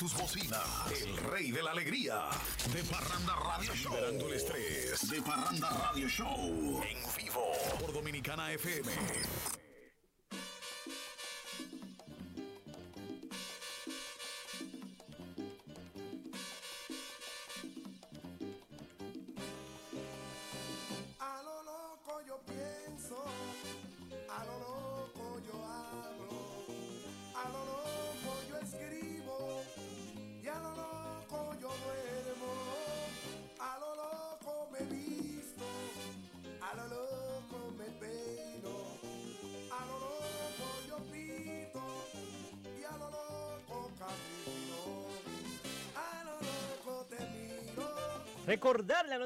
El 0.04 1.16
rey 1.16 1.50
de 1.50 1.62
la 1.62 1.70
alegría. 1.70 2.24
De 2.74 2.84
Parranda 2.84 3.36
Radio 3.36 3.74
Show. 3.74 3.94
Liberando 3.94 4.26
el 4.28 4.34
estrés. 4.34 5.08
De 5.08 5.22
Parranda 5.22 5.70
Radio 5.70 6.08
Show. 6.08 6.82
En 6.82 6.98
vivo. 7.16 7.42
Por 7.80 7.92
Dominicana 7.94 8.52
FM. 8.52 8.92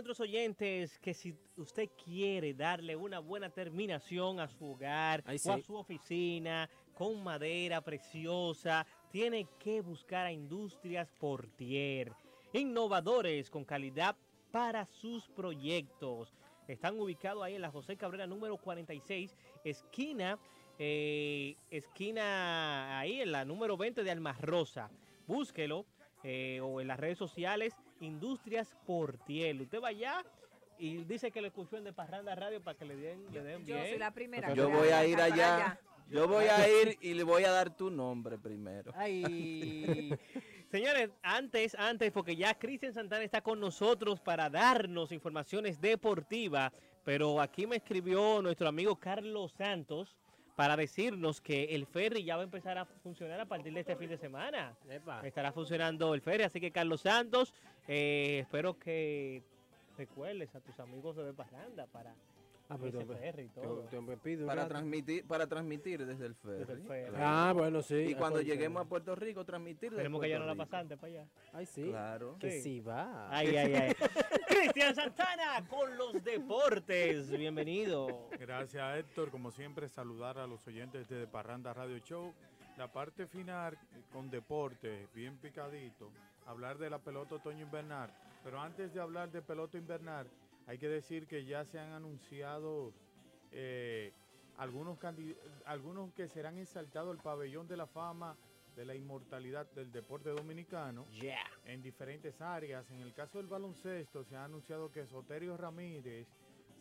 Nuestros 0.09 0.27
oyentes 0.27 0.99
que 1.01 1.13
si 1.13 1.37
usted 1.59 1.91
quiere 2.03 2.55
darle 2.55 2.97
una 2.97 3.19
buena 3.19 3.51
terminación 3.51 4.41
a 4.41 4.49
su 4.49 4.65
hogar 4.65 5.23
o 5.27 5.53
a 5.53 5.61
su 5.61 5.75
oficina 5.75 6.71
con 6.95 7.23
madera 7.23 7.83
preciosa, 7.83 8.87
tiene 9.11 9.47
que 9.59 9.83
buscar 9.83 10.25
a 10.25 10.33
Industrias 10.33 11.13
Portier, 11.21 12.15
innovadores 12.55 13.51
con 13.51 13.67
calidad 13.67 14.17
para 14.51 14.87
sus 14.87 15.29
proyectos. 15.29 16.35
Están 16.67 16.99
ubicados 16.99 17.43
ahí 17.43 17.57
en 17.57 17.61
la 17.61 17.71
José 17.71 17.99
Cabrera 17.99 18.27
número 18.27 18.57
46, 18.57 19.37
esquina, 19.63 20.39
eh, 20.79 21.55
esquina 21.71 22.99
ahí 22.99 23.21
en 23.21 23.31
la 23.31 23.45
número 23.45 23.77
20 23.77 24.03
de 24.03 24.11
Almarrosa. 24.11 24.91
Búsquelo 25.27 25.85
eh, 26.25 26.61
o 26.63 26.81
en 26.81 26.89
las 26.89 26.99
redes 26.99 27.19
sociales 27.19 27.77
Industrias 28.01 28.75
Portiel. 28.87 29.63
Usted 29.63 29.81
va 29.81 29.89
allá 29.89 30.25
y 30.79 30.99
dice 31.05 31.31
que 31.31 31.41
lo 31.41 31.49
escuchó 31.49 31.77
en 31.77 31.85
De 31.85 31.93
Parranda 31.93 32.35
Radio 32.35 32.63
para 32.63 32.79
que 32.79 32.85
le 32.85 32.97
den, 32.97 33.25
le 33.33 33.43
den 33.43 33.65
Yo 33.65 33.75
bien. 33.75 33.89
soy 33.89 33.99
la 33.99 34.13
primera. 34.13 34.55
Yo 34.55 34.71
voy 34.71 34.89
a 34.89 35.05
ir 35.07 35.17
para 35.17 35.35
allá. 35.35 35.81
Yo 36.11 36.27
voy 36.27 36.47
a 36.47 36.67
ir 36.69 36.97
y 37.03 37.13
le 37.13 37.23
voy 37.23 37.45
a 37.45 37.51
dar 37.51 37.77
tu 37.77 37.91
nombre 37.91 38.39
primero. 38.39 38.93
Ay. 38.95 40.15
Señores, 40.71 41.11
antes, 41.23 41.75
antes, 41.75 42.13
porque 42.13 42.37
ya 42.37 42.55
Cristian 42.55 42.93
Santana 42.93 43.25
está 43.25 43.41
con 43.43 43.61
nosotros 43.61 44.21
para 44.21 44.49
darnos 44.49 45.13
informaciones 45.13 45.81
deportivas, 45.81 46.73
pero 47.05 47.41
aquí 47.41 47.67
me 47.67 47.77
escribió 47.77 48.41
nuestro 48.43 48.69
amigo 48.69 48.97
Carlos 48.97 49.53
Santos 49.53 50.17
para 50.59 50.77
decirnos 50.77 51.41
que 51.41 51.77
el 51.77 51.87
ferry 51.87 52.25
ya 52.25 52.35
va 52.35 52.43
a 52.43 52.45
empezar 52.45 52.79
a 52.79 52.85
funcionar 52.85 53.39
a 53.39 53.47
partir 53.47 53.73
de 53.73 53.79
este 53.79 53.95
fin 53.95 54.09
de 54.09 54.19
semana. 54.19 54.77
Estará 55.23 55.53
funcionando 55.53 56.15
el 56.15 56.21
ferry, 56.21 56.43
así 56.43 56.59
que 56.61 56.73
Carlos 56.73 57.03
Santos, 57.03 57.55
eh, 57.87 58.41
espero 58.41 58.77
que 58.77 59.45
recuerdes 59.97 60.53
a 60.57 60.61
tus 60.61 60.81
amigos 60.81 61.15
de 61.15 61.33
Parranda 61.33 61.87
para 61.87 62.13
Ah, 62.71 62.77
pero 62.79 63.01
ferry 63.07 63.45
y 63.45 63.49
todo. 63.49 63.85
te- 63.85 64.37
Para 64.45 64.69
transmitir, 64.69 65.27
para 65.27 65.47
transmitir 65.47 66.05
desde 66.05 66.27
el 66.27 66.35
ferry. 66.35 66.59
Desde 66.59 66.73
el 66.75 66.83
ferry. 66.83 67.11
Claro. 67.11 67.25
Ah, 67.27 67.53
bueno, 67.55 67.81
sí. 67.83 67.95
Y 67.97 68.15
cuando 68.15 68.43
lleguemos 68.43 68.85
a 68.85 68.89
Puerto 68.89 69.15
Rico, 69.17 69.43
transmitir 69.45 69.91
desde 69.91 69.97
Tenemos 69.97 70.21
que 70.21 70.29
llevar 70.29 70.47
la 70.47 70.55
pasante 70.55 70.97
para 70.99 71.13
allá. 71.13 71.27
Ay, 71.55 71.65
sí. 71.65 71.85
Claro. 71.85 72.37
Que 72.39 72.51
Sí. 72.53 72.61
sí 72.63 72.81
va. 72.81 73.29
Ay, 73.31 73.57
ay, 73.57 73.75
ay. 73.75 73.93
Cristian 74.49 74.95
Santana 74.95 75.67
con 75.69 75.97
los 75.97 76.23
deportes. 76.23 77.31
Bienvenido. 77.31 78.29
Gracias 78.39 78.99
Héctor, 78.99 79.31
como 79.31 79.51
siempre 79.51 79.89
saludar 79.89 80.37
a 80.39 80.47
los 80.47 80.67
oyentes 80.67 81.09
de 81.09 81.27
Parranda 81.27 81.73
Radio 81.73 81.99
Show. 81.99 82.35
La 82.77 82.93
parte 82.93 83.27
final 83.27 83.79
con 84.13 84.31
deporte, 84.31 85.09
bien 85.15 85.37
picadito, 85.39 86.11
hablar 86.47 86.79
de 86.79 86.91
la 86.91 86.99
pelota 86.99 87.37
otoño 87.37 87.63
invernal. 87.65 88.11
Pero 88.45 88.61
antes 88.61 88.93
de 88.95 89.01
hablar 89.01 89.31
de 89.33 89.43
pelota 89.43 89.77
invernal, 89.79 90.27
hay 90.69 90.77
que 90.77 90.89
decir 90.89 91.27
que 91.27 91.47
ya 91.47 91.65
se 91.65 91.79
han 91.79 91.93
anunciado 91.93 92.93
eh, 93.53 94.13
algunos, 94.59 94.99
algunos 95.65 96.13
que 96.13 96.29
serán 96.29 96.59
exaltados 96.59 97.17
al 97.17 97.23
pabellón 97.23 97.67
de 97.67 97.79
la 97.79 97.87
fama 97.87 98.37
de 98.77 98.85
la 98.85 98.95
inmortalidad 98.95 99.67
del 99.73 99.91
deporte 99.91 100.29
dominicano 100.29 101.07
en 101.65 101.83
diferentes 101.83 102.39
áreas. 102.43 102.91
En 102.91 103.01
el 103.01 103.15
caso 103.15 103.39
del 103.39 103.47
baloncesto 103.47 104.25
se 104.25 104.37
ha 104.37 104.45
anunciado 104.45 104.93
que 104.93 105.07
Soterio 105.07 105.57
Ramírez, 105.57 106.29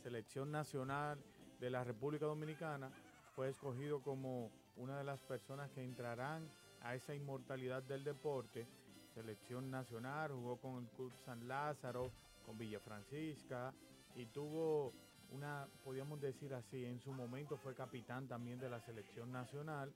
selección 0.03 0.51
nacional 0.51 1.17
de 1.57 1.69
la 1.69 1.85
República 1.85 2.25
Dominicana, 2.25 2.91
fue 3.35 3.47
escogido 3.47 4.01
como 4.01 4.51
una 4.75 4.97
de 4.97 5.05
las 5.05 5.21
personas 5.21 5.71
que 5.71 5.81
entrarán 5.81 6.51
a 6.81 6.93
esa 6.93 7.15
inmortalidad 7.15 7.83
del 7.83 8.03
deporte. 8.03 8.67
Selección 9.13 9.71
nacional, 9.71 10.31
jugó 10.33 10.57
con 10.57 10.83
el 10.83 10.89
Club 10.89 11.13
San 11.25 11.47
Lázaro, 11.47 12.11
con 12.47 12.57
Villa 12.57 12.79
Francisca 12.79 13.73
y 14.15 14.25
tuvo 14.27 14.93
una, 15.31 15.67
podríamos 15.83 16.21
decir 16.21 16.53
así, 16.53 16.85
en 16.85 17.01
su 17.01 17.11
momento 17.11 17.57
fue 17.57 17.75
capitán 17.75 18.25
también 18.27 18.57
de 18.57 18.69
la 18.69 18.79
selección 18.79 19.31
nacional. 19.31 19.93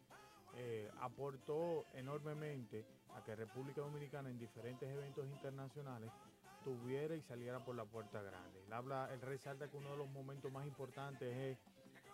eh, 0.57 0.91
aportó 0.99 1.85
enormemente 1.93 2.85
a 3.15 3.23
que 3.23 3.35
República 3.37 3.79
Dominicana 3.79 4.29
en 4.29 4.37
diferentes 4.37 4.89
eventos 4.89 5.25
internacionales 5.25 6.11
tuviera 6.61 7.15
y 7.15 7.21
saliera 7.21 7.63
por 7.63 7.73
la 7.75 7.85
puerta 7.85 8.21
grande. 8.21 8.61
Él 8.65 8.73
habla, 8.73 9.09
él 9.13 9.21
resalta 9.21 9.69
que 9.69 9.77
uno 9.77 9.91
de 9.91 9.97
los 9.97 10.09
momentos 10.09 10.51
más 10.51 10.67
importantes 10.67 11.35
es 11.35 11.57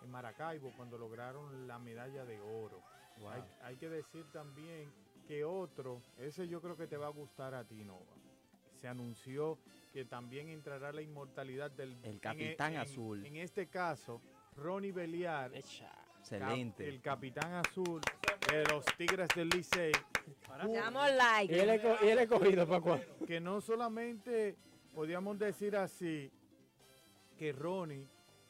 en 0.02 0.10
Maracaibo 0.10 0.72
cuando 0.76 0.96
lograron 0.96 1.66
la 1.66 1.80
medalla 1.80 2.24
de 2.24 2.40
oro. 2.40 2.80
Wow. 3.18 3.30
Hay, 3.30 3.44
hay 3.62 3.76
que 3.76 3.88
decir 3.88 4.24
también 4.32 4.92
que 5.26 5.44
otro, 5.44 6.00
ese 6.16 6.46
yo 6.46 6.62
creo 6.62 6.76
que 6.76 6.86
te 6.86 6.96
va 6.96 7.06
a 7.06 7.10
gustar 7.10 7.54
a 7.54 7.64
ti, 7.64 7.82
Nova. 7.84 8.14
Se 8.80 8.86
anunció 8.86 9.58
que 9.92 10.04
también 10.04 10.48
entrará 10.48 10.92
la 10.92 11.02
inmortalidad 11.02 11.70
del 11.70 11.96
El 12.02 12.20
Capitán 12.20 12.74
en- 12.74 12.78
Azul. 12.80 13.24
En 13.24 13.36
este 13.36 13.68
caso, 13.68 14.20
Ronnie 14.56 14.92
Beliar, 14.92 15.52
Excelente. 15.54 16.88
el 16.88 17.00
capitán 17.00 17.54
azul 17.54 18.00
de 18.50 18.64
los 18.64 18.84
Tigres 18.96 19.28
del 19.34 19.48
Licey. 19.48 19.92
Damos 20.74 21.10
like. 21.12 21.54
Y 21.54 21.58
él, 21.58 21.70
es 21.70 22.28
cogido 22.28 22.66
para 22.66 22.80
cuándo. 22.80 23.06
que 23.26 23.40
no 23.40 23.60
solamente 23.60 24.56
podríamos 24.94 25.38
decir 25.38 25.76
así 25.76 26.30
que 27.36 27.52
Ronnie 27.52 28.04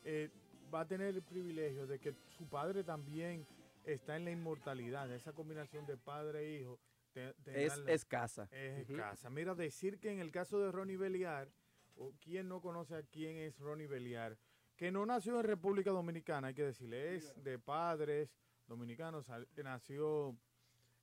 eh, 0.05 0.31
va 0.73 0.81
a 0.81 0.87
tener 0.87 1.15
el 1.15 1.23
privilegio 1.23 1.87
de 1.87 1.99
que 1.99 2.15
su 2.37 2.47
padre 2.49 2.83
también 2.85 3.47
está 3.85 4.17
en 4.17 4.25
la 4.25 4.31
inmortalidad, 4.31 5.11
esa 5.13 5.33
combinación 5.33 5.87
de 5.87 5.97
padre 5.97 6.41
e 6.47 6.61
hijo. 6.61 6.79
Te- 7.13 7.35
Es 7.65 7.77
la- 7.79 7.93
escasa. 7.93 8.49
Es 8.53 8.89
escasa. 8.89 9.31
Mira, 9.31 9.55
decir 9.55 9.99
que 9.99 10.11
en 10.13 10.21
el 10.21 10.31
caso 10.31 10.59
de 10.61 10.71
Ronnie 10.73 10.97
Beliar, 10.97 11.51
o 11.97 12.13
¿quién 12.21 12.49
no 12.49 12.61
conoce 12.61 12.95
a 12.97 13.03
quién 13.03 13.37
es 13.37 13.59
Ronnie 13.59 13.87
Beliar? 13.87 14.39
Que 14.77 14.93
no 14.93 15.05
nació 15.05 15.41
en 15.41 15.47
República 15.47 15.91
Dominicana, 15.91 16.49
hay 16.49 16.55
que 16.55 16.63
decirle, 16.65 17.17
es 17.17 17.35
de 17.43 17.59
padres 17.59 18.33
dominicanos, 18.67 19.29
nació 19.65 20.37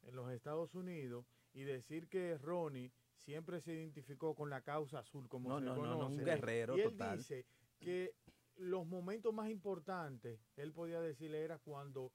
en 0.03 0.15
los 0.15 0.32
Estados 0.32 0.76
Unidos, 0.76 1.26
y 1.53 1.64
decir 1.64 2.07
que 2.07 2.38
Ronnie 2.38 2.91
siempre 3.15 3.60
se 3.61 3.73
identificó 3.73 4.36
con 4.36 4.49
la 4.49 4.61
causa 4.61 4.99
azul, 4.99 5.27
como 5.27 5.49
No, 5.49 5.60
se 5.60 5.65
no, 5.65 5.76
no, 5.76 5.86
no, 5.86 5.94
conoce. 5.95 6.15
un 6.19 6.26
guerrero 6.26 6.77
y 6.77 6.82
él 6.82 6.91
total. 6.91 7.18
dice 7.18 7.45
que 7.80 8.14
los 8.57 8.86
momentos 8.86 9.34
más 9.34 9.49
importantes, 9.49 10.40
él 10.57 10.72
podía 10.73 11.02
decirle, 11.02 11.41
era 11.44 11.57
cuando 11.57 12.11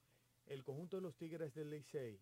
el 0.51 0.65
conjunto 0.65 0.97
de 0.97 1.03
los 1.03 1.17
Tigres 1.17 1.55
del 1.55 1.71
Licey 1.71 2.21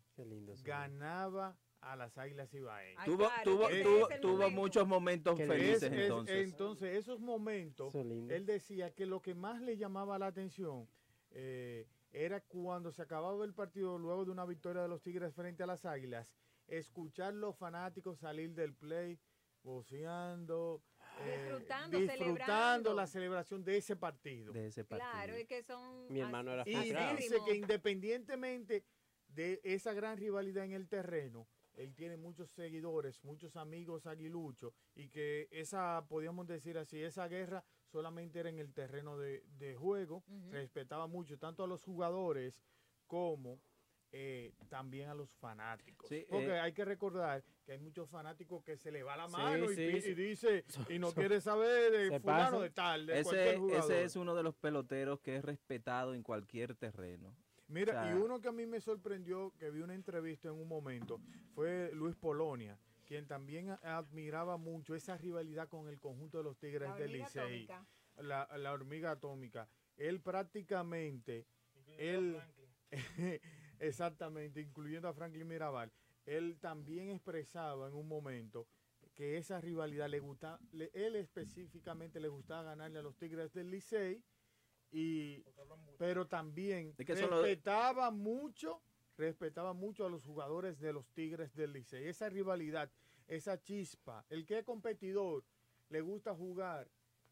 ganaba 0.62 1.56
a 1.80 1.96
las 1.96 2.18
Águilas 2.18 2.52
Ibaeñas. 2.52 3.04
Tuvo, 3.04 3.28
tuvo, 3.42 3.68
Es- 3.70 3.82
tuvo, 3.82 4.08
tuvo 4.20 4.50
muchos 4.50 4.86
momentos 4.86 5.38
es- 5.40 5.48
felices 5.48 5.82
es- 5.84 5.92
entonces. 5.92 6.36
entonces, 6.50 6.96
esos 6.98 7.20
momentos, 7.20 7.94
él 7.94 8.44
decía 8.46 8.92
que 8.94 9.06
lo 9.06 9.22
que 9.22 9.34
más 9.34 9.62
le 9.62 9.76
llamaba 9.76 10.18
la 10.18 10.26
atención 10.26 10.88
eh, 11.30 11.86
era 12.10 12.40
cuando 12.40 12.90
se 12.90 13.02
acababa 13.02 13.44
el 13.44 13.54
partido 13.54 13.98
luego 13.98 14.24
de 14.24 14.30
una 14.30 14.44
victoria 14.46 14.82
de 14.82 14.88
los 14.88 15.02
Tigres 15.02 15.34
frente 15.34 15.62
a 15.62 15.66
las 15.66 15.84
Águilas, 15.84 16.26
escuchar 16.66 17.32
los 17.34 17.56
fanáticos 17.56 18.18
salir 18.18 18.54
del 18.54 18.74
play, 18.74 19.18
voceando, 19.62 20.82
eh, 21.20 21.38
Disfrutando, 21.42 21.98
disfrutando 21.98 22.24
celebrando. 22.24 22.94
la 22.94 23.06
celebración 23.06 23.64
de 23.64 23.76
ese 23.76 23.96
partido. 23.96 24.52
De 24.52 24.66
ese 24.66 24.84
Claro, 24.84 25.34
es 25.34 25.46
que 25.46 25.62
son. 25.62 26.12
Mi 26.12 26.20
hermano 26.20 26.52
era 26.52 26.62
Y 26.66 26.74
dice 27.16 27.38
que 27.46 27.54
independientemente 27.56 28.84
de 29.28 29.60
esa 29.64 29.92
gran 29.92 30.16
rivalidad 30.16 30.64
en 30.64 30.72
el 30.72 30.88
terreno, 30.88 31.48
él 31.74 31.94
tiene 31.94 32.16
muchos 32.16 32.50
seguidores, 32.50 33.22
muchos 33.24 33.56
amigos 33.56 34.06
aguiluchos 34.06 34.72
y 34.94 35.08
que 35.08 35.48
esa, 35.52 36.04
podríamos 36.08 36.46
decir 36.46 36.76
así, 36.76 37.00
esa 37.00 37.28
guerra 37.28 37.64
solamente 37.86 38.40
era 38.40 38.48
en 38.48 38.58
el 38.58 38.72
terreno 38.72 39.16
de, 39.16 39.44
de 39.58 39.76
juego, 39.76 40.24
respetaba 40.50 41.06
mucho 41.06 41.38
tanto 41.38 41.62
a 41.62 41.68
los 41.68 41.84
jugadores 41.84 42.62
como 43.06 43.60
eh, 44.12 44.52
también 44.68 45.08
a 45.08 45.14
los 45.14 45.30
fanáticos. 45.34 46.08
Sí, 46.08 46.24
Porque 46.30 46.46
eh, 46.46 46.60
hay 46.60 46.72
que 46.72 46.84
recordar 46.84 47.44
que 47.66 47.72
hay 47.72 47.78
muchos 47.78 48.08
fanáticos 48.08 48.64
que 48.64 48.76
se 48.78 48.90
le 48.90 49.02
va 49.02 49.16
la 49.16 49.28
mano 49.28 49.70
y, 49.70 49.74
sí, 49.76 49.90
pi- 49.92 50.00
sí. 50.00 50.08
y 50.10 50.14
dice 50.14 50.64
y 50.88 50.98
no 50.98 51.12
quiere 51.12 51.40
saber 51.40 51.92
de 52.10 52.20
fulano 52.20 52.44
pasan. 52.44 52.60
de 52.62 52.70
tal, 52.70 53.06
de 53.06 53.22
cualquier 53.22 53.48
Ese, 53.48 53.58
jugador. 53.58 53.84
ese 53.92 54.04
es 54.04 54.16
uno 54.16 54.34
de 54.34 54.42
los 54.42 54.54
peloteros 54.54 55.20
que 55.20 55.36
es 55.36 55.44
respetado 55.44 56.14
en 56.14 56.22
cualquier 56.22 56.74
terreno. 56.74 57.36
Mira, 57.66 58.00
O 58.00 58.04
sea, 58.04 58.10
y 58.10 58.14
uno 58.18 58.40
que 58.40 58.48
a 58.48 58.52
mí 58.52 58.64
me 58.64 58.80
sorprendió, 58.80 59.52
que 59.58 59.70
vi 59.70 59.82
una 59.82 59.94
entrevista 59.94 60.48
en 60.48 60.54
un 60.54 60.68
momento, 60.68 61.20
fue 61.54 61.90
Luis 61.92 62.16
Polonia, 62.16 62.78
quien 63.04 63.26
también 63.26 63.68
admiraba 63.82 64.56
mucho 64.56 64.94
esa 64.94 65.18
rivalidad 65.18 65.68
con 65.68 65.86
el 65.88 66.00
conjunto 66.00 66.38
de 66.38 66.44
los 66.44 66.56
Tigres 66.58 66.96
del 66.96 67.12
Licey. 67.12 67.68
La, 68.16 68.48
la 68.56 68.72
hormiga 68.72 69.10
atómica. 69.10 69.68
Él 69.98 70.20
prácticamente, 70.22 71.46
él, 71.98 72.40
exactamente, 73.80 74.60
incluyendo 74.60 75.08
a 75.08 75.12
Franklin 75.14 75.46
Mirabal, 75.48 75.90
él 76.26 76.58
también 76.60 77.10
expresaba 77.10 77.88
en 77.88 77.94
un 77.94 78.06
momento 78.08 78.66
que 79.14 79.36
esa 79.36 79.60
rivalidad 79.60 80.08
le 80.08 80.20
gusta, 80.20 80.60
le- 80.72 80.90
él 80.94 81.16
específicamente 81.16 82.20
le 82.20 82.28
gustaba 82.28 82.62
ganarle 82.62 82.98
a 82.98 83.02
los 83.02 83.16
Tigres 83.16 83.52
del 83.52 83.70
Licey 83.70 84.22
y 84.92 85.42
pero 85.98 86.26
también 86.26 86.94
Es 86.96 87.04
que 87.06 87.14
respetaba 87.14 88.10
mucho 88.10 88.80
respetaba 89.16 89.72
mucho 89.72 90.06
a 90.06 90.08
los 90.08 90.24
jugadores 90.24 90.78
de 90.78 90.92
los 90.92 91.08
Tigres 91.08 91.52
del 91.54 91.72
Licey. 91.72 92.06
Esa 92.06 92.28
rivalidad 92.28 92.90
esa 93.26 93.60
chispa 93.60 94.24
el 94.30 94.46
que 94.46 94.58
es 94.58 94.64
competidor 94.64 95.44
le 95.90 96.00
gusta 96.00 96.34
jugar 96.34 96.88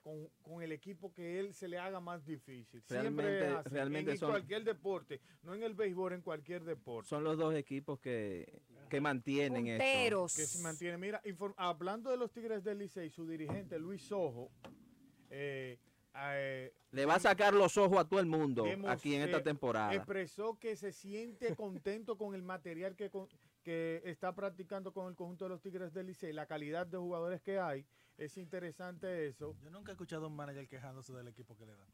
con, 0.06 0.28
con 0.40 0.62
el 0.62 0.70
equipo 0.70 1.12
que 1.12 1.40
él 1.40 1.52
se 1.52 1.66
le 1.66 1.78
haga 1.80 1.98
más 1.98 2.24
difícil 2.24 2.80
siempre 2.80 3.00
Realmente- 3.00 3.46
así, 3.48 3.68
realmente 3.70 4.10
en 4.12 4.18
son- 4.18 4.30
cualquier 4.30 4.62
deporte 4.62 5.20
no 5.42 5.52
en 5.52 5.64
el 5.64 5.74
béisbol 5.74 6.12
en 6.12 6.22
cualquier 6.22 6.62
deporte 6.62 7.08
Son 7.08 7.24
los 7.24 7.36
dos 7.36 7.52
equipos 7.56 7.98
que, 7.98 8.62
que 8.88 9.00
mantienen 9.00 9.66
esto. 9.66 10.26
que 10.26 10.46
se 10.46 10.62
mantiene. 10.62 10.96
Mira, 10.96 11.20
inform- 11.24 11.54
hablando 11.56 12.08
de 12.12 12.18
los 12.18 12.30
Tigres 12.30 12.62
del 12.62 12.78
Licey, 12.78 13.10
su 13.10 13.26
dirigente 13.26 13.80
Luis 13.80 14.00
Sojo, 14.02 14.52
eh, 15.28 15.76
eh, 16.16 16.72
Le 16.92 17.04
va 17.04 17.16
a 17.16 17.18
sacar 17.18 17.52
los 17.52 17.76
ojos 17.76 17.98
a 17.98 18.04
todo 18.08 18.20
el 18.20 18.26
mundo 18.26 18.64
hemos, 18.64 18.88
aquí 18.88 19.12
en 19.16 19.22
esta 19.22 19.38
eh, 19.38 19.42
temporada. 19.42 19.92
Expresó 19.92 20.56
que 20.56 20.76
se 20.76 20.92
siente 20.92 21.56
contento 21.56 22.16
con 22.16 22.32
el 22.36 22.42
material 22.42 22.94
que, 22.94 23.10
con- 23.10 23.28
que 23.64 24.02
está 24.04 24.32
practicando 24.36 24.92
con 24.92 25.08
el 25.08 25.16
conjunto 25.16 25.46
de 25.46 25.48
los 25.48 25.60
Tigres 25.60 25.92
del 25.92 26.06
Licey, 26.06 26.32
la 26.32 26.46
calidad 26.46 26.86
de 26.86 26.96
jugadores 26.96 27.42
que 27.42 27.58
hay. 27.58 27.84
Es 28.18 28.36
interesante 28.38 29.26
eso. 29.26 29.56
Yo 29.62 29.70
nunca 29.70 29.92
he 29.92 29.94
escuchado 29.94 30.24
a 30.24 30.28
un 30.28 30.36
manager 30.36 30.66
quejándose 30.68 31.12
del 31.12 31.28
equipo 31.28 31.56
que 31.56 31.66
le 31.66 31.76
da. 31.76 31.86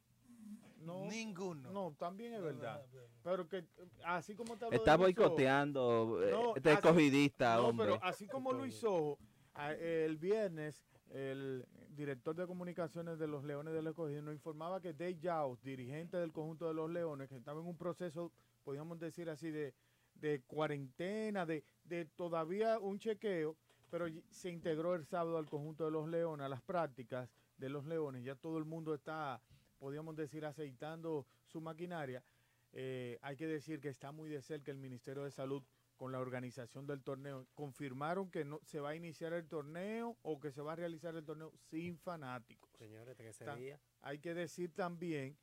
No, 0.78 1.06
Ninguno. 1.08 1.70
No, 1.70 1.94
también 1.98 2.34
es 2.34 2.40
No, 2.40 2.46
verdad. 2.46 2.84
no. 2.92 3.00
Pero 3.22 3.48
que 3.48 3.64
así 4.04 4.34
como 4.34 4.56
te 4.56 4.66
Está 4.74 4.96
boicoteando, 4.96 6.20
eh, 6.22 6.52
este 6.56 6.72
escogidista, 6.72 7.56
no, 7.56 7.68
hombre. 7.68 7.86
pero 7.86 8.04
así 8.04 8.26
como 8.26 8.52
Luis 8.52 8.74
Sojo, 8.76 9.18
a- 9.54 9.72
el 9.74 10.16
viernes, 10.16 10.84
el 11.10 11.64
director 11.90 12.34
de 12.34 12.46
comunicaciones 12.46 13.18
de 13.18 13.28
los 13.28 13.44
Leones 13.44 13.74
del 13.74 13.86
Escogido 13.86 14.22
nos 14.22 14.34
informaba 14.34 14.80
que 14.80 14.92
Dave 14.92 15.18
Jaus, 15.22 15.62
dirigente 15.62 16.16
del 16.16 16.32
conjunto 16.32 16.66
de 16.66 16.74
los 16.74 16.90
Leones, 16.90 17.28
que 17.28 17.36
estaba 17.36 17.60
en 17.60 17.66
un 17.66 17.76
proceso, 17.76 18.32
podríamos 18.64 18.98
decir 18.98 19.28
así, 19.30 19.50
de, 19.50 19.74
de 20.14 20.42
cuarentena, 20.42 21.46
de, 21.46 21.64
de 21.84 22.06
todavía 22.06 22.78
un 22.80 22.98
chequeo, 22.98 23.56
pero 23.92 24.06
se 24.30 24.48
integró 24.48 24.94
el 24.94 25.04
sábado 25.04 25.36
al 25.36 25.50
conjunto 25.50 25.84
de 25.84 25.90
los 25.90 26.08
Leones, 26.08 26.46
a 26.46 26.48
las 26.48 26.62
prácticas 26.62 27.28
de 27.58 27.68
los 27.68 27.84
Leones. 27.84 28.24
Ya 28.24 28.34
todo 28.34 28.56
el 28.56 28.64
mundo 28.64 28.94
está, 28.94 29.42
podríamos 29.78 30.16
decir, 30.16 30.46
aceitando 30.46 31.26
su 31.44 31.60
maquinaria. 31.60 32.24
Eh, 32.72 33.18
hay 33.20 33.36
que 33.36 33.46
decir 33.46 33.80
que 33.82 33.90
está 33.90 34.10
muy 34.10 34.30
de 34.30 34.40
cerca 34.40 34.70
el 34.72 34.78
Ministerio 34.78 35.24
de 35.24 35.30
Salud 35.30 35.62
con 35.98 36.10
la 36.10 36.20
organización 36.20 36.86
del 36.86 37.02
torneo. 37.02 37.46
Confirmaron 37.52 38.30
que 38.30 38.46
no 38.46 38.60
se 38.62 38.80
va 38.80 38.88
a 38.88 38.96
iniciar 38.96 39.34
el 39.34 39.46
torneo 39.46 40.16
o 40.22 40.40
que 40.40 40.52
se 40.52 40.62
va 40.62 40.72
a 40.72 40.76
realizar 40.76 41.14
el 41.14 41.26
torneo 41.26 41.52
sin 41.68 41.98
fanáticos. 41.98 42.70
Señores, 42.78 43.14
que 43.14 43.28
ese 43.28 43.44
Ta- 43.44 43.56
día. 43.56 43.78
Hay 44.00 44.20
que 44.20 44.32
decir 44.32 44.72
también 44.72 45.36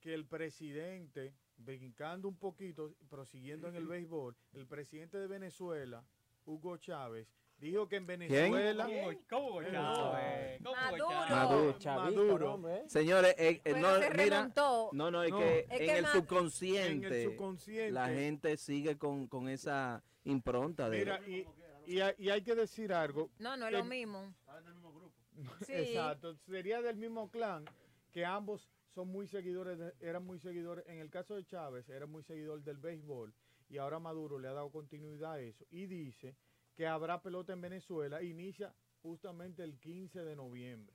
que 0.00 0.14
el 0.14 0.24
presidente, 0.24 1.34
brincando 1.56 2.28
un 2.28 2.36
poquito, 2.36 2.94
prosiguiendo 3.08 3.66
en 3.66 3.74
el 3.74 3.88
béisbol, 3.88 4.36
el 4.52 4.68
presidente 4.68 5.18
de 5.18 5.26
Venezuela, 5.26 6.04
Hugo 6.44 6.76
Chávez, 6.76 7.34
dijo 7.60 7.88
que 7.88 7.96
en 7.96 8.06
Venezuela... 8.06 8.84
¿Cómo, 8.84 9.18
cómo 9.28 9.62
Eh, 9.62 9.68
Chávez? 9.72 10.62
¿Cómo 10.62 10.76
Maduro. 10.76 11.78
Chávez? 11.78 12.14
Maduro. 12.14 12.58
Maduro. 12.58 12.88
Señores, 12.88 13.34
eh, 13.38 13.60
eh, 13.64 13.74
no, 13.80 13.98
se 13.98 14.10
mira, 14.10 14.50
no, 14.92 15.10
no, 15.10 15.22
es 15.22 15.30
No. 15.30 15.38
que 15.38 15.58
Es 15.60 15.70
en, 15.70 15.78
que 15.86 15.98
el 15.98 16.06
subconsciente, 16.06 17.06
En 17.06 17.14
el 17.14 17.30
subconsciente. 17.30 17.90
la 17.92 18.08
gente 18.08 18.56
sigue 18.56 18.96
con, 18.98 19.26
con 19.26 19.48
esa 19.48 20.02
impronta 20.24 20.88
de... 20.90 20.98
Mira, 20.98 21.20
y, 21.26 21.46
y 21.86 22.00
hay, 22.00 22.14
y 22.18 22.28
hay 22.30 22.42
que 22.42 22.54
decir 22.54 22.92
algo. 22.92 23.30
No, 23.38 23.56
no 23.56 23.66
es 23.66 23.70
que- 23.72 23.78
lo 23.78 23.84
mismo. 23.84 24.34
Sí. 25.66 25.72
Exacto, 25.72 26.34
sería 26.46 26.82
del 26.82 26.96
mismo 26.96 27.30
clan 27.30 27.64
que 28.12 28.24
ambos 28.24 28.68
son 28.92 29.06
muy 29.08 29.28
seguidores, 29.28 29.78
de- 29.78 29.92
eran 30.00 30.24
muy 30.26 30.38
seguidores, 30.40 30.84
en 30.88 30.98
el 30.98 31.10
caso 31.10 31.36
de 31.36 31.44
Chávez 31.44 31.88
era 31.88 32.06
muy 32.06 32.24
seguidor 32.24 32.60
del 32.62 32.78
béisbol 32.78 33.32
y 33.68 33.78
ahora 33.78 34.00
Maduro 34.00 34.38
le 34.40 34.48
ha 34.48 34.52
dado 34.52 34.70
continuidad 34.70 35.34
a 35.34 35.40
eso 35.40 35.64
y 35.70 35.86
dice 35.86 36.34
que 36.78 36.86
habrá 36.86 37.20
pelota 37.20 37.52
en 37.52 37.60
Venezuela, 37.60 38.22
inicia 38.22 38.72
justamente 39.02 39.64
el 39.64 39.80
15 39.80 40.22
de 40.24 40.36
noviembre, 40.36 40.94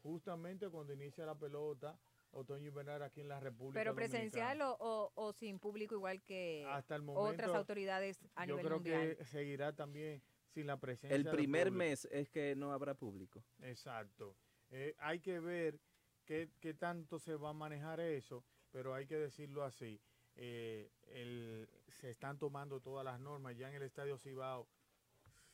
justamente 0.00 0.68
cuando 0.70 0.92
inicia 0.92 1.26
la 1.26 1.34
pelota 1.36 1.98
otoño 2.30 2.68
invernal 2.68 3.02
aquí 3.02 3.20
en 3.20 3.26
la 3.28 3.40
República 3.40 3.80
Pero 3.80 3.94
Dominicana. 3.94 4.20
presencial 4.20 4.62
o, 4.62 4.76
o- 4.78 5.12
o 5.16 5.32
sin 5.32 5.58
público 5.58 5.96
igual 5.96 6.22
que 6.22 6.64
Hasta 6.68 6.94
el 6.94 7.02
otras 7.08 7.16
momento, 7.16 7.56
autoridades 7.56 8.20
a 8.36 8.46
Yo 8.46 8.54
nivel 8.54 8.66
creo 8.66 8.76
mundial. 8.78 9.16
que 9.16 9.24
seguirá 9.24 9.74
también 9.74 10.22
sin 10.54 10.68
la 10.68 10.76
presencia 10.78 11.16
El 11.16 11.24
primer 11.28 11.72
mes 11.72 12.04
es 12.12 12.28
que 12.30 12.54
no 12.54 12.72
habrá 12.72 12.94
público. 12.94 13.42
Exacto. 13.62 14.36
Eh, 14.70 14.94
hay 14.98 15.18
que 15.18 15.40
ver 15.40 15.80
qué, 16.26 16.50
qué 16.60 16.74
tanto 16.74 17.18
se 17.18 17.34
va 17.34 17.50
a 17.50 17.54
manejar 17.54 17.98
eso, 17.98 18.44
pero 18.70 18.94
hay 18.94 19.06
que 19.06 19.16
decirlo 19.16 19.64
así. 19.64 20.00
eh, 20.40 20.92
el- 21.08 21.68
se 21.88 22.10
están 22.10 22.38
tomando 22.38 22.78
todas 22.80 23.04
las 23.04 23.18
normas. 23.18 23.56
Ya 23.56 23.68
en 23.70 23.74
el 23.74 23.82
Estadio 23.82 24.16
Cibao 24.18 24.68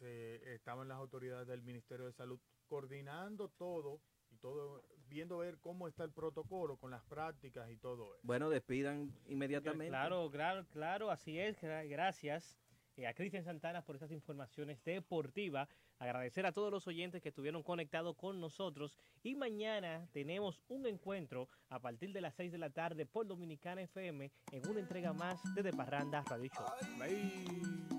se, 0.04 0.54
estaban 0.54 0.88
las 0.88 0.98
autoridades 0.98 1.46
del 1.48 1.62
Ministerio 1.62 2.04
de 2.04 2.12
Salud 2.12 2.38
coordinando 2.66 3.48
todo 3.48 4.00
y 4.30 4.36
todo, 4.36 4.82
viendo 5.08 5.38
ver 5.38 5.58
cómo 5.60 5.88
está 5.88 6.04
el 6.04 6.12
protocolo 6.12 6.76
con 6.76 6.90
las 6.90 7.02
prácticas 7.04 7.70
y 7.70 7.76
todo 7.78 8.14
eso. 8.14 8.20
Bueno, 8.26 8.50
despidan 8.50 9.10
inmediatamente. 9.26 9.88
Claro, 9.88 10.30
claro, 10.30 10.66
claro, 10.70 11.10
así 11.10 11.38
es. 11.38 11.58
gra- 11.62 11.88
Gracias 11.88 12.58
eh, 12.96 13.06
a 13.06 13.14
Cristian 13.14 13.44
Santana 13.44 13.82
por 13.82 13.96
estas 13.96 14.10
informaciones 14.10 14.82
deportivas. 14.84 15.68
Agradecer 15.98 16.44
a 16.44 16.52
todos 16.52 16.70
los 16.72 16.86
oyentes 16.88 17.22
que 17.22 17.28
estuvieron 17.30 17.62
conectados 17.62 18.16
con 18.16 18.40
nosotros. 18.40 18.98
Y 19.22 19.36
mañana 19.36 20.06
tenemos 20.12 20.60
un 20.68 20.86
encuentro 20.86 21.48
a 21.70 21.78
partir 21.80 22.12
de 22.12 22.20
las 22.20 22.34
6 22.34 22.50
de 22.52 22.58
la 22.58 22.70
tarde 22.70 23.06
por 23.06 23.26
Dominicana 23.26 23.82
FM 23.82 24.30
en 24.50 24.68
una 24.68 24.80
entrega 24.80 25.12
más 25.12 25.40
de 25.54 25.62
De 25.62 25.72
Parranda 25.72 26.22
Radio 26.28 26.50
Show. 26.52 26.66
Bye. 26.98 27.93